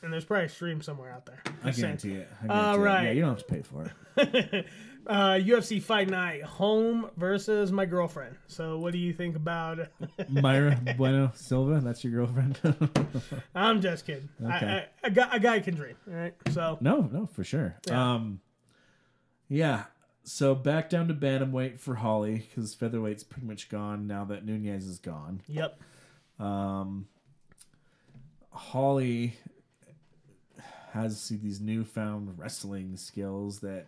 [0.03, 1.41] And there's probably a stream somewhere out there.
[1.63, 1.95] I Just saying.
[1.97, 2.29] guarantee it.
[2.43, 2.83] I All guarantee it.
[2.85, 3.03] right.
[3.05, 4.65] Yeah, you don't have to pay for it.
[5.07, 8.35] Uh, UFC Fight Night, Holm versus my girlfriend.
[8.47, 9.79] So, what do you think about?
[10.29, 12.59] Mayra Bueno Silva, that's your girlfriend?
[13.55, 14.27] I'm just kidding.
[14.43, 14.83] Okay.
[15.01, 15.95] I, a, guy, a guy can dream.
[16.09, 16.33] All right.
[16.51, 17.77] So, No, no, for sure.
[17.87, 18.15] Yeah.
[18.15, 18.41] Um,
[19.47, 19.85] yeah.
[20.29, 24.85] So back down to bantamweight for Holly because featherweight's pretty much gone now that Nunes
[24.85, 25.39] is gone.
[25.47, 25.79] yep.
[26.37, 27.07] Um,
[28.51, 29.37] Holly
[30.91, 33.87] has these newfound wrestling skills that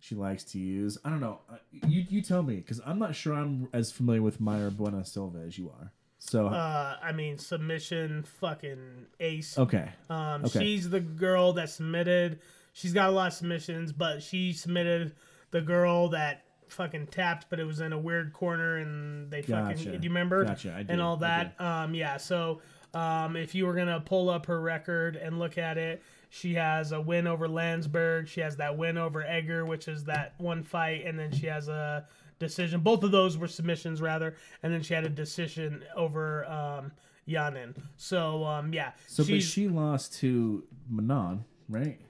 [0.00, 0.96] she likes to use.
[1.04, 1.40] I don't know.
[1.50, 1.56] Uh,
[1.86, 5.40] You you tell me because I'm not sure I'm as familiar with Mayra Bueno Silva
[5.46, 5.92] as you are.
[6.18, 9.58] So Uh, I mean, submission, fucking ace.
[9.58, 10.60] okay, Um, okay.
[10.60, 12.40] she's the girl that submitted.
[12.72, 15.12] She's got a lot of submissions, but she submitted
[15.50, 19.76] the girl that fucking tapped, but it was in a weird corner, and they fucking.
[19.76, 19.98] Gotcha.
[19.98, 20.44] Do you remember?
[20.44, 21.60] Gotcha, I do, And all that.
[21.60, 22.16] Um, yeah.
[22.16, 22.60] So,
[22.94, 26.92] um, if you were gonna pull up her record and look at it, she has
[26.92, 28.26] a win over Länsberg.
[28.26, 31.68] She has that win over Egger, which is that one fight, and then she has
[31.68, 32.06] a
[32.38, 32.80] decision.
[32.80, 36.92] Both of those were submissions, rather, and then she had a decision over um,
[37.28, 37.74] Yanan.
[37.96, 38.92] So, um, yeah.
[39.06, 42.00] so but she lost to Manon, right?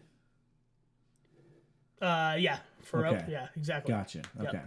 [2.01, 3.25] Uh, yeah, for Okay.
[3.29, 3.93] yeah, exactly.
[3.93, 4.23] Gotcha.
[4.41, 4.49] Yep.
[4.49, 4.63] Okay.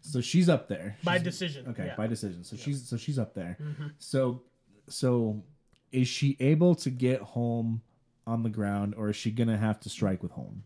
[0.00, 1.66] So she's up there By decision.
[1.68, 1.88] Okay, yeah.
[1.90, 2.02] Mm-hmm.
[2.02, 2.44] by decision.
[2.44, 3.58] So she's so she's up there.
[3.98, 4.42] So
[4.88, 5.42] so
[5.92, 7.82] is she able to get Holm
[8.26, 10.64] on the ground, or is she gonna have to strike with Holm?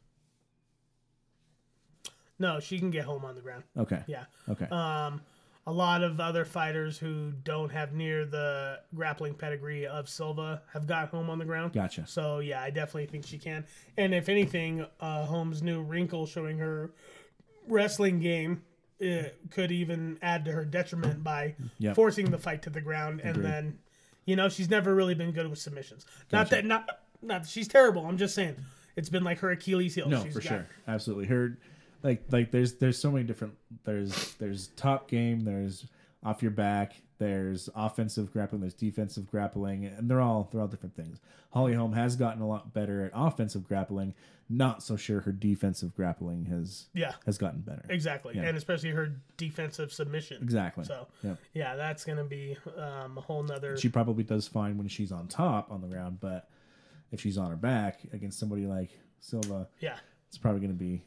[2.38, 3.64] No, she can get Holm on the ground.
[3.76, 4.02] Okay.
[4.06, 4.24] Yeah.
[4.48, 4.66] Okay.
[4.66, 5.20] Um,
[5.66, 10.86] a lot of other fighters who don't have near the grappling pedigree of Silva have
[10.88, 11.72] got Holm on the ground.
[11.72, 12.04] Gotcha.
[12.06, 13.64] So yeah, I definitely think she can.
[13.96, 16.90] And if anything, uh, Holmes' new wrinkle showing her
[17.68, 18.62] wrestling game
[19.50, 21.96] could even add to her detriment by Yep.
[21.96, 23.78] forcing the fight to the ground, and then,
[24.24, 26.06] you know, she's never really been good with submissions.
[26.30, 26.88] Not that not
[27.20, 28.06] not that she's terrible.
[28.06, 28.56] I'm just saying
[28.96, 30.08] it's been like her Achilles heel.
[30.08, 31.26] No, She's for got- sure, absolutely.
[31.26, 31.56] Her,
[32.02, 33.54] like, like there's there's so many different.
[33.84, 35.40] There's there's top game.
[35.40, 35.86] There's
[36.24, 36.94] off your back.
[37.18, 38.60] There's offensive grappling.
[38.62, 41.20] There's defensive grappling, and they're all they're all different things.
[41.52, 44.14] Holly Holm has gotten a lot better at offensive grappling.
[44.48, 47.12] Not so sure her defensive grappling has Yeah.
[47.24, 47.86] has gotten better.
[47.88, 48.42] Exactly, Yeah.
[48.42, 50.42] and especially her defensive submission.
[50.42, 50.84] Exactly.
[50.84, 51.38] So, Yep.
[51.54, 53.76] yeah, that's gonna be um, a whole nother.
[53.78, 56.50] She probably does fine when she's on top on the ground, but
[57.12, 58.90] if she's on her back against somebody like
[59.20, 59.96] Silva, yeah,
[60.28, 61.02] it's probably going to be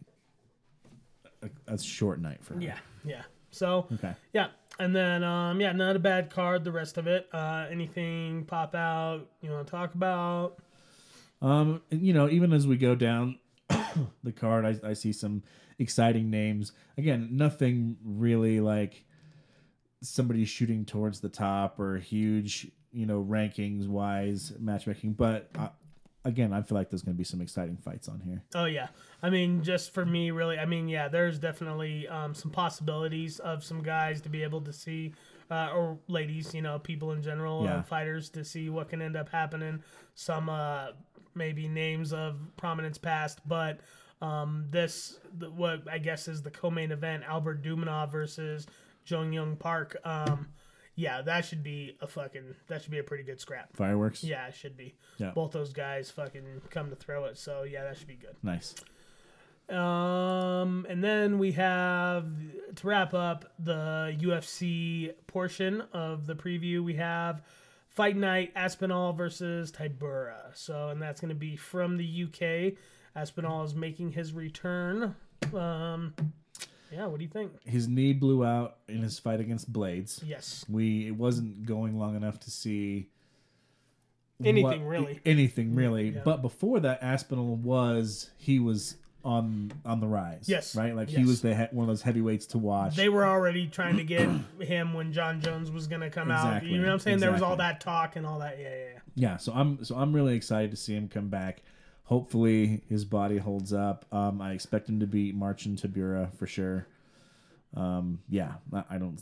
[1.67, 2.61] a, a short night for her.
[2.61, 3.23] yeah, yeah.
[3.51, 4.13] So, Okay.
[4.33, 4.47] yeah,
[4.79, 6.63] and then um, yeah, not a bad card.
[6.65, 10.57] The rest of it, uh, anything pop out you want to talk about?
[11.41, 13.39] Um, and, you know, even as we go down
[14.23, 15.43] the card, I, I see some
[15.79, 16.73] exciting names.
[16.97, 19.05] Again, nothing really like
[20.01, 25.13] somebody shooting towards the top or huge, you know, rankings wise matchmaking.
[25.13, 25.69] But uh,
[26.25, 28.43] again, I feel like there's going to be some exciting fights on here.
[28.53, 28.87] Oh yeah,
[29.23, 30.57] I mean, just for me, really.
[30.59, 34.73] I mean, yeah, there's definitely um, some possibilities of some guys to be able to
[34.73, 35.13] see,
[35.49, 37.75] uh, or ladies, you know, people in general, Yeah.
[37.77, 39.81] uh, fighters to see what can end up happening.
[40.15, 40.87] Some uh,
[41.35, 43.79] maybe names of prominence past, but
[44.21, 48.65] um, this the, what I guess is the co-main event: Albert Dumanov versus
[49.05, 49.95] Jong Young Park.
[50.03, 50.47] Um,
[50.95, 53.75] yeah, that should be a fucking that should be a pretty good scrap.
[53.75, 54.23] Fireworks.
[54.23, 54.95] Yeah, it should be.
[55.17, 55.31] Yeah.
[55.31, 58.35] Both those guys fucking come to throw it, so yeah, that should be good.
[58.41, 58.75] Nice.
[59.69, 62.27] Um, and then we have
[62.75, 66.83] to wrap up the UFC portion of the preview.
[66.83, 67.41] We have
[67.89, 70.53] Fight Night Aspinall versus Tybura.
[70.53, 72.77] So, and that's going to be from the UK.
[73.15, 75.15] Aspinall is making his return.
[75.53, 76.13] Um,
[76.91, 77.51] yeah, what do you think?
[77.65, 80.21] His knee blew out in his fight against Blaydes.
[80.25, 83.07] Yes, We it wasn't going long enough to see
[84.43, 85.19] anything what- really.
[85.25, 86.09] anything really.
[86.09, 86.21] Yeah.
[86.23, 90.47] But before that, Aspinall was he was on on the rise.
[90.47, 90.75] Yes.
[90.75, 90.95] right.
[90.95, 92.95] Like he was the he- one of those heavyweights to watch.
[92.95, 94.27] They were already trying to get
[94.61, 96.63] him when Jon Jones was going to come out.
[96.63, 97.19] You know what I'm saying?
[97.19, 98.59] There was all that talk and all that.
[98.59, 98.99] Yeah, yeah, yeah.
[99.15, 99.37] yeah.
[99.37, 101.63] So I'm so I'm really excited to see him come back.
[102.05, 104.05] Hopefully his body holds up.
[104.11, 106.87] Um, I expect him to beat Marcin Tybura for sure.
[107.75, 108.53] Um, yeah,
[108.89, 109.19] I don't.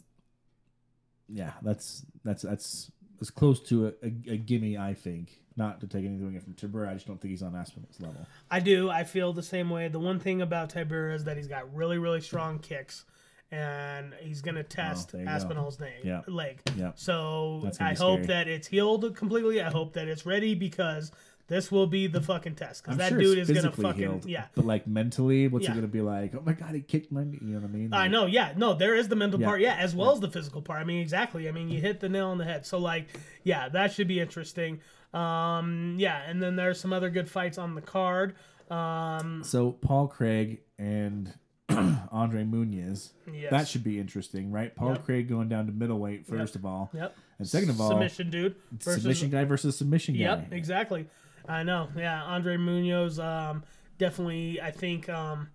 [1.29, 4.77] Yeah, that's that's that's as close to a, a, a gimme.
[4.77, 6.89] I think not to take anything away from Tabura.
[6.89, 8.27] I just don't think he's on Aspinall's level.
[8.51, 8.89] I do.
[8.89, 9.87] I feel the same way.
[9.87, 13.05] The one thing about Tybura is that he's got really, really strong kicks,
[13.49, 15.31] and he's going to test Oh, there you go.
[15.31, 16.21] Aspinall's name, Yeah.
[16.27, 16.59] leg.
[16.75, 16.91] Yeah.
[16.95, 18.27] So I be hope scary.
[18.27, 19.61] that it's healed completely.
[19.61, 21.11] I hope that it's ready because
[21.47, 22.83] this will be the fucking test.
[22.83, 24.45] Because that sure dude is going to physically fucking healed, yeah.
[24.55, 25.71] But like mentally, what's Yeah.
[25.71, 26.33] he gonna be like?
[26.35, 27.39] Oh my god, he kicked my knee.
[27.41, 27.93] You know what I mean?
[27.93, 29.47] I know, yeah, no, there is the mental Yeah.
[29.47, 30.79] part, yeah, as well as the physical part.
[30.79, 31.47] I mean, exactly.
[31.49, 32.65] I mean, you hit the nail on the head.
[32.65, 33.07] So, like,
[33.43, 34.79] yeah, that should be interesting.
[35.13, 38.35] Um, yeah, and then there's some other good fights on the card.
[38.71, 41.33] Um, So Paul Craig and
[41.69, 43.11] Andre Muniz.
[43.31, 43.51] Yes.
[43.51, 44.75] That should be interesting, right?
[44.75, 45.05] Paul Yep.
[45.05, 46.89] Craig going down to middleweight first of all.
[46.93, 47.15] yep.
[47.39, 50.21] And second of all, submission dude versus submission guy versus submission guy.
[50.21, 51.07] Yep, exactly.
[51.47, 51.89] I know.
[51.97, 53.63] Yeah, Andre Muniz um,
[53.97, 54.61] definitely.
[54.61, 55.49] I think um,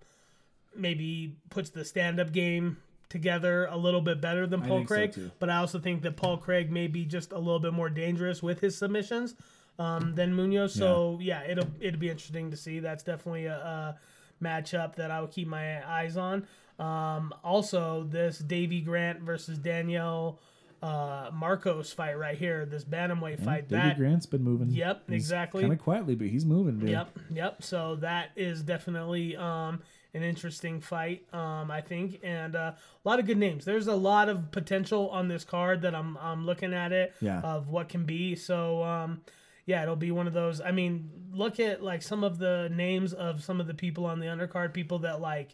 [0.75, 2.77] maybe puts the stand-up game
[3.09, 5.13] together a little bit better than Paul so, Craig.
[5.13, 5.31] too.
[5.39, 8.43] but I also think that Paul Craig may be just a little bit more dangerous
[8.43, 9.35] with his submissions
[9.79, 10.73] um, than Munoz.
[10.75, 12.79] So yeah, it'll it'll be interesting to see.
[12.79, 13.97] That's definitely a, a
[14.43, 16.45] matchup that I would keep my eyes on.
[16.77, 20.39] Um, also, this Davey Grant versus Daniel
[20.81, 23.67] uh, Marcos fight right here, this bantamweight fight.
[23.67, 24.69] Davey that Grant's been moving.
[24.69, 25.61] Yep, exactly.
[25.63, 26.89] Kind of quietly, but he's moving, dude.
[26.89, 27.63] Yep, yep.
[27.63, 29.81] So that is definitely um,
[30.13, 33.65] an interesting fight, um, I think, and uh, a lot of good names.
[33.65, 37.41] There's a lot of potential on this card that I'm I'm looking at it Yeah.
[37.41, 38.35] of what can be.
[38.35, 39.21] So um,
[39.65, 40.61] yeah, it'll be one of those.
[40.61, 44.19] I mean, look at like some of the names of some of the people on
[44.19, 45.49] the undercard, people that like.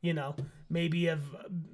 [0.00, 0.36] You know,
[0.70, 1.22] maybe have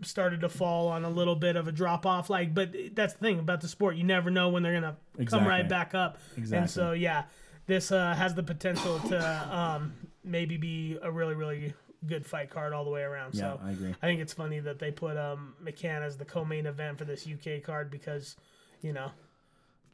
[0.02, 2.30] started to fall on a little bit of a drop off.
[2.30, 3.96] Like, but that's the thing about the sport.
[3.96, 4.96] You never know when they're gonna
[5.26, 6.18] come right back up.
[6.36, 6.58] Exactly.
[6.58, 7.24] And so, yeah,
[7.66, 9.92] this uh, has the potential to um,
[10.24, 11.74] maybe be a really, really
[12.06, 13.34] good fight card all the way around.
[13.34, 13.94] Yeah, so I agree.
[14.02, 17.26] I think it's funny that they put um, McCann as the co-main event for this
[17.26, 18.36] UK card because,
[18.82, 19.10] you know,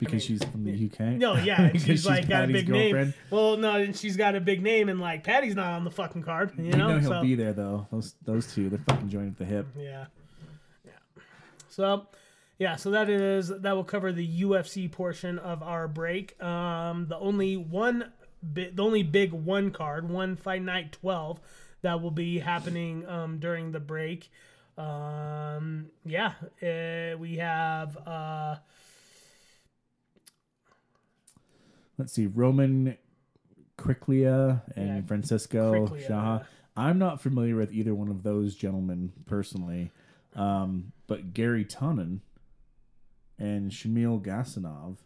[0.01, 1.01] Because she's from the UK.
[1.19, 3.09] no, yeah, she's like got a big girlfriend.
[3.11, 3.15] name.
[3.31, 6.23] Well, no, and she's got a big name, and like Paddy's not on the fucking
[6.23, 6.89] card, you You know.
[6.89, 7.87] know he'll so be there though.
[7.93, 9.67] Those those two, they're fucking joined at the hip.
[9.79, 10.07] yeah,
[10.85, 10.93] yeah.
[11.69, 12.07] So,
[12.59, 16.43] yeah, so that is that will cover the UFC portion of our break.
[16.43, 18.11] Um, the only one,
[18.43, 21.41] bi- the only big one card, one fight night twelve,
[21.83, 24.31] that will be happening um, during the break.
[24.79, 28.57] Um, yeah, uh, we have uh,
[32.01, 32.97] Let's see, Roman
[33.79, 35.87] Kriklia and Yeah, Francisco.
[35.89, 36.45] Shaha.
[36.77, 39.91] I'm not familiar with either one of those gentlemen personally,
[40.35, 42.20] um, but Garry Tonon
[43.39, 44.97] and Shamil Gasanov.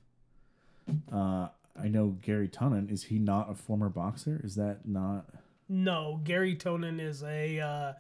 [1.11, 2.91] Uh, I know Garry Tonon.
[2.93, 4.41] Is he not a former boxer?
[4.45, 5.27] Is that not?
[5.69, 7.93] no Garry Tonon is a uh,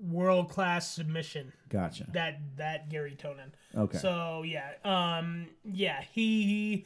[0.00, 1.52] world class submission.
[1.68, 2.06] Gotcha.
[2.12, 3.52] That that Garry Tonon.
[3.76, 3.98] Okay.
[3.98, 6.84] So yeah, um, yeah, he.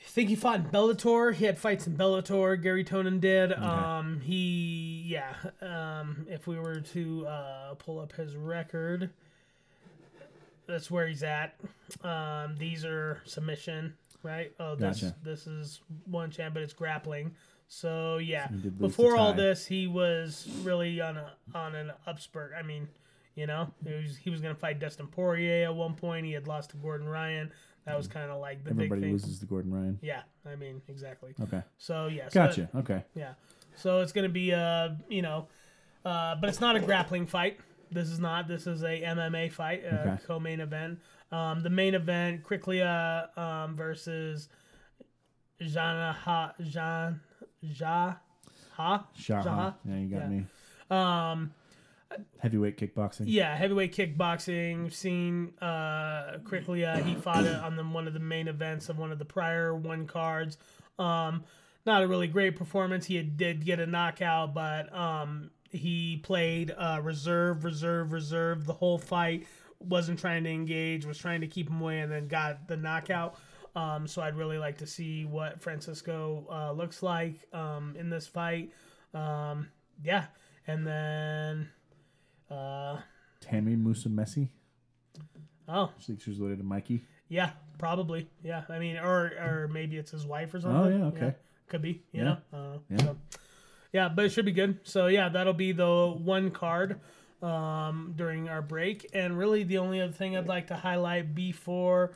[0.00, 1.34] I think he fought in Bellator.
[1.34, 2.60] He had fights in Bellator.
[2.60, 3.52] Garry Tonon did.
[3.52, 5.34] Um, he yeah.
[5.60, 9.10] Um, if we were to uh, pull up his record,
[10.66, 11.54] that's where he's at.
[12.02, 14.52] Um, these are submission, right?
[14.60, 15.14] Oh, this Gotcha.
[15.22, 17.34] this is one champ, but it's grappling.
[17.68, 21.74] So yeah, he did lose to before all this, he was really on a on
[21.74, 22.50] an upspurt.
[22.58, 22.88] I mean,
[23.38, 26.26] you know, he was he was gonna fight Dustin Poirier at one point.
[26.26, 27.52] He had lost to Gordon Ryan.
[27.86, 29.12] That was kind of like the big Everybody thing.
[29.12, 29.98] loses to Gordon Ryan.
[30.02, 31.34] Yeah, I mean exactly.
[31.40, 31.62] Okay.
[31.78, 32.68] So yeah, so Gotcha.
[32.74, 33.04] Okay.
[33.14, 33.34] yeah.
[33.76, 35.46] So it's gonna be uh you know,
[36.04, 37.58] uh, but it's not a grappling fight.
[37.90, 38.48] This is not.
[38.48, 40.18] This is a MMA fight, uh, Okay.
[40.26, 40.98] co-main event.
[41.32, 44.48] Um, the main event, Kriklia um, versus
[45.60, 47.20] Jana Ha Jan
[47.62, 48.14] Ja
[48.72, 49.74] Ha Shaha.
[49.84, 50.28] Yeah, you got Yeah.
[50.28, 50.46] me.
[50.90, 51.54] Um,
[52.38, 53.24] Heavyweight kickboxing.
[53.26, 54.84] yeah, heavyweight kickboxing.
[54.84, 57.04] We've seen uh, Kriklia.
[57.04, 59.74] He fought it on the, one of the main events of one of the prior
[59.74, 60.56] one cards.
[60.98, 61.44] Um,
[61.84, 63.06] not a really great performance.
[63.06, 68.72] He had, did get a knockout, but um, he played uh, reserve, reserve, reserve the
[68.72, 69.46] whole fight.
[69.80, 71.04] Wasn't trying to engage.
[71.04, 73.38] Was trying to keep him away, and then got the knockout.
[73.76, 78.26] Um, so I'd really like to see what Francisco uh, looks like um, in this
[78.26, 78.72] fight.
[79.14, 79.68] Um,
[80.02, 80.24] yeah,
[80.66, 81.68] and then.
[82.50, 82.98] Uh,
[83.40, 84.48] Tammy Musumeci.
[85.68, 87.04] oh, She thinks she's related to Mikey.
[87.28, 88.28] Yeah, probably.
[88.42, 90.80] Yeah, I mean, or or maybe it's his wife or something.
[90.80, 91.34] Oh, yeah, okay.
[91.68, 92.02] could be.
[92.12, 92.24] You Yeah.
[92.24, 92.38] know.
[92.52, 92.98] Uh, Yeah.
[92.98, 93.16] So,
[93.92, 94.80] yeah, but it should be good.
[94.84, 97.00] So yeah, that'll be the one card
[97.42, 102.12] um, during our break, and really the only other thing I'd like to highlight before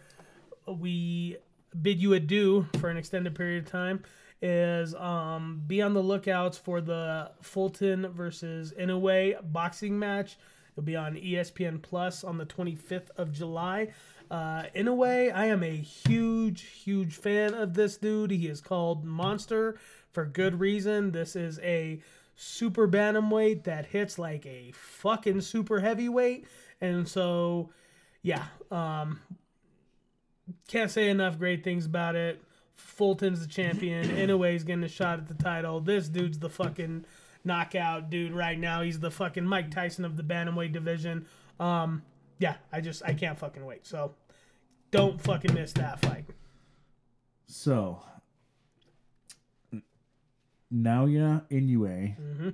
[0.67, 1.37] we
[1.81, 4.03] bid you adieu for an extended period of time
[4.43, 10.37] is um, be on the lookouts for the Fulton versus Inoue boxing match.
[10.73, 13.89] It'll be on ESPN Plus on the 25th of July.
[14.31, 18.31] Uh, Inoue, I am a huge, huge fan of this dude.
[18.33, 19.79] He is called Monster
[20.11, 21.13] for good reason.
[21.13, 22.01] This is a
[22.35, 26.47] super bantamweight that hits like a fucking super heavyweight.
[26.81, 27.71] And so,
[28.23, 29.21] yeah, um,
[30.67, 32.43] can't say enough great things about it.
[32.83, 34.09] Fulton's the champion.
[34.17, 35.81] Inoue's getting a shot at the title.
[35.81, 37.05] This dude's the fucking
[37.45, 38.83] knockout dude right now.
[38.83, 41.27] He's the fucking Mike Tyson of the bantamweight division.
[41.59, 42.03] Um,
[42.39, 43.87] yeah, I just I can't fucking wait.
[43.87, 44.15] So
[44.91, 46.25] don't fucking miss that fight.
[47.47, 48.03] So,
[50.73, 52.49] Naoya Inoue, Mm-hmm.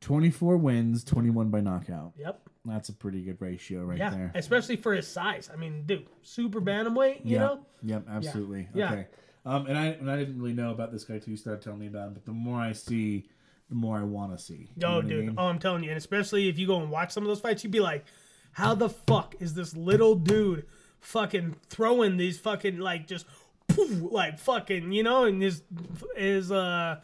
[0.00, 2.12] 24 wins, 21 by knockout.
[2.18, 2.48] Yep.
[2.64, 4.32] That's a pretty good ratio right Yeah, there.
[4.36, 5.50] especially for his size.
[5.52, 7.24] I mean, dude, super bantamweight.
[7.24, 7.40] You yep.
[7.40, 7.66] know.
[7.82, 8.68] Yep, absolutely.
[8.74, 8.92] Yeah.
[8.92, 9.06] Okay.
[9.44, 11.80] Um, and I and I didn't really know about this guy till you started telling
[11.80, 12.14] me about him.
[12.14, 13.28] But the more I see,
[13.68, 14.70] the more I want to see.
[14.76, 15.26] You Oh, what I dude.
[15.26, 15.34] mean?
[15.36, 15.90] Oh, I'm telling you.
[15.90, 18.04] And especially if you go and watch some of those fights, you'd be like,
[18.52, 20.66] how the fuck is this little dude
[21.00, 23.26] fucking throwing these fucking, like, just
[23.66, 25.62] poof, like fucking, you know, and his,
[26.16, 27.00] his, uh,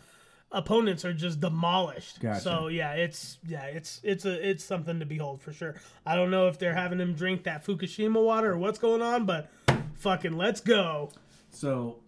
[0.50, 2.20] opponents are just demolished.
[2.20, 2.40] Gotcha.
[2.40, 5.74] So yeah, it's yeah, it's it's a it's something to behold for sure.
[6.06, 9.26] I don't know if they're having him drink that Fukushima water or what's going on,
[9.26, 9.50] but
[9.94, 11.10] fucking let's go.
[11.50, 12.00] So,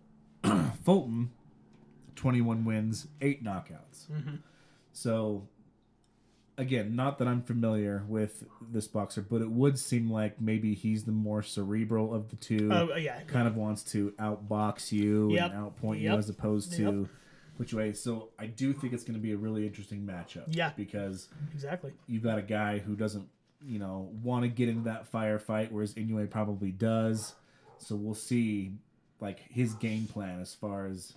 [0.85, 1.31] Fulton,
[2.17, 4.10] 21 wins, eight knockouts.
[4.12, 4.36] Mm-hmm.
[4.93, 5.49] So,
[6.59, 11.05] again, not that I'm familiar with this boxer, but it would seem like maybe he's
[11.05, 12.70] the more cerebral of the two.
[12.73, 15.52] Oh yeah, Kind of wants to outbox you Yep.
[15.52, 17.09] and outpoint you as opposed to Yep.
[17.61, 17.93] Which way.
[17.93, 20.45] So, I do think it's going to be a really interesting matchup.
[20.49, 20.73] Yeah.
[20.77, 21.93] Because exactly.
[22.07, 23.29] you've got a guy who doesn't,
[23.63, 27.35] you know, want to get into that firefight, whereas Inoue probably does.
[27.77, 28.73] So we'll see,
[29.21, 31.13] like his game plan as far as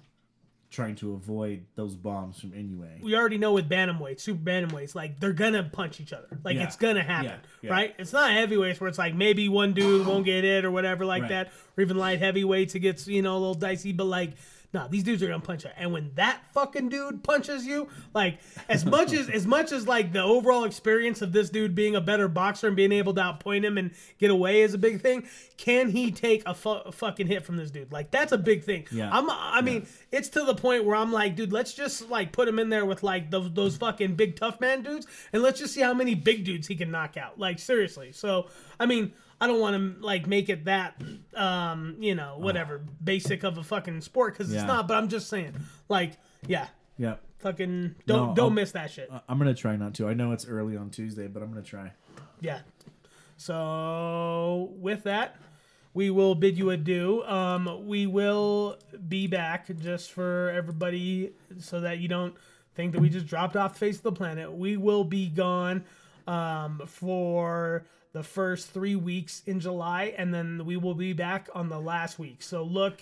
[0.69, 3.01] trying to avoid those bombs from Inoue.
[3.03, 6.27] we already know with bantamweights, super bantamweights, like they're gonna punch each other.
[6.43, 6.63] Like Yeah.
[6.63, 7.25] it's gonna happen,
[7.61, 7.71] Yeah, yeah.
[7.71, 7.95] right?
[7.99, 11.21] It's not heavyweights where it's like maybe one dude won't get it or whatever like
[11.21, 11.29] Right.
[11.29, 13.93] that, or even light heavyweights it gets you know a little dicey.
[13.93, 14.31] But like
[14.73, 15.69] No, these dudes are gonna punch you.
[15.77, 20.11] And when that fucking dude punches you, like as much as as much as like
[20.13, 23.63] the overall experience of this dude being a better boxer and being able to outpoint
[23.63, 25.27] him and get away is a big thing.
[25.57, 27.91] Can he take a, fu- a fucking hit from this dude?
[27.91, 28.87] Like that's a big thing.
[28.91, 29.09] Yeah.
[29.11, 29.29] I'm.
[29.29, 32.57] I mean, it's to the point where I'm like, dude, let's just like put him
[32.57, 35.81] in there with like those those fucking big tough man dudes, and let's just see
[35.81, 37.39] how many big dudes he can knock out.
[37.39, 38.11] Like seriously.
[38.11, 38.47] So
[38.79, 39.13] I mean.
[39.41, 41.01] I don't want to like make it that,
[41.35, 44.59] um, you know, whatever basic of a fucking sport because Yeah.
[44.59, 44.87] it's not.
[44.87, 45.53] But I'm just saying,
[45.89, 46.13] like,
[46.47, 47.15] yeah, Yeah.
[47.39, 49.11] fucking don't No, don't I'll- miss that shit.
[49.27, 50.07] I'm gonna try not to.
[50.07, 51.91] I know it's early on Tuesday, but I'm gonna try.
[52.39, 52.59] Yeah.
[53.37, 55.35] So with that,
[55.93, 57.23] we will bid you adieu.
[57.23, 58.77] Um, we will
[59.09, 62.33] be back just for everybody, so that you don't
[62.75, 64.51] think that we just dropped off the face of the planet.
[64.51, 65.83] We will be gone
[66.25, 71.69] um, for the first three weeks in July, and then we will be back on
[71.69, 72.41] the last week.
[72.43, 73.01] So look,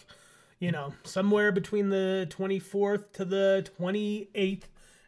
[0.59, 4.63] you know, somewhere between the 24th to the 28th.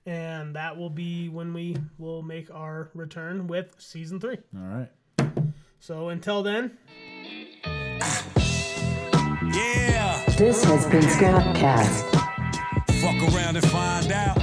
[0.06, 4.38] And that will be when we will make our return with season three.
[4.54, 4.90] All right.
[5.80, 6.78] So until then,
[9.54, 12.04] Yeah, This has been Scapcast.
[13.02, 14.43] fuck around and find out.